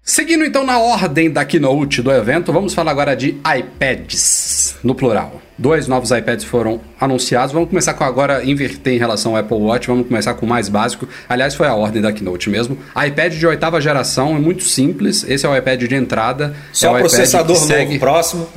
Seguindo 0.07 0.45
então 0.45 0.67
na 0.67 0.79
ordem 0.79 1.31
da 1.31 1.47
keynote 1.47 2.03
do 2.03 2.13
evento, 2.13 2.53
vamos 2.53 2.75
falar 2.75 2.91
agora 2.91 3.17
de 3.17 3.41
iPads, 3.59 4.77
no 4.85 4.95
plural. 4.95 5.41
Dois 5.57 5.87
novos 5.87 6.11
iPads 6.11 6.45
foram 6.45 6.81
anunciados. 7.01 7.53
Vamos 7.53 7.69
começar 7.69 7.95
com 7.95 8.03
agora 8.03 8.45
inverter 8.45 8.95
em 8.95 8.99
relação 8.99 9.33
ao 9.33 9.39
Apple 9.39 9.57
Watch. 9.57 9.87
Vamos 9.87 10.09
começar 10.09 10.35
com 10.35 10.45
o 10.45 10.49
mais 10.49 10.69
básico. 10.69 11.09
Aliás, 11.29 11.55
foi 11.55 11.67
a 11.67 11.75
ordem 11.75 12.03
da 12.03 12.13
keynote 12.13 12.51
mesmo. 12.51 12.77
iPad 13.07 13.33
de 13.33 13.47
oitava 13.47 13.81
geração 13.81 14.37
é 14.37 14.39
muito 14.39 14.65
simples. 14.65 15.25
Esse 15.29 15.47
é 15.47 15.49
o 15.49 15.57
iPad 15.57 15.83
de 15.85 15.95
entrada. 15.95 16.55
Só 16.73 16.89
é 16.89 16.91
o 16.91 16.93
iPad 16.99 17.03
processador 17.03 17.57
novo. 17.57 17.67
segue... 17.67 17.99
Próximo. 17.99 18.49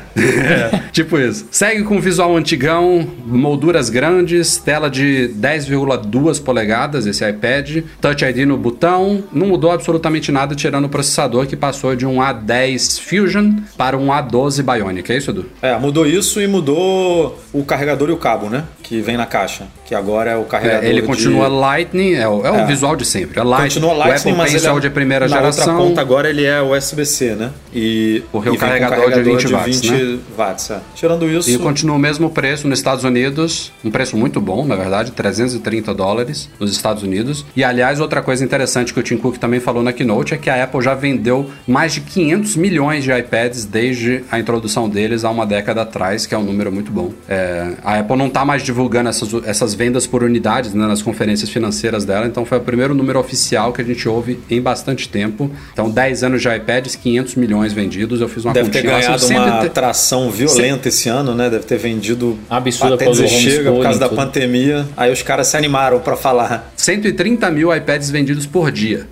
tipo 0.92 1.18
isso. 1.18 1.46
Segue 1.50 1.82
com 1.84 1.98
visual 2.00 2.36
antigão, 2.36 3.06
molduras 3.24 3.88
grandes, 3.88 4.58
tela 4.58 4.90
de 4.90 5.30
10,2 5.38 6.42
polegadas, 6.42 7.06
esse 7.06 7.26
iPad, 7.28 7.84
Touch 8.00 8.24
ID 8.24 8.46
no 8.46 8.56
botão, 8.56 9.24
não 9.32 9.46
mudou 9.46 9.70
absolutamente 9.70 10.30
nada 10.30 10.54
tirando 10.54 10.84
o 10.84 10.88
processador 10.88 11.46
que 11.46 11.56
passou 11.56 11.96
de 11.96 12.04
um 12.04 12.16
A10 12.16 13.00
Fusion 13.00 13.56
para 13.76 13.96
um 13.96 14.08
A12 14.08 14.62
Bionic, 14.62 15.10
é 15.12 15.16
isso, 15.16 15.30
Edu? 15.30 15.46
É, 15.62 15.76
mudou 15.78 16.06
isso 16.06 16.17
e 16.22 16.46
mudou 16.46 17.38
o 17.52 17.64
carregador 17.64 18.08
e 18.08 18.12
o 18.12 18.16
cabo, 18.16 18.48
né? 18.48 18.64
Que 18.88 19.00
vem 19.02 19.16
na 19.18 19.26
caixa. 19.26 19.66
Que 19.84 19.94
agora 19.94 20.30
é 20.30 20.36
o 20.36 20.44
carregador. 20.44 20.84
É, 20.84 20.88
ele 20.88 21.00
de- 21.02 21.06
continua 21.06 21.46
Lightning, 21.48 22.14
é 22.14 22.26
o, 22.26 22.46
é 22.46 22.50
o 22.50 22.56
É. 22.56 22.64
visual 22.66 22.96
de 22.96 23.04
sempre. 23.04 23.38
É 23.38 23.42
Lightning, 23.42 23.68
Continua 23.82 23.92
Lightning, 23.94 24.32
o 24.32 24.34
Apple 24.40 24.52
Pencil 24.52 24.76
é, 24.76 24.80
de 24.80 24.90
primeira 24.90 25.28
na 25.28 25.36
geração. 25.36 25.74
outra 25.74 25.86
ponta 25.88 26.00
agora 26.00 26.30
ele 26.30 26.44
é 26.44 26.62
USB-C, 26.62 27.34
né? 27.34 27.50
E, 27.74 28.22
e 28.22 28.24
o 28.32 28.40
vem 28.40 28.52
com 28.54 28.58
carregador 28.58 29.12
de 29.12 29.22
20 29.22 29.46
watts, 29.48 29.80
20 29.82 29.90
né? 29.92 30.18
watts, 30.36 30.70
é. 30.70 30.78
Tirando 30.94 31.28
isso, 31.30 31.50
E 31.50 31.58
continua 31.58 31.96
o 31.96 31.98
mesmo 31.98 32.30
preço 32.30 32.66
nos 32.66 32.78
Estados 32.78 33.04
Unidos, 33.04 33.70
um 33.84 33.90
preço 33.90 34.16
muito 34.16 34.40
bom, 34.40 34.64
na 34.64 34.74
verdade, 34.74 35.10
330 35.12 35.92
dólares 35.92 36.48
nos 36.58 36.72
Estados 36.72 37.02
Unidos. 37.02 37.44
E 37.54 37.62
aliás, 37.62 38.00
outra 38.00 38.22
coisa 38.22 38.42
interessante 38.42 38.94
que 38.94 39.00
o 39.00 39.02
Tim 39.02 39.18
Cook 39.18 39.36
também 39.36 39.60
falou 39.60 39.82
na 39.82 39.92
keynote 39.92 40.32
é 40.32 40.38
que 40.38 40.48
a 40.48 40.64
Apple 40.64 40.80
já 40.82 40.94
vendeu 40.94 41.50
mais 41.66 41.92
de 41.92 42.00
500 42.00 42.56
milhões 42.56 43.04
de 43.04 43.12
iPads 43.12 43.66
desde 43.66 44.24
a 44.30 44.38
introdução 44.38 44.88
deles 44.88 45.24
há 45.24 45.30
uma 45.30 45.44
década 45.44 45.82
atrás, 45.82 46.24
que 46.24 46.34
é 46.34 46.38
um 46.38 46.42
número 46.44 46.72
muito 46.72 46.90
bom. 46.90 47.12
É, 47.28 47.72
a 47.84 47.98
Apple 47.98 48.16
não 48.16 48.28
está 48.28 48.44
mais 48.46 48.62
divulgando 48.62 48.77
divulgando 48.78 49.08
essas, 49.08 49.28
essas 49.44 49.74
vendas 49.74 50.06
por 50.06 50.22
unidades 50.22 50.72
né, 50.72 50.86
nas 50.86 51.02
conferências 51.02 51.50
financeiras 51.50 52.04
dela. 52.04 52.26
Então 52.26 52.44
foi 52.44 52.58
o 52.58 52.60
primeiro 52.60 52.94
número 52.94 53.18
oficial 53.18 53.72
que 53.72 53.82
a 53.82 53.84
gente 53.84 54.08
ouve 54.08 54.38
em 54.48 54.60
bastante 54.62 55.08
tempo. 55.08 55.50
Então 55.72 55.90
10 55.90 56.22
anos 56.22 56.40
de 56.42 56.48
iPads, 56.48 56.94
500 56.94 57.34
milhões 57.34 57.72
vendidos. 57.72 58.20
Eu 58.20 58.28
fiz 58.28 58.44
uma 58.44 58.54
Deve 58.54 58.70
ter 58.70 58.78
continha 58.82 58.94
lá, 58.94 59.00
ganhado 59.00 59.18
sempre 59.22 59.42
uma 59.50 59.60
te- 59.60 59.66
atração 59.66 60.30
violenta 60.30 60.88
esse 60.88 61.08
ano, 61.08 61.34
né? 61.34 61.50
Deve 61.50 61.64
ter 61.64 61.76
vendido 61.76 62.38
Absurda 62.48 62.94
até 62.94 63.10
dizer 63.10 63.26
chega 63.28 63.72
por 63.72 63.82
causa 63.82 63.98
da 63.98 64.08
tudo. 64.08 64.16
pandemia. 64.16 64.86
Aí 64.96 65.12
os 65.12 65.22
caras 65.22 65.48
se 65.48 65.56
animaram 65.56 65.98
pra 65.98 66.16
falar. 66.16 66.72
130 66.76 67.50
mil 67.50 67.74
iPads 67.74 68.10
vendidos 68.10 68.46
por 68.46 68.70
dia. 68.70 69.06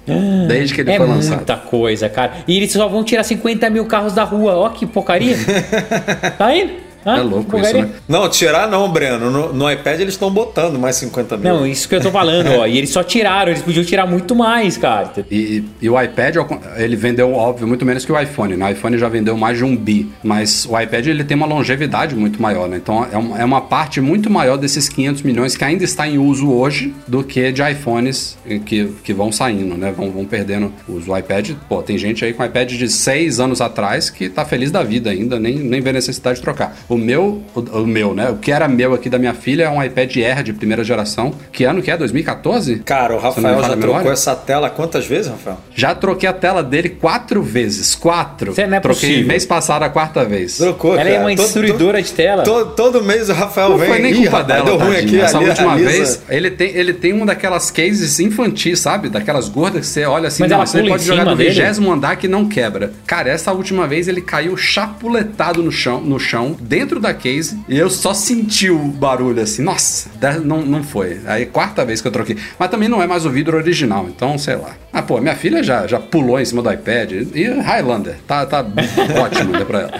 desde 0.46 0.74
que 0.74 0.80
ele 0.82 0.92
É 0.92 0.96
foi 0.96 1.06
lançado. 1.08 1.36
muita 1.38 1.56
coisa, 1.56 2.08
cara. 2.08 2.34
E 2.46 2.56
eles 2.56 2.70
só 2.70 2.86
vão 2.88 3.02
tirar 3.02 3.24
50 3.24 3.68
mil 3.68 3.84
carros 3.86 4.12
da 4.12 4.22
rua. 4.22 4.54
Ó, 4.54 4.68
que 4.68 4.86
porcaria. 4.86 5.36
tá 6.38 6.54
indo? 6.56 6.85
Hã? 7.06 7.18
É 7.18 7.22
louco 7.22 7.56
isso, 7.58 7.72
né? 7.82 7.90
Não, 8.08 8.28
tirar 8.28 8.68
não, 8.68 8.90
Breno. 8.90 9.30
No, 9.30 9.52
no 9.52 9.70
iPad 9.70 10.00
eles 10.00 10.14
estão 10.14 10.30
botando 10.30 10.78
mais 10.78 10.96
50 10.96 11.36
mil. 11.36 11.54
Não, 11.54 11.66
isso 11.66 11.88
que 11.88 11.94
eu 11.94 12.00
tô 12.00 12.10
falando, 12.10 12.48
ó. 12.58 12.66
E 12.66 12.76
eles 12.78 12.90
só 12.90 13.02
tiraram, 13.04 13.52
eles 13.52 13.62
podiam 13.62 13.84
tirar 13.84 14.06
muito 14.06 14.34
mais, 14.34 14.76
cara. 14.76 15.12
E, 15.30 15.62
e 15.80 15.88
o 15.88 16.00
iPad, 16.02 16.36
ele 16.76 16.96
vendeu, 16.96 17.32
óbvio, 17.32 17.66
muito 17.66 17.84
menos 17.84 18.04
que 18.04 18.10
o 18.12 18.20
iPhone. 18.20 18.56
né? 18.56 18.66
O 18.66 18.70
iPhone 18.70 18.98
já 18.98 19.08
vendeu 19.08 19.36
mais 19.36 19.56
de 19.58 19.64
um 19.64 19.76
bi. 19.76 20.10
Mas 20.22 20.66
o 20.68 20.78
iPad 20.78 21.06
ele 21.06 21.22
tem 21.24 21.36
uma 21.36 21.46
longevidade 21.46 22.14
muito 22.16 22.42
maior, 22.42 22.68
né? 22.68 22.76
Então 22.76 23.06
é, 23.12 23.16
um- 23.16 23.36
é 23.36 23.44
uma 23.44 23.60
parte 23.60 24.00
muito 24.00 24.28
maior 24.28 24.56
desses 24.56 24.88
500 24.88 25.22
milhões 25.22 25.56
que 25.56 25.64
ainda 25.64 25.84
está 25.84 26.08
em 26.08 26.18
uso 26.18 26.50
hoje 26.50 26.92
do 27.06 27.22
que 27.22 27.52
de 27.52 27.62
iPhones 27.62 28.36
que, 28.64 28.88
que 29.04 29.12
vão 29.14 29.30
saindo, 29.30 29.76
né? 29.76 29.92
Vão, 29.96 30.10
vão 30.10 30.24
perdendo 30.24 30.72
o 30.88 30.94
uso. 30.94 31.12
O 31.12 31.16
iPad, 31.16 31.50
pô, 31.68 31.82
tem 31.82 31.96
gente 31.96 32.24
aí 32.24 32.32
com 32.32 32.44
iPad 32.44 32.72
de 32.72 32.88
6 32.88 33.38
anos 33.38 33.60
atrás 33.60 34.10
que 34.10 34.28
tá 34.28 34.44
feliz 34.44 34.70
da 34.70 34.82
vida 34.82 35.10
ainda, 35.10 35.38
nem, 35.38 35.54
nem 35.54 35.80
vê 35.80 35.92
necessidade 35.92 36.36
de 36.38 36.42
trocar. 36.42 36.76
O 36.88 36.95
meu, 36.98 37.42
o, 37.54 37.60
o 37.60 37.86
meu, 37.86 38.14
né? 38.14 38.30
O 38.30 38.36
que 38.36 38.50
era 38.52 38.68
meu 38.68 38.94
aqui 38.94 39.08
da 39.10 39.18
minha 39.18 39.34
filha 39.34 39.64
é 39.64 39.68
um 39.70 39.82
iPad 39.82 40.16
Air 40.16 40.42
de 40.42 40.52
primeira 40.52 40.82
geração. 40.84 41.32
Que 41.52 41.64
ano 41.64 41.82
que 41.82 41.90
é? 41.90 41.96
2014? 41.96 42.76
Cara, 42.84 43.12
o 43.14 43.16
não 43.16 43.22
Rafael 43.22 43.60
já 43.62 43.68
trocou 43.70 43.86
memória. 43.88 44.10
essa 44.10 44.34
tela 44.34 44.70
quantas 44.70 45.06
vezes, 45.06 45.30
Rafael? 45.30 45.58
Já 45.74 45.94
troquei 45.94 46.28
a 46.28 46.32
tela 46.32 46.62
dele 46.62 46.88
quatro 46.90 47.42
vezes. 47.42 47.94
Quatro. 47.94 48.52
Isso 48.52 48.66
não 48.66 48.76
é 48.76 48.80
troquei 48.80 49.08
possível. 49.10 49.28
mês 49.28 49.46
passado 49.46 49.82
a 49.82 49.88
quarta 49.88 50.24
vez. 50.24 50.58
Trocou, 50.58 50.92
Ela 50.94 51.04
cara. 51.04 51.14
é 51.16 51.20
uma 51.20 51.34
destruidora 51.34 52.02
de 52.02 52.12
tela. 52.12 52.42
Todo, 52.42 52.74
todo 52.74 53.02
mês 53.02 53.28
o 53.28 53.32
Rafael 53.32 53.70
Não 53.70 53.78
vem. 53.78 53.88
foi 53.88 53.98
nem 53.98 54.12
Ih, 54.12 54.16
culpa 54.22 54.38
rapaz, 54.38 54.46
dela, 54.46 54.64
deu 54.64 54.78
ruim 54.86 54.96
aqui. 54.96 55.20
Essa 55.20 55.38
ali, 55.38 55.48
última 55.48 55.76
vez, 55.76 56.22
ele 56.28 56.50
tem, 56.50 56.68
ele 56.76 56.92
tem 56.92 57.12
uma 57.12 57.26
daquelas 57.26 57.70
cases 57.70 58.20
infantis, 58.20 58.78
sabe? 58.80 59.08
Daquelas 59.08 59.48
gordas 59.48 59.80
que 59.80 59.86
você 59.86 60.04
olha 60.04 60.28
assim, 60.28 60.42
Mas 60.42 60.50
não, 60.50 60.56
ela 60.58 60.66
você 60.66 60.78
pula 60.78 60.90
pode 60.90 61.02
em 61.02 61.06
jogar 61.06 61.20
cima 61.22 61.30
do 61.32 61.36
vigésimo 61.38 61.92
andar 61.92 62.16
que 62.16 62.28
não 62.28 62.46
quebra. 62.48 62.92
Cara, 63.06 63.30
essa 63.30 63.52
última 63.52 63.86
vez 63.86 64.06
ele 64.08 64.20
caiu 64.20 64.56
chapuletado 64.56 65.62
no 65.62 65.72
chão, 65.72 66.00
no 66.00 66.18
chão, 66.18 66.56
dentro 66.60 66.85
da 66.94 67.12
case, 67.12 67.58
e 67.68 67.76
eu 67.76 67.90
só 67.90 68.14
senti 68.14 68.70
o 68.70 68.78
barulho 68.78 69.42
assim. 69.42 69.62
Nossa, 69.62 70.08
não, 70.42 70.62
não 70.62 70.82
foi. 70.82 71.20
Aí 71.26 71.46
quarta 71.46 71.84
vez 71.84 72.00
que 72.00 72.08
eu 72.08 72.12
troquei. 72.12 72.36
Mas 72.58 72.70
também 72.70 72.88
não 72.88 73.02
é 73.02 73.06
mais 73.06 73.26
o 73.26 73.30
vidro 73.30 73.56
original, 73.56 74.06
então 74.08 74.38
sei 74.38 74.56
lá. 74.56 74.76
Ah, 74.98 75.02
pô, 75.02 75.20
minha 75.20 75.34
filha 75.36 75.62
já, 75.62 75.86
já 75.86 76.00
pulou 76.00 76.40
em 76.40 76.44
cima 76.46 76.62
do 76.62 76.72
iPad. 76.72 77.12
E 77.34 77.44
Highlander, 77.44 78.16
tá, 78.26 78.46
tá 78.46 78.64
ótimo, 79.22 79.52
deu 79.52 79.66
pra 79.66 79.80
ela. 79.80 79.90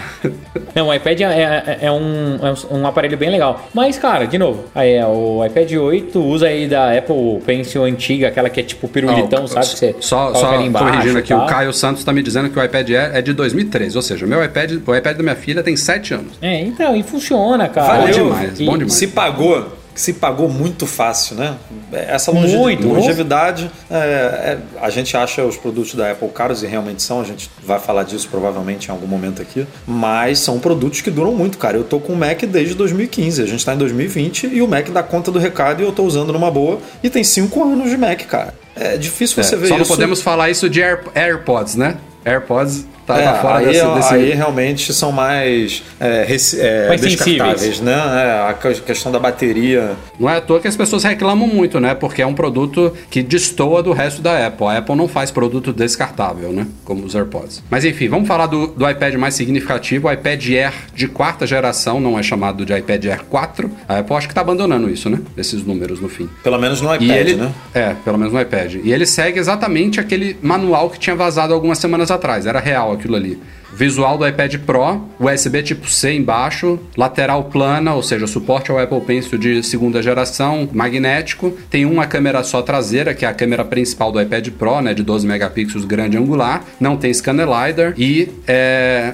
Não, 0.73 0.87
o 0.87 0.93
iPad 0.93 1.21
é, 1.21 1.25
é- 1.25 1.77
é 1.83 1.91
um, 1.91 2.39
é 2.41 2.73
um 2.75 2.87
aparelho 2.87 3.15
bem 3.15 3.29
legal. 3.29 3.67
Mas, 3.75 3.99
cara, 3.99 4.25
de 4.25 4.39
novo, 4.39 4.65
aí 4.73 4.93
é, 4.93 5.05
o 5.05 5.45
iPad 5.45 5.71
8 5.71 6.19
usa 6.19 6.47
aí 6.47 6.67
da 6.67 6.97
Apple 6.97 7.39
Pencil 7.45 7.83
antiga, 7.83 8.29
aquela 8.29 8.49
que 8.49 8.59
é 8.59 8.63
tipo 8.63 8.87
pirulitão, 8.87 9.43
Ah, 9.43 9.47
sabe? 9.47 9.67
Que 9.67 9.77
você 9.77 9.95
Só, 9.99 10.33
só 10.33 10.59
embaixo 10.59 10.89
corrigindo 10.89 11.19
aqui, 11.19 11.31
o. 11.31 11.45
Caio 11.45 11.71
Santos 11.73 12.03
tá 12.03 12.11
me 12.11 12.23
dizendo 12.23 12.49
que 12.49 12.57
o 12.59 12.63
iPad 12.63 12.89
Air 12.89 13.11
é 13.15 13.21
de 13.21 13.33
2013, 13.33 13.95
ou 13.95 14.01
seja, 14.01 14.25
o 14.25 14.27
meu 14.27 14.43
iPad, 14.43 14.71
o 14.83 14.95
iPad 14.95 15.15
da 15.15 15.21
minha 15.21 15.35
filha 15.35 15.61
tem 15.61 15.77
7 15.77 16.15
anos. 16.15 16.31
É, 16.41 16.59
então, 16.61 16.95
e 16.95 17.03
funciona, 17.03 17.69
cara. 17.69 17.99
Valeu. 17.99 18.13
demais, 18.29 18.59
E- 18.59 18.65
bom 18.65 18.73
demais. 18.75 18.93
Se 18.93 19.05
pagou, 19.05 19.76
se 19.97 20.13
pagou 20.13 20.47
muito 20.47 20.85
fácil, 20.87 21.35
né? 21.35 21.55
Essa 21.91 22.31
longe- 22.31 22.55
Muito. 22.55 22.87
longevidade, 22.87 23.69
é, 23.89 23.95
é, 23.97 24.57
a 24.81 24.89
gente 24.89 25.15
acha 25.17 25.43
os 25.43 25.57
produtos 25.57 25.95
da 25.95 26.11
Apple 26.11 26.29
caros 26.29 26.61
e 26.63 26.67
realmente 26.67 27.01
são, 27.01 27.19
a 27.19 27.23
gente 27.23 27.49
vai 27.65 27.79
falar 27.79 28.03
disso 28.03 28.27
provavelmente 28.29 28.87
em 28.87 28.91
algum 28.91 29.07
momento 29.07 29.41
aqui, 29.41 29.65
mas 29.87 30.39
são 30.39 30.59
produtos 30.59 31.01
que 31.01 31.09
duram 31.11 31.31
muito, 31.33 31.57
cara. 31.57 31.75
Eu 31.77 31.83
tô 31.83 31.99
com 31.99 32.13
o 32.13 32.15
Mac 32.15 32.43
desde 32.43 32.75
2015, 32.75 33.41
a 33.41 33.45
gente 33.45 33.65
tá 33.65 33.73
em 33.73 33.77
2020 33.77 34.47
e 34.47 34.61
o 34.61 34.67
Mac 34.67 34.87
dá 34.89 35.01
conta 35.03 35.31
do 35.31 35.39
recado 35.39 35.81
e 35.81 35.85
eu 35.85 35.91
tô 35.91 36.03
usando 36.03 36.31
numa 36.31 36.51
boa 36.51 36.79
e 37.03 37.09
tem 37.09 37.23
5 37.23 37.63
anos 37.63 37.89
de 37.89 37.97
Mac, 37.97 38.21
cara. 38.27 38.53
É 38.75 38.95
difícil 38.97 39.41
você 39.43 39.55
É, 39.55 39.57
ver 39.57 39.67
só 39.67 39.75
isso. 39.75 39.79
não 39.83 39.87
podemos 39.87 40.21
falar 40.21 40.49
isso 40.51 40.69
de 40.69 40.83
Air- 40.83 41.01
AirPods, 41.15 41.75
né? 41.75 41.97
AirPods 42.23 42.85
tá, 43.07 43.17
É, 43.19 43.23
tá 43.23 43.33
fora 43.35 43.57
aí, 43.59 43.65
desse, 43.65 43.79
é- 43.79 43.93
desse- 43.95 44.13
aí 44.13 44.31
realmente 44.33 44.93
são 44.93 45.11
mais, 45.11 45.81
é, 45.99 46.23
rec- 46.27 46.53
é, 46.59 46.87
Mais 46.89 47.01
descartáveis, 47.01 47.61
sensíveis. 47.61 47.81
né? 47.81 47.93
É, 47.93 48.49
a 48.49 48.53
que- 48.53 48.81
questão 48.81 49.11
da 49.11 49.17
bateria. 49.19 49.91
Não 50.19 50.29
é 50.29 50.37
à 50.37 50.41
toa 50.41 50.59
que 50.59 50.67
as 50.67 50.75
pessoas 50.75 51.03
reclamam 51.03 51.47
muito, 51.47 51.79
né? 51.79 51.95
Porque 51.95 52.21
é 52.21 52.27
um 52.27 52.33
produto 52.35 52.93
que 53.09 53.23
destoa 53.23 53.81
do 53.81 53.93
resto 53.93 54.21
da 54.21 54.45
Apple. 54.45 54.67
A 54.67 54.77
Apple 54.77 54.95
não 54.95 55.07
faz 55.07 55.31
produto 55.31 55.71
descartável, 55.73 56.51
né? 56.51 56.67
Como 56.85 57.03
os 57.05 57.15
AirPods. 57.15 57.63
Mas 57.69 57.85
enfim, 57.85 58.07
vamos 58.09 58.27
falar 58.27 58.47
do, 58.47 58.67
do 58.67 58.89
iPad 58.89 59.15
mais 59.15 59.33
significativo. 59.35 60.07
O 60.07 60.11
iPad 60.11 60.45
Air 60.49 60.73
de 60.93 61.07
quarta 61.07 61.47
geração, 61.47 61.99
não 61.99 62.19
é 62.19 62.23
chamado 62.23 62.65
de 62.65 62.73
iPad 62.77 63.05
Air 63.05 63.23
4. 63.29 63.71
A 63.87 63.99
Apple 63.99 64.15
acho 64.15 64.27
que 64.27 64.33
tá 64.35 64.41
abandonando 64.41 64.89
isso, 64.89 65.09
né? 65.09 65.19
Esses 65.37 65.63
números 65.65 65.99
no 66.01 66.09
fim. 66.09 66.29
Pelo 66.43 66.59
menos 66.59 66.81
no 66.81 66.93
iPad, 66.93 67.07
E 67.07 67.11
ele, 67.11 67.35
né? 67.35 67.51
É, 67.73 67.95
pelo 68.03 68.17
menos 68.17 68.33
no 68.33 68.41
iPad. 68.41 68.75
E 68.83 68.91
ele 68.91 69.05
segue 69.05 69.39
exatamente 69.39 69.99
aquele 69.99 70.37
manual 70.41 70.89
que 70.89 70.99
tinha 70.99 71.15
vazado 71.15 71.53
algumas 71.53 71.77
semanas 71.77 72.11
atrás. 72.11 72.45
Era 72.45 72.59
real 72.59 72.96
aquilo 72.97 73.15
ali. 73.15 73.39
Visual 73.73 74.17
do 74.17 74.27
iPad 74.27 74.55
Pro, 74.65 75.03
USB 75.19 75.61
tipo 75.61 75.89
C 75.89 76.13
embaixo, 76.13 76.79
lateral 76.95 77.43
plana, 77.43 77.93
ou 77.93 78.01
seja, 78.01 78.25
suporte 78.25 78.71
ao 78.71 78.79
Apple 78.79 79.01
Pencil 79.01 79.37
de 79.37 79.61
segunda 79.61 80.01
geração, 80.01 80.67
magnético. 80.73 81.51
Tem 81.69 81.85
uma 81.85 82.07
câmera 82.07 82.43
só 82.43 82.61
traseira, 82.61 83.13
que 83.13 83.25
é 83.25 83.27
a 83.27 83.33
câmera 83.33 83.63
principal 83.63 84.11
do 84.11 84.19
iPad 84.19 84.49
Pro, 84.51 84.81
né, 84.81 84.93
de 84.93 85.03
12 85.03 85.27
megapixels 85.27 85.85
grande 85.85 86.17
angular. 86.17 86.63
Não 86.79 86.97
tem 86.97 87.13
scanner 87.13 87.47
LiDAR 87.47 87.93
e 87.97 88.29
é, 88.47 89.13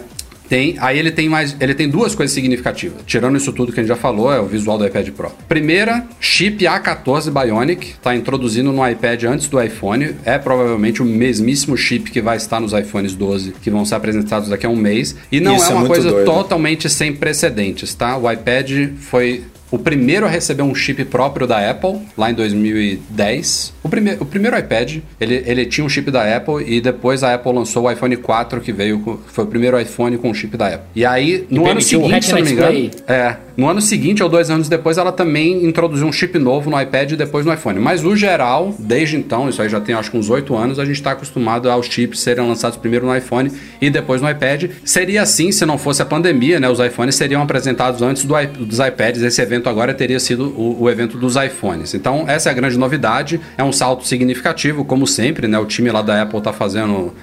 tem, 0.53 0.75
aí 0.79 0.99
ele 0.99 1.09
tem 1.09 1.27
mais, 1.27 1.55
ele 1.59 1.73
tem 1.73 1.89
duas 1.89 2.13
coisas 2.13 2.31
significativas. 2.31 3.01
Tirando 3.07 3.35
isso 3.35 3.51
tudo 3.51 3.73
que 3.73 3.79
a 3.79 3.81
gente 3.81 3.89
já 3.89 3.95
falou, 3.95 4.31
é 4.31 4.39
o 4.39 4.45
visual 4.45 4.77
do 4.77 4.85
iPad 4.85 5.09
Pro. 5.09 5.31
Primeira, 5.49 6.05
chip 6.19 6.63
A14 6.63 7.31
Bionic, 7.31 7.95
tá 7.95 8.15
introduzindo 8.15 8.71
no 8.71 8.87
iPad 8.87 9.23
antes 9.23 9.47
do 9.47 9.59
iPhone. 9.59 10.15
É 10.23 10.37
provavelmente 10.37 11.01
o 11.01 11.05
mesmíssimo 11.05 11.75
chip 11.75 12.11
que 12.11 12.21
vai 12.21 12.37
estar 12.37 12.59
nos 12.59 12.71
iPhones 12.71 13.15
12 13.15 13.55
que 13.63 13.71
vão 13.71 13.83
ser 13.83 13.95
apresentados 13.95 14.47
daqui 14.47 14.67
a 14.67 14.69
um 14.69 14.75
mês. 14.75 15.15
E 15.31 15.39
não 15.39 15.55
Isso 15.55 15.65
é 15.65 15.69
é 15.69 15.71
uma 15.71 15.79
muito 15.79 15.91
coisa 15.91 16.11
doido. 16.11 16.25
totalmente 16.25 16.87
sem 16.87 17.11
precedentes, 17.11 17.95
tá? 17.95 18.15
O 18.15 18.31
iPad 18.31 18.91
foi 18.99 19.45
o 19.73 19.79
primeiro 19.79 20.27
a 20.27 20.29
receber 20.29 20.61
um 20.61 20.75
chip 20.75 21.03
próprio 21.05 21.47
da 21.47 21.67
Apple, 21.67 21.99
lá 22.15 22.29
em 22.29 22.35
2010. 22.35 23.73
O, 23.81 23.89
prime 23.89 24.11
o 24.19 24.25
primeiro 24.25 24.55
iPad, 24.55 24.99
ele, 25.19 25.43
ele 25.47 25.65
tinha 25.65 25.83
um 25.83 25.89
chip 25.89 26.11
da 26.11 26.37
Apple 26.37 26.63
e 26.63 26.79
depois 26.79 27.23
a 27.23 27.33
Apple 27.33 27.51
lançou 27.51 27.85
o 27.85 27.91
iPhone 27.91 28.15
4, 28.15 28.61
que 28.61 28.71
veio 28.71 28.99
com, 28.99 29.17
foi 29.17 29.45
o 29.45 29.47
primeiro 29.47 29.79
iPhone 29.81 30.15
com 30.19 30.31
chip 30.31 30.55
da 30.55 30.67
Apple. 30.67 30.85
E 30.95 31.03
aí, 31.03 31.47
no 31.49 31.61
ano 31.61 31.73
permitiu 31.73 32.01
o 32.01 32.03
seguinte, 32.03 32.25
se 32.27 32.33
não 32.33 32.41
me 32.43 32.51
engano, 32.51 32.91
é, 33.07 33.35
no 33.55 33.67
ano 33.67 33.81
seguinte 33.81 34.23
ou 34.23 34.29
dois 34.29 34.49
anos 34.49 34.67
depois, 34.69 34.97
ela 34.97 35.11
também 35.11 35.65
introduziu 35.65 36.07
um 36.07 36.11
chip 36.11 36.37
novo 36.39 36.69
no 36.69 36.79
iPad 36.79 37.11
e 37.11 37.15
depois 37.15 37.45
no 37.45 37.53
iPhone. 37.53 37.79
Mas 37.79 38.01
no 38.01 38.15
geral, 38.15 38.75
desde 38.77 39.15
então, 39.15 39.49
isso 39.49 39.61
aí 39.61 39.69
já 39.69 39.79
tem 39.79 39.95
acho 39.95 40.09
que 40.09 40.17
uns 40.17 40.29
oito 40.29 40.55
anos, 40.55 40.79
a 40.79 40.85
gente 40.85 40.95
está 40.95 41.11
acostumado 41.11 41.69
aos 41.69 41.87
chips 41.87 42.19
serem 42.19 42.47
lançados 42.47 42.77
primeiro 42.77 43.05
no 43.05 43.15
iPhone 43.15 43.51
e 43.79 43.89
depois 43.89 44.21
no 44.21 44.29
iPad. 44.29 44.71
Seria 44.83 45.21
assim 45.21 45.51
se 45.51 45.65
não 45.65 45.77
fosse 45.77 46.01
a 46.01 46.05
pandemia, 46.05 46.59
né? 46.59 46.69
Os 46.69 46.79
iPhones 46.79 47.15
seriam 47.15 47.41
apresentados 47.41 48.01
antes 48.01 48.23
do 48.23 48.33
dos 48.43 48.79
iPads. 48.79 49.21
Esse 49.21 49.41
evento 49.41 49.62
agora 49.69 49.93
teria 49.93 50.19
sido 50.19 50.49
o, 50.49 50.83
o 50.83 50.89
evento 50.89 51.17
dos 51.17 51.35
iPhones. 51.35 51.93
Então, 51.93 52.25
essa 52.27 52.49
é 52.49 52.51
a 52.51 52.55
grande 52.55 52.77
novidade. 52.77 53.39
É 53.57 53.63
um 53.63 53.71
salto 53.71 54.07
significativo, 54.07 54.85
como 54.85 55.05
sempre, 55.07 55.47
né? 55.47 55.57
O 55.59 55.65
time 55.65 55.91
lá 55.91 56.01
da 56.01 56.21
Apple 56.21 56.41
tá 56.41 56.53
fazendo 56.53 57.13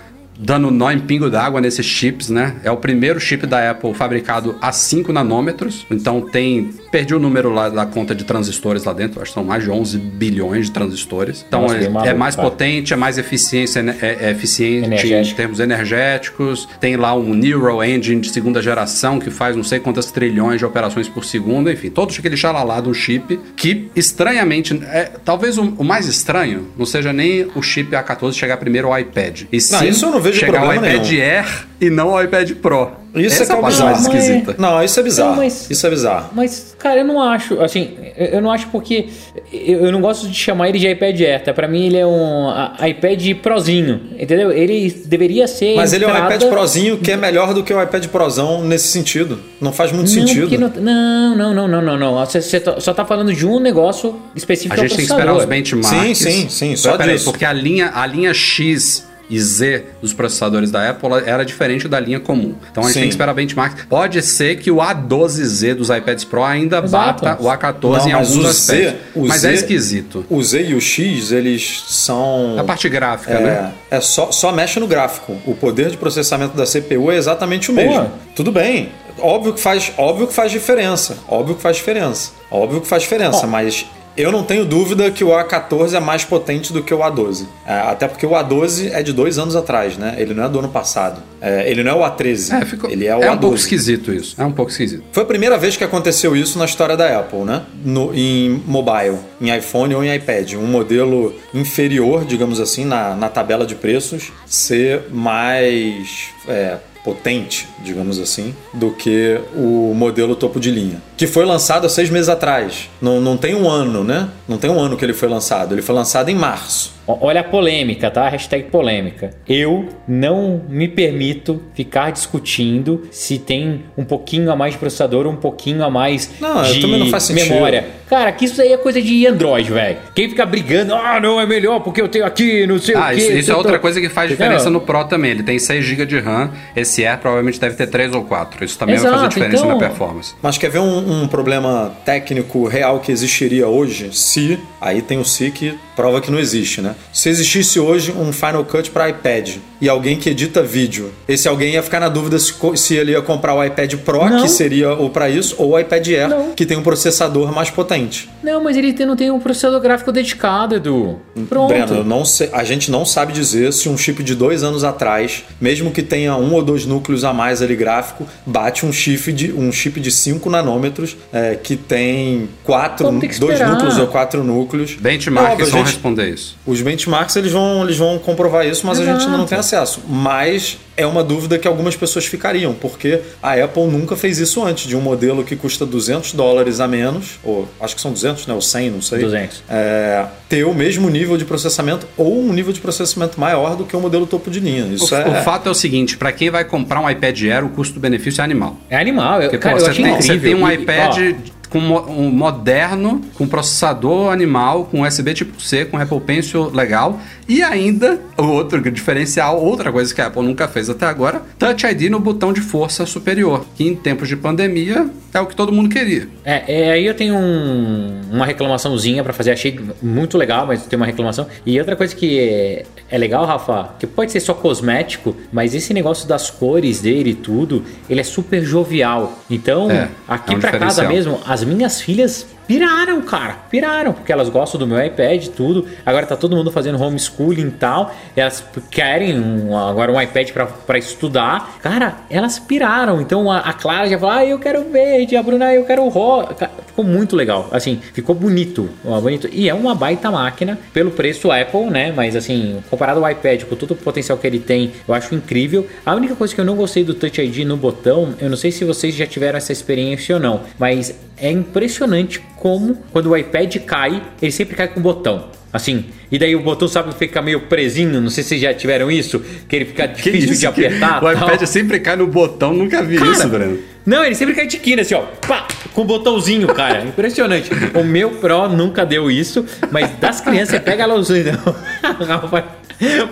dando 0.40 0.70
nó 0.70 0.90
em 0.90 0.98
pingo 0.98 1.28
d'água 1.28 1.60
nesses 1.60 1.84
chips, 1.84 2.30
né? 2.30 2.56
É 2.64 2.70
o 2.70 2.76
primeiro 2.76 3.20
chip 3.20 3.46
da 3.46 3.70
Apple 3.70 3.92
fabricado 3.92 4.56
a 4.60 4.72
5 4.72 5.12
nanômetros. 5.12 5.86
Então 5.90 6.22
tem. 6.22 6.70
Perdi 6.90 7.14
o 7.14 7.18
número 7.18 7.50
lá 7.50 7.68
da 7.68 7.86
conta 7.86 8.14
de 8.14 8.24
transistores 8.24 8.84
lá 8.84 8.92
dentro, 8.92 9.20
acho 9.20 9.30
que 9.30 9.34
são 9.34 9.44
mais 9.44 9.62
de 9.62 9.70
11 9.70 9.98
bilhões 9.98 10.66
de 10.66 10.72
transistores. 10.72 11.44
Então 11.46 11.62
Nossa, 11.62 11.76
é, 11.76 11.88
maluco, 11.88 12.10
é 12.10 12.14
mais 12.14 12.36
cara. 12.36 12.50
potente, 12.50 12.92
é 12.92 12.96
mais 12.96 13.18
eficiência, 13.18 13.82
né? 13.82 13.96
é, 14.00 14.26
é 14.26 14.30
eficiente 14.30 14.84
em 14.84 14.86
Energético. 14.86 15.36
termos 15.36 15.60
energéticos. 15.60 16.68
Tem 16.80 16.96
lá 16.96 17.14
um 17.14 17.34
Neural 17.34 17.84
Engine 17.84 18.20
de 18.20 18.30
segunda 18.30 18.60
geração 18.60 19.18
que 19.18 19.30
faz 19.30 19.56
não 19.56 19.62
sei 19.62 19.78
quantas 19.78 20.10
trilhões 20.10 20.58
de 20.58 20.64
operações 20.64 21.08
por 21.08 21.24
segundo. 21.24 21.70
Enfim, 21.70 21.90
todo 21.90 22.12
aquele 22.16 22.36
xalalá 22.36 22.80
do 22.80 22.92
chip 22.92 23.38
que 23.56 23.90
estranhamente. 23.94 24.80
É, 24.84 25.10
talvez 25.24 25.58
o, 25.58 25.62
o 25.78 25.84
mais 25.84 26.06
estranho 26.06 26.68
não 26.76 26.86
seja 26.86 27.12
nem 27.12 27.48
o 27.54 27.62
chip 27.62 27.90
A14 27.92 28.34
chegar 28.34 28.56
primeiro 28.56 28.88
ao 28.88 28.98
iPad. 28.98 29.42
E 29.52 29.60
sim 29.60 29.88
isso 29.88 30.06
eu 30.06 30.10
não 30.10 30.20
vejo 30.20 30.38
chegar 30.38 30.58
ao 30.58 30.66
problema 30.66 30.88
iPad 30.88 31.08
nenhum. 31.08 31.22
Air 31.22 31.66
e 31.80 31.90
não 31.90 32.10
ao 32.10 32.24
iPad 32.24 32.52
Pro. 32.54 32.90
Isso 33.14 33.42
Essa 33.42 33.42
é 33.42 33.46
que 33.46 33.52
é 33.52 33.54
o 33.54 33.58
a 33.58 33.62
parte 33.62 33.82
mais 33.82 33.96
bizarro. 33.98 34.16
esquisita. 34.18 34.54
Não, 34.58 34.84
isso 34.84 35.00
é 35.00 35.02
bizarro. 35.02 35.30
Não, 35.30 35.36
mas- 35.36 35.70
Isso 35.70 35.86
é 35.86 35.90
bizarro. 35.90 36.30
Mas, 36.32 36.76
cara, 36.78 37.00
eu 37.00 37.04
não 37.04 37.20
acho, 37.20 37.60
assim, 37.60 37.90
eu 38.16 38.40
não 38.40 38.50
acho 38.50 38.68
porque 38.68 39.06
eu 39.52 39.90
não 39.90 40.00
gosto 40.00 40.28
de 40.28 40.34
chamar 40.34 40.68
ele 40.68 40.78
de 40.78 40.88
iPad 40.88 41.20
Air, 41.20 41.42
tá? 41.42 41.52
Pra 41.52 41.66
mim 41.66 41.86
ele 41.86 41.96
é 41.96 42.06
um 42.06 42.48
iPad 42.88 43.34
Prozinho, 43.42 44.00
entendeu? 44.18 44.52
Ele 44.52 44.90
deveria 45.06 45.46
ser 45.48 45.74
Mas 45.76 45.92
ele 45.92 46.04
é 46.04 46.08
um 46.08 46.16
iPad 46.16 46.44
Prozinho 46.44 46.98
que 46.98 47.10
é 47.10 47.16
melhor 47.16 47.52
do 47.54 47.62
que 47.64 47.72
o 47.74 47.82
iPad 47.82 48.06
Prozão 48.06 48.62
nesse 48.64 48.88
sentido. 48.88 49.40
Não 49.60 49.72
faz 49.72 49.90
muito 49.92 50.08
Não, 50.08 50.14
sentido. 50.26 50.42
porque 50.42 50.58
não, 50.58 50.68
não, 50.70 51.36
não, 51.36 51.54
não, 51.54 51.68
não, 51.68 51.82
não, 51.82 51.98
não. 51.98 52.24
Você, 52.26 52.40
você 52.40 52.60
tá- 52.60 52.78
só 52.80 52.94
tá 52.94 53.04
falando 53.04 53.32
de 53.34 53.46
um 53.46 53.58
negócio 53.58 54.20
específico 54.36 54.74
A 54.74 54.78
gente 54.78 54.96
tem 54.96 55.06
que 55.06 55.12
esperar 55.12 55.34
os 55.34 55.44
benchmarks. 55.44 55.90
Sim, 55.90 56.14
sim, 56.14 56.48
sim, 56.48 56.76
só 56.76 56.96
disso. 56.96 57.24
porque 57.24 57.44
a 57.44 57.52
linha, 57.52 57.90
a 57.94 58.06
linha 58.06 58.32
X 58.32 59.09
e 59.30 59.40
Z 59.40 59.84
dos 60.02 60.12
processadores 60.12 60.70
da 60.70 60.90
Apple 60.90 61.08
era 61.24 61.44
diferente 61.44 61.86
da 61.88 61.98
linha 62.00 62.18
comum. 62.20 62.54
Então 62.70 62.82
a 62.82 62.86
gente 62.86 62.94
Sim. 62.94 63.00
tem 63.00 63.08
que 63.08 63.14
esperar 63.14 63.32
benchmark. 63.32 63.86
Pode 63.88 64.20
ser 64.22 64.56
que 64.58 64.70
o 64.70 64.76
A12Z 64.76 65.74
dos 65.74 65.88
iPads 65.88 66.24
Pro 66.24 66.42
ainda 66.44 66.78
Exato. 66.84 67.24
bata 67.24 67.42
o 67.42 67.46
A14 67.46 67.98
Não, 68.00 68.08
em 68.08 68.12
alguns 68.12 68.46
Z, 68.56 68.72
aspectos. 68.86 69.28
mas 69.28 69.40
Z- 69.42 69.48
é 69.50 69.54
esquisito. 69.54 70.24
O 70.28 70.42
Z 70.42 70.62
e 70.62 70.74
o 70.74 70.80
X, 70.80 71.30
eles 71.32 71.84
são. 71.88 72.56
A 72.58 72.64
parte 72.64 72.88
gráfica, 72.88 73.38
né? 73.38 73.72
É, 73.90 73.96
é 73.96 74.00
só, 74.00 74.30
só 74.32 74.50
mexe 74.52 74.80
no 74.80 74.86
gráfico. 74.86 75.36
O 75.46 75.54
poder 75.54 75.90
de 75.90 75.96
processamento 75.96 76.56
da 76.56 76.64
CPU 76.66 77.10
é 77.12 77.16
exatamente 77.16 77.70
o 77.70 77.74
mesmo. 77.74 78.10
Tudo 78.34 78.50
bem. 78.50 78.90
Óbvio 79.18 79.52
que 79.52 79.60
faz, 79.60 79.92
óbvio 79.98 80.26
que 80.26 80.32
faz 80.32 80.50
diferença. 80.50 81.18
Óbvio 81.28 81.54
que 81.54 81.62
faz 81.62 81.76
diferença. 81.76 82.30
Óbvio 82.50 82.80
que 82.80 82.88
faz 82.88 83.02
diferença, 83.02 83.46
mas 83.46 83.86
eu 84.16 84.32
não 84.32 84.42
tenho 84.42 84.64
dúvida 84.64 85.10
que 85.10 85.24
o 85.24 85.28
A14 85.28 85.94
é 85.94 86.00
mais 86.00 86.24
potente 86.24 86.72
do 86.72 86.82
que 86.82 86.92
o 86.92 86.98
A12. 86.98 87.46
É, 87.66 87.72
até 87.72 88.08
porque 88.08 88.26
o 88.26 88.30
A12 88.30 88.90
é 88.92 89.02
de 89.02 89.12
dois 89.12 89.38
anos 89.38 89.56
atrás, 89.56 89.96
né? 89.96 90.16
Ele 90.18 90.34
não 90.34 90.44
é 90.44 90.48
do 90.48 90.58
ano 90.58 90.68
passado. 90.68 91.22
É, 91.40 91.70
ele 91.70 91.82
não 91.82 91.92
é 91.92 91.94
o 91.94 92.00
A13. 92.00 92.62
É, 92.62 92.64
ficou, 92.64 92.90
ele 92.90 93.06
é 93.06 93.16
o 93.16 93.22
é 93.22 93.30
um 93.30 93.34
A12. 93.34 93.40
pouco 93.40 93.56
esquisito 93.56 94.12
isso. 94.12 94.34
É 94.40 94.44
um 94.44 94.52
pouco 94.52 94.70
esquisito. 94.70 95.04
Foi 95.12 95.22
a 95.22 95.26
primeira 95.26 95.56
vez 95.56 95.76
que 95.76 95.84
aconteceu 95.84 96.36
isso 96.36 96.58
na 96.58 96.64
história 96.64 96.96
da 96.96 97.18
Apple, 97.18 97.40
né? 97.40 97.62
No, 97.84 98.14
em 98.14 98.62
mobile, 98.66 99.18
em 99.40 99.56
iPhone 99.56 99.94
ou 99.94 100.04
em 100.04 100.14
iPad. 100.14 100.54
Um 100.54 100.66
modelo 100.66 101.34
inferior, 101.54 102.24
digamos 102.24 102.60
assim, 102.60 102.84
na, 102.84 103.14
na 103.14 103.28
tabela 103.28 103.64
de 103.64 103.74
preços, 103.74 104.32
ser 104.46 105.04
mais 105.10 106.28
é, 106.48 106.78
potente, 107.04 107.68
digamos 107.78 108.18
assim, 108.18 108.54
do 108.72 108.90
que 108.90 109.40
o 109.54 109.92
modelo 109.94 110.36
topo 110.36 110.60
de 110.60 110.70
linha. 110.70 111.02
Que 111.16 111.26
foi 111.26 111.44
lançado 111.44 111.86
há 111.86 111.88
seis 111.88 112.10
meses 112.10 112.28
atrás. 112.28 112.88
Não, 113.00 113.20
não 113.20 113.36
tem 113.36 113.54
um 113.54 113.68
ano, 113.68 114.04
né? 114.04 114.28
Não 114.48 114.58
tem 114.58 114.70
um 114.70 114.78
ano 114.78 114.96
que 114.96 115.04
ele 115.04 115.14
foi 115.14 115.28
lançado. 115.28 115.74
Ele 115.74 115.82
foi 115.82 115.94
lançado 115.94 116.28
em 116.28 116.34
março. 116.34 116.92
Olha 117.20 117.40
a 117.40 117.44
polêmica, 117.44 118.10
tá? 118.10 118.28
Hashtag 118.28 118.64
polêmica. 118.64 119.30
Eu 119.48 119.88
não 120.06 120.62
me 120.68 120.86
permito 120.88 121.62
ficar 121.74 122.10
discutindo 122.12 123.02
se 123.10 123.38
tem 123.38 123.84
um 123.96 124.04
pouquinho 124.04 124.50
a 124.50 124.56
mais 124.56 124.72
de 124.74 124.78
processador 124.78 125.26
ou 125.26 125.32
um 125.32 125.36
pouquinho 125.36 125.82
a 125.84 125.90
mais 125.90 126.30
Não, 126.40 126.62
de 126.62 126.80
também 126.80 126.98
não 127.00 127.06
faz 127.08 127.24
sentido. 127.24 127.48
memória. 127.52 127.86
Cara, 128.08 128.32
que 128.32 128.44
isso 128.44 128.60
aí 128.60 128.72
é 128.72 128.76
coisa 128.76 129.00
de 129.00 129.24
Android, 129.26 129.70
velho. 129.70 129.98
Quem 130.14 130.28
fica 130.28 130.44
brigando, 130.44 130.94
ah, 130.94 131.20
não, 131.20 131.40
é 131.40 131.46
melhor 131.46 131.78
porque 131.80 132.00
eu 132.02 132.08
tenho 132.08 132.24
aqui, 132.26 132.66
não 132.66 132.78
sei 132.78 132.94
Ah, 132.96 133.06
o 133.06 133.08
quê. 133.10 133.14
isso, 133.16 133.32
isso 133.32 133.50
é 133.50 133.54
tô- 133.54 133.58
outra 133.60 133.78
coisa 133.78 134.00
que 134.00 134.08
faz 134.08 134.28
diferença 134.28 134.64
Entendeu? 134.64 134.80
no 134.80 134.86
Pro 134.86 135.04
também. 135.04 135.30
Ele 135.30 135.42
tem 135.44 135.58
6 135.58 135.84
GB 135.84 136.06
de 136.06 136.18
RAM. 136.18 136.50
Esse 136.74 137.06
Air 137.06 137.18
provavelmente 137.18 137.60
deve 137.60 137.76
ter 137.76 137.86
3 137.86 138.12
ou 138.12 138.24
4. 138.24 138.64
Isso 138.64 138.76
também 138.78 138.96
vai 138.96 139.04
Exato, 139.04 139.16
fazer 139.24 139.28
diferença 139.34 139.64
então- 139.64 139.78
na 139.78 139.78
performance. 139.88 140.34
Mas 140.42 140.58
quer 140.58 140.70
ver 140.70 140.80
um, 140.80 141.22
um 141.22 141.28
problema 141.28 141.92
técnico 142.04 142.66
real 142.66 142.98
que 142.98 143.12
existiria 143.12 143.68
hoje? 143.68 144.10
Se, 144.12 144.58
aí 144.80 145.00
tem 145.02 145.18
o 145.18 145.24
se 145.24 145.50
que 145.52 145.78
prova 145.94 146.20
que 146.20 146.30
não 146.32 146.38
existe, 146.40 146.80
né? 146.80 146.96
Se 147.12 147.28
existisse 147.28 147.78
hoje 147.80 148.12
um 148.12 148.32
Final 148.32 148.64
Cut 148.64 148.90
para 148.90 149.08
iPad 149.08 149.56
e 149.80 149.88
alguém 149.88 150.16
que 150.16 150.28
edita 150.30 150.62
vídeo, 150.62 151.10
esse 151.26 151.48
alguém 151.48 151.72
ia 151.74 151.82
ficar 151.82 152.00
na 152.00 152.08
dúvida 152.08 152.38
se, 152.38 152.54
se 152.76 152.94
ele 152.94 153.12
ia 153.12 153.22
comprar 153.22 153.54
o 153.54 153.64
iPad 153.64 153.94
Pro, 153.96 154.28
Não. 154.28 154.42
que 154.42 154.48
seria 154.48 154.92
o 154.92 155.08
para 155.10 155.28
isso, 155.30 155.54
ou 155.58 155.70
o 155.70 155.78
iPad 155.78 156.06
Air, 156.08 156.28
Não. 156.28 156.50
que 156.52 156.66
tem 156.66 156.76
um 156.76 156.82
processador 156.82 157.52
mais 157.54 157.70
potente. 157.70 158.28
Não, 158.42 158.62
mas 158.62 158.76
ele 158.76 158.92
tem- 158.92 159.06
não 159.06 159.16
tem 159.16 159.30
um 159.30 159.40
processador 159.40 159.80
gráfico 159.80 160.12
dedicado, 160.12 160.74
Edu. 160.76 161.18
Pronto. 161.48 161.68
Breno, 161.68 162.04
não 162.04 162.24
sei- 162.24 162.50
a 162.52 162.62
gente 162.62 162.90
não 162.90 163.04
sabe 163.04 163.32
dizer 163.32 163.72
se 163.72 163.88
um 163.88 163.96
chip 163.96 164.22
de 164.22 164.34
dois 164.34 164.62
anos 164.62 164.84
atrás, 164.84 165.44
mesmo 165.60 165.90
que 165.90 166.02
tenha 166.02 166.36
um 166.36 166.52
ou 166.54 166.62
dois 166.62 166.84
núcleos 166.86 167.24
a 167.24 167.32
mais 167.32 167.62
ali 167.62 167.74
gráfico, 167.74 168.26
bate 168.46 168.84
um 168.86 168.92
chip 168.92 169.32
de, 169.32 169.52
um 169.52 169.72
chip 169.72 169.98
de 169.98 170.10
5 170.10 170.48
nanômetros 170.50 171.16
é, 171.32 171.56
que 171.56 171.74
tem 171.76 172.48
quatro, 172.64 173.18
que 173.18 173.38
dois 173.38 173.58
núcleos 173.60 173.98
ou 173.98 174.06
quatro 174.08 174.44
núcleos. 174.44 174.94
Benchmarks 174.94 175.52
Óbvio, 175.52 175.66
gente- 175.70 175.86
responder 175.86 176.28
isso. 176.28 176.56
Os 176.66 176.80
benchmarks 176.90 177.36
eles 177.36 177.52
vão, 177.52 177.84
eles 177.84 177.96
vão 177.96 178.18
comprovar 178.18 178.66
isso, 178.66 178.86
mas 178.86 178.98
a 178.98 179.04
gente 179.04 179.20
ainda 179.20 179.28
não 179.36 179.44
Exato. 179.44 179.48
tem 179.50 179.58
acesso. 179.58 180.00
Mas 180.08 180.78
é 180.96 181.06
uma 181.06 181.22
dúvida 181.22 181.58
que 181.58 181.66
algumas 181.66 181.96
pessoas 181.96 182.26
ficariam, 182.26 182.74
porque 182.74 183.20
a 183.42 183.54
Apple 183.54 183.86
nunca 183.86 184.16
fez 184.16 184.38
isso 184.38 184.62
antes, 184.64 184.86
de 184.86 184.96
um 184.96 185.00
modelo 185.00 185.44
que 185.44 185.56
custa 185.56 185.86
200 185.86 186.32
dólares 186.32 186.80
a 186.80 186.88
menos, 186.88 187.38
ou 187.42 187.68
acho 187.80 187.94
que 187.94 188.00
são 188.00 188.12
200, 188.12 188.46
né? 188.46 188.54
Ou 188.54 188.60
100, 188.60 188.90
não 188.90 189.00
sei. 189.02 189.20
200. 189.20 189.62
É, 189.68 190.26
ter 190.48 190.64
o 190.64 190.74
mesmo 190.74 191.08
nível 191.08 191.36
de 191.36 191.44
processamento 191.44 192.06
ou 192.16 192.40
um 192.42 192.52
nível 192.52 192.72
de 192.72 192.80
processamento 192.80 193.38
maior 193.40 193.76
do 193.76 193.84
que 193.84 193.96
o 193.96 194.00
modelo 194.00 194.26
topo 194.26 194.50
de 194.50 194.60
linha. 194.60 194.86
Isso 194.92 195.14
O, 195.14 195.16
é. 195.18 195.28
o 195.40 195.42
fato 195.44 195.68
é 195.68 195.72
o 195.72 195.74
seguinte, 195.74 196.16
para 196.16 196.32
quem 196.32 196.50
vai 196.50 196.64
comprar 196.64 197.00
um 197.00 197.08
iPad 197.08 197.40
Air, 197.42 197.64
o 197.64 197.70
custo-benefício 197.70 198.40
é 198.40 198.44
animal. 198.44 198.76
É 198.90 198.98
animal. 198.98 199.36
Eu, 199.42 199.50
Porque, 199.50 199.58
cara, 199.58 199.76
pô, 199.76 199.80
eu 199.80 199.84
você, 199.84 199.90
achei 199.90 200.04
tem, 200.04 200.14
incrível. 200.14 200.40
você 200.40 200.40
tem 200.40 200.54
um 200.54 200.70
iPad 200.70 201.16
ó, 201.46 201.50
com 201.70 201.78
um 201.78 202.30
moderno, 202.30 203.22
com 203.34 203.46
processador 203.46 204.32
animal, 204.32 204.86
com 204.86 205.02
USB 205.02 205.32
tipo 205.32 205.60
C, 205.62 205.84
com 205.84 205.96
Apple 205.96 206.20
Pencil 206.20 206.68
legal 206.70 207.18
e 207.52 207.62
ainda 207.62 208.20
o 208.38 208.44
outro 208.44 208.80
diferencial, 208.90 209.60
outra 209.62 209.90
coisa 209.90 210.14
que 210.14 210.20
a 210.20 210.26
Apple 210.26 210.42
nunca 210.42 210.68
fez 210.68 210.88
até 210.88 211.06
agora, 211.06 211.42
Touch 211.58 211.84
ID 211.86 212.02
no 212.10 212.20
botão 212.20 212.52
de 212.52 212.60
força 212.60 213.04
superior, 213.06 213.64
que 213.74 213.84
em 213.86 213.96
tempos 213.96 214.28
de 214.28 214.36
pandemia 214.36 215.08
é 215.34 215.40
o 215.40 215.46
que 215.46 215.54
todo 215.56 215.72
mundo 215.72 215.88
queria. 215.88 216.28
É, 216.44 216.62
é, 216.88 216.90
aí 216.92 217.06
eu 217.06 217.14
tenho 217.14 217.34
um- 217.36 218.20
uma 218.32 218.46
reclamaçãozinha 218.46 219.22
pra 219.24 219.32
fazer. 219.32 219.50
Achei 219.52 219.78
muito 220.02 220.36
legal, 220.38 220.66
mas 220.66 220.84
tem 220.86 220.96
uma 220.96 221.06
reclamação. 221.06 221.46
E 221.66 221.78
outra 221.78 221.96
coisa 221.96 222.14
que 222.14 222.38
é, 222.38 222.84
é 223.10 223.18
legal, 223.18 223.44
Rafa, 223.44 223.90
que 223.98 224.06
pode 224.06 224.30
ser 224.32 224.40
só 224.40 224.54
cosmético, 224.54 225.34
mas 225.52 225.74
esse 225.74 225.92
negócio 225.92 226.28
das 226.28 226.50
cores 226.50 227.00
dele 227.00 227.30
e 227.30 227.34
tudo, 227.34 227.84
ele 228.08 228.20
é 228.20 228.24
super 228.24 228.62
jovial. 228.62 229.38
Então, 229.50 229.90
É, 229.90 230.08
aqui 230.28 230.54
é 230.54 230.56
um 230.56 230.60
pra 230.60 230.78
casa 230.78 231.08
mesmo, 231.08 231.40
as 231.46 231.64
minhas 231.64 232.00
filhas 232.00 232.46
piraram, 232.70 233.20
cara. 233.22 233.56
Piraram, 233.68 234.12
porque 234.12 234.32
elas 234.32 234.48
gostam 234.48 234.78
do 234.78 234.86
meu 234.86 235.04
iPad 235.04 235.48
tudo. 235.48 235.88
Agora 236.06 236.24
tá 236.24 236.36
todo 236.36 236.54
mundo 236.54 236.70
fazendo 236.70 237.02
homeschooling 237.02 237.66
e 237.66 237.70
tal. 237.72 238.14
Elas 238.36 238.64
querem 238.90 239.36
um- 239.40 239.76
agora 239.76 240.12
um 240.12 240.20
iPad 240.22 240.50
pra 240.86 240.96
estudar. 240.96 241.78
Cara, 241.82 242.18
elas 242.30 242.60
piraram. 242.60 243.20
Então 243.20 243.50
a, 243.50 243.58
a 243.58 243.72
Clara 243.72 244.08
já 244.08 244.16
falou: 244.16 244.34
Ah, 244.36 244.44
eu 244.46 244.56
quero 244.60 244.84
verde. 244.88 245.34
A 245.36 245.42
Bruna, 245.42 245.74
eu 245.74 245.84
quero 245.84 246.06
rosa. 246.08 246.54
Ficou 246.86 247.04
muito 247.04 247.34
legal. 247.34 247.68
Assim, 247.72 248.00
ficou 248.12 248.36
bonito. 248.36 248.88
bonito. 249.20 249.48
E 249.50 249.68
é 249.68 249.74
uma 249.74 249.92
baita 249.94 250.30
máquina 250.30 250.78
pelo 250.92 251.10
preço 251.10 251.50
Apple, 251.50 251.86
né? 251.90 252.12
Mas 252.14 252.36
assim, 252.36 252.80
comparado 252.88 253.24
ao 253.24 253.28
iPad, 253.28 253.64
com 253.64 253.74
todo 253.74 253.92
o 253.92 253.96
potencial 253.96 254.38
que 254.38 254.46
ele 254.46 254.60
tem, 254.60 254.92
eu 255.08 255.12
acho 255.12 255.34
incrível. 255.34 255.88
A 256.06 256.14
única 256.14 256.36
coisa 256.36 256.54
que 256.54 256.60
eu 256.60 256.64
não 256.64 256.76
gostei 256.76 257.02
do 257.02 257.14
Touch 257.14 257.40
ID 257.40 257.66
no 257.66 257.76
botão, 257.76 258.34
eu 258.40 258.48
não 258.48 258.56
sei 258.56 258.70
se 258.70 258.84
vocês 258.84 259.14
já 259.16 259.26
tiveram 259.26 259.56
essa 259.58 259.72
experiência 259.72 260.36
ou 260.36 260.40
não, 260.40 260.60
mas 260.78 261.12
é 261.40 261.50
impressionante 261.50 262.40
como 262.56 262.96
quando 263.12 263.30
o 263.30 263.36
iPad 263.36 263.76
cai, 263.78 264.22
ele 264.40 264.52
sempre 264.52 264.76
cai 264.76 264.88
com 264.88 265.00
o 265.00 265.02
botão. 265.02 265.48
Assim, 265.72 266.06
e 266.32 266.38
daí 266.38 266.56
o 266.56 266.60
botão 266.60 266.88
sabe 266.88 267.14
fica 267.14 267.40
meio 267.40 267.60
presinho, 267.60 268.20
não 268.20 268.28
sei 268.28 268.42
se 268.42 268.48
vocês 268.50 268.60
já 268.60 268.74
tiveram 268.74 269.08
isso, 269.10 269.40
que 269.68 269.76
ele 269.76 269.84
fica 269.84 270.06
difícil 270.08 270.56
de 270.56 270.66
apertar. 270.66 271.22
o 271.22 271.30
iPad 271.30 271.62
sempre 271.64 272.00
cai 272.00 272.16
no 272.16 272.26
botão, 272.26 272.72
nunca 272.74 273.00
vi 273.02 273.16
Cara, 273.18 273.30
isso, 273.30 273.48
Breno. 273.48 273.78
Não, 274.04 274.24
ele 274.24 274.34
sempre 274.34 274.54
cai 274.54 274.66
de 274.66 274.78
quina, 274.78 275.02
assim, 275.02 275.14
ó. 275.14 275.20
Pá, 275.46 275.68
com 275.92 276.00
o 276.00 276.04
botãozinho, 276.04 276.66
cara. 276.68 277.02
Impressionante. 277.06 277.70
O 277.94 278.02
meu 278.02 278.30
Pro 278.30 278.68
nunca 278.68 279.06
deu 279.06 279.30
isso, 279.30 279.64
mas 279.92 280.10
das 280.18 280.40
crianças, 280.40 280.70
você 280.70 280.80
pega 280.80 281.04
ela 281.04 281.14
usando. 281.20 281.76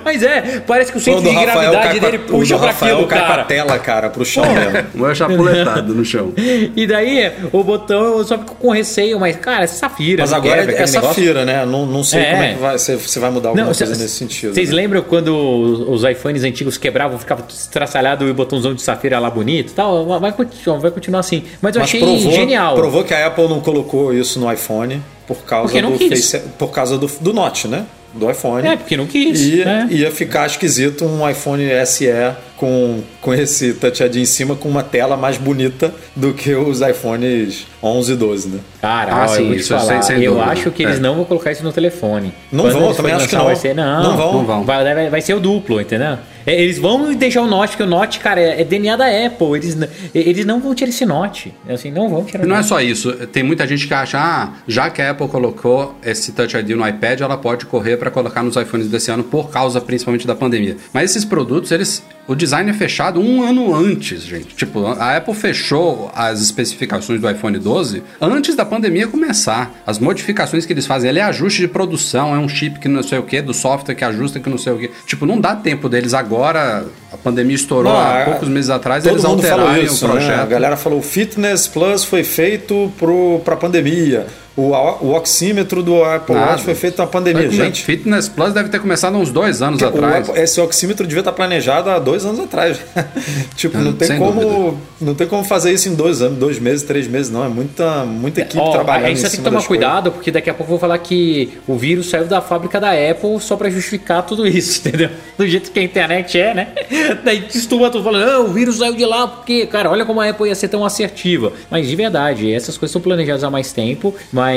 mas 0.04 0.22
é, 0.22 0.60
parece 0.66 0.90
que 0.92 0.98
o 0.98 1.00
centro 1.00 1.20
O 1.20 1.24
de 1.34 1.40
gravidade 1.44 1.98
a- 1.98 2.00
dele 2.00 2.16
o 2.18 2.20
puxa 2.20 2.58
pra 2.58 2.70
aquilo, 2.70 3.06
cai 3.06 3.20
com 3.20 3.26
cara. 3.26 3.42
a 3.42 3.44
tela, 3.44 3.78
cara, 3.78 4.08
pro 4.10 4.24
chão 4.24 4.44
mesmo. 4.44 4.88
O 4.94 4.98
meu 4.98 5.10
é 5.10 5.14
chapuletado 5.14 5.94
no 5.94 6.04
chão. 6.04 6.32
E 6.76 6.86
daí, 6.86 7.32
o 7.52 7.62
botão 7.64 8.18
eu 8.18 8.24
só 8.24 8.38
fico 8.38 8.54
com 8.54 8.70
receio, 8.70 9.18
mas, 9.18 9.36
cara, 9.36 9.64
é 9.64 9.66
safira. 9.66 10.22
Mas 10.22 10.32
agora 10.32 10.60
é 10.60 10.62
aquele 10.62 10.76
negócio. 10.78 11.00
safira, 11.02 11.44
né? 11.44 11.64
Não, 11.66 11.86
não 11.86 12.02
sei 12.04 12.20
É. 12.28 12.32
como 12.32 12.42
é 12.44 12.52
que 12.54 12.60
vai, 12.60 12.78
se 12.78 12.96
você 12.96 13.18
vai 13.20 13.30
mudar 13.30 13.48
alguma 13.50 13.66
Não, 13.66 13.74
coisa 13.74 13.94
cê- 13.94 14.02
nesse 14.02 14.14
sentido. 14.14 14.54
Vocês 14.54 14.70
né? 14.70 14.76
lembram 14.76 15.02
quando 15.02 15.28
os 15.36 15.98
os 15.98 16.04
iPhones 16.10 16.44
antigos 16.44 16.76
quebravam, 16.78 17.18
ficava 17.18 17.44
estraçalhado 17.48 18.26
e 18.26 18.30
o 18.30 18.34
botãozão 18.34 18.74
de 18.74 18.82
safira 18.82 19.18
lá 19.18 19.30
bonito 19.30 19.72
tal? 19.74 20.06
Vai 20.20 20.32
continuar, 20.32 20.78
vai 20.78 20.90
continuar 20.90 21.20
assim. 21.20 21.42
Mas 21.60 21.74
eu 21.74 21.80
Mas 21.80 21.88
achei 21.88 22.00
provou, 22.00 22.32
genial. 22.32 22.74
provou 22.76 23.04
que 23.04 23.14
a 23.14 23.26
Apple 23.26 23.48
não 23.48 23.60
colocou 23.60 24.12
isso 24.14 24.38
no 24.38 24.52
iPhone 24.52 25.02
por 25.26 25.38
causa 25.44 25.80
do. 25.80 25.98
Face, 25.98 26.38
por 26.58 26.70
causa 26.70 26.96
do, 26.98 27.06
do 27.20 27.32
Note, 27.32 27.66
né? 27.68 27.84
Do 28.18 28.30
iPhone. 28.30 28.66
É, 28.66 28.76
porque 28.76 28.96
não 28.96 29.06
quis. 29.06 29.40
E 29.40 29.64
né? 29.64 29.86
ia 29.90 30.10
ficar 30.10 30.46
esquisito 30.46 31.04
um 31.04 31.28
iPhone 31.28 31.62
SE 31.86 32.08
com, 32.56 33.00
com 33.20 33.32
esse 33.32 33.72
Touch 33.74 34.02
ID 34.02 34.16
em 34.16 34.24
cima 34.24 34.56
com 34.56 34.68
uma 34.68 34.82
tela 34.82 35.16
mais 35.16 35.36
bonita 35.38 35.94
do 36.16 36.34
que 36.34 36.52
os 36.54 36.80
iPhones 36.80 37.66
11 37.82 38.12
e 38.12 38.16
12, 38.16 38.48
né? 38.48 38.58
Cara, 38.80 39.22
Ah, 39.24 39.28
sim, 39.28 39.48
eu 39.48 39.54
isso 39.54 39.68
falar, 39.68 40.02
sem- 40.02 40.16
sem 40.16 40.24
eu 40.24 40.34
dúvida. 40.34 40.50
acho 40.50 40.70
que 40.72 40.82
eles 40.82 40.96
É. 40.96 41.00
não 41.00 41.14
vão 41.14 41.24
colocar 41.24 41.52
isso 41.52 41.62
no 41.62 41.72
telefone. 41.72 42.32
Não 42.50 42.64
Quando 42.64 42.72
vão, 42.74 42.84
eles 42.86 42.96
também 42.96 43.12
acho 43.12 43.28
que 43.28 43.36
não. 43.36 43.44
Vai 43.44 43.56
ser, 43.56 43.74
não, 43.74 44.02
Não 44.02 44.16
vão. 44.16 44.32
Não 44.32 44.44
vão. 44.44 44.64
Vai, 44.64 44.82
vai, 44.94 45.10
vai 45.10 45.20
ser 45.20 45.34
o 45.34 45.40
duplo, 45.40 45.80
entendeu? 45.80 46.18
É, 46.48 46.62
Eles 46.62 46.78
vão 46.78 47.14
deixar 47.14 47.42
o 47.42 47.46
Note, 47.46 47.70
porque 47.70 47.82
o 47.82 47.86
Note, 47.86 48.20
cara, 48.20 48.40
é, 48.40 48.62
é 48.62 48.64
DNA 48.64 48.96
da 48.96 49.04
Apple. 49.06 49.54
Eles, 49.54 49.76
eles 50.14 50.46
não 50.46 50.60
vão 50.60 50.74
tirar 50.74 50.88
esse 50.88 51.04
Note. 51.04 51.54
Assim, 51.68 51.90
não 51.90 52.08
vão 52.08 52.24
tirar 52.24 52.44
E 52.44 52.46
não 52.46 52.56
é 52.56 52.62
só 52.62 52.80
isso, 52.80 53.12
tem 53.26 53.42
muita 53.42 53.66
gente 53.66 53.86
que 53.86 53.92
acha, 53.92 54.18
ah, 54.18 54.54
já 54.66 54.88
que 54.88 55.02
a 55.02 55.10
Apple 55.10 55.28
colocou 55.28 55.94
esse 56.02 56.32
Touch 56.32 56.56
ID 56.56 56.70
no 56.70 56.88
iPad, 56.88 57.20
ela 57.20 57.36
pode 57.36 57.66
correr 57.66 57.98
para 57.98 58.10
colocar 58.10 58.42
nos 58.42 58.56
iPhones 58.56 58.88
desse 58.88 59.10
ano 59.10 59.24
por 59.24 59.50
causa 59.50 59.80
principalmente 59.80 60.26
da 60.26 60.34
pandemia. 60.34 60.76
Mas 60.92 61.10
esses 61.10 61.24
produtos, 61.24 61.70
eles, 61.70 62.02
o 62.28 62.34
design 62.36 62.70
é 62.70 62.74
fechado 62.74 63.18
um 63.20 63.42
ano 63.42 63.74
antes, 63.74 64.22
gente. 64.22 64.54
Tipo, 64.54 64.86
a 64.86 65.16
Apple 65.16 65.34
fechou 65.34 66.12
as 66.14 66.40
especificações 66.40 67.20
do 67.20 67.28
iPhone 67.28 67.58
12 67.58 68.02
antes 68.20 68.54
da 68.54 68.64
pandemia 68.64 69.08
começar. 69.08 69.74
As 69.86 69.98
modificações 69.98 70.64
que 70.66 70.72
eles 70.72 70.86
fazem, 70.86 71.08
ele 71.10 71.18
é 71.18 71.22
ajuste 71.22 71.62
de 71.62 71.68
produção, 71.68 72.34
é 72.34 72.38
um 72.38 72.48
chip 72.48 72.78
que 72.78 72.86
não 72.86 73.02
sei 73.02 73.18
o 73.18 73.22
que, 73.22 73.40
do 73.42 73.54
software 73.54 73.94
que 73.94 74.04
ajusta 74.04 74.38
que 74.38 74.48
não 74.50 74.58
sei 74.58 74.72
o 74.74 74.78
que. 74.78 74.90
Tipo, 75.06 75.24
não 75.26 75.40
dá 75.40 75.56
tempo 75.56 75.88
deles 75.88 76.12
agora, 76.14 76.84
a 77.12 77.16
pandemia 77.16 77.56
estourou 77.56 77.92
Não, 77.92 77.98
há 77.98 78.22
a- 78.22 78.24
poucos 78.26 78.48
meses 78.48 78.70
atrás, 78.70 79.02
Todo 79.02 79.14
eles 79.14 79.24
alterarem 79.24 79.84
isso, 79.84 80.04
o 80.04 80.08
né? 80.08 80.14
projeto. 80.14 80.40
A 80.40 80.46
galera 80.46 80.76
falou: 80.76 80.98
o 80.98 81.02
Fitness 81.02 81.66
Plus 81.66 82.04
foi 82.04 82.22
feito 82.22 82.92
pro, 82.98 83.40
pra 83.44 83.56
pandemia. 83.56 84.26
O, 84.60 84.72
o 85.06 85.14
oxímetro 85.14 85.84
do 85.84 86.02
Apple 86.02 86.34
Nada. 86.34 86.50
Watch 86.50 86.64
foi 86.64 86.74
feito 86.74 86.98
na 86.98 87.06
pandemia. 87.06 87.46
É- 87.46 87.50
Gente, 87.50 87.84
Fitness 87.84 88.28
Plus 88.28 88.52
deve 88.52 88.68
ter 88.68 88.80
começado 88.80 89.14
há 89.14 89.18
uns 89.18 89.30
dois 89.30 89.62
anos 89.62 89.80
o 89.80 89.86
atrás. 89.86 90.28
Apple- 90.28 90.42
esse 90.42 90.60
oxímetro 90.60 91.06
devia 91.06 91.20
estar 91.20 91.30
planejado 91.32 91.88
há 91.90 91.98
dois 92.00 92.26
anos 92.26 92.40
atrás. 92.40 92.76
tipo, 93.54 93.78
não 93.78 93.92
tem, 93.92 94.08
Sem 94.08 94.18
como, 94.18 94.40
dúvida. 94.40 94.76
não 95.00 95.14
tem 95.14 95.28
como 95.28 95.44
fazer 95.44 95.72
isso 95.72 95.88
em 95.88 95.94
dois 95.94 96.20
anos, 96.20 96.38
dois 96.38 96.58
meses, 96.58 96.82
três 96.82 97.06
meses, 97.06 97.30
não. 97.30 97.44
É 97.44 97.48
muita, 97.48 98.04
muita 98.04 98.40
equipe 98.40 98.58
Ó, 98.58 98.72
trabalhando 98.72 99.04
a 99.06 99.08
gente 99.10 99.22
tem 99.22 99.30
que 99.30 99.42
tomar 99.42 99.62
cuidado, 99.64 100.10
porque 100.10 100.32
daqui 100.32 100.50
a 100.50 100.54
pouco 100.54 100.72
eu 100.72 100.76
vou 100.76 100.80
falar 100.80 100.98
que 100.98 101.50
o 101.68 101.76
vírus 101.76 102.10
saiu 102.10 102.24
da 102.24 102.40
fábrica 102.40 102.80
da 102.80 102.90
Apple 102.90 103.38
só 103.40 103.54
pra 103.56 103.70
justificar 103.70 104.24
tudo 104.24 104.44
isso, 104.44 104.80
entendeu? 104.88 105.10
Do 105.38 105.46
jeito 105.46 105.70
que 105.70 105.78
a 105.78 105.82
internet 105.84 106.36
é, 106.36 106.52
né? 106.52 106.68
Daí 107.24 107.44
estuda 107.54 107.90
tudo 107.90 108.02
falando, 108.02 108.28
ah, 108.28 108.40
o 108.40 108.48
vírus 108.48 108.78
saiu 108.78 108.96
de 108.96 109.04
lá, 109.04 109.28
porque, 109.28 109.66
cara, 109.66 109.88
olha 109.88 110.04
como 110.04 110.20
a 110.20 110.28
Apple 110.28 110.48
ia 110.48 110.54
ser 110.56 110.66
tão 110.66 110.84
assertiva. 110.84 111.52
Mas 111.70 111.86
de 111.86 111.94
verdade, 111.94 112.52
essas 112.52 112.76
coisas 112.76 112.92
são 112.92 113.00
planejadas 113.00 113.44
há 113.44 113.50
mais 113.50 113.72
tempo, 113.72 114.12
mas 114.32 114.47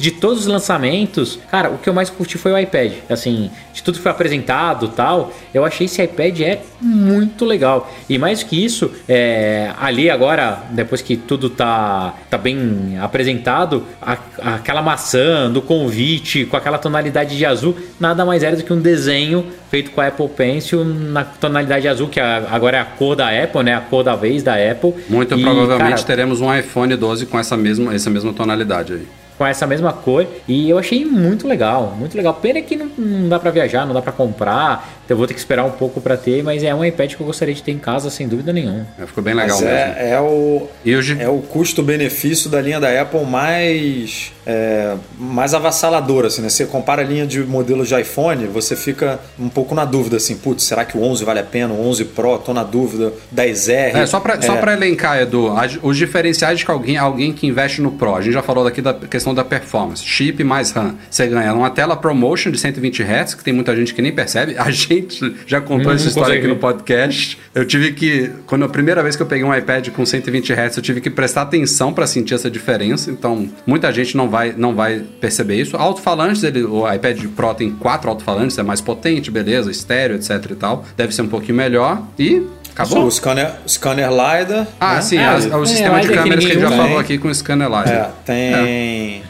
de 0.00 0.10
todos 0.10 0.40
os 0.40 0.46
lançamentos, 0.46 1.38
cara, 1.50 1.70
o 1.70 1.78
que 1.78 1.88
eu 1.88 1.94
mais 1.94 2.10
curti 2.10 2.36
foi 2.38 2.52
o 2.52 2.58
iPad. 2.58 2.92
Assim, 3.08 3.50
de 3.72 3.82
tudo 3.82 3.96
que 3.96 4.02
foi 4.02 4.10
apresentado 4.12 4.86
e 4.86 4.88
tal, 4.88 5.32
eu 5.54 5.64
achei 5.64 5.86
esse 5.86 6.02
iPad 6.02 6.40
é 6.40 6.60
muito 6.80 7.44
legal. 7.44 7.90
E 8.08 8.18
mais 8.18 8.42
que 8.42 8.62
isso, 8.64 8.90
é, 9.08 9.70
ali 9.80 10.10
agora, 10.10 10.62
depois 10.70 11.00
que 11.02 11.16
tudo 11.16 11.48
tá, 11.50 12.14
tá 12.30 12.36
bem 12.38 12.98
apresentado, 13.00 13.84
a- 14.00 14.18
aquela 14.54 14.82
maçã 14.82 15.50
do 15.50 15.62
convite 15.62 16.44
com 16.46 16.56
aquela 16.56 16.78
tonalidade 16.78 17.36
de 17.36 17.44
azul, 17.46 17.76
nada 18.00 18.24
mais 18.24 18.42
era 18.42 18.56
do 18.56 18.62
que 18.62 18.72
um 18.72 18.80
desenho 18.80 19.46
feito 19.70 19.90
com 19.90 20.00
a 20.00 20.06
Apple 20.08 20.28
Pencil 20.28 20.84
na 20.84 21.24
tonalidade 21.24 21.86
azul, 21.86 22.08
que 22.08 22.18
agora 22.20 22.78
é 22.78 22.80
a 22.80 22.84
cor 22.84 23.14
da 23.14 23.28
Apple, 23.28 23.62
né? 23.62 23.74
A 23.74 23.80
cor 23.80 24.02
da 24.02 24.16
vez 24.16 24.42
da 24.42 24.54
Apple. 24.54 24.94
Muito 25.08 25.36
E, 25.38 25.42
provavelmente 25.42 25.90
cara, 25.90 26.02
teremos 26.02 26.40
um 26.40 26.52
iPhone 26.54 26.96
12 26.96 27.26
com 27.26 27.38
essa 27.38 27.56
mesma, 27.56 27.94
essa 27.94 28.08
mesma 28.10 28.32
tonalidade 28.32 28.94
aí. 28.94 29.06
Com 29.38 29.46
essa 29.46 29.66
mesma 29.66 29.92
cor 29.92 30.26
e 30.48 30.68
eu 30.68 30.76
achei 30.76 31.04
muito 31.04 31.46
legal, 31.46 31.94
muito 31.96 32.16
legal. 32.16 32.34
Pena 32.34 32.60
que 32.60 32.76
não, 32.76 32.86
não 32.98 33.28
dá 33.28 33.38
pra 33.38 33.52
viajar, 33.52 33.86
não 33.86 33.94
dá 33.94 34.02
pra 34.02 34.12
comprar, 34.12 34.97
então 35.08 35.14
eu 35.14 35.18
vou 35.18 35.26
ter 35.26 35.32
que 35.32 35.40
esperar 35.40 35.64
um 35.64 35.70
pouco 35.70 36.02
pra 36.02 36.18
ter, 36.18 36.42
mas 36.42 36.62
é 36.62 36.74
um 36.74 36.84
iPad 36.84 37.14
que 37.14 37.20
eu 37.22 37.26
gostaria 37.26 37.54
de 37.54 37.62
ter 37.62 37.72
em 37.72 37.78
casa 37.78 38.10
sem 38.10 38.28
dúvida 38.28 38.52
nenhuma. 38.52 38.86
É, 39.00 39.06
ficou 39.06 39.24
bem 39.24 39.32
legal 39.32 39.56
Mas 39.58 39.64
mesmo. 39.66 39.78
é, 39.96 40.10
é 40.10 40.20
o, 40.20 40.68
hoje, 40.86 41.16
é 41.18 41.28
o 41.30 41.38
custo-benefício 41.38 42.50
da 42.50 42.60
linha 42.60 42.78
da 42.78 43.00
Apple 43.00 43.24
mais, 43.24 44.32
é, 44.46 44.94
mais 45.18 45.54
avassalador, 45.54 46.26
assim, 46.26 46.42
né? 46.42 46.48
Você 46.50 46.66
compara 46.66 47.00
a 47.00 47.04
linha 47.04 47.26
de 47.26 47.40
modelos 47.40 47.88
de 47.88 47.98
iPhone, 47.98 48.46
você 48.48 48.76
fica 48.76 49.18
um 49.38 49.48
pouco 49.48 49.74
na 49.74 49.84
dúvida, 49.86 50.16
assim, 50.18 50.36
putz, 50.36 50.64
será 50.64 50.84
que 50.84 50.96
o 50.98 51.02
11 51.02 51.24
vale 51.24 51.40
a 51.40 51.44
pena? 51.44 51.72
O 51.72 51.88
11 51.88 52.04
Pro, 52.04 52.38
tô 52.38 52.52
na 52.52 52.62
dúvida. 52.62 53.12
10R. 53.34 53.94
É, 53.94 54.06
só 54.06 54.20
só 54.42 54.56
É, 54.56 54.72
elencar, 54.74 55.18
Edu, 55.20 55.48
as- 55.56 55.78
os 55.82 55.96
diferenciais 55.96 56.58
de 56.58 56.64
que 56.64 56.70
alguém, 56.70 56.96
alguém 56.98 57.32
que 57.32 57.46
investe 57.46 57.80
no 57.80 57.92
Pro. 57.92 58.14
A 58.14 58.20
gente 58.20 58.34
já 58.34 58.42
falou 58.42 58.64
daqui 58.64 58.82
da 58.82 58.92
questão 58.92 59.34
da 59.34 59.44
performance. 59.44 60.04
Chip 60.04 60.42
mais 60.44 60.70
RAM. 60.70 60.96
Você 61.10 61.26
ganha 61.26 61.54
uma 61.54 61.70
tela 61.70 61.96
ProMotion 61.96 62.50
de 62.50 62.58
120 62.58 63.02
Hz, 63.02 63.34
que 63.34 63.44
tem 63.44 63.54
muita 63.54 63.74
gente 63.74 63.94
que 63.94 64.02
nem 64.02 64.12
percebe. 64.12 64.56
A 64.58 64.70
gente 64.70 64.97
já 65.46 65.60
contou 65.60 65.92
Hum, 65.92 65.94
essa 65.94 66.08
história 66.08 66.28
consegue 66.30 66.38
aqui 66.46 66.54
no 66.54 66.56
podcast. 66.60 67.38
Eu 67.54 67.64
tive 67.64 67.92
que, 67.92 68.30
quando 68.46 68.64
a 68.64 68.68
primeira 68.68 69.02
vez 69.02 69.16
que 69.16 69.22
eu 69.22 69.26
peguei 69.26 69.44
um 69.44 69.54
iPad 69.54 69.88
com 69.90 70.04
120 70.06 70.52
Hz, 70.52 70.76
eu 70.76 70.82
tive 70.82 71.00
que 71.00 71.10
prestar 71.10 71.42
atenção 71.42 71.92
pra 71.92 72.06
sentir 72.06 72.34
essa 72.34 72.50
diferença. 72.50 73.10
Então, 73.10 73.48
muita 73.66 73.92
gente 73.92 74.16
não 74.16 74.28
vai, 74.28 74.54
não 74.56 74.74
vai 74.74 75.02
perceber 75.20 75.56
isso. 75.60 75.76
Alto-falantes, 75.76 76.42
ele, 76.42 76.62
o 76.64 76.90
iPad 76.92 77.22
Pro 77.36 77.54
tem 77.54 77.70
quatro 77.70 78.08
alto-falantes, 78.10 78.56
é 78.58 78.62
mais 78.62 78.80
potente, 78.80 79.30
beleza, 79.30 79.70
estéreo, 79.70 80.16
etc 80.16 80.30
e 80.50 80.54
tal. 80.54 80.84
Deve 80.96 81.14
ser 81.14 81.22
um 81.22 81.28
pouquinho 81.28 81.56
melhor. 81.56 82.02
E 82.18 82.42
acabou. 82.72 83.04
O 83.06 83.10
scanner, 83.10 83.52
scanner 83.66 84.08
LiDAR. 84.10 84.66
Ah, 84.80 84.94
né? 84.96 85.00
sim, 85.02 85.18
É, 85.18 85.24
as- 85.26 85.46
é, 85.46 85.56
o 85.56 85.66
sistema 85.66 85.98
é, 85.98 86.02
de 86.02 86.12
é 86.12 86.14
câmeras 86.14 86.44
que 86.44 86.50
a 86.50 86.54
gente 86.54 86.62
já 86.62 86.70
falou 86.70 86.92
usa. 86.92 87.00
aqui 87.00 87.18
com 87.18 87.28
o 87.28 87.34
scanner 87.34 87.68
lá. 87.68 87.84
É, 87.84 88.10
tem. 88.24 89.22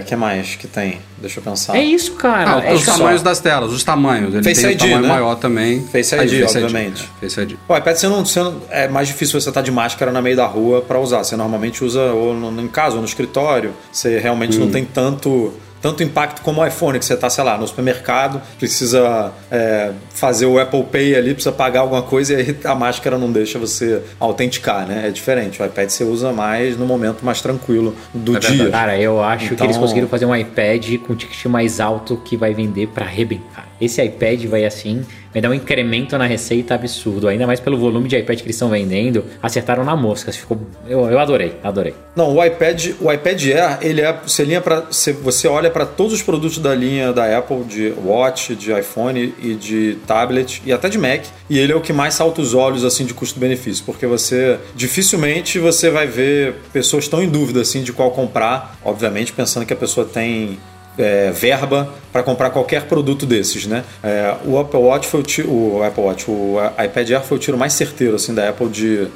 O 0.00 0.04
que 0.04 0.16
mais 0.16 0.56
que 0.56 0.66
tem? 0.66 0.98
Deixa 1.20 1.38
eu 1.38 1.44
pensar. 1.44 1.76
É 1.76 1.82
isso, 1.84 2.12
cara. 2.12 2.56
Ah, 2.56 2.64
é 2.64 2.72
os 2.72 2.80
isso. 2.82 2.90
tamanhos 2.90 3.22
das 3.22 3.40
telas, 3.40 3.72
os 3.72 3.84
tamanhos. 3.84 4.32
Ele 4.34 4.42
Face 4.42 4.62
tem 4.62 4.70
ID, 4.72 4.80
um 4.82 4.84
tamanho 4.86 5.02
né? 5.02 5.08
maior 5.08 5.34
também. 5.36 5.84
Face 5.86 6.14
Aí, 6.14 6.26
ID, 6.26 6.44
obviamente. 6.48 7.08
é, 7.20 7.20
Face 7.28 7.40
ID. 7.40 7.56
O 7.68 7.76
iPad 7.76 7.96
você 7.96 8.08
não, 8.08 8.24
você 8.24 8.40
não- 8.40 8.56
é 8.70 8.88
mais 8.88 9.06
difícil 9.08 9.38
você 9.40 9.48
estar 9.50 9.60
de 9.62 9.70
máscara 9.70 10.10
no 10.10 10.22
meio 10.22 10.36
da 10.36 10.46
rua 10.46 10.80
para 10.80 10.98
usar. 10.98 11.22
Você 11.22 11.36
normalmente 11.36 11.84
usa 11.84 12.00
ou 12.12 12.32
no, 12.34 12.60
em 12.62 12.68
casa 12.68 12.94
ou 12.96 13.02
no 13.02 13.06
escritório. 13.06 13.72
Você 13.92 14.18
realmente 14.18 14.56
Hum. 14.56 14.60
não 14.60 14.70
tem 14.70 14.84
tanto 14.84 15.52
tanto 15.80 16.02
impacto 16.02 16.42
como 16.42 16.60
o 16.60 16.66
iPhone, 16.66 16.98
que 16.98 17.04
você 17.04 17.14
está, 17.14 17.28
sei 17.30 17.42
lá, 17.44 17.56
no 17.56 17.66
supermercado, 17.66 18.40
precisa 18.58 19.32
é, 19.50 19.92
fazer 20.10 20.46
o 20.46 20.58
Apple 20.58 20.84
Pay 20.84 21.14
ali, 21.16 21.32
precisa 21.34 21.52
pagar 21.52 21.80
alguma 21.80 22.02
coisa 22.02 22.34
e 22.34 22.36
aí 22.36 22.56
a 22.64 22.74
máscara 22.74 23.16
não 23.18 23.30
deixa 23.32 23.58
você 23.58 24.02
autenticar, 24.18 24.86
né? 24.86 25.08
É 25.08 25.10
diferente. 25.10 25.60
O 25.62 25.64
iPad 25.66 25.88
você 25.88 26.04
usa 26.04 26.32
mais 26.32 26.76
no 26.76 26.86
momento 26.86 27.24
mais 27.24 27.40
tranquilo 27.40 27.94
do 28.12 28.36
É 28.36 28.40
dia. 28.40 28.70
Cara, 28.70 28.98
eu 28.98 29.22
acho 29.22 29.48
que 29.48 29.54
Então- 29.54 29.66
eles 29.66 29.76
conseguiram 29.76 30.08
fazer 30.08 30.26
um 30.26 30.34
iPad 30.36 30.96
com 31.06 31.14
ticket 31.14 31.46
mais 31.46 31.80
alto 31.80 32.16
que 32.24 32.36
vai 32.36 32.52
vender 32.54 32.88
pra 32.88 33.04
arrebentar. 33.06 33.68
Esse 33.80 34.02
iPad 34.04 34.44
vai 34.44 34.64
assim, 34.64 35.02
vai 35.32 35.40
dar 35.40 35.50
um 35.50 35.54
incremento 35.54 36.16
na 36.16 36.26
receita 36.26 36.74
absurdo. 36.74 37.28
Ainda 37.28 37.46
mais 37.46 37.60
pelo 37.60 37.78
volume 37.78 38.08
de 38.08 38.16
iPad 38.16 38.38
que 38.38 38.44
eles 38.44 38.56
estão 38.56 38.70
vendendo. 38.70 39.24
Acertaram 39.42 39.84
na 39.84 39.96
mosca. 39.96 40.32
Ficou... 40.32 40.58
Eu, 40.88 41.08
eu 41.08 41.18
adorei, 41.18 41.54
adorei. 41.62 41.94
Não, 42.14 42.34
o 42.36 42.44
iPad, 42.44 42.92
o 43.00 43.12
iPad 43.12 43.42
Air, 43.46 43.78
ele 43.82 44.00
é, 44.00 44.12
você 44.26 44.44
linha 44.44 44.60
para, 44.60 44.84
você 45.22 45.48
olha 45.48 45.70
para 45.70 45.86
todos 45.86 46.12
os 46.12 46.22
produtos 46.22 46.58
da 46.58 46.74
linha 46.74 47.12
da 47.12 47.38
Apple, 47.38 47.64
de 47.64 47.92
Watch, 48.04 48.54
de 48.54 48.72
iPhone 48.72 49.34
e 49.42 49.54
de 49.54 49.98
tablet 50.06 50.62
e 50.64 50.72
até 50.72 50.88
de 50.88 50.98
Mac, 50.98 51.24
e 51.48 51.58
ele 51.58 51.72
é 51.72 51.76
o 51.76 51.80
que 51.80 51.92
mais 51.92 52.14
salta 52.14 52.40
os 52.40 52.54
olhos 52.54 52.84
assim 52.84 53.04
de 53.04 53.14
custo-benefício, 53.14 53.84
porque 53.84 54.06
você 54.06 54.58
dificilmente 54.74 55.58
você 55.58 55.90
vai 55.90 56.06
ver 56.06 56.54
pessoas 56.72 57.08
tão 57.08 57.22
em 57.22 57.28
dúvida 57.28 57.60
assim 57.60 57.82
de 57.82 57.92
qual 57.92 58.10
comprar, 58.10 58.76
obviamente 58.84 59.32
pensando 59.32 59.64
que 59.66 59.72
a 59.72 59.76
pessoa 59.76 60.06
tem 60.06 60.58
é, 61.00 61.30
verba 61.32 61.88
para 62.12 62.22
comprar 62.22 62.50
qualquer 62.50 62.82
produto 62.84 63.24
desses, 63.26 63.66
né? 63.66 63.82
É, 64.02 64.34
o 64.44 64.58
Apple 64.58 64.78
Watch 64.80 65.06
foi 65.08 65.20
o, 65.20 65.22
ti- 65.22 65.42
o 65.42 65.82
Apple 65.84 66.02
Watch, 66.04 66.30
o 66.30 66.56
iPad 66.84 67.10
Air 67.10 67.22
foi 67.22 67.36
o 67.38 67.40
tiro 67.40 67.56
mais 67.58 67.72
certeiro 67.72 68.14
assim 68.16 68.34
da 68.34 68.48
Apple 68.48 68.68
de 68.68 69.08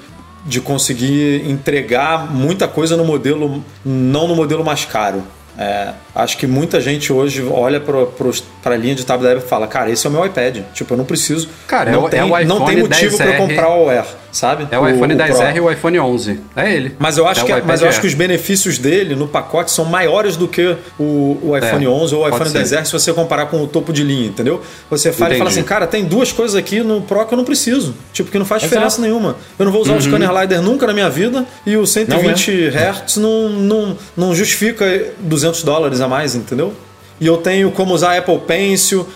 de 0.47 0.61
conseguir 0.61 1.48
entregar 1.51 2.31
muita 2.31 2.69
coisa 2.69 2.98
no 2.98 3.05
modelo, 3.05 3.65
não 3.82 4.28
no 4.28 4.36
modelo 4.36 4.62
mais 4.62 4.85
caro. 4.85 5.23
É, 5.59 5.93
acho 6.15 6.36
que 6.36 6.47
muita 6.47 6.82
gente 6.82 7.11
hoje 7.11 7.43
olha 7.51 7.81
para 7.81 8.74
a 8.74 8.77
linha 8.77 8.94
de 8.94 9.06
tablet 9.06 9.24
da 9.31 9.32
Apple 9.36 9.47
e 9.47 9.48
fala, 9.48 9.66
cara, 9.66 9.89
esse 9.90 10.06
é 10.06 10.11
o 10.11 10.12
meu 10.12 10.27
iPad. 10.27 10.59
Tipo, 10.74 10.93
eu 10.93 10.98
não 10.98 11.05
preciso. 11.06 11.48
Cara, 11.66 11.89
é 11.89 11.93
não 11.94 12.05
o- 12.05 12.11
tem, 12.11 12.20
é 12.20 12.24
o 12.24 12.47
não 12.47 12.62
tem 12.66 12.77
motivo 12.77 13.16
para 13.16 13.32
10R. 13.32 13.36
comprar 13.39 13.70
o 13.74 13.89
Air, 13.89 14.05
sabe? 14.35 14.66
É 14.70 14.78
o, 14.78 14.86
iPhone 14.89 15.15
10R 15.15 15.36
Pro. 15.36 15.56
e 15.56 15.61
o 15.61 15.70
iPhone 15.70 15.98
11. 16.01 16.40
É 16.56 16.74
ele. 16.74 16.94
Mas 16.98 17.16
eu 17.16 17.27
acho, 17.27 17.40
É 17.40 17.43
o 17.44 17.47
que, 17.47 17.66
mas 17.66 17.81
eu 17.81 17.89
acho 17.89 18.01
que 18.01 18.06
os 18.06 18.15
benefícios 18.15 18.77
dele 18.78 19.15
no 19.15 19.27
pacote 19.28 19.70
são 19.70 19.85
maiores 19.85 20.36
do 20.36 20.48
que 20.48 20.77
o, 20.98 21.39
o 21.43 21.56
iPhone 21.56 21.85
É, 21.86 21.89
11 21.89 22.15
ou 22.15 22.24
o 22.24 22.28
iPhone 22.28 22.51
ser. 22.51 22.62
10R 22.62 22.85
se 22.85 22.93
você 22.93 23.12
comparar 23.12 23.47
com 23.47 23.62
o 23.62 23.66
topo 23.66 23.93
de 23.93 24.02
linha, 24.02 24.27
entendeu? 24.27 24.61
Você 24.90 25.12
fala 25.12 25.35
e 25.35 25.39
fala 25.39 25.48
assim, 25.51 25.62
cara, 25.62 25.86
tem 25.86 26.05
duas 26.05 26.32
coisas 26.32 26.56
aqui 26.56 26.81
no 26.82 27.01
Pro 27.01 27.24
que 27.24 27.32
eu 27.32 27.39
não 27.39 27.44
preciso. 27.44 27.94
Tipo, 28.12 28.31
que 28.31 28.39
não 28.39 28.44
faz 28.44 28.62
Exato. 28.62 28.74
diferença 28.74 29.01
nenhuma. 29.01 29.36
Eu 29.59 29.65
não 29.65 29.73
vou 29.73 29.81
usar 29.81 29.93
Uhum. 29.93 29.98
o 29.98 30.02
scanner 30.02 30.31
LiDAR 30.40 30.61
nunca 30.61 30.86
na 30.86 30.93
minha 30.93 31.09
vida 31.09 31.47
e 31.65 31.77
o 31.77 31.86
120 31.86 32.69
Hz 32.69 33.16
não, 33.19 33.48
não, 33.51 33.98
não 34.16 34.35
justifica 34.35 34.85
200 35.20 35.62
dólares 35.62 36.01
a 36.01 36.09
mais, 36.09 36.35
entendeu? 36.35 36.73
E 37.20 37.27
eu 37.27 37.36
tenho 37.36 37.70
como 37.70 37.94
usar 37.94 38.19
Apple 38.19 38.39
Pencil... 38.47 39.06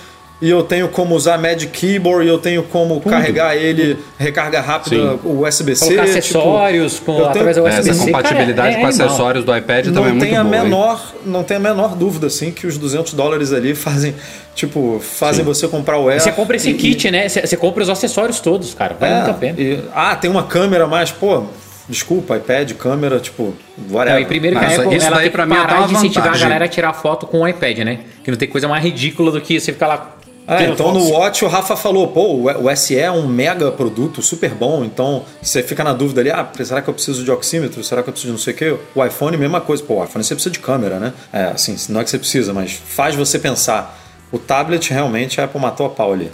E 0.41 0.49
eu 0.49 0.63
tenho 0.63 0.89
como 0.89 1.17
usar 1.17 1.37
Magic 1.37 1.67
Keyboard, 1.67 2.25
e 2.25 2.29
eu 2.29 2.39
tenho 2.39 2.63
como 2.63 3.01
carregar 3.01 3.57
ele, 3.57 3.99
recarga 4.17 4.61
rápida, 4.61 4.95
Sim. 4.97 5.19
o 5.25 5.43
USB-C. 5.45 5.85
Colocar 5.85 6.05
tipo, 6.05 6.19
acessórios 6.19 7.01
com, 7.01 7.13
tenho- 7.15 7.27
através 7.27 7.57
do 7.57 7.67
É, 7.67 7.71
USB-C. 7.71 7.91
essa 7.91 8.05
compatibilidade 8.05 8.57
cara, 8.57 8.69
é- 8.71 8.75
com 8.75 8.81
é 8.87 8.89
animal. 8.91 9.07
acessórios 9.09 9.45
do 9.45 9.57
iPad 9.57 9.87
também 9.87 10.01
é 10.03 10.05
não 10.07 10.11
muito 10.15 10.21
tem 10.25 10.37
a 10.37 10.45
boa. 10.45 10.57
hein? 10.57 10.63
menor 10.63 11.15
não 11.27 11.43
tem 11.43 11.57
a 11.57 11.61
menor 11.61 11.97
dúvida 11.97 12.29
assim 12.29 12.53
que 12.53 12.69
os 12.69 12.79
200 12.79 13.15
dólares 13.15 13.53
ali 13.53 13.75
fazem 13.75 14.15
tipo 14.55 15.01
fazem 15.01 15.45
você 15.45 15.67
comprar 15.67 15.99
o 15.99 16.09
Air 16.09 16.21
Você 16.21 16.31
compra 16.31 16.55
esse 16.55 16.71
e- 16.71 16.75
kit, 16.75 17.11
né? 17.11 17.29
Você 17.29 17.45
você 17.45 17.57
compra 17.57 17.83
os 17.83 17.91
acessórios 17.91 18.39
todos, 18.39 18.73
cara. 18.75 18.95
Vale 18.99 19.13
é, 19.13 19.17
muito 19.17 19.31
a 19.31 19.35
pena. 19.35 19.61
e- 19.61 19.81
ah 19.93 20.15
tem 20.15 20.31
uma 20.31 20.45
câmera 20.45 20.87
mais 20.87 21.11
pô 21.11 21.47
desculpa 21.89 22.37
iPad 22.37 22.73
câmera 22.75 23.19
tipo 23.19 23.55
whatever 23.91 24.21
Não, 24.21 24.21
e 24.21 24.27
primeiro 24.27 24.57
que 24.57 24.65
Mas 24.65 24.79
a 24.79 24.83
Apple 24.83 24.97
isso 24.99 25.07
ela 25.07 25.17
daí 25.17 25.23
tem 25.25 25.31
que 25.33 25.37
pra 25.37 25.47
mim 25.47 25.55
é 25.55 25.57
parar 25.59 25.87
de 25.89 25.95
incentivar 25.95 26.25
vantagem. 26.27 26.45
a 26.45 26.49
galera 26.49 26.65
a 26.67 26.69
tirar 26.69 26.93
foto 26.93 27.27
com 27.27 27.41
o 27.41 27.49
iPad, 27.49 27.79
né? 27.79 28.01
Que 28.23 28.31
não 28.31 28.39
tem 28.39 28.47
coisa 28.49 28.69
mais 28.69 28.85
ridícula 28.85 29.33
do 29.33 29.41
que 29.41 29.59
você 29.59 29.73
ficar 29.73 29.87
lá 29.89 30.15
É, 30.49 30.57
Pelo 30.57 30.73
então 30.73 30.93
no. 30.95 31.11
Watch 31.11 31.45
o 31.45 31.49
Rafa 31.49 31.77
falou, 31.77 32.09
pô, 32.09 32.51
o 32.51 32.75
SE 32.75 32.99
é 32.99 33.11
um 33.11 33.29
mega 33.29 33.71
produto, 33.71 34.23
super 34.23 34.55
bom, 34.55 34.83
então 34.83 35.23
você 35.43 35.63
fica 35.63 35.85
na 35.85 35.93
dúvida 35.93 36.23
ali, 36.23 36.31
ah, 36.31 36.51
será 36.65 36.81
que 36.81 36.89
eu 36.89 36.95
preciso 36.95 37.23
de 37.23 37.31
oxímetro? 37.31 37.85
Será 37.85 38.03
que 38.03 38.09
eu 38.09 38.13
preciso 38.13 38.33
de 38.33 38.39
não 38.39 38.43
sei 38.43 38.55
o 38.55 38.57
quê? 38.57 38.77
O 38.95 39.05
iPhone, 39.05 39.37
mesma 39.37 39.61
coisa, 39.61 39.83
pô, 39.83 39.97
o 40.01 40.05
iPhone 40.05 40.25
você 40.25 40.35
precisa 40.35 40.51
de 40.51 40.59
câmera, 40.59 40.99
né? 40.99 41.13
É, 41.31 41.45
assim, 41.45 41.77
não 41.91 42.01
é 42.01 42.05
que 42.05 42.09
você 42.09 42.19
precisa, 42.19 42.55
mas 42.55 42.73
faz 42.73 43.15
você 43.15 43.39
pensar. 43.39 44.01
O 44.33 44.39
tablet 44.39 44.91
realmente 44.91 45.39
a 45.39 45.45
Apple 45.45 45.61
matou 45.61 45.85
a 45.85 45.91
pau 45.91 46.15
ali. 46.15 46.33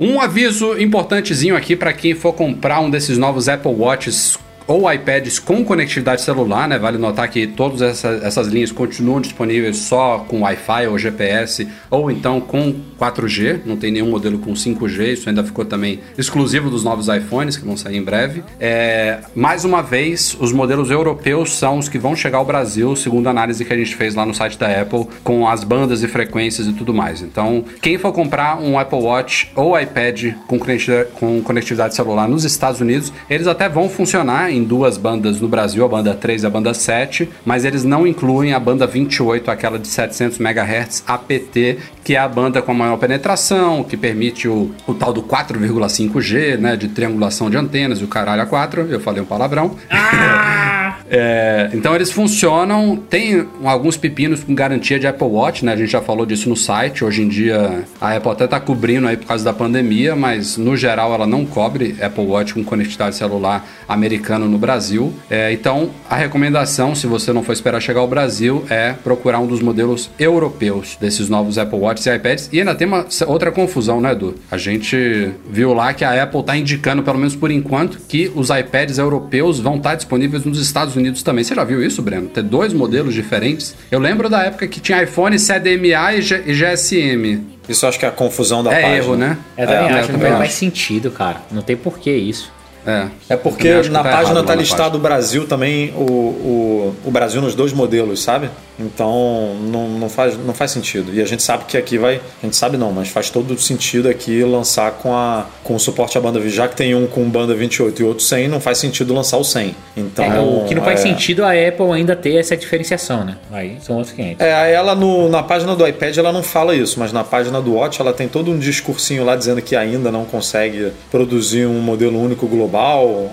Um 0.00 0.18
aviso 0.18 0.80
importantezinho 0.80 1.54
aqui 1.54 1.76
para 1.76 1.92
quem 1.92 2.14
for 2.14 2.32
comprar 2.32 2.80
um 2.80 2.88
desses 2.88 3.18
novos 3.18 3.46
Apple 3.46 3.74
Watches 3.74 4.38
ou 4.72 4.90
iPads 4.90 5.38
com 5.38 5.62
conectividade 5.62 6.22
celular, 6.22 6.66
né? 6.66 6.78
Vale 6.78 6.96
notar 6.96 7.28
que 7.28 7.46
todas 7.46 7.82
essa, 7.82 8.08
essas 8.22 8.46
linhas 8.46 8.72
continuam 8.72 9.20
disponíveis 9.20 9.76
só 9.76 10.20
com 10.26 10.40
Wi-Fi 10.40 10.86
ou 10.86 10.98
GPS, 10.98 11.68
ou 11.90 12.10
então 12.10 12.40
com 12.40 12.74
4G. 12.98 13.60
Não 13.66 13.76
tem 13.76 13.90
nenhum 13.90 14.08
modelo 14.08 14.38
com 14.38 14.54
5G. 14.54 15.12
Isso 15.12 15.28
ainda 15.28 15.44
ficou 15.44 15.66
também 15.66 16.00
exclusivo 16.16 16.70
dos 16.70 16.82
novos 16.82 17.08
iPhones 17.08 17.58
que 17.58 17.66
vão 17.66 17.76
sair 17.76 17.98
em 17.98 18.02
breve. 18.02 18.42
É, 18.58 19.18
mais 19.34 19.66
uma 19.66 19.82
vez, 19.82 20.34
os 20.40 20.52
modelos 20.52 20.90
europeus 20.90 21.52
são 21.52 21.76
os 21.76 21.90
que 21.90 21.98
vão 21.98 22.16
chegar 22.16 22.38
ao 22.38 22.44
Brasil, 22.46 22.96
segundo 22.96 23.26
a 23.26 23.30
análise 23.30 23.66
que 23.66 23.72
a 23.74 23.76
gente 23.76 23.94
fez 23.94 24.14
lá 24.14 24.24
no 24.24 24.32
site 24.32 24.58
da 24.58 24.80
Apple, 24.80 25.06
com 25.22 25.46
as 25.46 25.64
bandas 25.64 26.02
e 26.02 26.08
frequências 26.08 26.66
e 26.66 26.72
tudo 26.72 26.94
mais. 26.94 27.20
Então, 27.20 27.62
quem 27.82 27.98
for 27.98 28.12
comprar 28.12 28.58
um 28.58 28.78
Apple 28.78 29.00
Watch 29.00 29.52
ou 29.54 29.78
iPad 29.78 30.32
com 30.46 30.58
conectividade, 30.58 31.10
com 31.20 31.42
conectividade 31.42 31.94
celular 31.94 32.26
nos 32.26 32.44
Estados 32.44 32.80
Unidos, 32.80 33.12
eles 33.28 33.46
até 33.46 33.68
vão 33.68 33.90
funcionar 33.90 34.50
em 34.50 34.61
duas 34.64 34.96
bandas 34.96 35.40
no 35.40 35.48
Brasil, 35.48 35.84
a 35.84 35.88
banda 35.88 36.14
3 36.14 36.42
e 36.42 36.46
a 36.46 36.50
banda 36.50 36.74
7, 36.74 37.28
mas 37.44 37.64
eles 37.64 37.84
não 37.84 38.06
incluem 38.06 38.52
a 38.52 38.60
banda 38.60 38.86
28, 38.86 39.50
aquela 39.50 39.78
de 39.78 39.88
700 39.88 40.38
MHz 40.38 41.04
APT, 41.06 41.78
que 42.04 42.14
é 42.14 42.18
a 42.18 42.28
banda 42.28 42.60
com 42.60 42.72
a 42.72 42.74
maior 42.74 42.96
penetração, 42.96 43.84
que 43.84 43.96
permite 43.96 44.48
o, 44.48 44.74
o 44.86 44.94
tal 44.94 45.12
do 45.12 45.22
4,5G, 45.22 46.58
né, 46.58 46.76
de 46.76 46.88
triangulação 46.88 47.48
de 47.48 47.56
antenas 47.56 48.00
e 48.00 48.04
o 48.04 48.08
caralho 48.08 48.42
a 48.42 48.46
4, 48.46 48.88
eu 48.90 49.00
falei 49.00 49.22
um 49.22 49.26
palavrão. 49.26 49.76
É, 51.14 51.68
então 51.74 51.94
eles 51.94 52.10
funcionam, 52.10 52.96
tem 52.96 53.46
alguns 53.64 53.98
pepinos 53.98 54.42
com 54.42 54.54
garantia 54.54 54.98
de 54.98 55.06
Apple 55.06 55.26
Watch, 55.26 55.62
né? 55.62 55.74
A 55.74 55.76
gente 55.76 55.90
já 55.90 56.00
falou 56.00 56.24
disso 56.24 56.48
no 56.48 56.56
site. 56.56 57.04
Hoje 57.04 57.22
em 57.22 57.28
dia 57.28 57.84
a 58.00 58.16
Apple 58.16 58.30
até 58.30 58.46
tá 58.46 58.58
cobrindo 58.58 59.06
aí 59.06 59.18
por 59.18 59.26
causa 59.26 59.44
da 59.44 59.52
pandemia, 59.52 60.16
mas 60.16 60.56
no 60.56 60.74
geral 60.74 61.12
ela 61.12 61.26
não 61.26 61.44
cobre 61.44 61.96
Apple 62.00 62.24
Watch 62.24 62.54
com 62.54 62.64
conectividade 62.64 63.14
celular 63.14 63.62
americano 63.86 64.48
no 64.48 64.56
Brasil. 64.56 65.12
É, 65.28 65.52
então 65.52 65.90
a 66.08 66.16
recomendação, 66.16 66.94
se 66.94 67.06
você 67.06 67.30
não 67.30 67.42
for 67.42 67.52
esperar 67.52 67.80
chegar 67.82 68.00
ao 68.00 68.08
Brasil, 68.08 68.64
é 68.70 68.94
procurar 69.04 69.38
um 69.38 69.46
dos 69.46 69.60
modelos 69.60 70.10
europeus 70.18 70.96
desses 70.98 71.28
novos 71.28 71.58
Apple 71.58 71.78
E 72.00 72.14
iPads. 72.14 72.48
E 72.52 72.58
ainda 72.60 72.74
tem 72.74 72.86
uma 72.86 73.06
outra 73.26 73.50
confusão, 73.52 74.00
né, 74.00 74.12
Edu? 74.12 74.34
A 74.50 74.56
gente 74.56 75.30
viu 75.50 75.72
lá 75.74 75.92
que 75.92 76.04
a 76.04 76.22
Apple 76.22 76.42
tá 76.42 76.56
indicando, 76.56 77.02
pelo 77.02 77.18
menos 77.18 77.34
por 77.36 77.50
enquanto, 77.50 77.98
que 78.08 78.30
os 78.34 78.50
iPads 78.50 78.98
europeus 78.98 79.58
vão 79.60 79.76
estar 79.76 79.94
disponíveis 79.94 80.44
nos 80.44 80.58
Estados 80.60 80.96
Unidos 80.96 81.22
também. 81.22 81.44
Você 81.44 81.54
já 81.54 81.64
viu 81.64 81.82
isso, 81.84 82.00
Breno? 82.02 82.28
Ter 82.28 82.42
dois 82.42 82.72
modelos 82.72 83.14
diferentes? 83.14 83.74
Eu 83.90 83.98
lembro 83.98 84.28
da 84.28 84.42
época 84.44 84.66
que 84.66 84.80
tinha 84.80 85.02
iPhone 85.02 85.38
CDMA 85.38 86.14
e, 86.14 86.22
G- 86.22 86.42
e 86.46 86.54
GSM. 86.54 87.40
Isso 87.68 87.86
acho 87.86 87.98
que 87.98 88.04
é 88.04 88.08
a 88.08 88.12
confusão 88.12 88.62
da 88.62 88.72
É 88.72 88.80
página. 88.82 88.96
erro, 88.96 89.16
né? 89.16 89.38
Eu 89.56 89.66
também 89.66 89.88
É, 89.88 89.92
acho, 90.00 90.08
também 90.12 90.30
não 90.30 90.38
faz 90.38 90.52
sentido, 90.54 91.10
cara. 91.10 91.42
Não 91.50 91.62
tem 91.62 91.76
porquê 91.76 92.14
isso. 92.16 92.50
É, 92.86 93.06
É 93.28 93.36
porque 93.36 93.68
na 93.90 94.02
tá 94.02 94.10
página 94.10 94.42
tá 94.42 94.54
na 94.54 94.60
listado 94.60 94.98
o 94.98 95.00
Brasil 95.00 95.46
também, 95.46 95.92
o, 95.96 96.02
o, 96.02 96.96
o 97.04 97.10
Brasil 97.10 97.40
nos 97.40 97.54
dois 97.54 97.72
modelos, 97.72 98.22
sabe? 98.22 98.50
Então 98.78 99.54
não, 99.62 99.88
não, 99.88 100.08
faz, 100.08 100.36
não 100.36 100.54
faz 100.54 100.70
sentido. 100.70 101.14
E 101.14 101.20
a 101.20 101.26
gente 101.26 101.42
sabe 101.42 101.64
que 101.64 101.76
aqui 101.76 101.98
vai. 101.98 102.20
A 102.42 102.46
gente 102.46 102.56
sabe 102.56 102.76
não, 102.76 102.92
mas 102.92 103.08
faz 103.08 103.30
todo 103.30 103.56
sentido 103.58 104.08
aqui 104.08 104.42
lançar 104.42 104.92
com, 104.92 105.14
a, 105.14 105.46
com 105.62 105.74
o 105.74 105.78
suporte 105.80 106.16
à 106.16 106.20
banda 106.20 106.40
20. 106.40 106.52
Já 106.52 106.68
que 106.68 106.76
tem 106.76 106.94
um 106.94 107.06
com 107.06 107.28
banda 107.28 107.54
28 107.54 108.02
e 108.02 108.04
outro 108.04 108.24
100, 108.24 108.48
não 108.48 108.60
faz 108.60 108.78
sentido 108.78 109.14
lançar 109.14 109.36
o 109.36 109.44
100. 109.44 109.74
Então, 109.96 110.24
É, 110.24 110.40
o 110.40 110.64
que 110.66 110.74
não 110.74 110.82
faz 110.82 111.00
é, 111.00 111.02
sentido 111.02 111.44
a 111.44 111.50
Apple 111.50 111.92
ainda 111.92 112.16
ter 112.16 112.36
essa 112.36 112.56
diferenciação, 112.56 113.24
né? 113.24 113.36
Aí 113.52 113.76
são 113.80 113.96
outros 113.96 114.14
500. 114.14 114.40
É, 114.40 114.72
ela 114.72 114.94
no, 114.94 115.28
na 115.28 115.42
página 115.42 115.76
do 115.76 115.86
iPad 115.86 116.16
ela 116.16 116.32
não 116.32 116.42
fala 116.42 116.74
isso, 116.74 116.98
mas 116.98 117.12
na 117.12 117.22
página 117.22 117.60
do 117.60 117.74
Watch 117.74 118.00
ela 118.00 118.12
tem 118.12 118.26
todo 118.28 118.50
um 118.50 118.58
discursinho 118.58 119.24
lá 119.24 119.36
dizendo 119.36 119.60
que 119.60 119.76
ainda 119.76 120.10
não 120.10 120.24
consegue 120.24 120.92
produzir 121.10 121.66
um 121.66 121.80
modelo 121.80 122.20
único 122.20 122.46
global. 122.46 122.71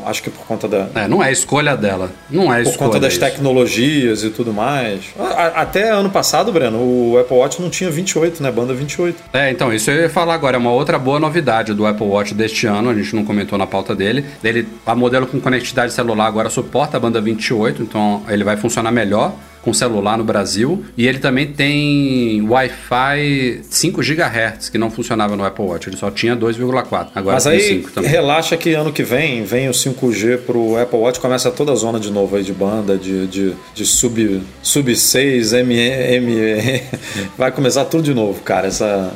Acho 0.06 0.24
que 0.24 0.30
por 0.30 0.46
conta 0.46 0.68
da, 0.68 0.88
É, 0.96 1.08
não 1.08 1.24
é 1.24 1.32
escolha 1.32 1.76
dela. 1.78 2.12
Não 2.30 2.54
é 2.54 2.62
por 2.64 2.70
escolha. 2.72 2.88
conta 2.90 3.00
das 3.00 3.14
isso. 3.14 3.22
tecnologias 3.22 4.24
e 4.24 4.30
tudo 4.30 4.54
mais. 4.54 5.02
A- 5.18 5.62
Até 5.62 5.90
ano 5.92 6.10
passado, 6.10 6.52
Breno, 6.52 6.78
o 6.78 7.18
Apple 7.20 7.38
Watch 7.38 7.62
não 7.62 7.70
tinha 7.70 7.90
28, 7.90 8.42
né? 8.44 8.52
Banda 8.52 8.74
28. 8.74 9.18
É, 9.34 9.50
então, 9.52 9.74
isso 9.74 9.90
eu 9.92 10.02
ia 10.02 10.10
falar 10.10 10.34
agora. 10.34 10.58
É 10.58 10.60
uma 10.60 10.72
outra 10.72 10.98
boa 11.00 11.20
novidade 11.20 11.74
do 11.74 11.86
Apple 11.86 12.06
Watch 12.08 12.34
deste 12.34 12.68
ano. 12.68 12.90
A 12.90 12.94
gente 12.94 13.16
não 13.16 13.24
comentou 13.26 13.58
na 13.58 13.68
pauta 13.68 13.96
dele. 13.96 14.26
Ele, 14.44 14.68
a 14.86 14.96
modelo 14.96 15.26
com 15.28 15.40
conectividade 15.40 15.94
celular 15.94 16.26
agora 16.28 16.50
suporta 16.50 16.98
a 16.98 17.00
banda 17.00 17.20
28, 17.22 17.82
então 17.84 18.22
ele 18.28 18.44
vai 18.44 18.58
funcionar 18.58 18.92
melhor 18.92 19.34
com 19.62 19.74
celular 19.74 20.18
no 20.18 20.24
Brasil. 20.24 20.84
E 20.98 21.08
ele 21.08 21.20
também 21.20 21.48
tem 21.48 22.42
Wi-Fi 22.48 23.62
5 23.70 24.02
GHz, 24.02 24.70
que 24.70 24.78
não 24.78 24.90
funcionava 24.90 25.36
no 25.36 25.44
Apple 25.44 25.66
Watch. 25.66 25.90
Ele 25.90 25.98
só 25.98 26.10
tinha 26.12 26.36
2,4. 26.36 27.10
Agora 27.16 27.36
Mas 27.36 27.48
aí 27.48 27.62
5 27.62 27.92
também. 27.92 28.10
relaxa 28.10 28.56
que 28.58 28.74
ano 28.74 28.92
que 28.92 29.04
vem 29.04 29.44
vem 29.44 29.70
o 29.70 29.72
5G 29.72 30.40
pro 30.40 30.78
Apple 30.78 31.00
Watch, 31.00 31.20
começa 31.20 31.52
toda 31.52 31.72
a 31.72 31.76
zona 31.76 32.00
de 32.00 32.12
novo 32.12 32.36
aí 32.36 32.44
de 32.44 32.54
banda, 32.54 32.98
de, 32.98 33.28
de, 33.28 33.54
de 33.74 33.86
sub, 33.86 34.42
sub 34.62 34.96
6, 34.96 35.54
M, 35.54 35.76
M, 35.76 36.82
vai 37.38 37.52
começar 37.52 37.86
tudo 37.86 38.04
de 38.04 38.14
novo, 38.14 38.42
cara. 38.42 38.68
Essa, 38.68 39.12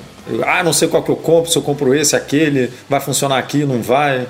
ah, 0.46 0.64
não 0.64 0.74
sei 0.74 0.88
qual 0.88 1.04
que 1.04 1.12
eu 1.12 1.16
compro, 1.16 1.52
se 1.52 1.58
eu 1.58 1.62
compro 1.62 1.94
esse, 1.94 2.16
aquele, 2.16 2.70
vai 2.90 3.00
funcionar 3.00 3.38
aqui, 3.38 3.66
não 3.66 3.82
vai. 3.82 4.26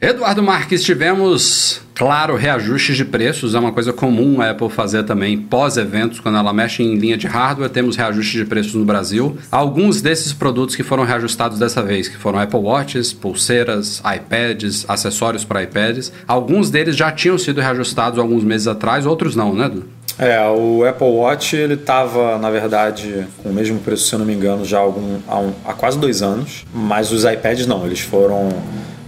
Eduardo 0.00 0.42
Marques, 0.42 0.82
tivemos, 0.82 1.81
claro, 1.94 2.36
reajustes 2.36 2.96
de 2.96 3.04
preços. 3.04 3.54
É 3.54 3.58
uma 3.58 3.72
coisa 3.72 3.92
comum 3.92 4.40
a 4.40 4.50
Apple 4.50 4.68
fazer 4.70 5.02
também 5.04 5.38
pós-eventos, 5.38 6.20
quando 6.20 6.38
ela 6.38 6.52
mexe 6.52 6.82
em 6.82 6.94
linha 6.96 7.16
de 7.16 7.26
hardware, 7.26 7.70
temos 7.70 7.96
reajustes 7.96 8.32
de 8.40 8.44
preços 8.44 8.74
no 8.74 8.84
Brasil. 8.84 9.36
Alguns 9.50 10.00
desses 10.02 10.32
produtos 10.32 10.74
que 10.76 10.82
foram 10.82 11.04
reajustados 11.04 11.58
dessa 11.58 11.82
vez, 11.82 12.08
que 12.08 12.16
foram 12.16 12.38
Apple 12.38 12.60
Watches, 12.60 13.12
pulseiras, 13.12 14.00
iPads, 14.04 14.84
acessórios 14.88 15.44
para 15.44 15.62
iPads, 15.62 16.12
alguns 16.26 16.70
deles 16.70 16.96
já 16.96 17.10
tinham 17.12 17.38
sido 17.38 17.60
reajustados 17.60 18.18
alguns 18.18 18.44
meses 18.44 18.66
atrás, 18.66 19.06
outros 19.06 19.36
não, 19.36 19.54
né, 19.54 19.66
Edu? 19.66 19.84
É, 20.18 20.38
o 20.50 20.84
Apple 20.86 21.06
Watch 21.06 21.56
ele 21.56 21.72
estava, 21.74 22.36
na 22.38 22.50
verdade, 22.50 23.26
com 23.42 23.48
o 23.48 23.52
mesmo 23.52 23.78
preço, 23.80 24.06
se 24.08 24.14
eu 24.14 24.18
não 24.18 24.26
me 24.26 24.34
engano, 24.34 24.62
já 24.64 24.76
há, 24.78 24.80
algum, 24.82 25.18
há, 25.26 25.38
um- 25.38 25.54
há 25.64 25.72
quase 25.72 25.98
dois 25.98 26.20
anos. 26.22 26.64
Mas 26.72 27.10
os 27.10 27.24
iPads 27.24 27.66
não, 27.66 27.86
eles 27.86 28.00
foram 28.00 28.50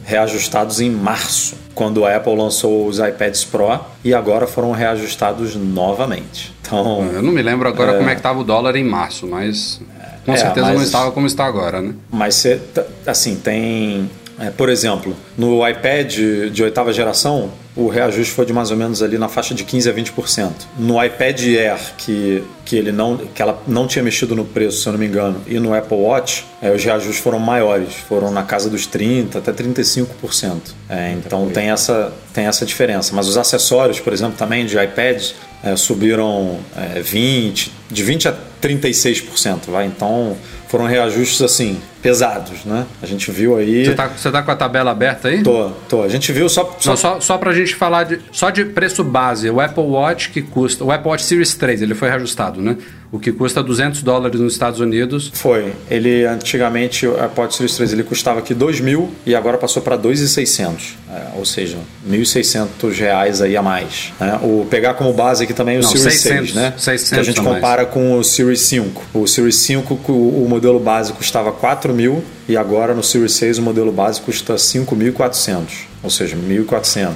reajustados 0.05 0.81
em 0.81 0.91
março, 0.91 1.55
quando 1.75 2.05
a 2.05 2.15
Apple 2.17 2.37
lançou 2.37 2.87
os 2.87 2.99
iPads 2.99 3.45
Pro 3.45 3.81
e 4.05 4.13
agora 4.15 4.47
foram 4.47 4.71
reajustados 4.73 5.57
novamente. 5.57 6.55
Então, 6.61 7.11
Eu 7.13 7.23
não 7.23 7.33
me 7.33 7.43
lembro 7.43 7.69
agora 7.69 7.95
como 7.97 8.09
é 8.09 8.13
que 8.15 8.21
estava 8.21 8.39
o 8.41 8.45
dólar 8.45 8.77
em 8.77 8.85
março, 8.85 9.27
mas 9.27 9.81
com 10.25 10.33
É, 10.33 10.37
certeza 10.37 10.67
não 10.69 10.75
mas- 10.77 10.85
estava 10.87 11.11
como 11.13 11.27
está 11.27 11.45
agora, 11.47 11.81
né? 11.81 11.95
Mas 12.11 12.35
você, 12.37 12.61
assim, 13.07 13.37
tem. 13.37 14.09
É, 14.45 14.51
por 14.51 14.69
exemplo, 14.69 15.17
no 15.39 15.67
iPad 15.67 16.13
de 16.53 16.63
oitava 16.63 16.93
geração, 16.93 17.51
o 17.75 17.89
reajuste 17.89 18.33
foi 18.33 18.45
de 18.45 18.53
mais 18.53 18.71
ou 18.71 18.77
menos 18.77 19.03
ali 19.03 19.17
na 19.17 19.29
faixa 19.29 19.55
de 19.55 19.65
15 19.65 19.89
a 19.89 19.95
20%. 19.95 20.53
No 20.79 21.03
iPad 21.03 21.41
Air, 21.41 21.79
que, 21.97 22.45
que, 22.65 22.77
ele 22.77 22.93
não, 22.93 23.17
que 23.17 23.41
ela 23.41 23.63
não 23.67 23.87
tinha 23.87 24.03
mexido 24.03 24.37
no 24.37 24.45
preço, 24.45 24.83
se 24.83 24.87
eu 24.87 24.93
não 24.93 25.01
me 25.01 25.07
engano, 25.07 25.41
e 25.47 25.59
no 25.59 25.75
Apple 25.75 25.97
Watch, 25.97 26.45
é, 26.61 26.71
os 26.71 26.85
reajustes 26.85 27.19
foram 27.19 27.39
maiores, 27.39 27.95
foram 27.95 28.31
na 28.31 28.43
casa 28.43 28.69
dos 28.69 28.87
30% 28.87 29.37
até 29.37 29.53
35%. 29.53 30.59
É, 30.91 31.13
então 31.13 31.49
tem 31.49 31.71
essa, 31.71 32.13
tem 32.33 32.47
essa 32.47 32.67
diferença. 32.67 33.15
Mas 33.15 33.27
os 33.27 33.39
acessórios, 33.39 33.99
por 33.99 34.13
exemplo, 34.13 34.37
também 34.37 34.67
de 34.67 34.79
iPads, 34.79 35.35
é, 35.63 35.75
subiram 35.75 36.59
é, 36.77 37.01
20%, 37.01 37.71
de 37.91 38.05
20% 38.05 38.27
a 38.29 38.35
36%. 38.67 39.61
Vai? 39.69 39.87
Então 39.87 40.37
foram 40.75 40.87
reajustes 40.87 41.41
assim, 41.41 41.81
pesados, 42.03 42.65
né? 42.65 42.85
A 43.01 43.07
gente 43.07 43.31
viu 43.31 43.57
aí. 43.57 43.85
Você 43.85 43.95
tá, 43.95 44.09
você 44.09 44.29
tá 44.29 44.43
com 44.43 44.51
a 44.51 44.57
tabela 44.57 44.91
aberta 44.91 45.29
aí? 45.29 45.41
Tô, 45.41 45.71
tô. 45.89 46.03
A 46.03 46.09
gente 46.09 46.33
viu 46.33 46.49
só. 46.49 46.77
só... 46.81 46.91
Não, 46.91 46.97
só, 46.97 47.21
só 47.21 47.39
pra 47.39 47.53
gente 47.53 47.77
falar 47.77 48.03
de, 48.03 48.19
só 48.33 48.51
de 48.51 48.65
preço 48.65 49.05
base, 49.05 49.49
o 49.49 49.61
Apple 49.61 49.85
Watch 49.85 50.31
que 50.31 50.43
custa, 50.43 50.83
o 50.83 50.91
Apple 50.91 51.09
Watch 51.09 51.23
Series 51.23 51.55
3, 51.55 51.83
ele 51.83 51.95
foi 51.95 52.09
reajustado, 52.09 52.61
né? 52.61 52.77
O 53.15 53.19
que 53.21 53.31
custa 53.31 53.63
200 53.63 54.03
dólares 54.03 54.41
nos 54.41 54.55
Estados 54.55 54.81
Unidos. 54.81 55.31
Foi. 55.33 55.73
Ele 55.89 56.27
antigamente, 56.27 57.07
Apple 57.07 57.43
Watch 57.43 57.55
Series 57.55 57.77
3, 57.77 57.93
ele 57.93 58.03
custava 58.03 58.41
aqui 58.41 58.53
2 58.53 58.81
mil 58.81 59.09
e 59.25 59.37
agora 59.37 59.57
passou 59.57 59.81
para 59.81 59.95
2,600. 59.95 60.97
É, 61.09 61.39
ou 61.39 61.45
seja, 61.45 61.79
1.600 62.11 62.93
reais 62.99 63.41
aí 63.41 63.57
a 63.57 63.63
mais. 63.63 64.13
né? 64.19 64.41
O 64.43 64.67
pegar 64.69 64.95
como 64.95 65.13
base 65.13 65.45
aqui 65.45 65.55
também 65.55 65.79
o 65.79 65.83
Não, 65.83 65.89
Series 65.89 66.23
600, 66.23 66.53
6, 66.53 66.55
né? 66.55 66.75
600 66.77 67.09
que 67.09 67.21
a 67.21 67.23
gente 67.23 67.39
a 67.39 67.43
compara 67.45 67.87
com 67.87 68.19
o 68.19 68.25
Series 68.25 68.63
5. 68.63 69.03
O 69.15 69.29
Series 69.29 69.55
5, 69.59 69.95
o 70.09 70.45
o 70.45 70.49
modelo 70.49 70.81
base 70.81 71.13
custava 71.13 71.53
4 71.53 71.95
mil 71.95 72.25
e 72.49 72.57
agora 72.57 72.95
no 72.95 73.03
Series 73.05 73.35
6 73.35 73.59
o 73.59 73.63
modelo 73.63 73.93
base 73.93 74.21
custa 74.21 74.57
5.400. 74.57 75.63
Ou 76.03 76.11
seja, 76.11 76.37
1.400. 76.37 77.13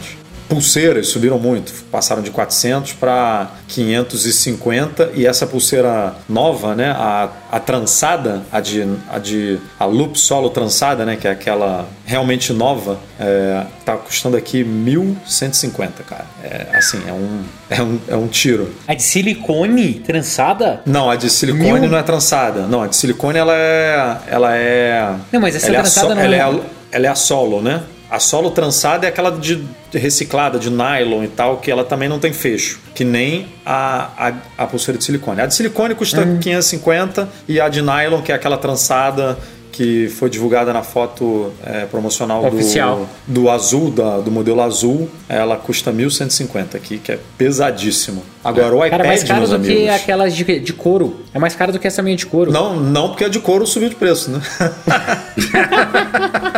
pulseiras 0.49 1.09
subiram 1.09 1.39
muito, 1.39 1.73
passaram 1.91 2.23
de 2.23 2.31
400 2.31 2.95
para 2.95 3.51
550 3.69 5.11
e 5.15 5.27
essa 5.27 5.47
pulseira 5.47 6.15
nova, 6.29 6.75
né, 6.75 6.91
a, 6.91 7.29
a 7.53 7.61
trançada, 7.61 8.43
a 8.51 8.61
de, 8.61 8.87
a 9.11 9.19
de 9.19 9.59
a 9.79 9.85
loop 9.85 10.19
solo 10.19 10.51
trançada, 10.51 11.05
né, 11.05 11.17
que 11.17 11.29
é 11.29 11.31
aquela 11.31 11.87
realmente 12.07 12.53
nova, 12.53 12.99
é, 13.21 13.65
tá 13.85 13.97
custando 13.97 14.37
aqui 14.37 14.65
1.150, 14.65 15.89
cara. 16.07 16.25
É, 16.43 16.67
assim, 16.77 17.01
é 17.07 17.13
um, 17.13 17.43
é 17.71 17.83
um, 17.83 18.01
é 18.09 18.17
um 18.17 18.27
tiro. 18.29 18.75
A 18.87 18.95
de 18.95 19.03
silicone 19.03 19.95
trançada? 20.07 20.81
Não, 20.87 21.11
a 21.11 21.17
de 21.17 21.29
silicone 21.31 21.81
Mil? 21.81 21.91
não 21.91 21.99
é 21.99 22.03
trançada. 22.03 22.63
Não, 22.67 22.83
a 22.83 22.87
de 22.87 22.97
silicone 22.97 23.39
ela 23.39 23.55
é, 23.55 24.17
ela 24.29 24.57
é. 24.57 25.15
Não, 25.33 25.41
mas 25.41 25.55
essa 25.57 25.67
é 25.75 25.85
so- 25.85 26.09
não 26.15 26.21
é- 26.21 26.37
é 26.37 26.61
ela 26.91 27.07
é 27.07 27.11
a 27.11 27.15
solo, 27.15 27.61
né? 27.61 27.83
A 28.11 28.19
solo 28.19 28.51
trançada 28.51 29.05
é 29.07 29.11
aquela 29.11 29.31
de 29.31 29.63
reciclada, 29.93 30.59
de 30.59 30.71
nylon 30.71 31.23
e 31.25 31.29
tal, 31.29 31.59
que 31.59 31.71
ela 31.71 31.85
também 31.85 32.09
não 32.09 32.19
tem 32.19 32.33
fecho, 32.33 32.81
que 32.95 33.05
nem 33.05 33.47
a, 33.67 34.33
a, 34.57 34.65
a 34.65 34.67
pulseira 34.67 34.97
de 34.99 35.05
silicone. 35.05 35.43
A 35.43 35.47
de 35.47 35.55
silicone 35.55 35.95
custa 35.95 36.23
Hum. 36.23 36.39
550 36.41 37.29
e 37.47 37.61
a 37.61 37.69
de 37.69 37.83
nylon, 37.83 38.23
que 38.23 38.33
é 38.33 38.35
aquela 38.35 38.57
trançada 38.57 39.39
que 39.71 40.09
foi 40.09 40.29
divulgada 40.29 40.73
na 40.73 40.83
foto 40.83 41.53
é, 41.65 41.85
promocional 41.85 42.45
Oficial. 42.45 43.09
do, 43.29 43.43
do 43.43 43.51
azul, 43.51 43.93
da- 43.93 44.19
do 44.19 44.29
modelo 44.31 44.61
azul, 44.61 45.09
ela 45.29 45.57
custa 45.57 45.93
1.150 45.93 46.75
aqui, 46.75 46.99
que 46.99 47.13
é 47.13 47.19
pesadíssimo. 47.37 48.25
Agora, 48.43 48.75
o 48.75 48.79
iPad, 48.79 48.91
Cara, 48.91 49.05
é 49.05 49.07
mais 49.07 49.23
caro 49.23 49.39
meus 49.41 49.51
do 49.51 49.57
amigos... 49.57 49.77
que 49.77 49.89
aquelas 49.89 50.35
de, 50.35 50.59
de 50.59 50.73
couro. 50.73 51.21
É 51.33 51.39
mais 51.39 51.55
caro 51.55 51.71
do 51.71 51.79
que 51.79 51.87
essa 51.87 52.03
minha 52.03 52.17
de 52.17 52.27
couro. 52.27 52.51
Não, 52.51 52.75
não, 52.81 53.11
porque 53.11 53.25
a 53.25 53.29
de 53.29 53.39
couro 53.39 53.67
subiu 53.69 53.89
de 53.91 53.95
preço, 53.95 54.31
né? 54.33 54.41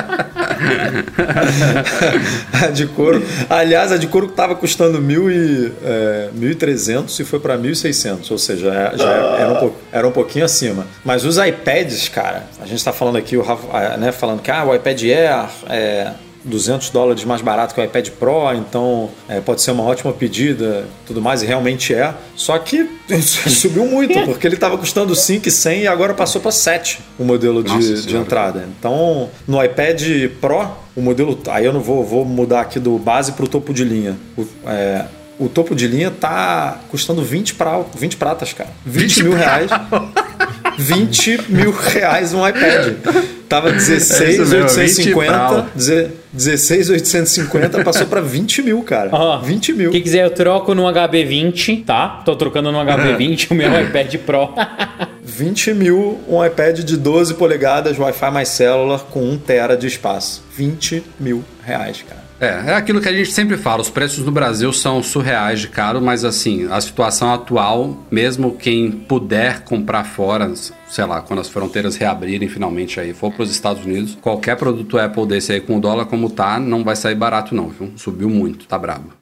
a 2.52 2.66
de 2.72 2.86
couro. 2.86 3.22
Aliás, 3.48 3.92
a 3.92 3.96
de 3.96 4.06
couro 4.06 4.26
estava 4.26 4.54
custando 4.54 5.00
mil 5.00 5.30
e, 5.30 5.72
é, 5.84 6.30
1.300 6.38 7.20
e 7.20 7.24
foi 7.24 7.40
para 7.40 7.56
1.600, 7.58 8.30
ou 8.30 8.38
seja, 8.38 8.68
é- 8.68 8.98
já 8.98 9.10
era 9.10 9.64
um, 9.64 9.72
era 9.92 10.08
um 10.08 10.12
pouquinho 10.12 10.44
acima. 10.44 10.86
Mas 11.04 11.24
os 11.24 11.36
iPads, 11.38 12.08
cara, 12.08 12.44
a 12.60 12.66
gente 12.66 12.78
está 12.78 12.92
falando 12.92 13.16
aqui, 13.16 13.36
o 13.36 13.42
Rafa, 13.42 13.96
né, 13.96 14.12
falando 14.12 14.40
que 14.42 14.50
ah, 14.50 14.64
o 14.64 14.74
iPad 14.74 15.02
Air 15.02 15.48
é 15.68 16.10
200 16.44 16.90
dólares 16.90 17.24
mais 17.24 17.42
barato 17.42 17.74
que 17.74 17.80
o 17.80 17.84
iPad 17.84 18.08
Pro, 18.10 18.52
então 18.54 19.10
é, 19.28 19.40
pode 19.40 19.62
ser 19.62 19.72
uma 19.72 19.82
ótima 19.82 20.12
pedida, 20.12 20.86
tudo 21.06 21.20
mais, 21.20 21.42
e 21.42 21.46
realmente 21.46 21.94
é. 21.94 22.14
Só 22.34 22.58
que 22.58 22.88
subiu 23.48 23.86
muito, 23.86 24.20
porque 24.24 24.46
ele 24.46 24.54
estava 24.54 24.78
custando 24.78 25.14
5,100 25.14 25.82
e 25.82 25.86
agora 25.86 26.14
passou 26.14 26.40
para 26.40 26.50
7 26.50 27.00
o 27.18 27.24
modelo 27.24 27.62
de, 27.62 28.06
de 28.06 28.16
entrada. 28.16 28.68
Então, 28.78 29.28
no 29.46 29.62
iPad 29.62 30.02
Pro, 30.40 30.70
o 30.96 31.00
modelo. 31.00 31.38
Aí 31.48 31.64
eu 31.64 31.72
não 31.72 31.80
vou, 31.80 32.04
vou 32.04 32.24
mudar 32.24 32.62
aqui 32.62 32.78
do 32.78 32.98
base 32.98 33.32
para 33.32 33.44
o 33.44 33.48
topo 33.48 33.72
de 33.72 33.84
linha. 33.84 34.16
O, 34.36 34.46
é, 34.66 35.04
o 35.38 35.48
topo 35.48 35.74
de 35.74 35.86
linha 35.86 36.10
tá 36.10 36.80
custando 36.90 37.22
20, 37.22 37.54
pra, 37.54 37.82
20 37.96 38.16
pratas, 38.16 38.52
cara. 38.52 38.70
20, 38.84 39.22
mil 39.22 39.34
reais. 39.34 39.70
20 40.78 41.44
mil 41.48 41.72
reais 41.72 42.34
um 42.34 42.46
iPad. 42.46 42.94
Tava 43.50 43.70
É 43.70 43.76
isso 43.76 43.90
mesmo, 43.90 44.46
16,850. 44.46 45.62
20 45.62 45.70
deze- 45.74 46.10
16,850 46.32 47.82
passou 47.82 48.06
para 48.06 48.20
20 48.20 48.62
mil, 48.62 48.80
cara. 48.84 49.10
Ó, 49.12 49.38
20 49.40 49.72
mil. 49.72 49.90
Quem 49.90 50.00
quiser, 50.00 50.24
eu 50.24 50.30
troco 50.30 50.72
no 50.72 50.84
HB20, 50.86 51.84
tá? 51.84 52.22
Tô 52.24 52.36
trocando 52.36 52.70
no 52.70 52.78
HB20 52.78 53.50
o 53.50 53.54
meu 53.54 53.68
iPad 53.82 54.14
Pro. 54.18 54.50
20 55.24 55.74
mil 55.74 56.20
um 56.28 56.44
iPad 56.44 56.78
de 56.78 56.96
12 56.96 57.34
polegadas, 57.34 57.98
Wi-Fi 57.98 58.30
mais 58.30 58.48
celular 58.50 59.00
com 59.10 59.20
1 59.20 59.38
tera 59.38 59.76
de 59.76 59.88
espaço. 59.88 60.44
20 60.56 61.02
mil 61.18 61.42
reais, 61.66 62.04
cara. 62.08 62.19
É, 62.40 62.70
é 62.70 62.74
aquilo 62.74 63.02
que 63.02 63.08
a 63.08 63.12
gente 63.12 63.30
sempre 63.30 63.58
fala, 63.58 63.82
os 63.82 63.90
preços 63.90 64.24
no 64.24 64.32
Brasil 64.32 64.72
são 64.72 65.02
surreais 65.02 65.60
de 65.60 65.68
caro, 65.68 66.00
mas 66.00 66.24
assim, 66.24 66.66
a 66.70 66.80
situação 66.80 67.34
atual, 67.34 67.94
mesmo 68.10 68.56
quem 68.56 68.90
puder 68.90 69.60
comprar 69.60 70.04
fora, 70.04 70.50
sei 70.88 71.04
lá, 71.04 71.20
quando 71.20 71.40
as 71.40 71.50
fronteiras 71.50 71.96
reabrirem 71.96 72.48
finalmente 72.48 72.98
aí, 72.98 73.12
for 73.12 73.30
para 73.30 73.42
os 73.42 73.50
Estados 73.50 73.84
Unidos, 73.84 74.16
qualquer 74.22 74.56
produto 74.56 74.98
Apple 74.98 75.26
desse 75.26 75.52
aí 75.52 75.60
com 75.60 75.76
o 75.76 75.80
dólar 75.80 76.06
como 76.06 76.30
tá, 76.30 76.58
não 76.58 76.82
vai 76.82 76.96
sair 76.96 77.14
barato 77.14 77.54
não, 77.54 77.68
viu? 77.68 77.92
Subiu 77.96 78.30
muito, 78.30 78.66
tá 78.66 78.78
brabo. 78.78 79.19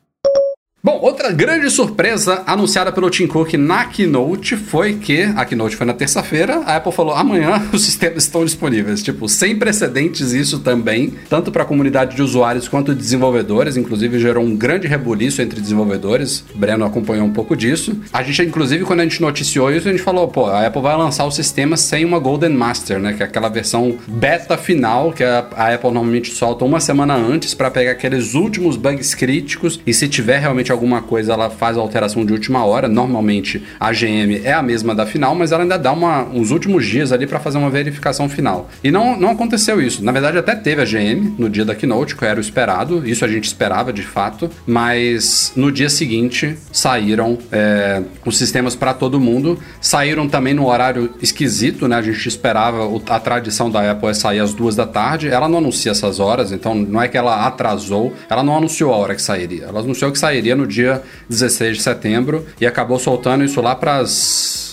Bom, 0.81 1.01
outra 1.03 1.33
grande 1.33 1.69
surpresa 1.71 2.45
anunciada 2.47 2.93
pelo 2.93 3.11
Tim 3.11 3.27
Cook 3.27 3.55
na 3.55 3.87
Keynote 3.87 4.55
foi 4.55 4.95
que 4.95 5.23
a 5.23 5.45
Keynote 5.45 5.75
foi 5.75 5.85
na 5.85 5.93
terça-feira, 5.93 6.63
a 6.65 6.77
Apple 6.77 6.93
falou 6.93 7.15
amanhã 7.15 7.67
os 7.75 7.85
sistemas 7.85 8.23
estão 8.23 8.45
disponíveis. 8.45 9.03
Tipo, 9.03 9.29
sem 9.29 9.57
precedentes 9.57 10.31
isso 10.31 10.61
também, 10.61 11.15
tanto 11.29 11.51
para 11.51 11.65
a 11.65 11.67
comunidade 11.67 12.15
de 12.15 12.23
usuários 12.23 12.69
quanto 12.69 12.95
de 12.95 13.01
desenvolvedores, 13.01 13.77
inclusive 13.77 14.21
gerou 14.21 14.45
um 14.45 14.55
grande 14.55 14.87
rebuliço 14.87 15.43
entre 15.43 15.61
desenvolvedores. 15.61 16.45
O 16.55 16.59
Breno 16.59 16.85
acompanhou 16.85 17.27
um 17.27 17.33
pouco 17.33 17.57
disso. 17.57 18.01
A 18.13 18.23
gente, 18.23 18.43
inclusive, 18.43 18.85
quando 18.85 19.01
a 19.01 19.03
gente 19.03 19.21
noticiou 19.21 19.73
isso, 19.73 19.89
a 19.89 19.91
gente 19.91 20.05
falou, 20.05 20.29
pô, 20.29 20.47
a 20.47 20.65
Apple 20.65 20.81
vai 20.81 20.97
lançar 20.97 21.25
o 21.25 21.33
sistema 21.33 21.77
sem 21.77 22.05
uma 22.05 22.21
Golden 22.21 22.51
Master, 22.51 23.01
né? 23.01 23.15
Que 23.15 23.25
é 23.25 23.27
aquela 23.27 23.49
versão 23.49 23.99
beta 24.07 24.57
final 24.57 25.13
que 25.13 25.25
a 25.25 25.41
Apple 25.75 25.91
normalmente 25.91 26.33
solta 26.33 26.65
uma 26.65 26.79
semana 26.79 27.17
antes 27.17 27.53
para 27.53 27.69
pegar 27.69 27.91
aqueles 27.91 28.35
últimos 28.35 28.77
bugs 28.77 29.13
críticos 29.13 29.81
e 29.85 29.93
se 29.93 30.07
tiver 30.07 30.39
realmente 30.39 30.68
alguma 30.73 31.03
coisa, 31.03 31.33
ela 31.33 31.51
faz 31.51 31.77
a 31.77 31.81
alteração 31.81 32.25
de 32.25 32.33
última 32.33 32.65
hora. 32.65 32.89
Normalmente 32.89 33.63
a 33.79 33.93
GM 33.93 34.41
é 34.45 34.53
a 34.53 34.63
mesma 34.63 34.95
da 34.95 35.07
final, 35.07 35.35
mas 35.35 35.53
ela 35.53 35.63
ainda 35.63 35.79
dá 35.79 35.93
uma, 35.93 36.25
uns 36.25 36.51
últimos 36.51 36.87
dias 36.87 37.13
ali 37.13 37.27
para 37.27 37.39
fazer 37.39 37.59
uma 37.59 37.71
verificação 37.71 38.29
final. 38.29 38.69
E 38.83 38.91
não, 38.91 39.19
não 39.19 39.31
aconteceu 39.31 39.81
isso. 39.81 40.05
Na 40.05 40.13
verdade, 40.13 40.39
até 40.39 40.55
teve 40.55 40.83
a 40.83 40.85
GM 40.85 41.35
no 41.39 41.49
dia 41.49 41.65
da 41.65 41.75
keynote, 41.75 42.17
que 42.17 42.25
era 42.25 42.39
o 42.39 42.41
esperado. 42.41 43.07
Isso 43.09 43.25
a 43.25 43.29
gente 43.29 43.45
esperava 43.45 43.93
de 43.93 44.03
fato, 44.03 44.51
mas 44.67 45.53
no 45.57 45.71
dia 45.73 45.89
seguinte 45.89 46.57
saíram 46.73 47.39
é, 47.51 48.03
os 48.25 48.37
sistemas 48.37 48.75
para 48.75 48.95
todo 48.95 49.21
mundo. 49.21 49.59
Saíram 49.81 50.29
também 50.29 50.55
no 50.55 50.67
horário 50.67 51.15
esquisito, 51.21 51.89
né? 51.89 51.97
A 51.97 52.03
gente 52.03 52.27
esperava 52.29 52.89
a 53.09 53.21
tradição 53.21 53.71
da 53.71 53.91
Apple 53.91 54.09
é 54.09 54.15
sair 54.15 54.41
às 54.41 54.53
duas 54.53 54.77
da 54.77 54.87
tarde. 54.87 55.29
Ela 55.29 55.49
não 55.49 55.59
anuncia 55.59 55.93
essas 55.93 56.21
horas, 56.21 56.53
então 56.53 56.75
não 56.75 57.01
é 57.01 57.09
que 57.09 57.17
ela 57.17 57.47
atrasou. 57.47 58.13
Ela 58.29 58.43
não 58.43 58.57
anunciou 58.57 58.93
a 58.93 58.97
hora 58.97 59.15
que 59.15 59.23
sairia. 59.23 59.65
Ela 59.65 59.81
anunciou 59.81 60.11
que 60.13 60.19
sairia 60.19 60.55
no 60.59 60.67
dia 60.67 61.03
16 61.29 61.79
de 61.79 61.83
setembro 61.83 62.45
e 62.61 62.67
acabou 62.67 62.99
soltando 62.99 63.45
isso 63.45 63.61
lá 63.61 63.75
para 63.75 63.97
as 63.97 64.69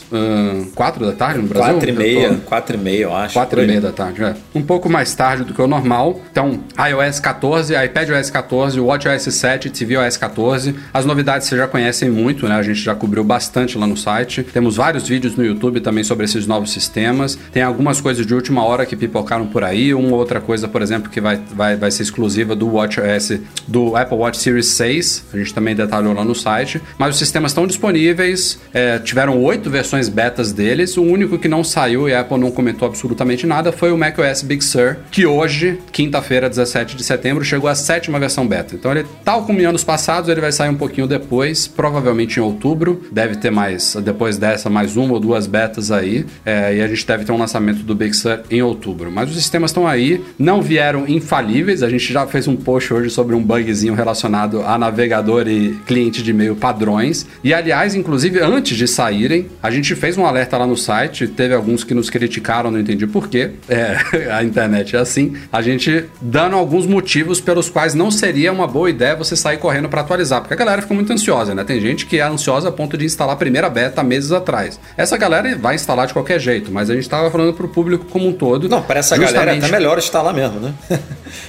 4 0.75 1.05
da 1.05 1.11
tarde 1.13 1.39
no 1.41 1.47
Brasil. 1.47 1.73
4 1.73 1.89
e 1.89 1.91
meia, 1.93 2.29
tô- 2.29 2.35
4 2.41 2.75
e 2.75 2.79
meia, 2.79 3.01
eu 3.03 3.15
acho. 3.15 3.33
4 3.33 3.57
por 3.57 3.63
e 3.63 3.67
meia 3.67 3.81
da 3.81 3.91
tarde, 3.91 4.23
é. 4.23 4.35
Um 4.53 4.61
pouco 4.61 4.87
mais 4.89 5.13
tarde 5.15 5.43
do 5.43 5.53
que 5.53 5.61
o 5.61 5.67
normal. 5.67 6.21
Então, 6.31 6.59
iOS 6.89 7.19
14, 7.19 7.73
iPadOS 7.75 8.29
14, 8.29 8.79
WatchOS 8.79 9.23
7, 9.33 9.69
tvOS 9.69 10.15
14. 10.17 10.75
As 10.93 11.05
novidades 11.05 11.47
vocês 11.47 11.59
já 11.59 11.67
conhecem 11.67 12.09
muito, 12.09 12.47
né? 12.47 12.55
A 12.55 12.61
gente 12.61 12.79
já 12.79 12.93
cobriu 12.95 13.23
bastante 13.23 13.77
lá 13.77 13.87
no 13.87 13.97
site. 13.97 14.43
Temos 14.43 14.75
vários 14.77 15.07
vídeos 15.07 15.35
no 15.35 15.43
YouTube 15.43 15.79
também 15.81 16.03
sobre 16.03 16.25
esses 16.25 16.45
novos 16.45 16.71
sistemas. 16.71 17.37
Tem 17.51 17.63
algumas 17.63 17.99
coisas 17.99 18.25
de 18.25 18.33
última 18.33 18.63
hora 18.63 18.85
que 18.85 18.95
pipocaram 18.95 19.47
por 19.47 19.63
aí. 19.63 19.93
Uma 19.93 20.15
outra 20.15 20.39
coisa, 20.39 20.67
por 20.67 20.81
exemplo, 20.81 21.09
que 21.09 21.19
vai, 21.19 21.39
vai, 21.53 21.75
vai 21.75 21.91
ser 21.91 22.03
exclusiva 22.03 22.55
do 22.55 22.71
WatchOS, 22.75 23.39
do 23.67 23.95
Apple 23.97 24.17
Watch 24.17 24.37
Series 24.37 24.67
6. 24.67 25.25
A 25.33 25.37
gente 25.37 25.53
também 25.53 25.74
detalhou 25.75 26.13
lá 26.13 26.23
no 26.23 26.33
site. 26.33 26.81
Mas 26.97 27.15
os 27.15 27.19
sistemas 27.19 27.51
estão 27.51 27.67
disponíveis. 27.67 28.59
é, 28.73 28.99
tiveram 28.99 29.41
oito 29.43 29.69
versões 29.69 30.09
betas 30.09 30.51
deles. 30.51 30.97
O 30.97 31.03
único 31.03 31.37
que 31.37 31.47
não 31.47 31.63
saiu 31.63 32.07
e 32.09 32.13
a 32.13 32.21
Apple 32.21 32.37
não 32.37 32.51
comentou 32.51 32.87
absolutamente 32.87 33.45
nada 33.45 33.71
foi 33.71 33.91
o 33.91 33.97
macOS 33.97 34.41
Big 34.41 34.63
Sur, 34.63 34.97
que 35.11 35.25
hoje, 35.25 35.79
quinta-feira, 35.91 36.49
17 36.49 36.95
de 36.95 37.03
setembro, 37.03 37.43
chegou 37.43 37.69
à 37.69 37.75
sétima 37.75 38.19
versão 38.19 38.47
beta. 38.47 38.75
Então 38.75 38.91
ele, 38.91 39.05
tal 39.23 39.43
como 39.45 39.59
em 39.59 39.65
anos 39.65 39.83
passados, 39.83 40.29
ele 40.29 40.41
vai 40.41 40.51
sair 40.51 40.69
um 40.69 40.75
pouquinho 40.75 41.07
depois, 41.07 41.67
provavelmente 41.67 42.37
em 42.37 42.41
outubro. 42.41 43.03
Deve 43.11 43.35
ter 43.35 43.51
mais, 43.51 43.95
depois 44.03 44.37
dessa, 44.37 44.69
mais 44.69 44.95
uma 44.97 45.13
ou 45.13 45.19
duas 45.19 45.47
betas 45.47 45.91
aí. 45.91 46.25
é, 46.45 46.75
e 46.75 46.81
a 46.81 46.87
gente 46.87 47.05
deve 47.05 47.25
ter 47.25 47.31
um 47.31 47.37
lançamento 47.37 47.83
do 47.83 47.95
Big 47.95 48.15
Sur 48.15 48.41
em 48.49 48.61
outubro. 48.61 49.11
Mas 49.11 49.29
os 49.29 49.35
sistemas 49.35 49.71
estão 49.71 49.87
aí, 49.87 50.23
não 50.37 50.61
vieram 50.61 51.07
infalíveis. 51.07 51.83
A 51.83 51.89
gente 51.89 52.11
já 52.11 52.25
fez 52.27 52.47
um 52.47 52.55
post 52.55 52.93
hoje 52.93 53.09
sobre 53.09 53.35
um 53.35 53.41
bugzinho 53.41 53.93
relacionado 53.93 54.61
a 54.61 54.77
navegador 54.77 55.47
e 55.47 55.64
cliente 55.85 56.23
de 56.23 56.31
e-mail 56.31 56.55
padrões. 56.55 57.25
E 57.43 57.53
aliás, 57.53 57.95
inclusive, 57.95 58.39
antes 58.39 58.77
de 58.77 58.87
saírem, 58.87 59.47
a 59.61 59.69
gente 59.71 59.95
fez 59.95 60.17
um 60.17 60.25
alerta 60.25 60.57
lá 60.57 60.67
no 60.67 60.77
site. 60.77 61.27
Teve 61.27 61.53
alguns 61.53 61.83
que 61.83 61.93
nos 61.93 62.09
criticaram, 62.09 62.71
não 62.71 62.79
entendi 62.79 63.05
porquê. 63.07 63.51
É, 63.67 63.97
a 64.31 64.43
internet 64.43 64.95
é 64.95 64.99
assim. 64.99 65.35
A 65.51 65.61
gente 65.61 66.05
dando 66.21 66.55
alguns 66.55 66.85
motivos 66.85 67.39
pelos 67.39 67.69
quais 67.69 67.93
não 67.93 68.09
seria 68.09 68.51
uma 68.51 68.67
boa 68.67 68.89
ideia 68.89 69.15
você 69.15 69.35
sair 69.35 69.57
correndo 69.57 69.89
para 69.89 70.01
atualizar. 70.01 70.41
Porque 70.41 70.53
a 70.53 70.57
galera 70.57 70.81
fica 70.81 70.93
muito 70.93 71.11
ansiosa, 71.11 71.53
né? 71.53 71.63
Tem 71.63 71.79
gente 71.79 72.05
que 72.05 72.19
é 72.19 72.23
ansiosa 72.23 72.69
a 72.69 72.71
ponto 72.71 72.97
de 72.97 73.05
instalar 73.05 73.33
a 73.35 73.37
primeira 73.37 73.69
beta 73.69 74.03
meses 74.03 74.31
atrás. 74.31 74.79
Essa 74.97 75.17
galera 75.17 75.55
vai 75.57 75.75
instalar 75.75 76.07
de 76.07 76.13
qualquer 76.13 76.39
jeito, 76.39 76.71
mas 76.71 76.89
a 76.89 76.95
gente 76.95 77.09
tava 77.09 77.29
falando 77.29 77.53
pro 77.53 77.67
público 77.67 78.05
como 78.05 78.27
um 78.27 78.33
todo. 78.33 78.67
Não, 78.69 78.81
para 78.81 78.99
essa 78.99 79.15
galera 79.15 79.51
é 79.51 79.55
justamente- 79.55 79.65
até 79.65 79.77
melhor 79.77 79.99
lá 80.13 80.33
mesmo, 80.33 80.59
né? 80.59 80.73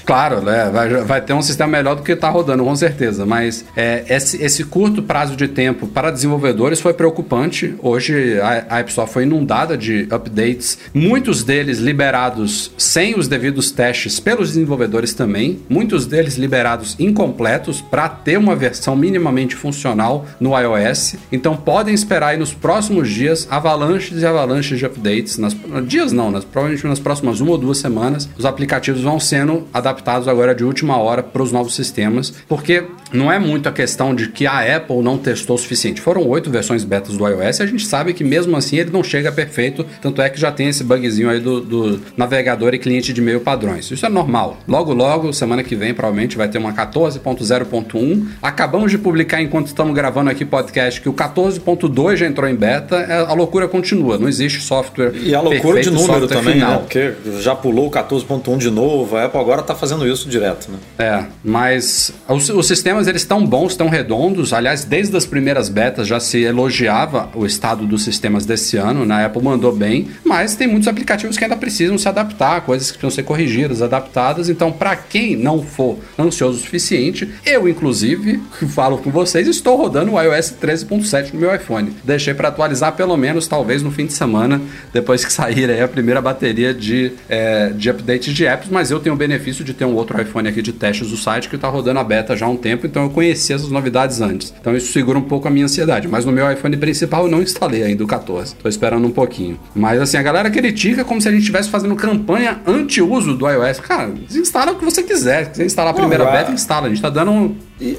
Claro, 0.05 0.40
né? 0.40 0.70
Vai, 0.72 0.88
vai 1.05 1.20
ter 1.20 1.32
um 1.32 1.43
sistema 1.43 1.70
melhor 1.70 1.97
do 1.97 2.02
que 2.02 2.14
tá 2.16 2.28
rodando, 2.28 2.64
com 2.64 2.74
certeza. 2.74 3.26
Mas 3.26 3.64
é, 3.76 4.05
esse, 4.08 4.42
esse 4.42 4.64
curto 4.64 5.02
prazo 5.02 5.36
de 5.36 5.48
tempo 5.48 5.86
para 5.86 6.10
desenvolvedores 6.10 6.80
foi 6.80 6.94
preocupante. 6.94 7.74
Hoje 7.80 8.40
a, 8.40 8.66
a 8.68 8.78
App 8.78 8.90
Store 8.90 9.10
foi 9.10 9.24
inundada 9.24 9.76
de 9.76 10.08
updates, 10.10 10.78
muitos 10.94 11.42
deles 11.42 11.78
liberados 11.78 12.72
sem 12.76 13.18
os 13.18 13.28
devidos 13.28 13.70
testes 13.70 14.20
pelos 14.20 14.48
desenvolvedores 14.48 15.14
também, 15.14 15.60
muitos 15.68 16.06
deles 16.06 16.36
liberados 16.36 16.96
incompletos 16.98 17.80
para 17.80 18.08
ter 18.08 18.38
uma 18.38 18.54
versão 18.54 18.96
minimamente 18.96 19.54
funcional 19.54 20.26
no 20.40 20.58
iOS. 20.58 21.16
Então 21.30 21.56
podem 21.56 21.94
esperar 21.94 22.28
aí 22.28 22.36
nos 22.36 22.52
próximos 22.52 23.08
dias 23.08 23.46
avalanches 23.50 24.22
e 24.22 24.26
avalanches 24.26 24.78
de 24.78 24.86
updates. 24.86 25.38
Nas, 25.38 25.56
dias 25.86 26.12
não, 26.12 26.30
nas, 26.30 26.44
provavelmente 26.44 26.86
nas 26.86 26.98
próximas 26.98 27.40
uma 27.40 27.52
ou 27.52 27.58
duas 27.58 27.78
semanas, 27.78 28.28
os 28.38 28.44
aplicativos 28.44 29.02
vão 29.02 29.18
sendo 29.18 29.66
adaptados 29.72 30.28
agora 30.28 30.54
de 30.54 30.64
última 30.64 30.96
hora 30.96 31.22
para 31.22 31.42
os 31.42 31.52
novos 31.52 31.74
sistemas, 31.74 32.32
porque 32.48 32.84
não 33.12 33.30
é 33.30 33.38
muito 33.38 33.68
a 33.68 33.72
questão 33.72 33.95
de 34.14 34.28
que 34.28 34.47
a 34.47 34.77
Apple 34.77 35.02
não 35.02 35.18
testou 35.18 35.56
o 35.56 35.59
suficiente. 35.59 36.01
Foram 36.01 36.27
oito 36.28 36.51
versões 36.51 36.85
betas 36.85 37.16
do 37.16 37.27
iOS 37.27 37.59
e 37.59 37.62
a 37.62 37.66
gente 37.66 37.86
sabe 37.86 38.12
que 38.12 38.23
mesmo 38.23 38.56
assim 38.56 38.77
ele 38.77 38.90
não 38.90 39.02
chega 39.02 39.32
perfeito, 39.32 39.85
tanto 40.01 40.20
é 40.20 40.28
que 40.28 40.39
já 40.39 40.52
tem 40.52 40.68
esse 40.68 40.85
bugzinho 40.85 41.31
aí 41.31 41.40
do, 41.40 41.60
do 41.60 42.01
navegador 42.16 42.74
e 42.74 42.78
cliente 42.78 43.12
de 43.12 43.20
e-mail 43.20 43.40
padrões. 43.40 43.90
Isso 43.90 44.05
é 44.05 44.09
normal. 44.09 44.59
Logo, 44.66 44.93
logo, 44.93 45.32
semana 45.32 45.62
que 45.62 45.74
vem, 45.74 45.94
provavelmente 45.94 46.36
vai 46.36 46.48
ter 46.48 46.59
uma 46.59 46.73
14.0.1. 46.73 48.27
Acabamos 48.43 48.90
de 48.90 48.98
publicar, 48.98 49.40
enquanto 49.43 49.68
estamos 49.68 49.94
gravando 49.94 50.31
aqui 50.31 50.44
podcast, 50.44 51.01
que 51.01 51.09
o 51.09 51.12
14.2 51.12 52.16
já 52.16 52.27
entrou 52.27 52.48
em 52.48 52.55
beta. 52.55 52.97
É, 52.97 53.20
a 53.20 53.32
loucura 53.32 53.68
continua. 53.68 54.18
Não 54.18 54.28
existe 54.28 54.60
software. 54.60 55.12
E 55.14 55.35
a 55.35 55.40
loucura 55.40 55.74
perfeito, 55.74 55.97
de 55.97 56.06
número 56.06 56.27
também, 56.28 56.55
final. 56.55 56.73
né? 56.73 56.78
Porque 56.78 57.12
já 57.40 57.55
pulou 57.55 57.89
o 57.89 57.90
14.1 57.90 58.59
de 58.59 58.70
novo. 58.70 59.16
A 59.16 59.24
Apple 59.24 59.40
agora 59.40 59.60
está 59.60 59.74
fazendo 59.74 60.06
isso 60.06 60.28
direto, 60.28 60.68
né? 60.70 60.78
É, 60.98 61.24
mas 61.44 62.12
os, 62.28 62.48
os 62.48 62.66
sistemas 62.66 63.06
eles 63.06 63.23
estão 63.23 63.44
bons, 63.44 63.73
estão 63.73 63.85
redondos. 63.88 64.52
Aliás, 64.52 64.84
desde 64.84 65.16
as 65.16 65.26
primeiras 65.26 65.68
betas 65.68 66.06
já 66.06 66.20
se 66.20 66.42
elogiava 66.42 67.28
o 67.34 67.44
estado 67.44 67.86
dos 67.86 68.02
sistemas 68.04 68.46
desse 68.46 68.76
ano. 68.76 69.04
Na? 69.04 69.26
Apple 69.26 69.42
mandou 69.42 69.74
bem, 69.74 70.08
mas 70.24 70.54
tem 70.54 70.66
muitos 70.66 70.88
aplicativos 70.88 71.36
que 71.36 71.44
ainda 71.44 71.56
precisam 71.56 71.98
se 71.98 72.08
adaptar, 72.08 72.60
coisas 72.62 72.90
que 72.90 72.98
precisam 72.98 73.14
ser 73.14 73.22
corrigidas, 73.22 73.82
adaptadas. 73.82 74.48
Então, 74.48 74.72
para 74.72 74.96
quem 74.96 75.36
não 75.36 75.62
for 75.62 75.98
ansioso 76.18 76.58
o 76.58 76.60
suficiente, 76.60 77.28
eu 77.44 77.68
inclusive 77.68 78.40
falo 78.68 78.98
com 78.98 79.10
vocês, 79.10 79.48
estou 79.48 79.76
rodando 79.76 80.12
o 80.12 80.22
iOS 80.22 80.54
13.7 80.60 81.32
no 81.32 81.40
meu 81.40 81.54
iPhone. 81.54 81.92
Deixei 82.04 82.34
para 82.34 82.48
atualizar 82.48 82.92
pelo 82.92 83.16
menos 83.16 83.46
talvez 83.46 83.82
no 83.82 83.90
fim 83.90 84.06
de 84.06 84.12
semana, 84.12 84.60
depois 84.92 85.24
que 85.24 85.32
sair 85.36 85.70
aí 85.70 85.82
a 85.82 85.88
primeira 85.88 86.20
bateria 86.20 86.72
de, 86.72 87.12
é, 87.28 87.70
de 87.70 87.90
updates 87.90 88.34
de 88.34 88.46
apps, 88.46 88.68
mas 88.70 88.90
eu 88.90 89.00
tenho 89.00 89.14
o 89.14 89.18
benefício 89.18 89.64
de 89.64 89.74
ter 89.74 89.84
um 89.84 89.94
outro 89.94 90.20
iPhone 90.20 90.48
aqui 90.48 90.62
de 90.62 90.72
testes 90.72 91.10
do 91.10 91.16
site 91.16 91.48
que 91.48 91.56
está 91.56 91.68
rodando 91.68 91.98
a 92.00 92.04
beta 92.04 92.36
já 92.36 92.46
há 92.46 92.48
um 92.48 92.56
tempo, 92.56 92.86
então 92.86 93.04
eu 93.04 93.10
conheci 93.10 93.52
essas 93.52 93.70
novidades 93.77 94.20
antes. 94.20 94.55
Então 94.59 94.74
isso 94.74 94.93
segura 94.93 95.19
um 95.19 95.23
pouco 95.23 95.47
a 95.47 95.51
minha 95.51 95.66
ansiedade. 95.66 96.09
Mas 96.09 96.24
no 96.24 96.32
meu 96.32 96.51
iPhone 96.51 96.77
principal 96.77 97.24
eu 97.24 97.31
não 97.31 97.43
instalei 97.43 97.82
ainda 97.82 98.03
o 98.03 98.07
14. 98.07 98.55
Estou 98.55 98.69
esperando 98.69 99.07
um 99.07 99.11
pouquinho. 99.11 99.59
Mas 99.74 100.01
assim, 100.01 100.16
a 100.16 100.23
galera 100.23 100.51
critica 100.51 101.05
como 101.05 101.20
se 101.20 101.28
a 101.28 101.31
gente 101.31 101.40
estivesse 101.40 101.69
fazendo 101.69 101.94
campanha 101.94 102.61
anti-uso 102.66 103.35
do 103.35 103.48
iOS. 103.48 103.81
Cara, 103.81 104.12
instala 104.31 104.73
o 104.73 104.77
que 104.77 104.85
você 104.85 105.03
quiser. 105.03 105.47
Se 105.47 105.57
você 105.57 105.65
instalar 105.66 105.93
a 105.93 105.97
primeira 105.97 106.24
Não, 106.24 106.32
beta, 106.32 106.51
instala. 106.51 106.86
A 106.86 106.89
gente 106.89 106.98
está 106.98 107.11
dando 107.11 107.31
um, 107.31 107.57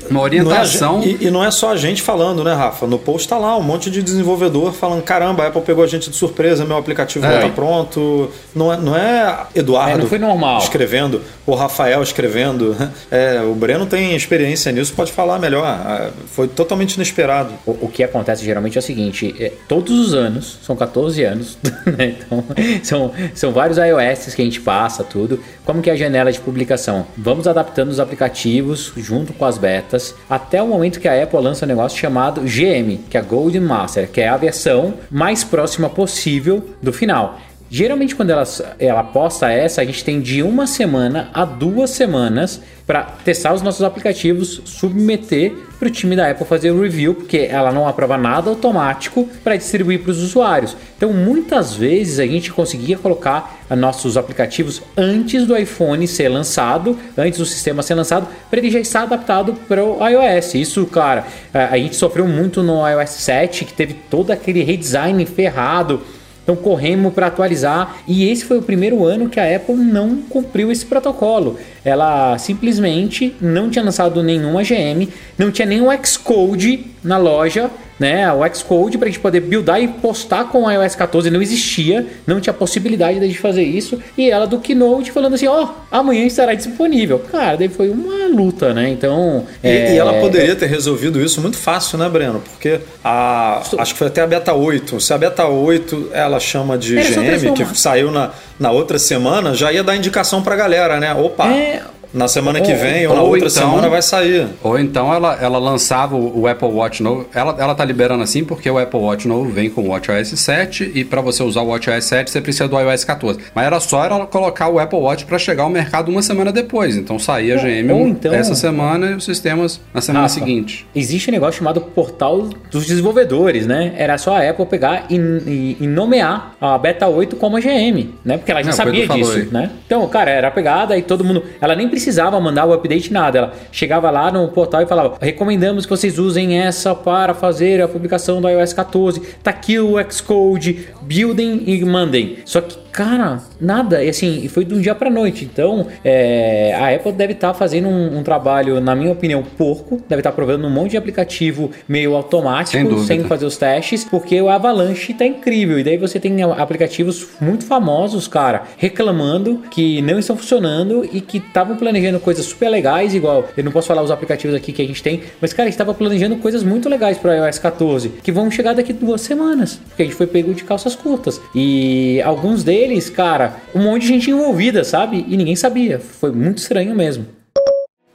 uma 0.10 0.22
orientação. 0.22 0.98
Não 0.98 1.04
é, 1.04 1.08
e, 1.08 1.18
e, 1.22 1.32
não 1.32 1.44
é 1.44 1.52
só 1.52 1.72
a 1.72 1.76
gente 1.76 2.02
falando, 2.02 2.44
né, 2.44 2.54
Rafa? 2.54 2.88
No 2.88 2.98
post 2.98 3.28
tá 3.28 3.38
lá 3.38 3.56
um 3.56 3.62
monte 3.62 3.91
de 3.91 4.02
desenvolvedor 4.02 4.74
falando: 4.74 5.04
caramba, 5.04 5.44
a 5.44 5.48
Apple 5.48 5.62
pegou 5.62 5.84
a 5.84 5.88
gente 5.88 6.10
de 6.10 6.16
surpresa, 6.16 6.66
meu 6.66 6.78
aplicativo 6.78 7.26
é. 7.26 7.41
tá 7.41 7.49
pronto. 7.49 8.32
Não 8.56 8.74
é, 8.74 8.78
não 8.78 8.95
é 8.95 9.45
Eduardo 9.54 9.91
é, 9.91 9.98
não 9.98 10.08
foi 10.08 10.18
normal. 10.18 10.58
escrevendo, 10.60 11.22
ou 11.45 11.56
Rafael 11.56 12.02
escrevendo. 12.02 12.76
É, 13.10 13.41
o 13.41 13.54
Breno 13.54 13.86
tem 13.86 14.16
experiência 14.16 14.72
nisso, 14.72 14.94
pode 14.94 15.12
falar 15.12 15.40
melhor. 15.40 15.66
Ah, 15.66 16.10
foi 16.28 16.48
totalmente 16.48 16.95
inesperado. 16.95 17.54
O, 17.66 17.86
o 17.86 17.90
que 17.90 18.04
acontece 18.04 18.44
geralmente 18.44 18.78
é 18.78 18.80
o 18.80 18.82
seguinte: 18.82 19.34
é, 19.40 19.52
todos 19.68 19.98
os 19.98 20.14
anos, 20.14 20.58
são 20.62 20.76
14 20.76 21.24
anos, 21.24 21.58
né? 21.86 22.16
então 22.20 22.44
são, 22.84 23.12
são 23.34 23.52
vários 23.52 23.78
iOS 23.78 24.36
que 24.36 24.41
a 24.41 24.45
gente 24.45 24.60
passa, 24.60 25.04
tudo. 25.04 25.40
Como 25.64 25.82
que 25.82 25.90
é 25.90 25.94
a 25.94 25.95
janela 25.95 26.32
de 26.32 26.40
publicação? 26.40 27.06
Vamos 27.18 27.48
adaptando 27.48 27.90
os 27.90 27.99
aplicativos 27.99 28.91
junto 28.98 29.32
com 29.34 29.45
as 29.45 29.58
betas, 29.68 30.15
até 30.30 30.64
o 30.64 30.68
momento 30.68 30.99
que 30.99 31.10
a 31.10 31.22
Apple 31.22 31.41
lança 31.41 31.65
um 31.65 31.68
negócio 31.68 31.99
chamado 31.99 32.41
GM, 32.41 33.03
que 33.10 33.18
é 33.18 33.19
a 33.19 33.23
Golden 33.23 33.61
Master, 33.61 34.10
que 34.10 34.22
é 34.22 34.30
a 34.30 34.38
versão 34.38 34.94
mais 35.11 35.44
próxima 35.44 35.89
possível 35.89 36.64
do 36.81 36.94
final. 36.94 37.38
Geralmente, 37.69 38.15
quando 38.15 38.30
ela, 38.30 38.44
ela 38.80 39.03
posta 39.03 39.52
essa, 39.52 39.81
a 39.81 39.85
gente 39.85 40.03
tem 40.03 40.22
de 40.22 40.41
uma 40.41 40.65
semana 40.65 41.30
a 41.34 41.44
duas 41.44 41.89
semanas 41.89 42.61
para 42.85 43.03
testar 43.03 43.53
os 43.53 43.61
nossos 43.61 43.84
aplicativos, 43.84 44.61
submeter 44.64 45.53
para 45.77 45.89
o 45.89 45.91
time 45.91 46.15
da 46.15 46.31
Apple 46.31 46.45
fazer 46.45 46.72
o 46.72 46.81
review, 46.81 47.14
porque 47.14 47.39
ela 47.52 47.69
não 47.69 47.85
aprova 47.85 48.18
nada 48.18 48.49
automático 48.49 49.27
para 49.44 49.57
distribuir 49.57 50.02
para 50.02 50.11
os 50.11 50.23
usuários. 50.23 50.77
Então, 50.95 51.11
muitas 51.11 51.76
vezes 51.76 52.18
a 52.19 52.26
gente 52.26 52.52
conseguia 52.52 52.98
colocar 52.98 53.60
nossos 53.72 54.15
aplicativos 54.15 54.81
antes 54.95 55.45
do 55.45 55.56
iPhone 55.56 56.07
ser 56.07 56.30
lançado, 56.30 56.98
antes 57.18 57.38
do 57.38 57.45
sistema 57.45 57.84
ser 57.84 57.95
lançado, 57.95 58.26
para 58.49 58.60
ele 58.60 58.72
já 58.72 58.80
estar 58.80 59.03
adaptado 59.03 59.53
para 59.68 59.84
o 59.84 59.99
iOS. 60.07 60.56
Isso, 60.56 60.85
cara, 60.85 61.27
a 61.53 61.77
gente 61.77 61.98
sofreu 61.98 62.26
muito 62.26 62.64
no 62.64 62.88
iOS 62.88 63.10
7, 63.10 63.65
que 63.65 63.73
teve 63.73 63.94
todo 64.10 64.31
aquele 64.31 64.64
redesign 64.64 65.23
ferrado 65.26 66.02
então 66.48 66.56
corremos 66.56 67.14
para 67.14 67.28
atualizar 67.28 67.98
e 68.07 68.30
esse 68.32 68.45
foi 68.45 68.57
o 68.57 68.61
primeiro 68.61 69.03
ano 69.03 69.28
que 69.28 69.38
a 69.38 69.53
Apple 69.53 69.76
não 69.76 70.22
cumpriu 70.30 70.72
esse 70.72 70.86
protocolo. 70.86 71.57
Ela 71.88 72.38
simplesmente 72.38 73.34
não 73.39 73.69
tinha 73.69 73.85
lançado 73.85 74.22
nenhuma 74.22 74.61
GM, 74.61 75.07
não 75.38 75.49
tinha 75.49 75.65
nenhum 75.65 75.88
Xcode 76.03 76.85
na 77.01 77.18
loja 77.18 77.72
né? 77.99 78.31
O 78.31 78.47
Xcode 78.53 78.97
para 78.97 79.07
a 79.07 79.11
gente 79.11 79.19
poder 79.19 79.39
buildar 79.41 79.81
e 79.81 79.88
postar 79.88 80.45
com 80.45 80.64
o 80.64 80.72
iOS 80.72 80.95
14 80.95 81.30
não 81.30 81.41
existia, 81.41 82.05
não 82.26 82.39
tinha 82.39 82.53
possibilidade 82.53 83.19
de 83.19 83.27
gente 83.27 83.39
fazer 83.39 83.64
isso. 83.64 83.99
E 84.18 84.30
ela 84.30 84.45
do 84.45 84.59
Keynote 84.59 85.11
falando 85.11 85.34
assim: 85.34 85.47
ó, 85.47 85.64
oh, 85.64 85.69
amanhã 85.91 86.26
estará 86.26 86.53
disponível. 86.53 87.19
Cara, 87.31 87.57
daí 87.57 87.69
foi 87.69 87.89
uma 87.89 88.27
luta, 88.27 88.73
né? 88.73 88.89
Então. 88.89 89.45
E, 89.64 89.68
é... 89.68 89.93
e 89.93 89.97
ela 89.97 90.14
poderia 90.14 90.55
ter 90.55 90.68
resolvido 90.68 91.19
isso 91.22 91.41
muito 91.41 91.57
fácil, 91.57 91.97
né, 91.97 92.07
Breno? 92.07 92.41
Porque 92.51 92.80
a, 93.03 93.64
acho 93.77 93.93
que 93.93 93.97
foi 93.97 94.07
até 94.07 94.22
a 94.22 94.27
beta 94.27 94.53
8. 94.53 94.99
Se 94.99 95.14
a 95.14 95.18
beta 95.18 95.45
8 95.47 96.09
ela 96.14 96.39
chama 96.39 96.77
de 96.77 96.97
Era 96.97 97.38
GM, 97.38 97.53
que 97.53 97.77
saiu 97.77 98.11
na, 98.11 98.31
na 98.59 98.72
outra 98.72 98.99
semana, 98.99 99.55
já 99.55 99.72
ia 99.72 99.84
dar 99.84 99.95
indicação 99.95 100.43
pra 100.43 100.55
galera, 100.55 100.99
né? 100.99 101.14
Opa! 101.14 101.47
É, 101.47 101.77
na 102.13 102.27
semana 102.27 102.61
que 102.61 102.73
vem 102.73 103.05
ou, 103.07 103.11
ou 103.11 103.17
na 103.17 103.23
outra 103.23 103.47
então, 103.47 103.49
semana 103.49 103.89
vai 103.89 104.01
sair. 104.01 104.47
Ou 104.63 104.79
então 104.79 105.13
ela, 105.13 105.38
ela 105.41 105.57
lançava 105.57 106.15
o, 106.15 106.41
o, 106.41 106.47
Apple 106.47 106.67
Watch 106.67 107.01
novo. 107.03 107.27
Ela, 107.34 107.55
ela 107.59 107.75
tá 107.75 107.84
liberando 107.84 108.23
assim 108.23 108.43
porque 108.43 108.69
o 108.69 108.77
Apple 108.77 108.99
Watch 108.99 109.27
novo 109.27 109.49
vem 109.49 109.69
com 109.69 109.81
o 109.81 109.88
WatchOS 109.89 110.39
7 110.39 110.91
e 110.93 111.03
para 111.03 111.21
você 111.21 111.43
usar 111.43 111.61
o 111.61 111.67
WatchOS 111.67 112.05
7 112.05 112.31
você 112.31 112.41
precisa 112.41 112.67
do 112.67 112.79
iOS 112.79 113.03
14. 113.03 113.39
Mas 113.53 113.65
era 113.65 113.79
só 113.79 114.05
ela 114.05 114.25
colocar 114.25 114.69
o 114.69 114.79
Apple 114.79 114.99
Watch 114.99 115.25
para 115.25 115.38
chegar 115.38 115.63
ao 115.63 115.69
mercado 115.69 116.09
uma 116.09 116.21
semana 116.21 116.51
depois. 116.51 116.95
Então 116.95 117.19
saía 117.19 117.55
a 117.55 117.57
GM 117.57 117.91
então, 118.09 118.34
essa 118.34 118.55
semana 118.55 119.11
e 119.11 119.13
os 119.15 119.25
sistemas 119.25 119.79
na 119.93 120.01
semana 120.01 120.23
Rafa, 120.23 120.39
seguinte. 120.39 120.85
Existe 120.95 121.29
um 121.29 121.34
negócio 121.34 121.59
chamado 121.59 121.81
portal 121.81 122.49
dos 122.71 122.85
desenvolvedores, 122.85 123.65
né? 123.65 123.93
Era 123.97 124.17
só 124.17 124.35
a 124.35 124.49
Apple 124.49 124.65
pegar 124.65 125.05
e, 125.09 125.15
e, 125.15 125.77
e 125.81 125.88
nomear 125.88 126.55
a 126.59 126.77
Beta 126.77 127.07
8 127.07 127.35
como 127.35 127.57
a 127.57 127.59
GM, 127.59 128.13
né? 128.23 128.38
Porque 128.38 128.51
ela 128.51 128.61
já 128.61 128.69
Não, 128.69 128.77
sabia 128.77 129.07
disso, 129.07 129.47
né? 129.51 129.71
Então, 129.85 130.07
cara, 130.07 130.31
era 130.31 130.51
pegada 130.51 130.97
e 130.97 131.01
todo 131.01 131.23
mundo. 131.23 131.43
Ela 131.61 131.75
nem 131.75 131.88
precisava 131.98 132.40
mandar 132.40 132.65
o 132.65 132.74
update 132.74 133.11
nada. 133.11 133.38
Ela 133.38 133.53
chegava 133.72 134.10
lá 134.11 134.32
no 134.32 134.48
portal 134.49 134.82
e 134.82 134.86
falava: 134.86 135.18
recomendamos 135.19 135.86
que 135.86 135.90
vocês 135.90 136.18
usem 136.19 136.60
essa 136.60 136.94
para 136.94 137.34
fazer 137.34 137.82
a 137.82 137.88
publicação 137.88 138.40
do 138.40 138.48
iOS 138.48 138.74
14. 138.74 139.19
Tá 139.44 139.52
aqui 139.52 139.80
o 139.80 139.95
Xcode, 140.10 140.88
buildem 141.02 141.64
e 141.65 141.84
mandem. 141.84 142.38
Só 142.45 142.61
que 142.61 142.86
cara, 142.98 143.44
nada. 143.61 144.03
E 144.03 144.10
assim, 144.10 144.48
foi 144.48 144.65
de 144.65 144.74
um 144.74 144.82
dia 144.82 144.95
para 144.95 145.07
noite. 145.07 145.45
Então, 145.45 145.86
é, 146.03 146.74
a 146.74 146.95
Apple 146.95 147.11
deve 147.11 147.34
estar 147.34 147.49
tá 147.49 147.53
fazendo 147.53 147.88
um, 147.88 148.18
um, 148.18 148.24
trabalho, 148.24 148.82
na 148.82 148.95
minha 148.95 149.11
opinião, 149.11 149.44
porco. 149.44 150.02
Deve 150.10 150.22
estar 150.22 150.32
tá 150.32 150.36
provando 150.36 150.65
um 150.65 150.69
monte 150.69 150.91
de 150.91 150.98
aplicativo 150.98 151.69
meio 151.88 152.15
automático, 152.15 152.98
sem, 152.98 153.06
sem 153.06 153.24
fazer 153.26 153.45
os 153.45 153.56
testes, 153.56 154.03
porque 154.03 154.41
o 154.41 154.49
Avalanche 154.49 155.14
tá 155.14 155.28
incrível. 155.28 155.78
E 155.78 155.84
daí 155.84 155.95
você 155.95 156.19
tem 156.19 156.41
aplicativos 156.41 157.28
muito 157.40 157.65
famosos, 157.65 158.28
cara, 158.28 158.64
reclamando 158.78 159.61
que 159.69 160.02
não 160.02 160.18
estão 160.18 160.36
funcionando 160.36 161.07
e 161.14 161.22
que 161.22 161.38
estavam 161.38 161.78
planejando 161.78 162.19
coisas 162.19 162.48
super 162.48 162.68
legais, 162.68 163.14
igual, 163.14 163.48
eu 163.56 163.64
não 163.64 163.72
posso 163.72 163.88
falar 163.88 164.02
os 164.02 164.10
aplicativos 164.10 164.56
aqui 164.56 164.74
que 164.74 164.82
a 164.82 164.88
gente 164.88 165.03
tem, 165.03 165.22
mas, 165.40 165.53
cara, 165.53 165.69
estava 165.69 165.94
planejando 165.94 166.38
coisas 166.38 166.64
muito 166.64 166.90
legais 166.90 167.19
para 167.19 167.36
iOS 167.36 167.60
14, 167.60 168.10
que 168.24 168.32
vão 168.32 168.49
chegar 168.49 168.74
daqui 168.74 168.91
duas 168.91 169.22
semanas, 169.22 169.80
porque 169.88 170.02
a 170.02 170.06
gente 170.06 170.15
foi 170.15 170.26
pego 170.26 170.52
de 170.56 170.64
calças 170.64 170.95
curtas. 170.95 171.40
E 171.53 172.19
alguns 172.24 172.64
deles 172.64 172.86
deles, 172.88 173.09
cara, 173.09 173.57
um 173.76 173.84
monte 173.84 174.03
de 174.03 174.07
gente 174.07 174.31
envolvida, 174.31 174.84
sabe? 174.84 175.26
E 175.27 175.35
ninguém 175.35 175.55
sabia. 175.55 175.99
Foi 175.99 176.31
muito 176.31 176.59
estranho 176.59 176.95
mesmo. 176.95 177.26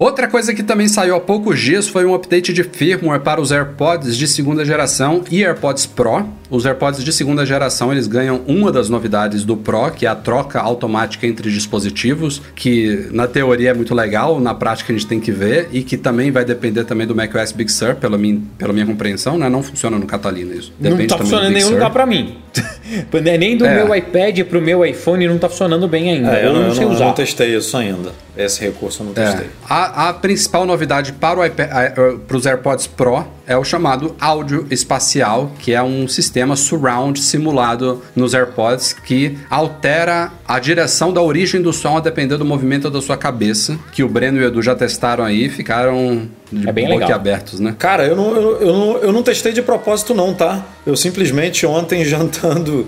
Outra 0.02 0.26
coisa 0.26 0.52
que 0.52 0.64
também 0.64 0.88
saiu 0.88 1.14
há 1.14 1.20
poucos 1.20 1.60
dias 1.60 1.86
foi 1.86 2.04
um 2.04 2.12
update 2.12 2.52
de 2.52 2.64
firmware 2.64 3.20
para 3.20 3.40
os 3.40 3.52
AirPods 3.52 4.16
de 4.16 4.26
segunda 4.26 4.64
geração 4.64 5.22
e 5.30 5.44
AirPods 5.44 5.86
Pro. 5.86 6.26
Os 6.50 6.66
AirPods 6.66 7.04
de 7.04 7.12
segunda 7.12 7.46
geração 7.46 7.92
eles 7.92 8.08
ganham 8.08 8.40
uma 8.48 8.72
das 8.72 8.88
novidades 8.88 9.44
do 9.44 9.56
Pro, 9.56 9.92
que 9.92 10.04
é 10.04 10.08
a 10.08 10.16
troca 10.16 10.58
automática 10.60 11.24
entre 11.24 11.52
dispositivos, 11.52 12.42
que 12.56 13.06
na 13.12 13.28
teoria 13.28 13.70
é 13.70 13.74
muito 13.74 13.94
legal, 13.94 14.40
na 14.40 14.52
prática 14.52 14.92
a 14.92 14.96
gente 14.96 15.06
tem 15.06 15.20
que 15.20 15.30
ver 15.30 15.68
e 15.70 15.84
que 15.84 15.96
também 15.96 16.32
vai 16.32 16.44
depender 16.44 16.82
também 16.84 17.06
do 17.06 17.14
macOS 17.14 17.52
Big 17.52 17.70
Sur, 17.70 17.94
pela 17.94 18.18
minha, 18.18 18.40
pela 18.58 18.72
minha 18.72 18.84
compreensão, 18.84 19.38
né? 19.38 19.48
Não 19.48 19.62
funciona 19.62 19.96
no 20.00 20.06
Catalina 20.06 20.52
isso. 20.52 20.72
não 20.80 20.90
Depende 20.90 21.10
tá 21.10 21.16
também 21.16 21.30
do 21.30 21.30
funcionando 21.30 21.50
em 21.52 21.54
nenhum 21.54 21.66
Sur. 21.68 21.74
lugar 21.74 21.90
pra 21.90 22.04
mim. 22.06 22.38
Nem 23.38 23.56
do 23.56 23.64
É. 23.64 23.84
meu 23.84 23.94
iPad 23.94 24.40
pro 24.46 24.60
meu 24.60 24.84
iPhone 24.84 25.26
não 25.28 25.38
tá 25.38 25.48
funcionando 25.48 25.86
bem 25.86 26.10
ainda. 26.10 26.32
É, 26.36 26.42
eu, 26.44 26.48
eu, 26.48 26.52
não, 26.54 26.60
não 26.62 26.68
eu 26.68 26.74
sei 26.74 26.82
não- 26.84 26.90
eu 26.90 26.96
usar. 26.96 27.04
não 27.06 27.12
testei 27.14 27.56
isso 27.56 27.76
ainda. 27.76 28.10
Esse 28.36 28.60
recurso 28.62 29.02
eu 29.02 29.06
não 29.06 29.12
testei. 29.14 29.46
É. 29.46 29.48
A, 29.68 29.91
a 29.94 30.12
principal 30.12 30.64
novidade 30.66 31.12
para, 31.12 31.40
o 31.40 31.44
iPad, 31.44 31.92
para 32.26 32.36
os 32.36 32.46
AirPods 32.46 32.86
Pro 32.86 33.24
é 33.46 33.56
o 33.56 33.64
chamado 33.64 34.14
áudio 34.20 34.66
espacial, 34.70 35.52
que 35.58 35.72
é 35.72 35.82
um 35.82 36.06
sistema 36.06 36.56
surround 36.56 37.20
simulado 37.20 38.02
nos 38.14 38.34
AirPods 38.34 38.92
que 38.92 39.36
altera 39.50 40.30
a 40.46 40.58
direção 40.58 41.12
da 41.12 41.20
origem 41.20 41.60
do 41.60 41.72
som 41.72 41.96
a 41.96 42.00
depender 42.00 42.36
do 42.36 42.44
movimento 42.44 42.88
da 42.90 43.00
sua 43.02 43.16
cabeça, 43.16 43.78
que 43.92 44.02
o 44.02 44.08
Breno 44.08 44.38
e 44.38 44.44
o 44.44 44.46
Edu 44.46 44.62
já 44.62 44.74
testaram 44.74 45.24
aí 45.24 45.46
e 45.46 45.48
ficaram 45.48 46.28
de 46.50 46.68
É 46.68 46.72
bem 46.72 46.84
legal. 46.84 47.00
boquiabertos, 47.00 47.58
né? 47.60 47.74
Cara, 47.78 48.06
eu 48.06 48.14
não, 48.14 48.36
eu, 48.36 48.60
eu 48.60 48.72
não, 48.72 48.96
eu 48.98 49.12
não 49.12 49.22
testei 49.22 49.52
de 49.52 49.62
propósito, 49.62 50.14
não, 50.14 50.32
tá? 50.34 50.64
Eu 50.86 50.96
simplesmente 50.96 51.66
ontem 51.66 52.04
jantando. 52.06 52.86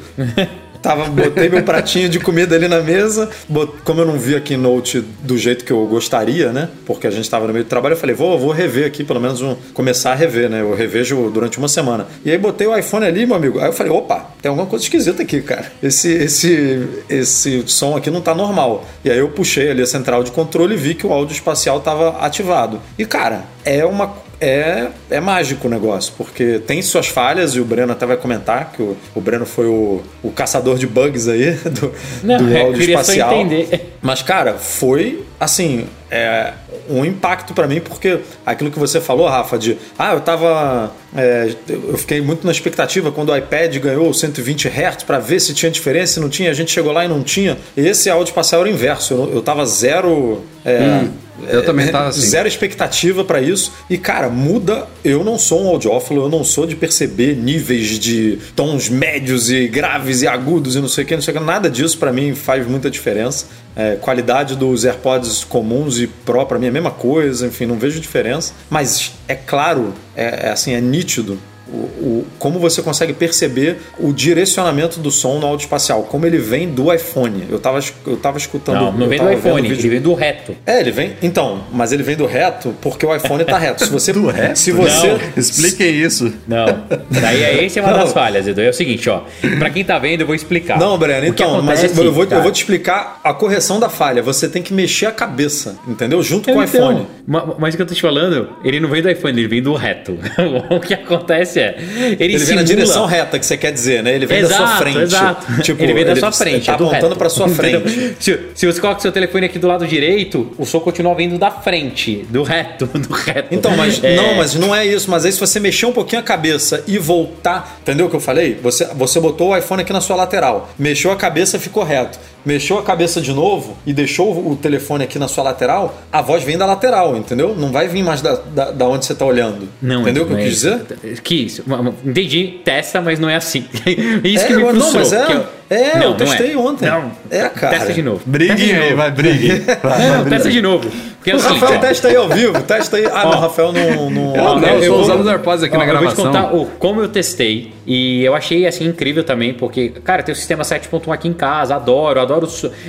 Tava, 0.85 1.07
botei 1.07 1.49
meu 1.49 1.63
pratinho 1.63 2.11
de 2.11 2.21
comida 2.21 2.55
ali 2.55 2.69
na 2.69 2.81
mesa. 2.81 3.31
bot- 3.49 3.73
como 3.85 4.03
eu 4.03 4.07
não 4.07 4.19
vi 4.19 4.37
a 4.37 4.41
Keynote 4.41 5.01
do 5.23 5.39
jeito 5.39 5.65
que 5.65 5.73
eu 5.73 5.87
gostaria, 5.87 6.53
né? 6.53 6.69
Porque 6.85 7.07
a 7.07 7.11
gente 7.11 7.29
tava 7.31 7.47
no 7.47 7.55
meio 7.55 7.65
do 7.65 7.69
trabalho, 7.69 7.95
eu 7.95 7.97
falei, 7.97 8.15
vou, 8.15 8.39
vou 8.39 8.51
rever 8.53 8.87
aqui, 8.87 9.03
pelo 9.03 9.19
menos 9.19 9.41
um, 9.41 9.57
começar 9.73 10.13
a 10.13 10.15
rever, 10.15 10.51
né? 10.51 10.61
Eu 10.61 10.75
revejo 10.75 11.31
durante 11.31 11.57
uma 11.57 11.69
semana. 11.69 12.07
E 12.23 12.31
aí 12.31 12.37
botei 12.37 12.67
o 12.67 12.77
iPhone 12.77 13.07
ali, 13.07 13.25
meu 13.25 13.35
amigo. 13.35 13.59
Aí 13.61 13.67
eu 13.67 13.73
falei, 13.73 13.91
opa, 13.91 14.31
tem 14.43 14.51
alguma 14.51 14.67
coisa 14.67 14.85
esquisita 14.85 15.23
aqui, 15.23 15.41
cara. 15.41 15.73
Esse, 15.83 16.13
esse, 16.13 16.87
esse 17.09 17.65
som 17.67 17.97
aqui 17.97 18.11
não 18.11 18.21
tá 18.21 18.35
normal. 18.35 18.85
E 19.03 19.11
aí 19.11 19.19
eu 19.19 19.29
puxei 19.31 19.71
ali 19.71 19.81
a 19.81 19.87
central 19.87 20.23
de 20.23 20.33
controle 20.33 20.75
e 20.75 20.77
vi 20.77 20.95
que 20.95 21.07
o 21.07 21.13
áudio 21.15 21.33
espacial 21.33 21.81
tava 21.81 22.19
ativado. 22.19 22.79
E, 22.99 23.07
cara, 23.07 23.45
é 23.65 23.85
uma 23.87 24.13
é, 24.41 24.89
é 25.11 25.21
mágico 25.21 25.67
o 25.67 25.71
negócio, 25.71 26.13
porque 26.17 26.59
tem 26.59 26.83
suas 26.83 27.09
falhas, 27.09 27.55
e 27.55 27.61
o 27.61 27.65
Breno 27.65 27.93
até 27.93 28.07
vai 28.07 28.17
comentar, 28.17 28.73
que 28.73 28.83
o, 28.83 28.97
o 29.15 29.21
Breno 29.21 29.47
foi 29.47 29.67
o, 29.67 30.03
o 30.23 30.31
caçador 30.31 30.77
de 30.79 30.87
bugs 30.87 31.29
aí 31.29 31.53
do, 31.71 31.93
Não, 32.23 32.39
do 32.39 32.57
áudio 32.57 32.83
espacial. 32.83 33.35
entender. 33.35 33.97
Mas, 34.03 34.23
cara, 34.23 34.55
foi 34.55 35.25
assim. 35.39 35.87
É, 36.17 36.55
um 36.89 37.05
impacto 37.05 37.53
pra 37.53 37.67
mim, 37.67 37.81
porque 37.81 38.21
aquilo 38.47 38.71
que 38.71 38.79
você 38.79 39.01
falou, 39.01 39.27
Rafa, 39.27 39.59
de 39.59 39.77
ah, 39.99 40.15
eu 40.15 40.21
tava. 40.21 40.93
é, 41.17 41.53
eu 41.69 41.99
fiquei 41.99 42.21
muito 42.21 42.47
na 42.47 42.53
expectativa 42.53 43.11
quando 43.11 43.31
o 43.31 43.37
iPad 43.37 43.77
ganhou 43.79 44.15
120 44.15 44.69
Hz 44.69 45.03
pra 45.03 45.19
ver 45.19 45.41
se 45.41 45.53
tinha 45.53 45.73
diferença, 45.73 46.15
se 46.15 46.21
não 46.21 46.29
tinha, 46.29 46.51
a 46.51 46.55
gente 46.55 46.71
chegou 46.71 46.93
lá 46.93 47.05
e 47.05 47.09
não 47.09 47.25
tinha. 47.25 47.59
Esse 47.77 48.09
áudio 48.09 48.31
espacial 48.31 48.61
era 48.61 48.71
o 48.71 48.73
inverso, 48.73 49.13
eu, 49.13 49.35
eu 49.35 49.43
tava 49.43 49.67
zero. 49.67 50.45
é, 50.65 51.05
eu 51.49 51.65
também 51.65 51.89
tava 51.89 52.09
assim. 52.09 52.21
Zero 52.21 52.47
expectativa 52.47 53.25
pra 53.25 53.41
isso. 53.41 53.73
E, 53.91 53.99
cara, 53.99 54.29
muda. 54.29 54.87
Eu 55.05 55.25
não 55.25 55.39
sou 55.39 55.65
um 55.65 55.69
audiófilo, 55.69 56.23
eu 56.23 56.29
não 56.29 56.45
sou 56.45 56.67
de 56.67 56.77
perceber 56.77 57.35
níveis 57.37 57.99
de 57.99 58.39
tons 58.55 58.89
médios 58.89 59.51
e 59.51 59.67
graves 59.67 60.23
e 60.23 60.29
agudos 60.29 60.77
e 60.77 60.81
não 60.81 60.89
sei 60.89 61.05
o 61.05 61.07
que, 61.07 61.15
não 61.15 61.23
sei 61.23 61.35
o 61.35 61.39
que. 61.39 61.45
Nada 61.45 61.69
disso 61.69 61.99
pra 61.99 62.13
mim 62.13 62.35
faz 62.35 62.67
muita 62.67 62.91
diferença. 62.91 63.47
É, 63.77 63.97
qualidade 63.97 64.55
dos 64.55 64.85
AirPods 64.85 65.43
comuns 65.43 65.99
e 65.99 66.04
Pro 66.07 66.47
pra 66.47 66.59
mim 66.59 66.67
é 66.67 66.69
a 66.69 66.73
mesma 66.73 66.91
coisa, 66.91 67.47
enfim, 67.47 67.67
não 67.67 67.79
vejo 67.79 68.01
diferença. 68.01 68.53
Mas 68.69 69.13
é 69.29 69.35
claro, 69.35 69.95
é, 70.17 70.49
é 70.49 70.51
assim, 70.51 70.73
é 70.73 70.81
nítido 70.81 71.39
o, 71.69 71.77
o- 71.77 72.27
como 72.39 72.59
você 72.59 72.83
consegue 72.83 73.13
perceber 73.13 73.79
o 73.99 74.13
direcionamento 74.13 75.01
do 75.01 75.11
som 75.11 75.39
no 75.39 75.47
áudio 75.47 75.65
espacial, 75.65 76.03
como 76.05 76.27
ele 76.27 76.39
vem 76.39 76.69
do 76.69 76.93
iPhone. 76.93 77.45
Eu 77.51 77.59
tava, 77.59 77.81
eu 78.07 78.17
tava 78.17 78.39
escutando. 78.39 78.77
Não, 78.77 78.93
não 78.93 79.03
eu 79.03 79.09
vem 79.09 79.19
do 79.19 79.33
iPhone, 79.33 79.69
ele 79.69 79.89
vem 79.89 80.01
do 80.01 80.15
reto. 80.15 80.55
é, 80.67 80.81
ele 80.81 80.91
vem. 80.91 81.13
Então, 81.23 81.65
mas 81.73 81.93
ele 81.93 82.03
vem 82.03 82.17
do 82.17 82.27
reto 82.27 82.75
porque 82.81 83.05
o 83.07 83.15
iPhone 83.15 83.45
tá 83.45 83.59
reto. 83.59 83.85
Se 83.85 83.91
você. 83.91 84.13
do 84.15 84.27
reto? 84.29 84.59
Se 84.59 84.73
você. 84.73 85.07
Não. 85.09 85.19
Expliquem 85.37 85.91
isso. 85.95 86.33
Não. 86.47 86.67
Daí 87.11 87.43
é 87.43 87.65
esse 87.65 87.79
é 87.79 87.83
uma 87.83 87.93
Não. 87.93 87.99
das 88.01 88.13
falhas, 88.13 88.47
Edu. 88.47 88.61
É 88.61 88.69
o 88.71 88.75
seguinte, 88.75 89.09
ó. 89.09 89.23
Pra 89.59 89.71
quem 89.71 89.85
tá 89.85 89.99
vendo, 89.99 90.21
eu 90.21 90.27
vou 90.27 90.35
explicar. 90.37 90.79
Não, 90.79 90.97
Breno, 90.99 91.27
então, 91.27 91.63
mas 91.63 91.83
eu 91.83 92.13
vou, 92.13 92.25
eu 92.25 92.43
vou 92.43 92.53
te 92.53 92.57
explicar 92.59 93.21
a 93.25 93.33
correção 93.35 93.81
da 93.81 93.89
falha. 93.89 94.23
Você 94.23 94.49
tem 94.49 94.63
que 94.63 94.73
mexer 94.75 95.07
a 95.07 95.13
cabeça, 95.13 95.77
entendeu? 95.89 96.23
Junto 96.23 96.53
com 96.53 96.59
o 96.59 96.63
Então, 96.63 96.93
iPhone. 96.93 97.07
ma- 97.27 97.55
Mas 97.59 97.75
o 97.75 97.77
que 97.77 97.83
eu 97.83 97.87
tô 97.87 97.95
te 97.95 98.01
falando, 98.03 98.49
ele 98.65 98.79
não 98.81 98.89
vem 98.89 99.03
do 99.03 99.11
iPhone, 99.11 99.39
ele 99.39 99.49
vem 99.49 99.63
do 99.63 99.75
reto. 99.75 100.19
o 100.71 100.79
que 100.81 100.95
acontece 100.95 101.54
é. 101.57 101.77
Ele, 102.19 102.35
Ele 102.35 102.39
vem 102.39 102.57
na 102.57 102.63
direção 102.63 103.07
reta 103.07 103.39
que 103.39 103.47
você 103.47 103.57
quer 103.57 103.73
dizer, 103.73 104.03
né? 104.03 104.15
Ele 104.15 104.27
vem 104.27 104.43
da 104.43 104.49
sua 104.49 104.57
Exato, 104.57 104.83
frente. 104.83 104.99
Exato. 104.99 105.63
Tipo, 105.63 105.83
ele 105.83 105.95
vem 105.95 106.05
da 106.05 106.17
sua 106.17 106.33
frente. 106.33 106.67
Tá 106.67 106.75
é 106.75 106.77
do 106.77 106.87
apontando 106.87 107.17
pra 107.17 107.29
sua 107.29 107.49
frente. 107.49 108.17
Se, 108.21 108.41
se 108.55 108.67
você 108.67 108.81
coloca 108.81 109.01
seu 109.01 109.13
telefone 109.13 109.47
aqui 109.47 109.59
do 109.59 109.67
lado 109.67 109.87
direito, 109.87 110.53
o 110.59 110.65
som 110.65 110.81
continua 110.81 111.15
vindo 111.15 111.39
da 111.39 111.51
frente, 111.51 112.25
do 112.29 112.43
reto, 112.43 112.87
do 112.87 113.13
reto. 113.13 113.49
Então, 113.51 113.77
mas 113.77 114.03
É, 114.03 114.17
não, 114.17 114.35
mas 114.35 114.55
não 114.55 114.75
é 114.75 114.87
isso. 114.87 115.11
Mas 115.11 115.25
aí 115.25 115.33
se 115.33 115.41
você 115.41 115.61
mexer 115.61 115.87
um 115.87 115.93
pouquinho 115.93 116.21
a 116.21 116.25
cabeça 116.25 116.83
e 116.87 116.99
voltar, 116.99 117.79
entendeu 117.83 118.07
o 118.07 118.11
que 118.11 118.17
eu 118.17 118.21
falei? 118.21 118.59
Você, 118.63 118.87
você 118.95 119.21
botou 119.21 119.51
o 119.51 119.57
iPhone 119.57 119.83
aqui 119.83 119.93
na 119.93 120.01
sua 120.01 120.17
lateral, 120.17 120.71
mexeu 120.79 121.11
a 121.11 121.17
cabeça, 121.17 121.59
ficou 121.59 121.83
reto. 121.85 122.19
Mexeu 122.45 122.79
a 122.79 122.83
cabeça 122.83 123.21
de 123.21 123.33
novo 123.33 123.77
e 123.87 123.93
deixou 123.93 124.51
o 124.51 124.55
telefone 124.57 125.05
aqui 125.05 125.19
na 125.19 125.29
sua 125.29 125.45
lateral, 125.45 125.95
a 126.13 126.21
voz 126.21 126.43
vem 126.45 126.59
da 126.59 126.67
lateral, 126.67 127.17
entendeu? 127.17 127.55
Não 127.57 127.73
vai 127.73 127.89
vir 127.89 128.03
mais 128.03 128.21
da, 128.21 128.35
da, 128.35 128.71
da 128.71 128.87
onde 128.89 129.07
você 129.07 129.15
tá 129.15 129.25
olhando. 129.25 129.69
Não, 129.81 130.03
entendeu 130.03 130.25
o 130.25 130.27
que 130.27 130.33
não 130.35 130.39
eu 130.41 130.45
é 130.47 130.49
quis 130.49 130.59
isso. 130.63 130.79
dizer? 131.03 131.21
Que 131.23 131.35
isso. 131.35 131.65
Entendi, 132.05 132.61
testa, 132.65 133.01
mas 133.01 133.19
não 133.19 133.29
é 133.31 133.37
assim. 133.37 133.65
Isso 134.25 134.45
É, 134.45 134.47
que 134.49 134.55
me 134.57 134.63
não, 134.63 134.71
frustrou. 134.71 134.93
mas 134.95 135.13
é- 135.13 135.47
é, 135.71 135.95
eu 135.95 135.99
não, 135.99 136.11
não 136.11 136.17
testei 136.17 136.57
ontem. 136.57 136.87
Não, 136.89 137.11
É, 137.31 137.49
cara. 137.49 137.79
Testa 137.79 137.93
de 137.93 138.03
novo. 138.03 138.21
Testa 138.31 138.55
de 138.57 138.73
novo. 138.75 138.97
vai. 139.83 140.09
Não, 140.09 140.19
não, 140.19 140.25
testa 140.31 140.51
de 140.51 140.63
novo. 140.63 140.91
Porque 141.17 141.31
é 141.31 141.35
o 141.35 141.37
O 141.39 141.41
seguinte, 141.41 141.61
Rafael 141.61 141.79
ó. 141.79 141.81
testa 141.83 142.09
aí 142.09 142.17
ao 142.17 142.29
vivo, 142.29 142.63
testa 142.63 142.97
aí. 142.99 143.07
Ah, 143.07 143.25
não, 143.25 143.31
o 143.31 143.41
Rafael 143.41 143.73
não. 143.73 144.11
não... 144.11 144.37
Eu 144.37 144.43
não, 144.61 144.69
eu 144.69 144.83
eu 144.85 144.95
usando 144.97 145.21
os 145.21 145.27
AirPods 145.27 145.65
aqui 145.65 145.75
Ó, 145.75 145.79
na 145.79 145.85
Eu 145.87 145.89
vou 145.99 145.99
te 146.09 146.15
gravação. 146.17 146.25
contar 146.27 146.55
o, 146.55 146.67
como 146.79 147.01
eu 147.01 147.09
testei 147.09 147.73
e 147.87 148.23
eu 148.25 148.35
achei 148.35 148.67
assim 148.67 148.85
incrível 148.87 149.25
também, 149.25 149.55
porque, 149.55 149.89
cara, 150.05 150.23
tem 150.23 150.33
o 150.35 150.37
sistema 150.37 150.63
7.1 150.65 151.13
aqui 151.13 151.27
em 151.29 151.33
casa, 151.33 151.75
adoro, 151.77 152.21
adoro 152.21 152.47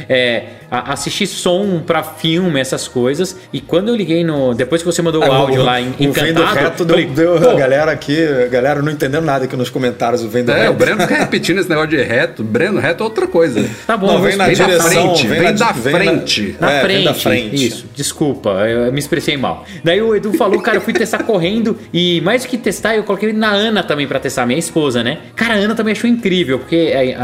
é, 0.10 0.44
assistir 0.70 1.28
som 1.28 1.82
pra 1.86 2.04
filme, 2.04 2.60
essas 2.60 2.88
coisas. 2.90 3.38
E 3.54 3.62
quando 3.62 3.88
eu 3.90 3.96
liguei 3.96 4.24
no. 4.24 4.54
Depois 4.54 4.82
que 4.82 4.86
você 4.86 5.02
mandou 5.02 5.22
o 5.22 5.32
Ah, 5.32 5.36
áudio 5.36 5.64
lá 5.64 5.80
em 5.80 5.90
o 5.98 6.04
encantado, 6.04 6.54
Reto 6.56 6.84
eu 6.84 6.86
deu, 6.86 6.96
falei, 6.98 7.06
deu 7.08 7.40
pô, 7.40 7.50
a 7.50 7.54
galera 7.56 7.92
aqui, 7.92 8.18
a 8.26 8.48
galera 8.48 8.82
não 8.82 8.92
entendendo 8.92 9.24
nada 9.24 9.46
aqui 9.46 9.56
nos 9.56 9.70
comentários. 9.70 10.24
O 10.24 10.28
Vem 10.28 10.44
do 10.44 10.52
É, 10.52 10.60
Reto. 10.64 10.72
o 10.72 10.74
Breno 10.74 11.02
fica 11.02 11.16
repetindo 11.16 11.60
esse 11.60 11.70
negócio 11.70 11.90
de 11.92 12.02
reto. 12.02 12.44
Breno, 12.44 12.65
reto 12.74 13.04
é 13.04 13.06
outra 13.06 13.28
coisa. 13.28 13.68
Tá 13.88 13.96
bom, 13.98 14.08
Não, 14.08 14.22
vem 14.22 14.36
na 14.36 14.46
Vem 14.48 14.56
da 14.56 14.66
direção, 14.66 14.90
frente, 15.16 15.28
vem 15.28 15.40
vem 15.40 15.52
na- 15.52 15.58
da 15.58 15.72
vem 15.72 15.94
na- 15.94 16.00
frente. 16.00 16.56
Na 16.60 16.72
É, 16.72 16.74
vem 16.76 16.84
frente. 16.90 17.04
da 17.06 17.14
frente. 17.14 17.68
Isso, 17.68 17.86
desculpa, 17.96 18.50
eu 18.68 18.92
me 18.92 19.00
expressei 19.00 19.38
mal. 19.38 19.66
Daí 19.84 20.02
o 20.02 20.16
Edu 20.16 20.34
falou, 20.34 20.62
cara, 20.62 20.78
eu 20.78 20.82
fui 20.82 20.94
testar 20.94 21.20
correndo 21.24 21.78
e 21.94 22.22
mais 22.22 22.44
do 22.44 22.50
que 22.50 22.58
testar, 22.58 22.96
eu 22.96 23.04
coloquei 23.04 23.32
na 23.34 23.50
Ana 23.52 23.84
também 23.84 24.08
pra 24.08 24.20
testar, 24.20 24.46
minha 24.46 24.60
esposa, 24.60 25.04
né? 25.04 25.20
Cara, 25.36 25.54
a 25.56 25.58
Ana 25.58 25.76
também 25.76 25.92
achou 25.94 26.10
incrível, 26.10 26.60
porque 26.60 26.76
é, 26.94 27.16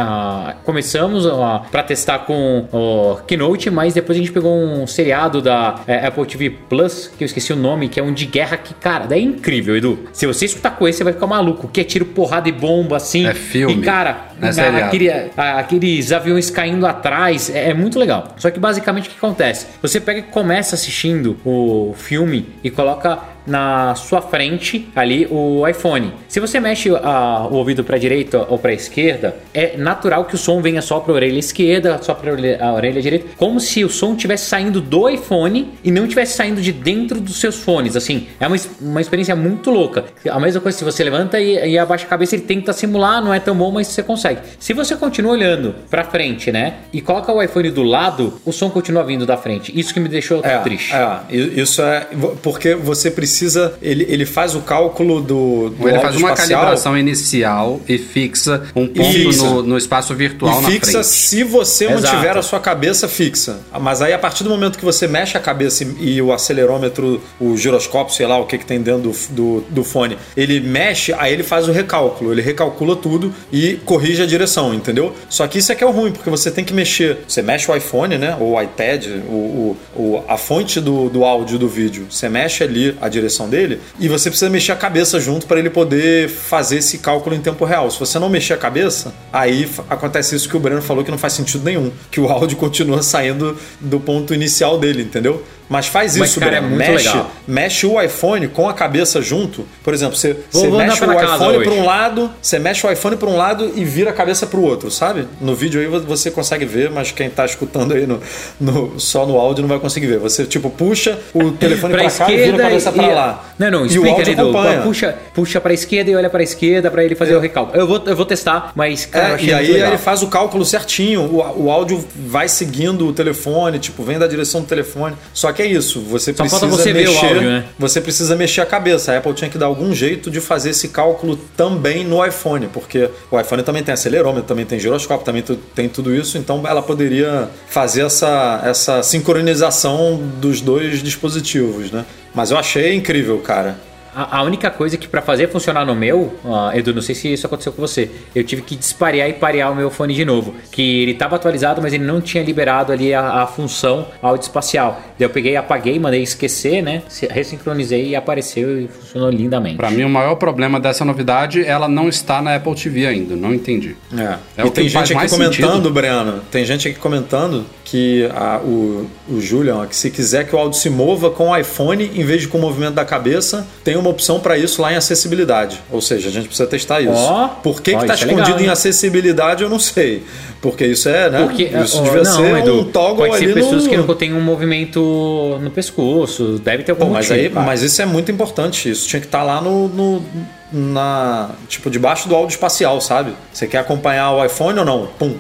começamos 0.64 1.26
ah, 1.28 1.62
pra 1.72 1.84
testar 1.84 2.20
com 2.20 2.68
o 2.72 3.18
Keynote, 3.28 3.70
mas 3.70 3.94
depois 3.94 4.18
a 4.18 4.22
gente 4.22 4.32
pegou 4.32 4.52
um 4.56 4.86
seriado 4.88 5.42
da 5.42 5.76
é, 5.88 6.06
Apple 6.08 6.26
TV 6.26 6.50
Plus, 6.70 7.12
que 7.18 7.24
eu 7.24 7.26
esqueci 7.26 7.54
o 7.54 7.56
nome, 7.56 7.90
que 7.90 8.00
é 8.00 8.04
um 8.04 8.14
de 8.14 8.26
guerra 8.26 8.58
que, 8.58 8.74
cara, 8.74 9.06
daí 9.06 9.20
é 9.20 9.24
incrível, 9.24 9.76
Edu. 9.76 10.00
Se 10.14 10.26
você 10.26 10.46
escutar 10.46 10.72
com 10.72 10.88
esse, 10.88 11.00
você 11.00 11.04
vai 11.04 11.14
ficar 11.14 11.28
maluco, 11.28 11.68
que 11.68 11.82
é 11.82 11.84
tiro, 11.84 12.06
porrada 12.06 12.50
e 12.50 12.52
bomba, 12.52 12.98
assim. 12.98 13.26
É 13.26 13.34
filme. 13.34 13.76
E, 13.76 13.82
cara, 13.82 14.28
é 14.42 14.52
seriado. 14.52 14.86
aquele 14.86 15.10
a- 15.10 15.26
aqueles 15.36 16.12
aviões 16.12 16.50
caindo 16.50 16.86
atrás, 16.86 17.50
é, 17.50 17.70
é 17.70 17.74
muito 17.74 17.98
legal. 17.98 18.36
Só 18.38 18.50
que 18.50 18.60
basicamente 18.60 19.08
o 19.08 19.12
que 19.12 19.18
acontece? 19.18 19.68
Você 19.82 20.00
pega 20.00 20.20
e 20.20 20.24
começa 20.24 20.76
assistindo 20.76 21.38
o 21.46 21.94
filme 21.98 22.56
e 22.64 22.70
coloca 22.70 23.20
na 23.46 23.96
sua 23.96 24.22
frente 24.22 24.88
ali 24.96 25.28
o 25.30 25.68
iPhone. 25.68 26.14
Se 26.28 26.40
você 26.40 26.60
mexe 26.60 26.90
a- 26.96 27.48
o 27.50 27.56
ouvido 27.56 27.84
para 27.84 27.98
direita 27.98 28.46
ou 28.50 28.58
para 28.58 28.74
esquerda, 28.74 29.36
é 29.54 29.78
natural 29.78 30.26
que 30.26 30.36
o 30.36 30.38
som 30.38 30.62
venha 30.62 30.82
só 30.82 31.00
para 31.00 31.12
a 31.14 31.16
orelha 31.16 31.40
esquerda, 31.40 32.00
só 32.02 32.14
para 32.14 32.32
a 32.32 32.74
orelha 32.74 33.02
direita, 33.02 33.28
como 33.38 33.60
se 33.60 33.84
o 33.84 33.90
som 33.90 34.14
estivesse 34.14 34.46
saindo 34.46 34.80
do 34.82 35.10
iPhone 35.10 35.72
e 35.84 35.92
não 35.92 36.04
estivesse 36.04 36.36
saindo 36.36 36.62
de 36.62 36.72
dentro 36.72 37.20
dos 37.20 37.40
seus 37.40 37.56
fones. 37.58 37.96
Assim, 37.96 38.28
é 38.40 38.48
uma, 38.48 38.58
uma 38.80 39.02
experiência 39.02 39.36
muito 39.36 39.70
louca. 39.72 40.06
A 40.30 40.40
mesma 40.40 40.62
coisa 40.62 40.78
se 40.78 40.84
você 40.84 41.04
levanta 41.04 41.40
e, 41.40 41.72
e 41.72 41.78
abaixa 41.78 42.06
a 42.06 42.10
cabeça, 42.10 42.36
ele 42.36 42.44
tenta 42.44 42.72
simular, 42.74 43.24
não 43.24 43.34
é 43.34 43.40
tão 43.40 43.56
bom, 43.56 43.72
mas 43.72 43.88
você 43.88 44.04
consegue. 44.04 44.40
Se 44.60 44.74
você 44.74 44.96
continua 44.96 45.32
olhando 45.34 45.74
para 45.90 46.04
frente, 46.04 46.52
né, 46.52 46.76
e 46.94 47.02
coloca 47.02 47.32
o 47.32 47.42
iPhone 47.42 47.72
do 47.72 47.84
lado, 47.84 48.40
o 48.46 48.52
som 48.52 48.70
continua 48.70 49.04
vindo 49.04 49.26
da 49.26 49.38
frente. 49.38 49.78
Isso 49.78 49.94
que 49.94 50.00
me 50.00 50.10
deixou 50.10 50.42
É, 50.44 50.58
triste. 50.60 50.94
é, 50.94 51.20
isso 51.36 51.82
é 51.82 52.08
porque 52.42 52.76
você 52.76 53.10
precisa 53.10 53.31
precisa. 53.32 53.74
Ele, 53.82 54.06
ele 54.10 54.26
faz 54.26 54.56
o 54.56 54.62
cálculo 54.62 55.22
do. 55.22 55.70
do 55.70 55.88
Ele 55.90 56.00
faz 56.00 56.16
uma 56.16 56.30
espacial 56.32 56.60
calibração 56.62 56.98
inicial 56.98 57.80
e 57.88 57.98
fixa 57.98 58.64
um 58.76 58.88
ponto 58.88 59.12
fixa. 59.12 59.44
No, 59.44 59.64
no 59.64 59.78
espaço 59.78 60.14
virtual 60.14 60.60
E 60.60 60.64
na 60.64 60.70
fixa 60.70 60.92
frente. 60.92 61.08
se 61.08 61.44
você 61.44 61.86
Exato. 61.86 62.02
mantiver 62.16 62.38
a 62.38 62.42
sua 62.42 62.60
cabeça 62.60 63.08
fixa. 63.08 63.60
Mas 63.80 64.02
aí, 64.02 64.14
a 64.14 64.20
partir 64.20 64.44
do 64.44 64.50
momento 64.50 64.78
que 64.78 64.86
você 64.86 65.08
mexe 65.08 65.38
a 65.38 65.40
cabeça 65.40 65.84
e, 65.84 66.16
e 66.16 66.22
o 66.22 66.32
acelerômetro, 66.34 67.22
o 67.40 67.56
giroscópio, 67.58 68.14
sei 68.16 68.26
lá 68.28 68.38
o 68.38 68.46
que, 68.46 68.58
que 68.58 68.66
tem 68.66 68.82
dentro 68.82 69.02
do, 69.02 69.12
do, 69.30 69.62
do 69.70 69.84
fone, 69.84 70.18
ele 70.36 70.60
mexe, 70.60 71.14
aí 71.18 71.34
ele 71.34 71.44
faz 71.44 71.68
o 71.68 71.72
recálculo. 71.72 72.32
Ele 72.32 72.42
recalcula 72.42 72.96
tudo 72.96 73.34
e 73.52 73.80
corrige 73.86 74.22
a 74.22 74.26
direção, 74.26 74.74
entendeu? 74.74 75.14
Só 75.30 75.48
que 75.48 75.58
isso 75.60 75.72
é 75.72 75.76
que 75.76 75.84
é 75.84 75.88
o 75.88 75.92
ruim, 75.92 76.12
porque 76.12 76.30
você 76.30 76.52
tem 76.52 76.64
que 76.64 76.74
mexer. 76.74 77.20
Você 77.28 77.42
mexe 77.42 77.70
o 77.72 77.76
iPhone, 77.76 78.18
né? 78.18 78.36
Ou 78.40 78.54
o 78.56 78.62
iPad, 78.62 79.06
o, 79.28 79.32
o, 79.34 79.78
o- 79.96 80.24
a 80.28 80.38
fonte 80.38 80.80
do, 80.80 81.10
do 81.10 81.24
áudio 81.24 81.58
do 81.58 81.68
vídeo. 81.68 82.08
Você 82.10 82.28
mexe 82.30 82.64
ali 82.64 82.96
a 83.02 83.08
direção 83.08 83.21
dele 83.48 83.80
e 84.00 84.08
você 84.08 84.30
precisa 84.30 84.50
mexer 84.50 84.72
a 84.72 84.76
cabeça 84.76 85.20
junto 85.20 85.46
para 85.46 85.60
ele 85.60 85.70
poder 85.70 86.30
fazer 86.30 86.78
esse 86.78 86.98
cálculo 86.98 87.36
em 87.36 87.40
tempo 87.42 87.66
real. 87.66 87.90
Se 87.92 88.00
você 88.00 88.18
não 88.20 88.30
mexer 88.30 88.54
a 88.54 88.58
cabeça, 88.58 89.14
aí 89.32 89.70
acontece 89.90 90.36
isso 90.36 90.48
que 90.50 90.58
o 90.58 90.60
Breno 90.60 90.82
falou 90.82 91.04
que 91.04 91.12
não 91.12 91.18
faz 91.18 91.34
sentido 91.34 91.64
nenhum, 91.64 91.92
que 92.10 92.20
o 92.20 92.28
áudio 92.32 92.58
continua 92.58 93.02
saindo 93.02 93.58
do 93.80 94.00
ponto 94.00 94.34
inicial 94.34 94.78
dele, 94.80 95.02
entendeu? 95.04 95.44
Mas 95.70 95.88
faz 95.88 96.18
Mas, 96.18 96.32
isso, 96.32 96.40
cara, 96.42 96.58
é 96.58 96.60
Breno. 96.60 96.76
muito 96.76 96.92
mexe, 96.92 97.08
legal. 97.08 97.32
mexe 97.48 97.86
o 97.88 98.02
iPhone 98.02 98.46
com 98.50 98.68
a 98.68 98.74
cabeça 98.74 99.22
junto. 99.22 99.66
Por 99.82 99.94
exemplo, 99.94 100.18
você, 100.18 100.36
Vou- 100.52 100.64
você 100.70 100.70
mexe 100.70 101.02
o 101.06 101.14
iPhone 101.14 101.64
para 101.64 101.74
um 101.74 101.86
lado, 101.86 102.30
você 102.42 102.60
mexe 102.60 102.86
o 102.86 102.92
iPhone 102.92 103.16
para 103.16 103.30
um 103.30 103.38
lado 103.38 103.72
e 103.74 103.86
vira 103.86 104.10
a 104.10 104.14
cabeça 104.14 104.46
para 104.46 104.60
o 104.60 104.64
outro, 104.64 104.92
sabe? 104.92 105.26
No 105.40 105.56
vídeo 105.56 105.80
aí 105.80 105.88
você 105.88 106.30
consegue 106.30 106.66
ver, 106.66 106.90
mas 106.92 107.12
quem 107.12 107.30
tá 107.30 107.46
escutando 107.46 107.94
aí 107.94 108.06
no, 108.06 108.20
no- 108.60 109.00
só 109.00 109.26
no 109.26 109.38
áudio 109.40 109.62
não 109.62 109.70
vai 109.70 109.80
conseguir 109.80 110.08
ver. 110.08 110.20
Você 110.20 110.44
tipo 110.44 110.70
puxa 110.70 111.18
o 111.34 111.52
telefone 111.56 111.94
para 111.94 112.12
cá 112.12 112.30
e 112.30 112.36
vira 112.36 112.42
a 112.42 112.50
esquerda 112.50 112.64
cabeça 112.64 112.92
para 112.92 113.04
lá. 113.14 113.44
Não, 113.58 113.72
não, 113.72 113.82
o 113.84 113.86
explica 113.86 114.22
ali, 114.22 114.32
acompanha. 114.32 114.82
Puxa, 114.82 115.16
puxa 115.34 115.62
pra 115.62 115.74
esquerda 115.74 116.12
e 116.12 116.16
olha 116.16 116.30
pra 116.30 116.42
esquerda 116.44 116.90
pra 116.90 117.04
ele 117.04 117.16
fazer 117.16 117.36
o 117.36 117.40
recálculo. 117.40 117.80
Eu 117.80 117.88
vou, 117.88 118.02
eu 118.06 118.16
vou 118.16 118.26
testar, 118.26 118.72
mas, 118.76 119.06
cara, 119.06 119.40
É, 119.40 119.44
e 119.44 119.54
aí 119.54 119.72
ele 119.72 119.98
faz 119.98 120.24
o 120.24 120.28
cálculo 120.28 120.66
certinho, 120.66 121.22
o, 121.22 121.66
o 121.66 121.72
áudio 121.72 122.04
vai 122.28 122.48
seguindo 122.48 123.08
o 123.08 123.14
telefone, 123.14 123.80
tipo, 123.80 124.04
vem 124.04 124.18
da 124.18 124.28
direção 124.28 124.62
do 124.62 124.68
telefone. 124.68 125.16
Só 125.34 125.52
que 125.52 125.62
é 125.62 125.66
isso, 125.66 126.02
você 126.02 126.34
Só 126.34 126.44
precisa 126.44 126.68
você 126.68 126.94
mexer, 126.94 127.26
áudio, 127.26 127.42
né? 127.42 127.66
você 127.78 128.02
precisa 128.02 128.36
mexer 128.36 128.62
a 128.62 128.66
cabeça. 128.66 129.12
A 129.14 129.18
Apple 129.18 129.34
tinha 129.34 129.50
que 129.50 129.58
dar 129.58 129.68
algum 129.68 129.94
jeito 129.94 130.30
de 130.32 130.40
fazer 130.42 130.72
esse 130.72 130.88
cálculo 130.90 131.38
também 131.56 132.04
no 132.04 132.26
iPhone, 132.26 132.68
porque 132.74 133.10
o 133.30 133.40
iPhone 133.40 133.64
também 133.64 133.84
tem 133.84 133.94
acelerômetro, 133.94 134.48
também 134.48 134.66
tem 134.66 134.80
giroscópio, 134.80 135.26
também 135.26 135.44
tem 135.76 135.90
tudo 135.90 136.14
isso, 136.16 136.38
então 136.38 136.64
ela 136.66 136.82
poderia 136.82 137.50
fazer 137.68 138.06
essa, 138.06 138.62
essa 138.64 139.04
sincronização 139.04 140.20
dos 140.40 140.62
dois 140.62 141.02
dispositivos, 141.04 141.92
né? 141.92 142.06
Mas 142.34 142.52
eu 142.52 142.58
achei 142.58 142.96
incrível, 142.96 143.40
cara. 143.40 143.78
A, 144.16 144.40
a 144.40 144.44
única 144.44 144.70
coisa 144.70 144.98
que 144.98 145.08
pra 145.08 145.22
fazer 145.22 145.50
funcionar 145.50 145.86
no 145.86 145.96
meu, 145.96 146.34
ah, 146.46 146.72
Edu, 146.76 146.94
não 146.94 147.02
sei 147.02 147.16
se 147.16 147.32
isso 147.34 147.46
aconteceu 147.46 147.72
com 147.72 147.82
você, 147.82 148.10
eu 148.36 148.44
tive 148.44 148.62
que 148.62 148.76
disparear 148.76 149.30
e 149.30 149.34
parear 149.34 149.72
o 149.72 149.76
meu 149.76 149.90
fone 149.90 150.14
de 150.14 150.26
novo. 150.26 150.54
Que 150.72 151.04
ele 151.04 151.14
tava 151.14 151.36
atualizado, 151.36 151.82
mas 151.82 151.94
ele 151.94 152.04
não 152.04 152.20
tinha 152.22 152.44
liberado 152.44 152.92
ali 152.92 153.14
a, 153.14 153.44
a 153.44 153.48
função 153.48 154.08
áudio 154.22 154.44
espacial. 154.44 155.02
Daí 155.18 155.26
eu 155.26 155.30
peguei, 155.30 155.56
apaguei, 155.56 155.98
mandei 156.00 156.22
esquecer, 156.22 156.82
né? 156.82 157.04
Ressincronizei 157.30 158.10
e 158.10 158.16
apareceu 158.16 158.80
e 158.82 158.88
funcionou 158.88 159.30
lindamente. 159.30 159.78
Pra 159.78 159.90
mim, 159.90 160.04
o 160.04 160.10
maior 160.10 160.36
problema 160.36 160.80
dessa 160.80 161.04
novidade 161.06 161.62
é 161.64 161.68
ela 161.72 161.88
não 161.88 162.10
está 162.10 162.42
na 162.42 162.56
Apple 162.56 162.76
TV 162.76 163.06
ainda. 163.08 163.36
Não 163.36 163.54
entendi. 163.54 163.96
É. 164.18 164.38
É 164.62 164.66
e 164.68 164.70
tem 164.72 164.88
gente 164.90 165.14
aqui 165.14 165.30
comentando, 165.30 165.72
sentido. 165.72 165.90
Breno, 165.92 166.42
tem 166.52 166.66
gente 166.66 166.88
aqui 166.88 167.00
comentando 167.00 167.66
que 167.86 168.30
a- 168.36 168.60
o, 168.64 169.08
o 169.30 169.40
Julian, 169.42 169.86
que 169.88 169.96
se 169.96 170.10
quiser 170.12 170.48
que 170.48 170.56
o 170.56 170.60
áudio 170.60 170.78
se 170.80 170.90
mova 170.90 171.30
com 171.30 171.50
o 171.50 171.58
iPhone 171.58 172.04
em 172.14 172.24
vez 172.24 172.42
de 172.42 172.48
com 172.48 172.58
o 172.58 172.62
movimento 172.62 172.94
da 172.96 173.06
cabeça, 173.06 173.66
tem 173.84 173.96
uma 174.02 174.10
opção 174.10 174.40
para 174.40 174.58
isso 174.58 174.82
lá 174.82 174.92
em 174.92 174.96
acessibilidade. 174.96 175.80
Ou 175.92 176.02
seja, 176.02 176.30
a 176.30 176.32
gente 176.32 176.48
precisa 176.48 176.68
testar 176.68 177.02
isso. 177.02 177.14
Ó, 177.14 177.48
Por 177.48 177.82
que 177.82 177.94
ó, 177.96 178.02
está 178.02 178.14
isso 178.16 178.24
é 178.24 178.28
escondido 178.28 178.48
legal, 178.48 178.60
em 178.62 178.64
hein? 178.66 178.70
acessibilidade, 178.70 179.64
eu 179.64 179.70
não 179.70 179.80
sei. 179.80 180.24
Porque 180.62 180.86
isso 180.86 181.10
é, 181.10 181.30
né? 181.30 181.44
Porque, 181.44 181.64
isso 181.64 182.00
ó, 182.00 182.04
devia 182.04 182.24
não, 182.24 182.36
ser 182.36 182.58
Edu, 182.60 182.80
um 182.82 182.84
toggle 182.86 183.28
pode 183.28 183.36
ali 183.44 183.48
ser 183.48 183.54
pessoas 183.54 183.84
no... 183.84 183.90
que 183.90 183.98
não 183.98 184.16
têm 184.16 184.34
um 184.34 184.42
movimento 184.42 185.58
no 185.62 185.72
pescoço, 185.72 186.60
deve 186.64 186.84
ter 186.84 186.92
algum 186.92 187.06
Pô, 187.06 187.12
mas, 187.12 187.30
motivo, 187.30 187.60
aí, 187.60 187.66
mas 187.66 187.82
isso 187.82 188.02
é 188.02 188.06
muito 188.06 188.32
importante. 188.32 188.90
Isso 188.90 189.08
tinha 189.08 189.20
que 189.20 189.26
estar 189.28 189.44
lá 189.44 189.60
no, 189.62 189.88
no- 189.88 190.24
na 190.72 191.50
tipo 191.68 191.90
debaixo 191.90 192.30
do 192.30 192.36
áudio 192.36 192.54
espacial, 192.54 193.02
sabe? 193.02 193.34
Você 193.52 193.68
quer 193.68 193.80
acompanhar 193.80 194.32
o 194.34 194.46
iPhone 194.46 194.80
ou 194.80 194.86
não? 194.86 195.08
Pum. 195.20 195.36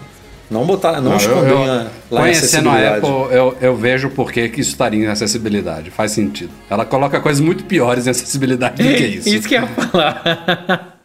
Não 0.51 0.65
botar, 0.65 0.93
não, 0.99 1.03
Não, 1.03 1.11
eu- 1.13 1.17
esconder 1.17 1.49
eu- 1.51 1.63
a- 1.63 1.87
lá 2.11 2.21
Conhecendo 2.21 2.69
a. 2.69 2.97
Apple, 2.97 3.09
eu, 3.35 3.57
eu 3.61 3.75
vejo 3.75 4.09
por 4.09 4.31
que 4.33 4.49
que 4.49 4.59
isso 4.59 4.71
estaria 4.71 5.03
em 5.05 5.07
acessibilidade. 5.07 5.89
Faz 5.89 6.11
sentido. 6.11 6.51
Ela 6.69 6.83
coloca 6.83 7.21
coisas 7.21 7.39
muito 7.41 7.63
piores 7.63 8.05
em 8.05 8.09
acessibilidade 8.09 8.83
do 8.83 8.83
que 8.95 9.03
isso. 9.07 9.29
Isso 9.29 9.47
que 9.47 9.55
eu 9.55 9.61
ia 9.61 9.67
falar. 9.67 10.97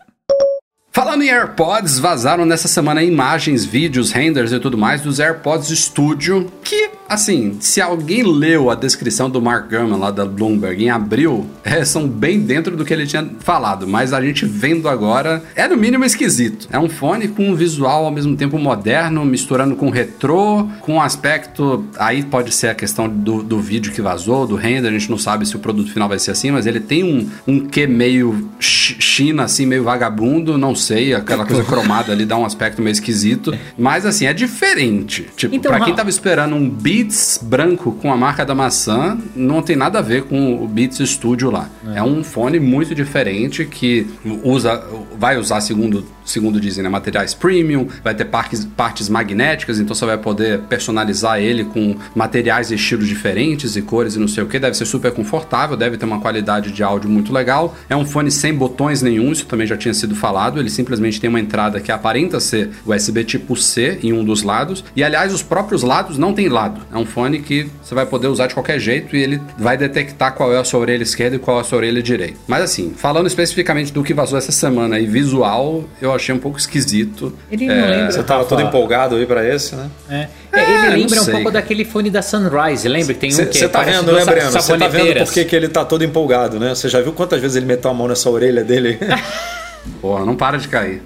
Falando 1.16 1.30
em 1.30 1.32
AirPods, 1.32 1.98
vazaram 1.98 2.44
nessa 2.44 2.68
semana 2.68 3.02
imagens, 3.02 3.64
vídeos, 3.64 4.12
renders 4.12 4.52
e 4.52 4.60
tudo 4.60 4.76
mais 4.76 5.00
dos 5.00 5.18
AirPods 5.18 5.68
Studio, 5.70 6.52
que, 6.62 6.90
assim, 7.08 7.56
se 7.58 7.80
alguém 7.80 8.22
leu 8.22 8.68
a 8.68 8.74
descrição 8.74 9.30
do 9.30 9.40
Mark 9.40 9.70
Gurman 9.70 9.98
lá 9.98 10.10
da 10.10 10.26
Bloomberg 10.26 10.84
em 10.84 10.90
abril, 10.90 11.48
é, 11.64 11.82
são 11.86 12.06
bem 12.06 12.40
dentro 12.40 12.76
do 12.76 12.84
que 12.84 12.92
ele 12.92 13.06
tinha 13.06 13.26
falado, 13.38 13.88
mas 13.88 14.12
a 14.12 14.20
gente 14.20 14.44
vendo 14.44 14.90
agora 14.90 15.42
é 15.54 15.66
no 15.66 15.74
mínimo 15.74 16.04
esquisito. 16.04 16.68
É 16.70 16.78
um 16.78 16.86
fone 16.88 17.28
com 17.28 17.48
um 17.48 17.54
visual 17.54 18.04
ao 18.04 18.10
mesmo 18.10 18.36
tempo 18.36 18.58
moderno, 18.58 19.24
misturando 19.24 19.74
com 19.74 19.88
retrô, 19.88 20.68
com 20.82 20.96
um 20.96 21.00
aspecto, 21.00 21.82
aí 21.98 22.24
pode 22.24 22.52
ser 22.52 22.68
a 22.68 22.74
questão 22.74 23.08
do, 23.08 23.42
do 23.42 23.58
vídeo 23.58 23.90
que 23.90 24.02
vazou, 24.02 24.46
do 24.46 24.54
render, 24.54 24.88
a 24.88 24.92
gente 24.92 25.10
não 25.10 25.16
sabe 25.16 25.46
se 25.46 25.56
o 25.56 25.60
produto 25.60 25.90
final 25.90 26.10
vai 26.10 26.18
ser 26.18 26.32
assim, 26.32 26.50
mas 26.50 26.66
ele 26.66 26.80
tem 26.80 27.02
um, 27.02 27.26
um 27.46 27.60
quê 27.66 27.86
meio 27.86 28.50
chi- 28.60 28.96
China, 29.00 29.44
assim, 29.44 29.64
meio 29.64 29.82
vagabundo, 29.82 30.58
não 30.58 30.74
sei, 30.74 31.05
aquela 31.14 31.44
coisa 31.44 31.64
cromada 31.64 32.12
ali 32.12 32.24
dá 32.24 32.36
um 32.36 32.44
aspecto 32.44 32.80
meio 32.82 32.92
esquisito, 32.92 33.56
mas 33.78 34.04
assim, 34.06 34.26
é 34.26 34.32
diferente. 34.32 35.26
Tipo, 35.36 35.54
Então, 35.54 35.72
pra 35.72 35.84
quem 35.84 35.94
tava 35.94 36.10
esperando 36.10 36.54
um 36.54 36.68
Beats 36.68 37.40
branco 37.42 37.92
com 37.92 38.12
a 38.12 38.16
marca 38.16 38.44
da 38.44 38.54
maçã, 38.54 39.18
não 39.34 39.62
tem 39.62 39.76
nada 39.76 39.98
a 39.98 40.02
ver 40.02 40.24
com 40.24 40.62
o 40.62 40.68
Beats 40.68 40.98
Studio 41.08 41.50
lá. 41.50 41.68
É, 41.94 42.02
um 42.02 42.22
fone 42.24 42.58
muito 42.58 42.94
diferente 42.94 43.64
que 43.64 44.06
usa, 44.42 44.82
vai 45.18 45.36
usar, 45.36 45.60
segundo, 45.60 46.04
segundo 46.24 46.60
dizem, 46.60 46.82
né, 46.82 46.88
materiais 46.88 47.34
premium, 47.34 47.86
vai 48.02 48.14
ter 48.14 48.24
partes, 48.26 48.64
partes 48.64 49.08
magnéticas, 49.08 49.78
então 49.78 49.94
você 49.94 50.04
vai 50.04 50.18
poder 50.18 50.60
personalizar 50.62 51.38
ele 51.38 51.64
com 51.64 51.96
materiais 52.14 52.70
e 52.70 52.74
estilos 52.74 53.06
diferentes 53.08 53.76
e 53.76 53.82
cores 53.82 54.16
e 54.16 54.18
não 54.18 54.28
sei 54.28 54.42
o 54.42 54.46
que. 54.46 54.58
Deve 54.58 54.76
ser 54.76 54.84
super 54.84 55.12
confortável, 55.12 55.76
deve 55.76 55.96
ter 55.96 56.04
uma 56.04 56.20
qualidade 56.20 56.72
de 56.72 56.82
áudio 56.82 57.08
muito 57.08 57.32
legal. 57.32 57.74
É 57.88 57.96
um 57.96 58.04
fone 58.04 58.30
sem 58.30 58.54
botões 58.54 59.02
nenhum, 59.02 59.32
isso 59.32 59.46
também 59.46 59.66
já 59.66 59.76
tinha 59.76 59.94
sido 59.94 60.14
falado. 60.14 60.58
Ele 60.58 60.70
simplesmente 60.70 60.95
tem 61.20 61.28
uma 61.30 61.40
entrada 61.40 61.80
que 61.80 61.90
aparenta 61.92 62.40
ser 62.40 62.70
USB 62.84 63.24
tipo 63.24 63.56
C 63.56 63.98
em 64.02 64.12
um 64.12 64.24
dos 64.24 64.42
lados. 64.42 64.84
E 64.94 65.02
aliás, 65.02 65.32
os 65.32 65.42
próprios 65.42 65.82
lados 65.82 66.18
não 66.18 66.32
tem 66.32 66.48
lado. 66.48 66.80
É 66.92 66.96
um 66.96 67.06
fone 67.06 67.40
que 67.40 67.68
você 67.82 67.94
vai 67.94 68.06
poder 68.06 68.28
usar 68.28 68.46
de 68.46 68.54
qualquer 68.54 68.78
jeito 68.78 69.14
e 69.16 69.22
ele 69.22 69.40
vai 69.58 69.76
detectar 69.76 70.34
qual 70.34 70.52
é 70.52 70.58
a 70.58 70.64
sua 70.64 70.80
orelha 70.80 71.02
esquerda 71.02 71.36
e 71.36 71.38
qual 71.38 71.58
é 71.58 71.60
a 71.60 71.64
sua 71.64 71.78
orelha 71.78 72.02
direita. 72.02 72.36
Mas 72.46 72.62
assim, 72.62 72.92
falando 72.96 73.26
especificamente 73.26 73.92
do 73.92 74.02
que 74.02 74.12
vazou 74.14 74.38
essa 74.38 74.52
semana 74.52 74.98
e 74.98 75.06
visual, 75.06 75.84
eu 76.00 76.12
achei 76.14 76.34
um 76.34 76.38
pouco 76.38 76.58
esquisito. 76.58 77.32
Ele 77.50 77.66
não 77.66 77.74
É, 77.74 77.86
lembra. 77.90 78.12
Você 78.12 78.22
tava 78.22 78.44
todo 78.44 78.60
empolgado 78.62 79.16
aí 79.16 79.26
pra 79.26 79.46
esse, 79.46 79.74
né? 79.74 79.90
É. 80.10 80.28
É, 80.52 80.86
ele 80.86 81.02
lembra 81.02 81.20
um 81.20 81.26
pouco 81.26 81.50
daquele 81.50 81.84
fone 81.84 82.08
da 82.10 82.22
Sunrise, 82.22 82.88
lembra? 82.88 83.14
Tem 83.14 83.30
um 83.32 83.36
que 83.46 83.58
Você 83.58 83.68
tá 83.68 83.80
parece 83.80 83.98
vendo, 83.98 84.10
duas 84.10 84.24
né, 84.26 84.32
Breno? 84.32 84.50
Você 84.50 84.58
tá 84.58 84.62
vendo 84.62 84.80
saboneteiras. 84.82 85.28
por 85.28 85.34
que 85.34 85.44
que 85.44 85.54
ele 85.56 85.68
tá 85.68 85.84
todo 85.84 86.02
empolgado, 86.02 86.58
né? 86.58 86.74
Você 86.74 86.88
já 86.88 87.00
viu 87.02 87.12
quantas 87.12 87.40
vezes 87.40 87.56
ele 87.56 87.66
meteu 87.66 87.90
a 87.90 87.94
mão 87.94 88.08
nessa 88.08 88.30
orelha 88.30 88.64
dele? 88.64 88.98
Porra, 90.00 90.24
não 90.24 90.36
para 90.36 90.58
de 90.58 90.68
cair. 90.68 91.02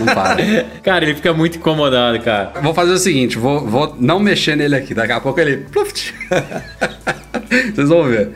Não 0.00 0.14
para. 0.14 0.36
Cara, 0.82 1.04
ele 1.04 1.14
fica 1.14 1.32
muito 1.32 1.58
incomodado, 1.58 2.20
cara. 2.20 2.52
Vou 2.62 2.74
fazer 2.74 2.92
o 2.92 2.98
seguinte, 2.98 3.38
vou, 3.38 3.66
vou 3.66 3.96
não 3.98 4.18
mexer 4.18 4.56
nele 4.56 4.74
aqui. 4.74 4.94
Daqui 4.94 5.12
a 5.12 5.20
pouco 5.20 5.40
ele. 5.40 5.66
Vocês 7.74 7.88
vão 7.88 8.04
ver. 8.04 8.30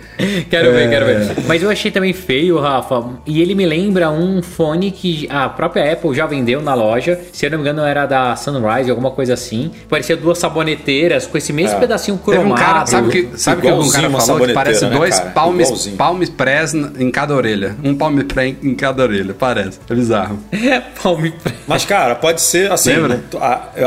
Quero 0.50 0.72
ver, 0.72 0.86
É. 0.86 0.88
quero 0.88 1.06
ver. 1.06 1.44
Mas 1.46 1.62
eu 1.62 1.70
achei 1.70 1.90
também 1.90 2.12
feio, 2.12 2.58
Rafa. 2.58 3.04
E 3.26 3.40
ele 3.40 3.54
me 3.54 3.64
lembra 3.66 4.10
um 4.10 4.42
fone 4.42 4.90
que 4.90 5.26
a 5.30 5.48
própria 5.48 5.92
Apple 5.92 6.14
já 6.14 6.26
vendeu 6.26 6.60
na 6.60 6.74
loja. 6.74 7.18
Se 7.32 7.46
eu 7.46 7.50
não 7.50 7.58
me 7.58 7.62
engano, 7.64 7.82
era 7.82 8.06
da 8.06 8.34
Sunrise, 8.36 8.90
alguma 8.90 9.10
coisa 9.10 9.34
assim. 9.34 9.70
Parecia 9.88 10.16
duas 10.16 10.38
saboneteiras 10.38 11.26
com 11.26 11.36
esse 11.38 11.52
mesmo 11.52 11.78
pedacinho 11.78 12.18
Teve 12.18 12.38
cromado. 12.38 12.60
um 12.60 12.64
cara, 12.64 12.86
sabe 12.86 13.10
que, 13.10 13.38
sabe 13.38 13.62
que 13.62 13.68
algum 13.68 13.82
Igualzinho 13.82 14.10
cara 14.12 14.24
falou 14.24 14.46
que 14.46 14.52
parece 14.52 14.84
né, 14.86 14.96
dois 14.96 15.18
cara? 15.18 15.30
palmes, 15.30 15.66
Igualzinho. 15.68 15.96
palmes 15.96 16.28
press 16.30 16.74
em 16.74 17.10
cada 17.10 17.34
orelha. 17.34 17.76
Um 17.84 17.94
palme 17.94 18.24
pré 18.24 18.48
em 18.62 18.74
cada 18.74 19.02
orelha, 19.02 19.34
parece. 19.34 19.78
É 19.88 19.94
bizarro. 19.94 20.38
Palme 21.02 21.32
Mas, 21.66 21.84
cara, 21.84 22.14
pode 22.14 22.40
ser 22.40 22.70
assim. 22.72 22.92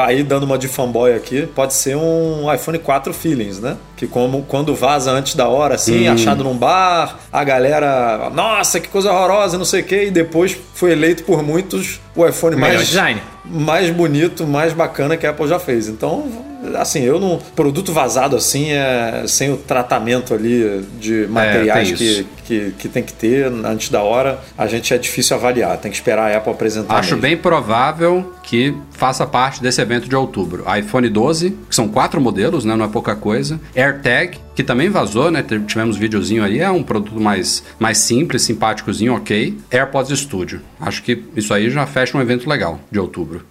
Aí, 0.01 0.23
dando 0.23 0.43
uma 0.43 0.57
de 0.57 0.67
fanboy 0.67 1.13
aqui, 1.13 1.47
pode 1.55 1.73
ser 1.73 1.95
um 1.95 2.51
iPhone 2.53 2.77
4 2.79 3.13
Feelings, 3.13 3.59
né? 3.59 3.75
Que 4.01 4.07
como 4.07 4.41
quando 4.47 4.73
vaza 4.73 5.11
antes 5.11 5.35
da 5.35 5.47
hora, 5.47 5.75
assim, 5.75 6.09
Hum. 6.09 6.13
achado 6.13 6.43
num 6.43 6.57
bar, 6.57 7.19
a 7.31 7.43
galera, 7.43 8.31
nossa, 8.33 8.79
que 8.79 8.87
coisa 8.87 9.11
horrorosa, 9.13 9.59
não 9.59 9.65
sei 9.65 9.81
o 9.81 9.83
quê, 9.83 10.05
e 10.05 10.09
depois 10.09 10.57
foi 10.73 10.91
eleito 10.93 11.23
por 11.23 11.43
muitos 11.43 11.99
o 12.15 12.27
iPhone 12.27 12.55
Melhor 12.55 12.73
mais, 12.77 12.87
design. 12.87 13.21
mais 13.45 13.91
bonito, 13.91 14.47
mais 14.47 14.73
bacana 14.73 15.15
que 15.15 15.27
a 15.27 15.29
Apple 15.29 15.47
já 15.47 15.59
fez. 15.59 15.87
Então, 15.87 16.27
assim, 16.75 17.01
eu 17.01 17.19
não. 17.19 17.39
Produto 17.55 17.91
vazado 17.91 18.35
assim 18.35 18.71
é 18.71 19.23
sem 19.27 19.51
o 19.51 19.57
tratamento 19.57 20.33
ali 20.33 20.85
de 20.99 21.27
materiais 21.27 21.89
tem 21.89 21.97
que, 21.97 22.25
que, 22.45 22.71
que 22.77 22.89
tem 22.89 23.03
que 23.03 23.13
ter 23.13 23.45
antes 23.45 23.89
da 23.89 24.01
hora, 24.01 24.39
a 24.57 24.67
gente 24.67 24.93
é 24.93 24.97
difícil 24.97 25.35
avaliar. 25.35 25.77
Tem 25.77 25.91
que 25.91 25.97
esperar 25.97 26.31
a 26.31 26.37
Apple 26.37 26.51
apresentar. 26.51 26.95
Acho 26.95 27.11
mesmo. 27.11 27.21
bem 27.21 27.37
provável 27.37 28.33
que 28.43 28.75
faça 28.91 29.25
parte 29.25 29.61
desse 29.61 29.81
evento 29.81 30.09
de 30.09 30.15
outubro. 30.15 30.65
iPhone 30.77 31.09
12, 31.09 31.51
que 31.69 31.75
são 31.75 31.87
quatro 31.87 32.19
modelos, 32.19 32.65
né? 32.65 32.75
Não 32.75 32.85
é 32.85 32.87
pouca 32.89 33.15
coisa. 33.15 33.59
AirTag, 33.75 34.37
que 34.55 34.63
também 34.63 34.89
vazou, 34.89 35.31
né? 35.31 35.43
Tivemos 35.67 35.97
videozinho 35.97 36.43
aí, 36.43 36.59
é 36.59 36.69
um 36.69 36.83
produto 36.83 37.19
mais, 37.19 37.63
mais 37.79 37.97
simples, 37.99 38.41
simpáticozinho, 38.43 39.15
ok. 39.15 39.57
AirPods 39.71 40.19
Studio. 40.19 40.61
Acho 40.79 41.01
que 41.03 41.23
isso 41.35 41.53
aí 41.53 41.69
já 41.69 41.85
fecha 41.85 42.17
um 42.17 42.21
evento 42.21 42.49
legal 42.49 42.79
de 42.91 42.99
outubro. 42.99 43.50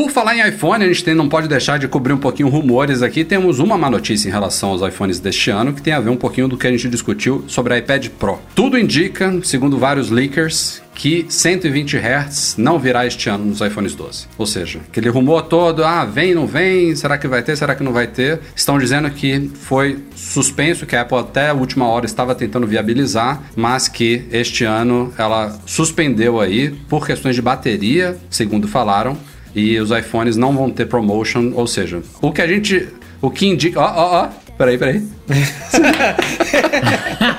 Por 0.00 0.10
falar 0.10 0.34
em 0.34 0.48
iPhone, 0.48 0.82
a 0.82 0.90
gente 0.90 1.12
não 1.12 1.28
pode 1.28 1.46
deixar 1.46 1.78
de 1.78 1.86
cobrir 1.86 2.14
um 2.14 2.18
pouquinho 2.18 2.48
rumores 2.48 3.02
aqui. 3.02 3.22
Temos 3.22 3.58
uma 3.58 3.76
má 3.76 3.90
notícia 3.90 4.30
em 4.30 4.32
relação 4.32 4.70
aos 4.70 4.80
iPhones 4.80 5.20
deste 5.20 5.50
ano, 5.50 5.74
que 5.74 5.82
tem 5.82 5.92
a 5.92 6.00
ver 6.00 6.08
um 6.08 6.16
pouquinho 6.16 6.48
do 6.48 6.56
que 6.56 6.66
a 6.66 6.70
gente 6.70 6.88
discutiu 6.88 7.44
sobre 7.46 7.74
o 7.74 7.76
iPad 7.76 8.08
Pro. 8.18 8.38
Tudo 8.54 8.78
indica, 8.78 9.30
segundo 9.42 9.76
vários 9.76 10.08
leakers, 10.08 10.80
que 10.94 11.26
120 11.28 11.98
Hz 11.98 12.56
não 12.56 12.78
virá 12.78 13.06
este 13.06 13.28
ano 13.28 13.44
nos 13.44 13.60
iPhones 13.60 13.94
12. 13.94 14.26
Ou 14.38 14.46
seja, 14.46 14.80
aquele 14.88 15.10
rumor 15.10 15.42
todo, 15.42 15.84
ah, 15.84 16.06
vem, 16.06 16.34
não 16.34 16.46
vem, 16.46 16.96
será 16.96 17.18
que 17.18 17.28
vai 17.28 17.42
ter, 17.42 17.54
será 17.56 17.74
que 17.74 17.82
não 17.82 17.92
vai 17.92 18.06
ter? 18.06 18.40
Estão 18.56 18.78
dizendo 18.78 19.10
que 19.10 19.50
foi 19.54 19.98
suspenso, 20.16 20.86
que 20.86 20.96
a 20.96 21.02
Apple 21.02 21.18
até 21.18 21.50
a 21.50 21.54
última 21.54 21.86
hora 21.86 22.06
estava 22.06 22.34
tentando 22.34 22.66
viabilizar, 22.66 23.42
mas 23.54 23.86
que 23.86 24.26
este 24.32 24.64
ano 24.64 25.12
ela 25.18 25.58
suspendeu 25.66 26.40
aí 26.40 26.70
por 26.88 27.06
questões 27.06 27.34
de 27.34 27.42
bateria, 27.42 28.16
segundo 28.30 28.66
falaram, 28.66 29.16
e 29.54 29.78
os 29.78 29.90
iPhones 29.90 30.36
não 30.36 30.52
vão 30.52 30.70
ter 30.70 30.86
promotion, 30.86 31.52
ou 31.54 31.66
seja, 31.66 32.02
o 32.20 32.32
que 32.32 32.42
a 32.42 32.46
gente. 32.46 32.88
O 33.20 33.30
que 33.30 33.46
indica. 33.46 33.80
Ó, 33.80 33.84
ó, 33.84 34.24
ó. 34.24 34.28
Peraí, 34.56 34.78
peraí. 34.78 35.02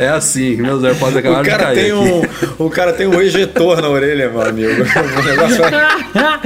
é 0.00 0.08
assim, 0.08 0.56
meus 0.56 0.82
AirPods 0.82 1.16
acabaram 1.16 1.42
O 1.42 1.46
cara, 1.46 1.58
de 1.58 1.74
cair. 1.74 1.84
tem 1.84 1.92
um, 1.92 2.22
o 2.58 2.70
cara 2.70 2.92
tem 2.92 3.06
um 3.06 3.20
ejetor 3.20 3.80
na 3.80 3.88
orelha, 3.88 4.28
meu 4.30 4.42
amigo. 4.42 4.70
O 5.20 5.22
negócio 5.22 5.64
é- 5.64 6.00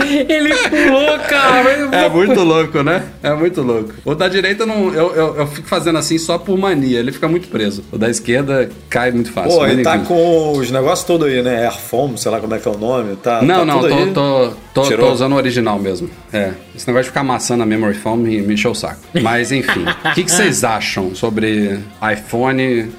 Ele 0.34 0.52
pulou, 0.54 1.18
cara. 1.28 1.70
É 1.92 2.08
muito 2.08 2.40
louco, 2.42 2.82
né? 2.82 3.02
É 3.22 3.32
muito 3.32 3.62
louco. 3.62 3.92
O 4.04 4.14
da 4.14 4.28
direita 4.28 4.66
não, 4.66 4.92
eu, 4.92 5.14
eu, 5.14 5.36
eu 5.36 5.46
fico 5.46 5.66
fazendo 5.68 5.98
assim 5.98 6.18
só 6.18 6.36
por 6.38 6.58
mania, 6.58 6.98
ele 6.98 7.10
fica 7.12 7.26
muito 7.28 7.48
preso. 7.48 7.82
O 7.92 7.96
da 7.98 8.08
esquerda 8.10 8.68
cai 8.90 9.10
muito 9.10 9.32
fácil. 9.32 9.58
Pô, 9.58 9.66
ele 9.66 9.82
tá 9.82 9.98
com 9.98 10.52
os 10.52 10.70
negócios 10.70 11.06
todos 11.06 11.26
aí, 11.28 11.42
né? 11.42 11.64
Airfoam, 11.66 12.16
sei 12.16 12.30
lá 12.30 12.40
como 12.40 12.54
é 12.54 12.58
que 12.58 12.68
é 12.68 12.70
o 12.70 12.76
nome. 12.78 13.16
Tá, 13.16 13.40
Não, 13.42 13.60
tá 13.60 13.64
não, 13.64 13.80
tudo 13.80 13.88
tô, 13.88 13.94
aí. 13.96 14.12
tô, 14.12 14.82
tô, 14.82 14.96
tô 14.96 15.12
usando 15.12 15.32
o 15.32 15.36
original 15.36 15.78
mesmo. 15.78 16.10
É. 16.32 16.50
Esse 16.74 16.86
negócio 16.86 17.04
de 17.04 17.08
ficar 17.10 17.20
amassando 17.20 17.62
a 17.62 17.66
memory 17.66 17.94
foam 17.94 18.16
me, 18.16 18.40
me 18.42 18.54
encheu 18.54 18.72
o 18.72 18.74
saco. 18.74 19.00
Mas 19.22 19.52
enfim, 19.52 19.84
o 20.04 20.14
que, 20.14 20.24
que 20.24 20.30
vocês 20.30 20.64
acham 20.64 21.14
sobre 21.14 21.78
iPhone 22.12 22.90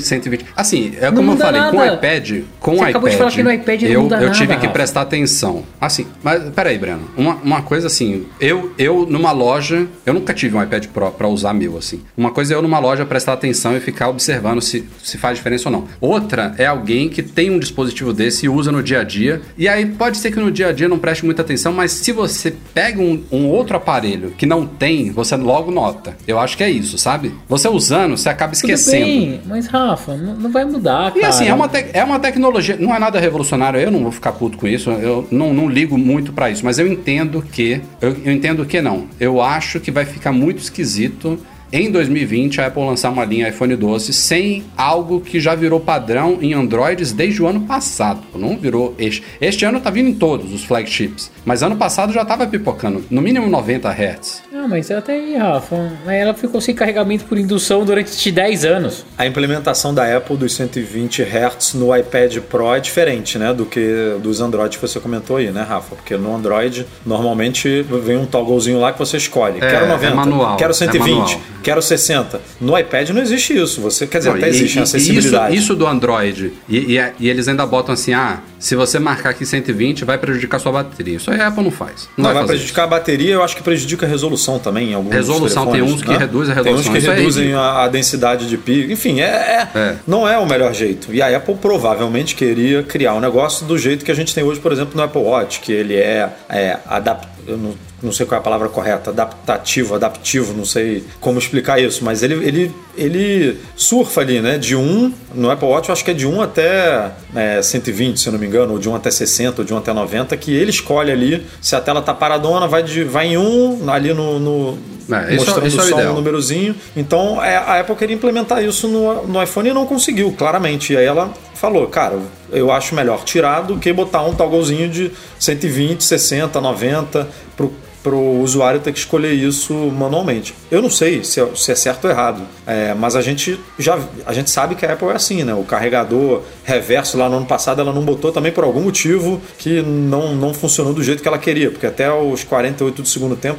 100, 0.00 0.18
120? 0.22 0.46
Assim, 0.56 0.92
é 1.00 1.10
como 1.10 1.32
eu 1.32 1.36
falei, 1.36 1.60
com 1.70 1.76
o 1.76 1.80
nada. 1.80 1.94
iPad, 1.94 2.42
com 2.60 2.76
Você 2.76 2.80
o 2.80 2.84
acabou 2.84 3.08
de 3.08 3.14
iPad, 3.14 3.18
falar 3.18 3.30
que 3.36 3.42
no 3.42 3.52
iPad 3.52 3.82
eu, 3.82 3.90
eu 3.90 4.32
tive 4.32 4.48
nada, 4.48 4.60
que 4.60 4.66
Rafa. 4.66 4.68
prestar 4.68 5.00
atenção. 5.02 5.62
Assim, 5.80 6.06
mas 6.22 6.42
peraí, 6.50 6.78
Breno, 6.78 7.02
uma, 7.16 7.34
uma 7.36 7.62
coisa 7.62 7.86
assim, 7.86 8.26
eu, 8.40 8.72
eu 8.78 9.06
numa 9.08 9.32
loja, 9.32 9.86
eu 10.04 10.14
nunca 10.14 10.32
tive 10.34 10.56
um 10.56 10.62
iPad 10.62 10.86
Pro 10.86 11.10
pra 11.10 11.28
usar 11.28 11.52
meu, 11.52 11.76
assim. 11.76 12.00
Uma 12.16 12.30
coisa 12.30 12.54
é 12.54 12.56
eu 12.56 12.62
numa 12.62 12.78
loja 12.78 13.04
prestar 13.04 13.32
atenção 13.34 13.76
e 13.76 13.80
ficar 13.80 14.08
observando 14.08 14.60
se, 14.60 14.84
se 15.02 15.18
faz 15.18 15.36
diferença 15.38 15.68
ou 15.68 15.72
não. 15.72 15.84
Outra 16.00 16.54
é 16.58 16.66
alguém 16.66 17.08
que 17.08 17.22
tem 17.22 17.50
um 17.50 17.58
dispositivo 17.58 18.12
desse 18.12 18.46
e 18.46 18.48
usa 18.48 18.70
no 18.72 18.82
dia 18.82 19.00
a 19.00 19.04
dia. 19.04 19.40
E 19.56 19.68
aí 19.68 19.86
pode 19.86 20.16
ser 20.18 20.30
que 20.30 20.38
no 20.40 20.50
dia 20.50 20.68
a 20.68 20.72
dia 20.72 20.88
não 20.88 20.98
preste 20.98 21.24
muita 21.24 21.42
atenção, 21.42 21.72
mas 21.72 21.92
se 21.92 22.12
você 22.12 22.54
pega 22.74 23.00
um, 23.00 23.22
um 23.30 23.46
outro 23.46 23.76
aparelho 23.76 24.32
que 24.36 24.46
não 24.46 24.66
tem, 24.66 25.10
você 25.10 25.36
logo 25.36 25.70
nota. 25.70 26.16
Eu 26.26 26.38
acho 26.38 26.56
que 26.56 26.64
é 26.64 26.70
isso, 26.70 26.98
sabe? 26.98 27.32
Você 27.48 27.68
usando, 27.68 28.16
você 28.16 28.28
acaba 28.28 28.52
Tudo 28.52 28.56
esquecendo. 28.70 29.04
bem, 29.04 29.40
mas 29.46 29.66
Rafa, 29.86 30.16
não, 30.16 30.50
vai 30.50 30.64
mudar, 30.64 31.12
E 31.16 31.20
cara. 31.20 31.28
assim, 31.28 31.46
é 31.46 31.54
uma, 31.54 31.70
é 31.92 32.04
uma 32.04 32.18
tecnologia, 32.18 32.76
não 32.78 32.94
é 32.94 32.98
nada 32.98 33.18
revolucionário, 33.20 33.78
eu 33.80 33.90
não 33.90 34.02
vou 34.02 34.12
ficar 34.12 34.32
puto 34.32 34.58
com 34.58 34.66
isso, 34.66 34.90
eu 34.90 35.26
não, 35.30 35.52
não 35.54 35.68
ligo 35.68 35.96
muito 35.96 36.32
pra 36.32 36.50
isso, 36.50 36.64
mas 36.64 36.78
eu 36.78 36.86
entendo 36.86 37.42
que, 37.42 37.80
eu, 38.00 38.16
eu 38.24 38.32
entendo 38.32 38.64
que 38.64 38.80
não. 38.80 39.06
Eu 39.20 39.40
acho 39.40 39.80
que 39.80 39.90
vai 39.90 40.04
ficar 40.04 40.32
muito 40.32 40.58
esquisito 40.58 41.38
em 41.72 41.90
2020 41.90 42.60
a 42.60 42.66
Apple 42.66 42.82
lançar 42.82 43.10
uma 43.10 43.24
linha 43.24 43.48
iPhone 43.48 43.74
12 43.76 44.12
sem 44.12 44.64
algo 44.76 45.20
que 45.20 45.38
já 45.38 45.54
virou 45.54 45.80
padrão 45.80 46.38
em 46.40 46.54
Androids 46.54 47.12
desde 47.12 47.42
o 47.42 47.46
ano 47.46 47.60
passado. 47.60 48.20
Não 48.34 48.56
virou 48.56 48.94
este. 48.98 49.22
Este 49.40 49.64
ano 49.64 49.80
tá 49.80 49.90
vindo 49.90 50.08
em 50.08 50.14
todos 50.14 50.52
os 50.52 50.64
flagships, 50.64 51.30
mas 51.44 51.62
ano 51.62 51.76
passado 51.76 52.12
já 52.12 52.24
tava 52.24 52.46
pipocando, 52.46 53.04
no 53.10 53.20
mínimo 53.20 53.48
90 53.48 53.88
Hz. 53.90 54.42
Não, 54.52 54.68
mas 54.68 54.90
até 54.90 55.12
aí, 55.12 55.36
Rafa. 55.36 55.92
Ela 56.06 56.34
ficou 56.34 56.60
sem 56.60 56.74
carregamento 56.74 57.24
por 57.24 57.38
indução 57.38 57.84
durante 57.84 58.30
10 58.30 58.64
anos. 58.64 59.04
A 59.16 59.26
implementação 59.26 59.94
da 59.94 60.16
Apple 60.16 60.36
dos 60.36 60.54
120 60.54 61.22
Hz 61.22 61.74
no 61.74 61.94
iPad 61.96 62.38
Pro 62.38 62.74
é 62.74 62.80
diferente, 62.80 63.38
né, 63.38 63.52
do 63.54 63.64
que 63.64 64.16
dos 64.20 64.40
Android 64.40 64.76
que 64.76 64.86
você 64.86 64.98
comentou 64.98 65.36
aí, 65.36 65.50
né, 65.50 65.62
Rafa? 65.62 65.94
Porque 65.94 66.16
no 66.16 66.34
Android 66.34 66.86
normalmente 67.04 67.82
vem 67.82 68.16
um 68.16 68.26
togglezinho 68.26 68.80
lá 68.80 68.92
que 68.92 68.98
você 68.98 69.16
escolhe. 69.16 69.58
É, 69.58 69.70
quero 69.70 69.84
é 69.84 69.88
90, 69.88 70.14
manual, 70.14 70.56
quero 70.56 70.70
é 70.70 70.74
120, 70.74 71.08
manual. 71.08 71.40
Quero 71.62 71.80
60. 71.82 72.40
No 72.60 72.78
iPad 72.78 73.10
não 73.10 73.20
existe 73.22 73.56
isso. 73.56 73.80
Você 73.80 74.06
quer 74.06 74.18
dizer, 74.18 74.30
Não, 74.30 74.36
até 74.36 74.46
e- 74.46 74.50
existe 74.50 74.76
e- 74.76 74.80
a 74.80 74.82
acessibilidade. 74.82 75.54
Isso, 75.54 75.62
isso 75.64 75.76
do 75.76 75.86
Android. 75.86 76.52
E, 76.68 76.96
e- 76.96 77.12
e 77.20 77.28
eles 77.28 77.48
ainda 77.48 77.64
botam 77.66 77.92
assim: 77.94 78.12
ah, 78.12 78.40
se 78.58 78.74
você 78.74 78.98
marcar 78.98 79.30
aqui 79.30 79.44
120, 79.46 80.04
vai 80.04 80.18
prejudicar 80.18 80.58
sua 80.58 80.72
bateria. 80.72 81.16
Isso 81.16 81.30
aí 81.30 81.40
a 81.40 81.48
Apple 81.48 81.64
não 81.64 81.70
faz. 81.70 82.08
Não, 82.16 82.24
Não, 82.24 82.32
vai 82.32 82.42
fazer 82.42 82.46
prejudicar 82.54 82.84
a 82.84 82.86
bateria, 82.86 83.34
eu 83.34 83.42
acho 83.42 83.56
que 83.56 83.62
prejudica 83.62 84.06
a 84.06 84.08
resolução 84.08 84.58
também 84.58 84.90
em 84.90 84.94
alguns 84.94 85.12
Resolução, 85.12 85.66
tem 85.70 85.82
uns 85.82 86.02
que 86.02 86.10
reduzem 86.16 86.52
a 86.54 86.62
Tem 86.62 86.72
uns 86.72 86.78
resolução, 86.86 86.92
que 86.92 86.98
isso 86.98 87.10
é 87.10 87.14
reduzem 87.14 87.54
a, 87.54 87.84
a 87.84 87.88
densidade 87.88 88.48
de 88.48 88.56
pico. 88.56 88.90
Enfim, 88.92 89.20
é, 89.20 89.24
é- 89.24 89.68
É. 89.78 89.94
não 90.06 90.28
é 90.28 90.38
o 90.38 90.46
melhor 90.46 90.72
jeito. 90.74 91.12
E 91.14 91.20
a 91.22 91.36
Apple 91.36 91.54
provavelmente 91.56 92.34
queria 92.34 92.82
criar 92.82 93.14
um 93.14 93.20
negócio 93.20 93.66
do 93.66 93.76
jeito 93.78 94.04
que 94.04 94.10
a 94.10 94.14
gente 94.14 94.34
tem 94.34 94.42
hoje, 94.44 94.60
por 94.60 94.72
exemplo, 94.72 94.92
no 94.96 95.02
Apple 95.02 95.22
Watch, 95.22 95.60
que 95.60 95.72
ele 95.72 95.94
é, 95.94 96.28
é 96.48 96.78
adap- 96.86 97.26
eu 97.48 97.56
não, 97.56 97.74
não 98.02 98.12
sei 98.12 98.26
qual 98.26 98.36
é 98.36 98.40
a 98.40 98.42
palavra 98.42 98.68
correta, 98.68 99.10
adaptativo, 99.10 99.94
adaptivo, 99.94 100.52
não 100.54 100.64
sei 100.64 101.04
como 101.20 101.38
explicar 101.38 101.80
isso, 101.80 102.04
mas 102.04 102.22
ele, 102.22 102.34
ele, 102.46 102.72
ele 102.96 103.58
surfa 103.76 104.20
ali, 104.20 104.40
né? 104.40 104.58
De 104.58 104.76
1, 104.76 105.12
no 105.34 105.50
Apple 105.50 105.66
Watch 105.68 105.88
eu 105.88 105.92
acho 105.92 106.04
que 106.04 106.10
é 106.10 106.14
de 106.14 106.26
1 106.26 106.40
até 106.42 107.10
é, 107.34 107.62
120, 107.62 108.20
se 108.20 108.30
não 108.30 108.38
me 108.38 108.46
engano, 108.46 108.72
ou 108.74 108.78
de 108.78 108.88
1 108.88 108.94
até 108.94 109.10
60, 109.10 109.62
ou 109.62 109.64
de 109.64 109.72
1 109.74 109.78
até 109.78 109.92
90, 109.92 110.36
que 110.36 110.52
ele 110.54 110.70
escolhe 110.70 111.10
ali 111.10 111.46
se 111.60 111.74
a 111.74 111.80
tela 111.80 112.02
tá 112.02 112.14
paradona, 112.14 112.66
vai, 112.66 112.82
de, 112.82 113.02
vai 113.04 113.28
em 113.28 113.38
1, 113.38 113.90
ali 113.90 114.12
no, 114.12 114.38
no- 114.38 114.78
É, 115.10 115.34
isso- 115.34 115.44
mostrando 115.46 115.66
isso 115.66 115.80
é 115.80 115.82
o 115.82 115.86
só 115.88 115.94
ideal. 115.98 116.12
um 116.12 116.16
númerozinho. 116.16 116.74
Então 116.96 117.42
é, 117.42 117.56
a 117.56 117.80
Apple 117.80 117.94
queria 117.96 118.14
implementar 118.14 118.62
isso 118.62 118.86
no, 118.88 119.26
no 119.26 119.42
iPhone 119.42 119.68
e 119.68 119.72
não 119.72 119.86
conseguiu, 119.86 120.32
claramente. 120.32 120.92
E 120.92 120.96
aí 120.96 121.04
ela 121.06 121.32
falou, 121.54 121.86
cara, 121.86 122.18
eu 122.52 122.70
acho 122.70 122.94
melhor 122.94 123.24
tirar 123.24 123.62
do 123.62 123.78
que 123.78 123.92
botar 123.92 124.22
um 124.22 124.34
togglezinho 124.34 124.88
de 124.88 125.10
120, 125.38 126.02
60, 126.04 126.60
90 126.60 127.28
pro 127.56 127.72
para 128.02 128.14
o 128.14 128.40
usuário 128.40 128.80
ter 128.80 128.92
que 128.92 128.98
escolher 128.98 129.32
isso 129.32 129.74
manualmente. 129.74 130.54
Eu 130.70 130.80
não 130.80 130.90
sei 130.90 131.24
se 131.24 131.40
é, 131.40 131.48
se 131.54 131.72
é 131.72 131.74
certo 131.74 132.04
ou 132.04 132.10
errado, 132.10 132.42
é, 132.66 132.94
mas 132.94 133.16
a 133.16 133.22
gente 133.22 133.58
já 133.78 133.98
a 134.26 134.32
gente 134.32 134.50
sabe 134.50 134.74
que 134.74 134.86
a 134.86 134.92
Apple 134.92 135.08
é 135.08 135.12
assim, 135.12 135.44
né? 135.44 135.54
O 135.54 135.64
carregador 135.64 136.42
reverso 136.64 137.16
lá 137.16 137.28
no 137.28 137.36
ano 137.36 137.46
passado 137.46 137.80
ela 137.80 137.92
não 137.92 138.02
botou 138.02 138.32
também 138.32 138.52
por 138.52 138.64
algum 138.64 138.80
motivo 138.80 139.40
que 139.58 139.82
não, 139.82 140.34
não 140.34 140.54
funcionou 140.54 140.92
do 140.92 141.02
jeito 141.02 141.22
que 141.22 141.28
ela 141.28 141.38
queria, 141.38 141.70
porque 141.70 141.86
até 141.86 142.12
os 142.12 142.44
48 142.44 143.02
do 143.02 143.08
segundo 143.08 143.36
tempo 143.36 143.58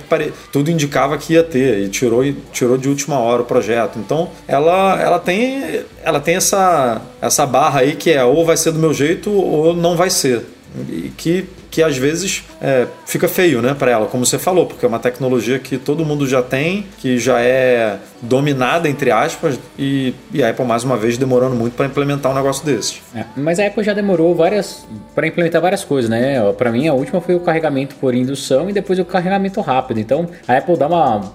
tudo 0.51 0.71
indicava 0.71 1.17
que 1.17 1.33
ia 1.33 1.43
ter 1.43 1.79
e 1.79 1.89
tirou 1.89 2.23
tirou 2.51 2.77
de 2.77 2.89
última 2.89 3.19
hora 3.19 3.41
o 3.41 3.45
projeto. 3.45 3.99
Então 3.99 4.29
ela 4.47 4.99
ela 5.01 5.19
tem 5.19 5.81
ela 6.03 6.19
tem 6.19 6.35
essa 6.35 7.01
essa 7.21 7.45
barra 7.45 7.81
aí 7.81 7.95
que 7.95 8.11
é 8.11 8.23
ou 8.23 8.45
vai 8.45 8.57
ser 8.57 8.71
do 8.71 8.79
meu 8.79 8.93
jeito 8.93 9.31
ou 9.31 9.75
não 9.75 9.95
vai 9.95 10.09
ser 10.09 10.45
e 10.87 11.11
que, 11.17 11.45
que 11.69 11.83
às 11.83 11.97
vezes 11.97 12.43
é, 12.61 12.87
fica 13.05 13.27
feio 13.27 13.61
né, 13.61 13.75
para 13.77 13.91
ela, 13.91 14.07
como 14.07 14.25
você 14.25 14.39
falou, 14.39 14.65
porque 14.65 14.85
é 14.85 14.87
uma 14.87 14.99
tecnologia 14.99 15.59
que 15.59 15.77
todo 15.77 16.05
mundo 16.05 16.27
já 16.27 16.41
tem, 16.41 16.85
que 16.97 17.17
já 17.17 17.39
é 17.39 17.97
dominada, 18.21 18.89
entre 18.89 19.11
aspas, 19.11 19.59
e, 19.77 20.13
e 20.33 20.43
a 20.43 20.49
Apple, 20.49 20.65
mais 20.65 20.83
uma 20.83 20.97
vez, 20.97 21.17
demorando 21.17 21.55
muito 21.55 21.73
para 21.75 21.85
implementar 21.85 22.31
um 22.31 22.35
negócio 22.35 22.65
desses. 22.65 23.01
É, 23.15 23.23
mas 23.35 23.59
a 23.59 23.67
Apple 23.67 23.83
já 23.83 23.93
demorou 23.93 24.35
várias 24.35 24.85
para 25.15 25.27
implementar 25.27 25.61
várias 25.61 25.83
coisas, 25.83 26.09
né? 26.09 26.39
Para 26.53 26.71
mim 26.71 26.87
a 26.87 26.93
última 26.93 27.21
foi 27.21 27.35
o 27.35 27.39
carregamento 27.39 27.95
por 27.95 28.13
indução 28.13 28.69
e 28.69 28.73
depois 28.73 28.99
o 28.99 29.05
carregamento 29.05 29.61
rápido. 29.61 29.99
Então 29.99 30.27
a 30.47 30.57
Apple 30.57 30.77
dá 30.77 30.87
uma 30.87 31.31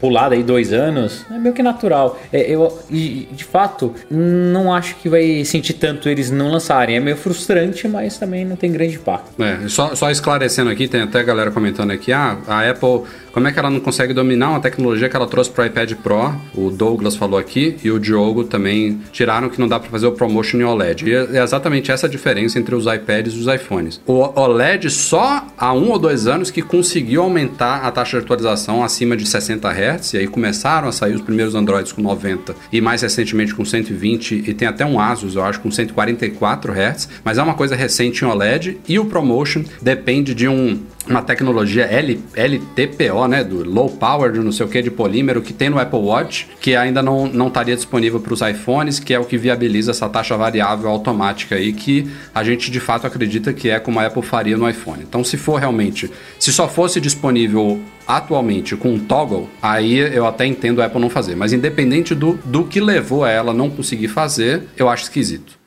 pulada 0.00 0.34
aí 0.34 0.42
dois 0.42 0.72
anos, 0.72 1.24
é 1.30 1.38
meio 1.38 1.54
que 1.54 1.62
natural. 1.62 2.18
É, 2.32 2.50
eu, 2.50 2.78
e, 2.90 3.28
de 3.32 3.44
fato, 3.44 3.94
não 4.10 4.72
acho 4.72 4.96
que 4.96 5.08
vai 5.08 5.44
sentir 5.44 5.74
tanto 5.74 6.08
eles 6.08 6.30
não 6.30 6.50
lançarem. 6.50 6.96
É 6.96 7.00
meio 7.00 7.16
frustrante, 7.16 7.86
mas 7.88 8.18
também 8.18 8.44
não 8.44 8.56
tem 8.56 8.70
grande 8.72 8.96
impacto. 8.96 9.42
É, 9.42 9.68
só, 9.68 9.94
só 9.94 10.10
esclarecendo 10.10 10.70
aqui, 10.70 10.88
tem 10.88 11.02
até 11.02 11.22
galera 11.22 11.50
comentando 11.50 11.90
aqui, 11.90 12.12
ah, 12.12 12.38
a 12.46 12.68
Apple, 12.68 13.02
como 13.32 13.46
é 13.46 13.52
que 13.52 13.58
ela 13.58 13.70
não 13.70 13.80
consegue 13.80 14.12
dominar 14.12 14.50
uma 14.50 14.60
tecnologia 14.60 15.08
que 15.08 15.14
ela 15.14 15.26
trouxe 15.26 15.50
pro 15.50 15.64
iPad 15.64 15.92
Pro? 15.94 16.34
O 16.54 16.70
Douglas 16.70 17.14
falou 17.14 17.38
aqui 17.38 17.76
e 17.84 17.90
o 17.90 17.98
Diogo 17.98 18.44
também 18.44 19.00
tiraram 19.12 19.48
que 19.48 19.60
não 19.60 19.68
dá 19.68 19.78
para 19.78 19.90
fazer 19.90 20.06
o 20.06 20.12
promotion 20.12 20.58
em 20.58 20.64
OLED. 20.64 21.08
E 21.08 21.14
é 21.14 21.42
exatamente 21.42 21.92
essa 21.92 22.06
a 22.06 22.10
diferença 22.10 22.58
entre 22.58 22.74
os 22.74 22.86
iPads 22.86 23.34
e 23.34 23.38
os 23.38 23.46
iPhones. 23.46 24.00
O 24.06 24.40
OLED 24.40 24.90
só 24.90 25.46
há 25.56 25.72
um 25.72 25.90
ou 25.90 25.98
dois 25.98 26.26
anos 26.26 26.50
que 26.50 26.62
conseguiu 26.62 27.22
aumentar 27.22 27.84
a 27.84 27.90
taxa 27.90 28.18
de 28.18 28.24
atualização 28.24 28.82
acima 28.82 29.16
de 29.16 29.26
60 29.26 29.68
Hz, 29.68 29.87
e 30.14 30.16
aí 30.18 30.26
começaram 30.26 30.88
a 30.88 30.92
sair 30.92 31.14
os 31.14 31.20
primeiros 31.20 31.54
Androids 31.54 31.92
com 31.92 32.02
90 32.02 32.54
e 32.72 32.80
mais 32.80 33.02
recentemente 33.02 33.54
com 33.54 33.64
120 33.64 34.44
e 34.46 34.54
tem 34.54 34.68
até 34.68 34.84
um 34.84 35.00
Asus, 35.00 35.34
eu 35.34 35.44
acho, 35.44 35.60
com 35.60 35.70
144 35.70 36.72
Hz, 36.72 37.08
mas 37.24 37.38
é 37.38 37.42
uma 37.42 37.54
coisa 37.54 37.74
recente 37.74 38.24
em 38.24 38.28
OLED 38.28 38.78
e 38.88 38.98
o 38.98 39.06
promotion 39.06 39.64
depende 39.80 40.34
de 40.34 40.48
um 40.48 40.80
uma 41.08 41.22
tecnologia 41.22 41.84
L, 41.84 42.20
LTPO, 42.34 43.26
né, 43.26 43.42
do 43.42 43.68
low 43.68 43.88
power, 43.88 44.32
não 44.42 44.52
sei 44.52 44.66
o 44.66 44.68
que, 44.68 44.82
de 44.82 44.90
polímero, 44.90 45.40
que 45.40 45.52
tem 45.52 45.70
no 45.70 45.78
Apple 45.78 45.98
Watch, 45.98 46.48
que 46.60 46.76
ainda 46.76 47.02
não, 47.02 47.26
não 47.26 47.48
estaria 47.48 47.74
disponível 47.74 48.20
para 48.20 48.34
os 48.34 48.40
iPhones, 48.40 48.98
que 48.98 49.14
é 49.14 49.18
o 49.18 49.24
que 49.24 49.36
viabiliza 49.36 49.90
essa 49.90 50.08
taxa 50.08 50.36
variável 50.36 50.88
automática 50.88 51.54
aí, 51.54 51.72
que 51.72 52.08
a 52.34 52.44
gente 52.44 52.70
de 52.70 52.80
fato 52.80 53.06
acredita 53.06 53.52
que 53.52 53.70
é 53.70 53.78
como 53.78 53.98
a 54.00 54.06
Apple 54.06 54.22
faria 54.22 54.56
no 54.56 54.68
iPhone. 54.68 55.02
Então, 55.02 55.24
se 55.24 55.36
for 55.36 55.58
realmente, 55.58 56.10
se 56.38 56.52
só 56.52 56.68
fosse 56.68 57.00
disponível 57.00 57.80
atualmente 58.06 58.74
com 58.74 58.94
um 58.94 58.98
toggle, 58.98 59.48
aí 59.60 59.98
eu 59.98 60.26
até 60.26 60.46
entendo 60.46 60.80
a 60.80 60.86
Apple 60.86 61.00
não 61.00 61.10
fazer. 61.10 61.36
Mas 61.36 61.52
independente 61.52 62.14
do, 62.14 62.38
do 62.44 62.64
que 62.64 62.80
levou 62.80 63.22
a 63.22 63.30
ela 63.30 63.52
não 63.52 63.68
conseguir 63.68 64.08
fazer, 64.08 64.62
eu 64.76 64.88
acho 64.88 65.04
esquisito. 65.04 65.57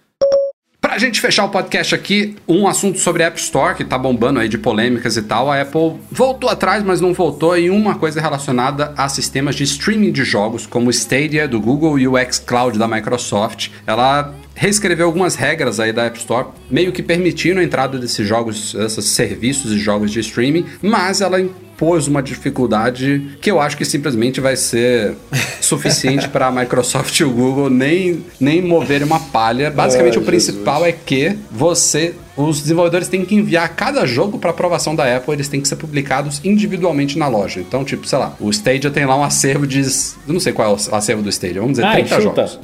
Pra 0.91 0.99
gente 0.99 1.22
fechar 1.22 1.45
o 1.45 1.49
podcast 1.49 1.95
aqui, 1.95 2.35
um 2.45 2.68
assunto 2.68 2.99
sobre 2.99 3.23
a 3.23 3.27
App 3.27 3.39
Store, 3.39 3.76
que 3.76 3.85
tá 3.85 3.97
bombando 3.97 4.41
aí 4.41 4.49
de 4.49 4.57
polêmicas 4.57 5.15
e 5.15 5.22
tal. 5.22 5.49
A 5.49 5.61
Apple 5.61 5.93
voltou 6.11 6.49
atrás, 6.49 6.84
mas 6.84 6.99
não 6.99 7.13
voltou 7.13 7.55
em 7.57 7.69
uma 7.69 7.95
coisa 7.95 8.19
relacionada 8.19 8.93
a 8.97 9.07
sistemas 9.07 9.55
de 9.55 9.63
streaming 9.63 10.11
de 10.11 10.26
jogos, 10.26 10.68
como 10.68 10.89
Stadia 10.89 11.47
do 11.47 11.61
Google 11.61 11.97
e 11.97 12.09
o 12.09 12.15
xCloud 12.30 12.77
da 12.77 12.89
Microsoft. 12.89 13.69
Ela 13.88 14.35
reescreveu 14.53 15.05
algumas 15.05 15.35
regras 15.35 15.80
aí 15.80 15.93
da 15.93 16.03
App 16.03 16.19
Store, 16.19 16.49
meio 16.69 16.91
que 16.91 17.01
permitindo 17.01 17.61
a 17.61 17.63
entrada 17.63 17.97
desses 17.97 18.27
jogos, 18.27 18.76
esses 18.76 19.05
serviços 19.05 19.72
e 19.72 19.80
jogos 19.80 20.11
de 20.11 20.19
streaming, 20.19 20.65
mas 20.81 21.22
ela 21.22 21.39
impôs 21.82 22.08
uma 22.08 22.22
dificuldade 22.22 23.38
que 23.41 23.49
eu 23.49 23.60
acho 23.60 23.76
que 23.76 23.84
simplesmente 23.84 24.40
vai 24.40 24.56
ser 24.56 25.16
suficiente 25.60 26.30
para 26.30 26.48
a 26.48 26.52
Microsoft 26.52 27.20
e 27.20 27.24
o 27.24 27.32
Google 27.32 27.72
nem, 27.72 28.24
nem 28.40 28.62
moverem 28.62 29.08
uma 29.08 29.20
palha. 29.20 29.72
Basicamente, 29.72 30.20
o 30.20 30.22
principal 30.22 30.86
é 30.86 30.91
que 30.91 31.36
você 31.49 32.14
os 32.47 32.61
desenvolvedores 32.61 33.07
têm 33.07 33.23
que 33.26 33.35
enviar 33.35 33.68
cada 33.76 34.05
jogo 34.05 34.38
para 34.38 34.51
aprovação 34.51 34.95
da 34.95 35.15
Apple, 35.18 35.34
eles 35.34 35.47
têm 35.47 35.61
que 35.61 35.68
ser 35.68 35.76
publicados 35.76 36.39
individualmente 36.43 37.18
na 37.18 37.27
loja. 37.27 37.59
Então, 37.59 37.84
tipo, 37.84 38.05
sei 38.07 38.19
lá, 38.19 38.35
o 38.39 38.49
Stadia 38.49 38.89
tem 38.91 39.05
lá 39.05 39.15
um 39.18 39.23
acervo 39.23 39.65
de. 39.68 39.80
Eu 39.81 40.34
não 40.34 40.39
sei 40.39 40.53
qual 40.53 40.69
é 40.69 40.72
o 40.91 40.95
acervo 40.95 41.22
do 41.22 41.30
Stadia, 41.30 41.59
vamos 41.61 41.77
dizer, 41.77 41.85
Ah, 41.88 41.91
30 41.93 42.22
chuta. 42.22 42.47
jogos. 42.47 42.59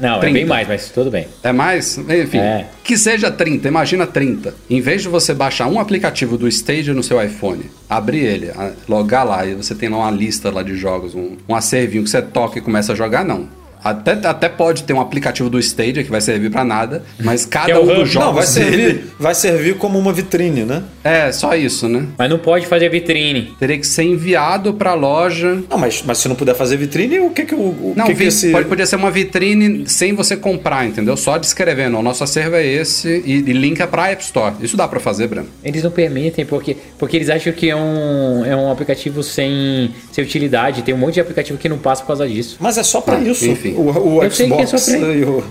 Não, 0.00 0.16
é 0.16 0.20
30. 0.20 0.34
bem 0.34 0.44
mais, 0.46 0.68
mas 0.68 0.90
tudo 0.90 1.10
bem. 1.10 1.26
É 1.42 1.52
mais? 1.52 1.98
Enfim, 1.98 2.38
É. 2.38 2.66
que 2.84 2.96
seja 2.96 3.30
30, 3.30 3.66
imagina 3.68 4.06
30. 4.06 4.54
Em 4.70 4.80
vez 4.80 5.02
de 5.02 5.08
você 5.08 5.34
baixar 5.34 5.66
um 5.66 5.80
aplicativo 5.80 6.38
do 6.38 6.46
Stadia 6.48 6.94
no 6.94 7.02
seu 7.02 7.20
iPhone, 7.22 7.64
abrir 7.88 8.20
ele, 8.24 8.50
logar 8.88 9.26
lá 9.26 9.44
e 9.44 9.54
você 9.54 9.74
tem 9.74 9.88
lá 9.88 9.98
uma 9.98 10.10
lista 10.10 10.50
lá 10.50 10.62
de 10.62 10.76
jogos, 10.76 11.14
um, 11.14 11.36
um 11.48 11.54
acervinho 11.54 12.04
que 12.04 12.10
você 12.10 12.22
toca 12.22 12.58
e 12.58 12.62
começa 12.62 12.92
a 12.92 12.96
jogar, 12.96 13.24
não. 13.24 13.48
Até, 13.90 14.12
até 14.28 14.48
pode 14.48 14.82
ter 14.84 14.92
um 14.92 15.00
aplicativo 15.00 15.48
do 15.50 15.58
Stadia 15.58 16.02
que 16.04 16.10
vai 16.10 16.20
servir 16.20 16.50
pra 16.50 16.64
nada, 16.64 17.02
mas 17.22 17.44
cada 17.44 17.72
é 17.72 17.78
um 17.78 17.86
dos 17.86 18.08
jogos 18.10 18.14
Não, 18.26 18.34
vai 18.34 18.46
servir, 18.46 19.04
vai 19.18 19.34
servir 19.34 19.76
como 19.76 19.98
uma 19.98 20.12
vitrine, 20.12 20.64
né? 20.64 20.82
É, 21.04 21.30
só 21.32 21.54
isso, 21.54 21.88
né? 21.88 22.06
Mas 22.18 22.28
não 22.30 22.38
pode 22.38 22.66
fazer 22.66 22.88
vitrine. 22.88 23.54
Teria 23.58 23.78
que 23.78 23.86
ser 23.86 24.02
enviado 24.04 24.74
pra 24.74 24.94
loja. 24.94 25.62
Não, 25.70 25.78
mas, 25.78 26.02
mas 26.04 26.18
se 26.18 26.28
não 26.28 26.34
puder 26.36 26.54
fazer 26.54 26.76
vitrine, 26.76 27.20
o 27.20 27.30
que 27.30 27.44
que 27.44 27.54
o, 27.54 27.58
o 27.58 27.94
Não, 27.96 28.06
que 28.06 28.12
que 28.12 28.18
vi- 28.18 28.26
esse... 28.26 28.50
pode, 28.50 28.68
podia 28.68 28.86
ser 28.86 28.96
uma 28.96 29.10
vitrine 29.10 29.84
sem 29.88 30.12
você 30.14 30.36
comprar, 30.36 30.84
entendeu? 30.86 31.16
Só 31.16 31.38
descrevendo, 31.38 31.98
o 31.98 32.02
nosso 32.02 32.24
acervo 32.24 32.56
é 32.56 32.66
esse 32.66 33.22
e, 33.24 33.32
e 33.46 33.52
linka 33.52 33.86
pra 33.86 34.10
App 34.10 34.22
Store. 34.22 34.54
Isso 34.60 34.76
dá 34.76 34.88
pra 34.88 34.98
fazer, 35.00 35.28
Breno. 35.28 35.46
Eles 35.64 35.82
não 35.82 35.90
permitem 35.90 36.44
porque, 36.44 36.76
porque 36.98 37.16
eles 37.16 37.28
acham 37.30 37.52
que 37.52 37.70
é 37.70 37.76
um, 37.76 38.44
é 38.44 38.56
um 38.56 38.70
aplicativo 38.70 39.22
sem, 39.22 39.90
sem 40.10 40.24
utilidade. 40.24 40.82
Tem 40.82 40.94
um 40.94 40.98
monte 40.98 41.14
de 41.14 41.20
aplicativo 41.20 41.58
que 41.58 41.68
não 41.68 41.78
passa 41.78 42.02
por 42.02 42.08
causa 42.08 42.26
disso. 42.28 42.56
Mas 42.60 42.76
é 42.78 42.82
só 42.82 43.00
pra 43.00 43.16
Ah, 43.16 43.20
isso. 43.20 43.46
enfim. 43.46 43.74
O, 43.76 44.16
o 44.16 44.22
Eu 44.24 44.30
sei 44.30 44.46
que 44.48 44.52
é 44.54 44.66
Xbox 44.66 44.82
só 44.82 44.98
pra- 44.98 45.08
e 45.08 45.24
o... 45.24 45.44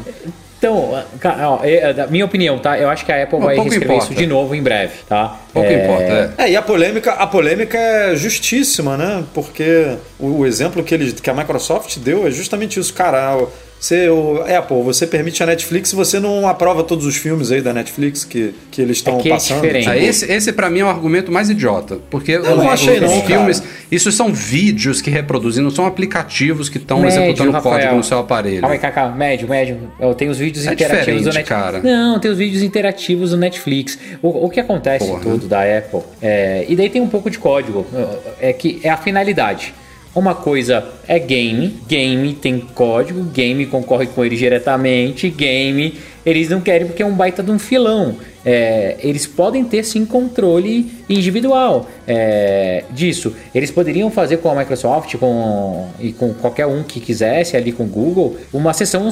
Então, 0.58 1.04
ó, 1.24 1.60
é, 1.64 1.74
é, 1.76 1.94
da 1.94 2.08
minha 2.08 2.26
opinião, 2.26 2.58
tá? 2.58 2.80
Eu 2.80 2.90
acho 2.90 3.06
que 3.06 3.12
a 3.12 3.22
Apple 3.24 3.38
Não, 3.38 3.46
vai 3.46 3.56
reescrever 3.56 3.88
importa. 3.88 4.06
isso 4.06 4.16
de 4.16 4.26
novo 4.26 4.56
em 4.56 4.64
breve, 4.64 4.94
tá? 5.08 5.38
Pouco 5.54 5.70
É, 5.70 5.84
importa, 5.84 6.34
é. 6.38 6.44
É, 6.46 6.52
e 6.52 6.56
a 6.56 6.62
polêmica, 6.62 7.12
a 7.12 7.28
polêmica 7.28 7.78
é 7.78 8.16
justíssima, 8.16 8.98
né? 8.98 9.24
Porque 9.34 9.96
o, 10.18 10.40
o 10.40 10.46
exemplo 10.46 10.82
que, 10.84 10.94
eles, 10.96 11.20
que 11.20 11.30
a 11.30 11.34
Microsoft 11.36 11.98
deu 12.00 12.26
é 12.26 12.32
justamente 12.32 12.80
isso, 12.80 12.94
cara. 12.94 13.38
Você, 13.86 14.10
o 14.10 14.42
Apple, 14.42 14.82
você 14.82 15.06
permite 15.06 15.44
a 15.44 15.46
Netflix 15.46 15.94
e 15.94 15.96
você 15.96 16.20
não 16.20 16.48
aprova 16.48 16.84
todos 16.84 17.06
os 17.06 17.16
filmes 17.18 17.52
aí 17.52 17.62
da 17.62 17.72
Netflix 17.72 18.24
que, 18.26 18.52
que 18.72 18.82
eles 18.82 18.98
estão 18.98 19.20
É 19.20 19.28
é 19.28 19.30
passando. 19.30 19.62
diferente. 19.62 19.88
Ah, 19.88 19.96
esse, 19.96 20.26
esse 20.32 20.52
para 20.52 20.72
mim 20.72 20.80
é 20.80 20.86
o 20.86 20.88
argumento 20.90 21.32
mais 21.32 21.52
idiota. 21.52 22.00
Porque 22.10 22.36
não 22.40 22.66
os, 22.66 22.66
achei 22.66 22.96
os 22.96 23.02
não, 23.02 23.22
filmes, 23.22 23.60
cara. 23.60 23.72
isso 23.92 24.12
são 24.12 24.34
vídeos 24.34 25.04
que 25.04 25.12
reproduzem, 25.12 25.64
não 25.64 25.70
são 25.70 25.86
aplicativos 25.86 26.68
que 26.68 26.80
estão 26.80 27.06
executando 27.06 27.52
Rafael. 27.52 27.76
código 27.76 27.96
no 27.98 28.04
seu 28.04 28.18
aparelho. 28.18 28.62
Calma 28.62 28.74
aí, 28.74 28.80
Cacá, 28.82 29.08
médio, 29.10 29.48
médio. 29.48 29.78
Eu 30.00 30.16
tenho 30.16 30.32
os 30.32 30.40
vídeos 30.40 30.66
É 30.66 30.74
interativos 30.74 31.22
do 31.22 31.26
Netflix. 31.26 31.48
cara. 31.50 31.80
Não, 31.84 32.20
tem 32.20 32.32
os 32.32 32.40
vídeos 32.40 32.64
interativos 32.64 33.30
do 33.30 33.38
Netflix. 33.38 34.00
O, 34.20 34.46
o 34.46 34.50
que 34.50 34.60
acontece 34.60 35.06
Porra. 35.06 35.22
tudo 35.22 35.48
da 35.48 35.62
Apple, 35.62 36.02
é, 36.24 36.66
e 36.68 36.76
daí 36.76 36.90
tem 36.90 37.04
um 37.04 37.08
pouco 37.08 37.30
de 37.30 37.38
código, 37.38 37.86
é 38.42 38.52
que 38.52 38.80
é 38.82 38.90
a 38.90 38.98
finalidade. 38.98 39.76
Uma 40.16 40.34
coisa 40.34 40.88
é 41.08 41.20
game, 41.20 41.78
game 41.88 42.34
tem 42.34 42.60
código, 42.60 43.22
game 43.26 43.66
concorre 43.66 44.08
com 44.08 44.24
ele 44.24 44.38
diretamente, 44.38 45.30
game 45.30 45.94
eles 46.26 46.50
não 46.50 46.60
querem 46.60 46.88
porque 46.88 47.04
é 47.04 47.06
um 47.06 47.14
baita 47.14 47.44
de 47.44 47.52
um 47.52 47.60
filão. 47.60 48.16
É, 48.44 48.96
eles 49.00 49.28
podem 49.28 49.64
ter 49.64 49.84
sim 49.84 50.06
controle 50.06 50.92
individual 51.08 51.88
é, 52.08 52.84
disso. 52.90 53.36
Eles 53.54 53.70
poderiam 53.70 54.10
fazer 54.10 54.38
com 54.38 54.50
a 54.50 54.56
Microsoft 54.56 55.16
com, 55.18 55.88
e 56.00 56.12
com 56.12 56.34
qualquer 56.34 56.66
um 56.66 56.82
que 56.82 57.00
quisesse 57.00 57.56
ali 57.56 57.72
com 57.72 57.84
o 57.84 57.88
Google 57.88 58.38
uma 58.52 58.74
sessão 58.74 59.10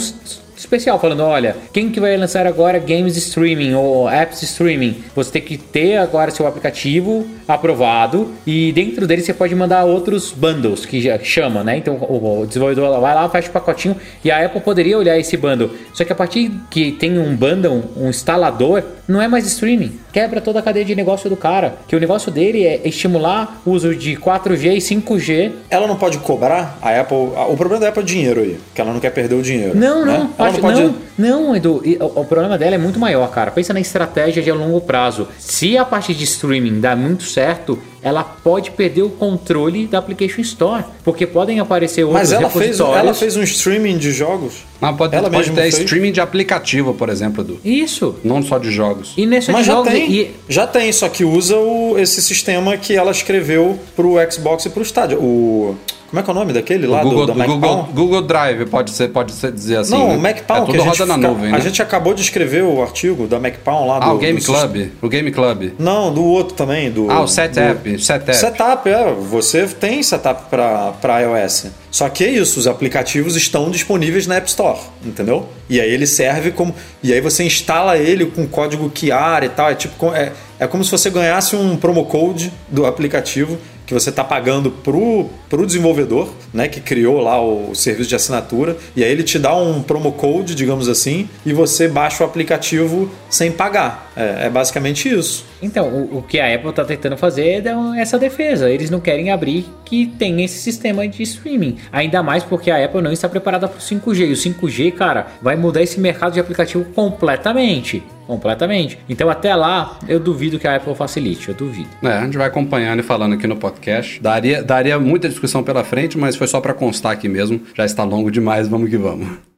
especial 0.63 0.99
falando, 0.99 1.21
olha, 1.23 1.55
quem 1.71 1.89
que 1.89 1.99
vai 1.99 2.15
lançar 2.17 2.47
agora 2.47 2.79
games 2.79 3.15
streaming 3.17 3.73
ou 3.73 4.09
apps 4.09 4.41
streaming? 4.41 5.03
Você 5.15 5.31
tem 5.31 5.41
que 5.41 5.57
ter 5.57 5.97
agora 5.97 6.31
seu 6.31 6.47
aplicativo 6.47 7.25
aprovado 7.47 8.31
e 8.47 8.71
dentro 8.71 9.05
dele 9.05 9.21
você 9.21 9.33
pode 9.33 9.53
mandar 9.53 9.83
outros 9.83 10.31
bundles 10.31 10.85
que 10.85 11.01
já 11.01 11.19
chama, 11.19 11.63
né? 11.63 11.77
Então 11.77 11.95
o, 11.95 12.45
desenvolvedor 12.47 12.99
vai 12.99 13.13
lá, 13.13 13.29
faz 13.29 13.47
o 13.47 13.51
pacotinho 13.51 13.95
e 14.23 14.31
a 14.31 14.45
Apple 14.45 14.61
poderia 14.61 14.97
olhar 14.97 15.17
esse 15.17 15.35
bundle. 15.37 15.71
Só 15.93 16.03
que 16.03 16.11
a 16.11 16.15
partir 16.15 16.51
que 16.69 16.91
tem 16.91 17.17
um 17.17 17.35
bundle, 17.35 17.83
um 17.97 18.09
instalador, 18.09 18.83
não 19.07 19.21
é 19.21 19.27
mais 19.27 19.45
streaming. 19.45 19.99
Quebra 20.11 20.39
toda 20.39 20.59
a 20.59 20.61
cadeia 20.61 20.85
de 20.85 20.95
negócio 20.95 21.29
do 21.29 21.35
cara. 21.35 21.75
Que 21.87 21.95
o 21.95 21.99
negócio 21.99 22.31
dele 22.31 22.65
é 22.65 22.81
estimular 22.85 23.61
o 23.65 23.71
uso 23.71 23.95
de 23.95 24.15
4G 24.15 24.75
e 24.75 24.77
5G 24.77 25.51
Ela 25.69 25.87
não 25.87 25.97
pode 25.97 26.19
cobrar 26.19 26.77
a 26.81 26.99
Apple. 26.99 27.17
O 27.17 27.57
problema 27.57 27.81
da 27.81 27.89
Apple 27.89 28.03
é 28.03 28.05
dinheiro 28.05 28.41
aí, 28.41 28.57
que 28.73 28.79
ela 28.79 28.93
não 28.93 28.99
quer 28.99 29.09
perder 29.09 29.35
o 29.35 29.41
dinheiro. 29.41 29.75
Não, 29.75 30.05
né? 30.05 30.17
não, 30.17 30.29
Ela 30.37 30.52
não 30.53 30.61
pode. 30.61 30.81
não, 30.81 30.95
não, 31.17 31.55
Edu. 31.55 31.81
O, 31.99 32.21
o 32.21 32.25
problema 32.25 32.57
dela 32.57 32.75
é 32.75 32.77
muito 32.77 32.99
maior, 32.99 33.29
cara. 33.31 33.51
Pensa 33.51 33.73
na 33.73 33.79
estratégia 33.79 34.41
de 34.41 34.51
longo 34.51 34.81
prazo. 34.81 35.27
Se 35.37 35.77
a 35.77 35.85
parte 35.85 36.13
de 36.13 36.23
streaming 36.23 36.79
dá 36.79 36.95
muito 36.95 37.23
certo, 37.23 37.77
ela 38.01 38.23
pode 38.23 38.71
perder 38.71 39.03
o 39.03 39.09
controle 39.09 39.87
da 39.87 39.99
Application 39.99 40.41
Store, 40.41 40.83
porque 41.03 41.25
podem 41.25 41.59
aparecer 41.59 42.03
outros 42.03 42.29
Mas 42.29 42.31
ela 42.33 42.49
fez, 42.49 42.79
ela 42.79 43.13
fez 43.13 43.37
um 43.37 43.43
streaming 43.43 43.97
de 43.97 44.11
jogos. 44.11 44.65
Mas 44.81 44.95
pode, 44.97 45.15
ela 45.15 45.29
pode 45.29 45.51
ter 45.51 45.61
fez. 45.61 45.79
streaming 45.79 46.11
de 46.11 46.19
aplicativo, 46.19 46.93
por 46.93 47.09
exemplo, 47.09 47.43
Edu. 47.43 47.59
Isso. 47.63 48.15
Não 48.23 48.43
só 48.43 48.57
de 48.57 48.71
jogos. 48.71 49.13
E 49.15 49.25
nesse 49.25 49.51
Mas 49.51 49.65
já 49.65 49.73
jogos 49.73 49.91
tem, 49.91 50.11
e 50.11 50.35
já 50.49 50.67
tem, 50.67 50.91
só 50.91 51.07
que 51.07 51.23
usa 51.23 51.55
o, 51.55 51.97
esse 51.97 52.21
sistema 52.21 52.75
que 52.75 52.95
ela 52.95 53.11
escreveu 53.11 53.79
pro 53.95 54.15
Xbox 54.29 54.65
e 54.65 54.69
pro 54.69 54.83
Stadia. 54.83 55.17
O 55.17 55.75
como 56.13 56.19
é 56.19 56.23
que 56.23 56.29
é 56.29 56.33
o 56.33 56.35
nome 56.35 56.53
daquele 56.53 56.85
lá 56.85 57.01
Google, 57.01 57.25
do, 57.25 57.33
da 57.33 57.45
Google? 57.47 57.89
Google 57.91 58.21
Drive 58.21 58.67
pode 58.67 58.91
ser, 58.91 59.07
pode 59.07 59.31
ser 59.31 59.51
dizer 59.51 59.77
assim. 59.77 59.93
Não, 59.93 60.09
né? 60.09 60.15
o 60.15 60.19
MacPown, 60.19 60.57
é 60.57 60.65
tudo 60.67 60.75
a 60.75 60.77
gente, 60.77 60.99
roda 60.99 61.05
na 61.07 61.17
nuvem, 61.17 61.49
a 61.49 61.53
né? 61.53 61.61
gente 61.61 61.81
acabou 61.81 62.13
de 62.13 62.21
escrever 62.21 62.61
o 62.61 62.83
artigo 62.83 63.25
da 63.25 63.39
MacPown 63.39 63.87
lá 63.87 63.97
do... 63.97 64.05
Ah, 64.05 64.13
o 64.13 64.19
Game 64.19 64.39
do 64.39 64.45
Club. 64.45 64.91
O 65.01 65.09
Game 65.09 65.31
Club. 65.31 65.71
Não, 65.79 66.13
do 66.13 66.23
outro 66.23 66.53
também. 66.53 66.91
Do, 66.91 67.09
Ah, 67.09 67.21
o 67.21 67.27
Setup. 67.27 67.99
Setup. 67.99 68.35
Setup, 68.35 68.87
é. 68.87 69.11
Você 69.11 69.65
tem 69.65 70.03
setup 70.03 70.51
para 70.51 71.19
iOS. 71.21 71.71
Só 71.89 72.07
que 72.09 72.23
é 72.23 72.29
isso, 72.29 72.59
os 72.59 72.67
aplicativos 72.67 73.35
estão 73.35 73.71
disponíveis 73.71 74.27
na 74.27 74.35
App 74.35 74.47
Store, 74.47 74.79
entendeu? 75.03 75.49
E 75.67 75.81
aí 75.81 75.91
ele 75.91 76.05
serve 76.05 76.51
como. 76.51 76.75
E 77.01 77.11
aí 77.11 77.21
você 77.21 77.43
instala 77.43 77.97
ele 77.97 78.27
com 78.27 78.47
código 78.47 78.91
QR 78.91 79.43
e 79.43 79.49
tal. 79.49 79.71
É 79.71 79.75
tipo. 79.75 80.13
É, 80.13 80.31
é 80.59 80.67
como 80.67 80.83
se 80.83 80.91
você 80.91 81.09
ganhasse 81.09 81.55
um 81.55 81.75
promo 81.75 82.05
code 82.05 82.51
do 82.69 82.85
aplicativo 82.85 83.57
que 83.85 83.93
você 83.93 84.09
está 84.09 84.23
pagando 84.23 84.71
pro, 84.71 85.29
pro 85.49 85.65
desenvolvedor, 85.65 86.29
né, 86.53 86.67
que 86.67 86.79
criou 86.79 87.19
lá 87.19 87.41
o 87.41 87.75
serviço 87.75 88.09
de 88.09 88.15
assinatura, 88.15 88.77
e 88.95 89.03
aí 89.03 89.11
ele 89.11 89.23
te 89.23 89.37
dá 89.37 89.55
um 89.55 89.81
promo 89.81 90.11
code, 90.13 90.55
digamos 90.55 90.87
assim, 90.87 91.29
e 91.45 91.53
você 91.53 91.87
baixa 91.87 92.23
o 92.23 92.27
aplicativo 92.27 93.09
sem 93.29 93.51
pagar. 93.51 94.11
É, 94.15 94.45
é 94.45 94.49
basicamente 94.49 95.09
isso. 95.09 95.45
Então, 95.61 95.87
o, 95.87 96.19
o 96.19 96.21
que 96.21 96.39
a 96.39 96.53
Apple 96.53 96.73
tá 96.73 96.85
tentando 96.85 97.17
fazer 97.17 97.65
é 97.65 98.01
essa 98.01 98.19
defesa. 98.19 98.69
Eles 98.69 98.89
não 98.89 98.99
querem 98.99 99.31
abrir 99.31 99.65
que 99.85 100.05
tem 100.05 100.43
esse 100.43 100.59
sistema 100.59 101.07
de 101.07 101.23
streaming. 101.23 101.77
Ainda 101.91 102.21
mais 102.21 102.43
porque 102.43 102.69
a 102.69 102.83
Apple 102.83 103.01
não 103.01 103.11
está 103.11 103.27
preparada 103.27 103.67
para 103.67 103.77
o 103.77 103.81
5G. 103.81 104.27
E 104.27 104.31
o 104.33 104.35
5G, 104.35 104.91
cara, 104.93 105.27
vai 105.41 105.55
mudar 105.55 105.81
esse 105.81 105.99
mercado 105.99 106.33
de 106.33 106.39
aplicativo 106.39 106.85
completamente. 106.93 108.03
Completamente. 108.27 108.97
Então, 109.07 109.29
até 109.29 109.55
lá, 109.55 109.97
eu 110.07 110.19
duvido 110.19 110.59
que 110.59 110.67
a 110.67 110.75
Apple 110.75 110.95
facilite. 110.95 111.49
Eu 111.49 111.55
duvido. 111.55 111.89
É, 112.01 112.13
a 112.13 112.25
gente 112.25 112.37
vai 112.37 112.47
acompanhando 112.47 112.99
e 112.99 113.03
falando 113.03 113.33
aqui 113.33 113.47
no 113.47 113.55
podcast. 113.55 114.21
Daria, 114.21 114.63
daria 114.63 114.99
muita 114.99 115.29
discussão 115.29 115.63
pela 115.63 115.83
frente, 115.83 116.17
mas 116.17 116.35
foi 116.35 116.47
só 116.47 116.61
para 116.61 116.73
constar 116.73 117.11
aqui 117.11 117.27
mesmo. 117.27 117.61
Já 117.75 117.85
está 117.85 118.03
longo 118.03 118.31
demais, 118.31 118.67
vamos 118.67 118.89
que 118.89 118.97
vamos. 118.97 119.52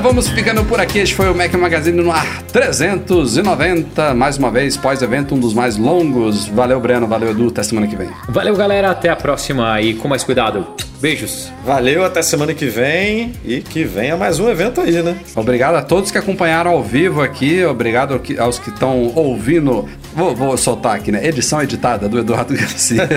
Galera, 0.00 0.14
vamos 0.14 0.28
ficando 0.28 0.64
por 0.64 0.80
aqui. 0.80 0.98
Este 0.98 1.14
foi 1.14 1.30
o 1.30 1.34
Mac 1.34 1.52
Magazine 1.52 2.02
no 2.02 2.10
ar 2.10 2.42
390. 2.44 4.14
Mais 4.14 4.38
uma 4.38 4.50
vez, 4.50 4.74
pós-evento, 4.76 5.34
um 5.34 5.38
dos 5.38 5.52
mais 5.52 5.76
longos. 5.76 6.46
Valeu, 6.48 6.80
Breno. 6.80 7.06
Valeu, 7.06 7.30
Edu. 7.30 7.48
Até 7.48 7.62
semana 7.62 7.86
que 7.86 7.94
vem. 7.96 8.08
Valeu, 8.28 8.56
galera. 8.56 8.90
Até 8.90 9.10
a 9.10 9.16
próxima 9.16 9.80
e 9.80 9.94
com 9.94 10.08
mais 10.08 10.24
cuidado. 10.24 10.66
Beijos. 11.00 11.52
Valeu, 11.64 12.04
até 12.04 12.22
semana 12.22 12.54
que 12.54 12.66
vem 12.66 13.32
e 13.44 13.60
que 13.60 13.84
venha 13.84 14.16
mais 14.16 14.38
um 14.38 14.48
evento 14.48 14.80
aí, 14.80 15.02
né? 15.02 15.16
Obrigado 15.34 15.74
a 15.74 15.82
todos 15.82 16.10
que 16.10 16.18
acompanharam 16.18 16.70
ao 16.70 16.82
vivo 16.82 17.20
aqui. 17.22 17.62
Obrigado 17.64 18.20
aos 18.38 18.58
que 18.58 18.70
estão 18.70 19.12
ouvindo. 19.14 19.86
Vou, 20.14 20.34
vou, 20.34 20.56
soltar 20.56 20.96
aqui, 20.96 21.12
né? 21.12 21.26
Edição 21.26 21.62
editada 21.62 22.08
do 22.08 22.18
Eduardo 22.18 22.52
Garcia. 22.56 23.08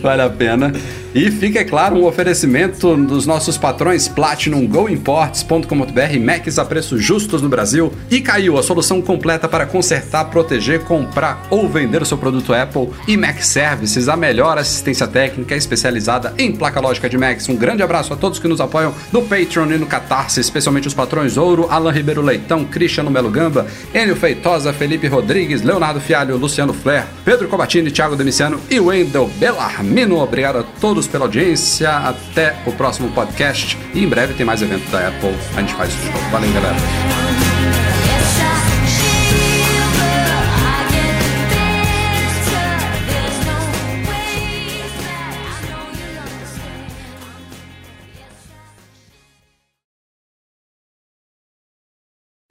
vale 0.00 0.22
a 0.22 0.30
pena. 0.30 0.72
E 1.16 1.30
fica, 1.30 1.60
é 1.60 1.64
claro, 1.64 1.96
um 1.96 2.04
oferecimento 2.04 2.94
dos 2.94 3.26
nossos 3.26 3.56
patrões 3.56 4.06
Platinum 4.06 4.66
GoImports.com.br, 4.66 6.20
Macs 6.22 6.58
a 6.58 6.64
preços 6.66 7.02
justos 7.02 7.40
no 7.40 7.48
Brasil. 7.48 7.90
E 8.10 8.20
caiu 8.20 8.58
a 8.58 8.62
solução 8.62 9.00
completa 9.00 9.48
para 9.48 9.64
consertar, 9.64 10.26
proteger, 10.26 10.80
comprar 10.80 11.46
ou 11.48 11.66
vender 11.70 12.02
o 12.02 12.04
seu 12.04 12.18
produto 12.18 12.52
Apple. 12.52 12.90
E 13.08 13.16
Mac 13.16 13.40
Services, 13.40 14.10
a 14.10 14.16
melhor 14.16 14.58
assistência 14.58 15.06
técnica 15.06 15.56
especializada 15.56 16.34
em 16.36 16.52
placa 16.52 16.80
lógica 16.80 17.08
de 17.08 17.16
Macs. 17.16 17.48
Um 17.48 17.56
grande 17.56 17.82
abraço 17.82 18.12
a 18.12 18.16
todos 18.16 18.38
que 18.38 18.46
nos 18.46 18.60
apoiam 18.60 18.92
no 19.10 19.22
Patreon 19.22 19.72
e 19.72 19.78
no 19.78 19.86
Catarse, 19.86 20.38
especialmente 20.38 20.86
os 20.86 20.92
patrões 20.92 21.38
Ouro, 21.38 21.66
Alan 21.70 21.92
Ribeiro 21.92 22.20
Leitão, 22.20 22.62
Cristiano 22.66 23.10
Melo 23.10 23.30
Gamba, 23.30 23.66
Enio 23.94 24.16
Feitosa, 24.16 24.70
Felipe 24.70 25.06
Rodrigues, 25.06 25.62
Leonardo 25.62 25.98
Fialho, 25.98 26.36
Luciano 26.36 26.74
Flair, 26.74 27.06
Pedro 27.24 27.48
Cobatini, 27.48 27.90
Thiago 27.90 28.16
Demiciano 28.16 28.60
e 28.68 28.78
Wendel 28.78 29.30
Bellarmino. 29.38 30.20
Obrigado 30.20 30.58
a 30.58 30.62
todos 30.78 31.05
pela 31.08 31.24
audiência. 31.24 31.90
Até 31.90 32.56
o 32.66 32.72
próximo 32.72 33.10
podcast. 33.12 33.76
E 33.94 34.02
em 34.04 34.08
breve 34.08 34.34
tem 34.34 34.44
mais 34.46 34.62
evento 34.62 34.88
da 34.90 35.08
Apple. 35.08 35.34
A 35.56 35.60
gente 35.60 35.74
faz 35.74 35.90
isso 35.92 36.02
de 36.02 36.10
novo. 36.10 36.30
Valeu, 36.30 36.52
galera. 36.52 36.76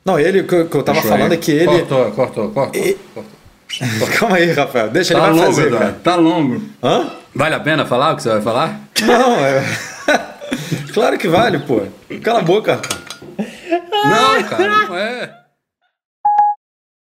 Não, 0.05 0.19
ele, 0.19 0.41
o 0.41 0.47
que 0.47 0.53
eu- 0.53 0.83
tava 0.83 0.93
Deixa 1.01 1.07
falando 1.07 1.31
aí. 1.31 1.37
é 1.37 1.41
que 1.41 1.51
ele. 1.51 1.65
Cortou, 1.65 2.11
cortou, 2.11 2.51
cortou. 2.51 2.81
E- 2.81 2.93
cortou. 3.13 3.35
Calma 4.19 4.35
aí, 4.37 4.51
Rafael. 4.51 4.89
Deixa 4.89 5.13
Tá 5.15 5.19
ele 5.19 5.29
vai 5.31 5.39
longo, 5.45 5.55
fazer, 5.55 5.71
cara. 5.71 5.91
Tá 6.03 6.15
longo. 6.15 6.61
Hã? 6.83 7.11
Vale 7.35 7.55
a 7.55 7.59
pena 7.59 7.85
falar 7.85 8.13
o 8.13 8.15
que 8.15 8.23
você 8.23 8.29
vai 8.29 8.41
falar? 8.41 8.79
Não, 9.05 9.35
é. 9.45 9.63
claro 10.93 11.17
que 11.17 11.27
vale, 11.27 11.59
pô. 11.59 11.81
Cala 12.23 12.39
a 12.39 12.43
boca. 12.43 12.79
Não, 13.37 14.43
cara, 14.43 14.67
não 14.87 14.95
é. 14.95 15.44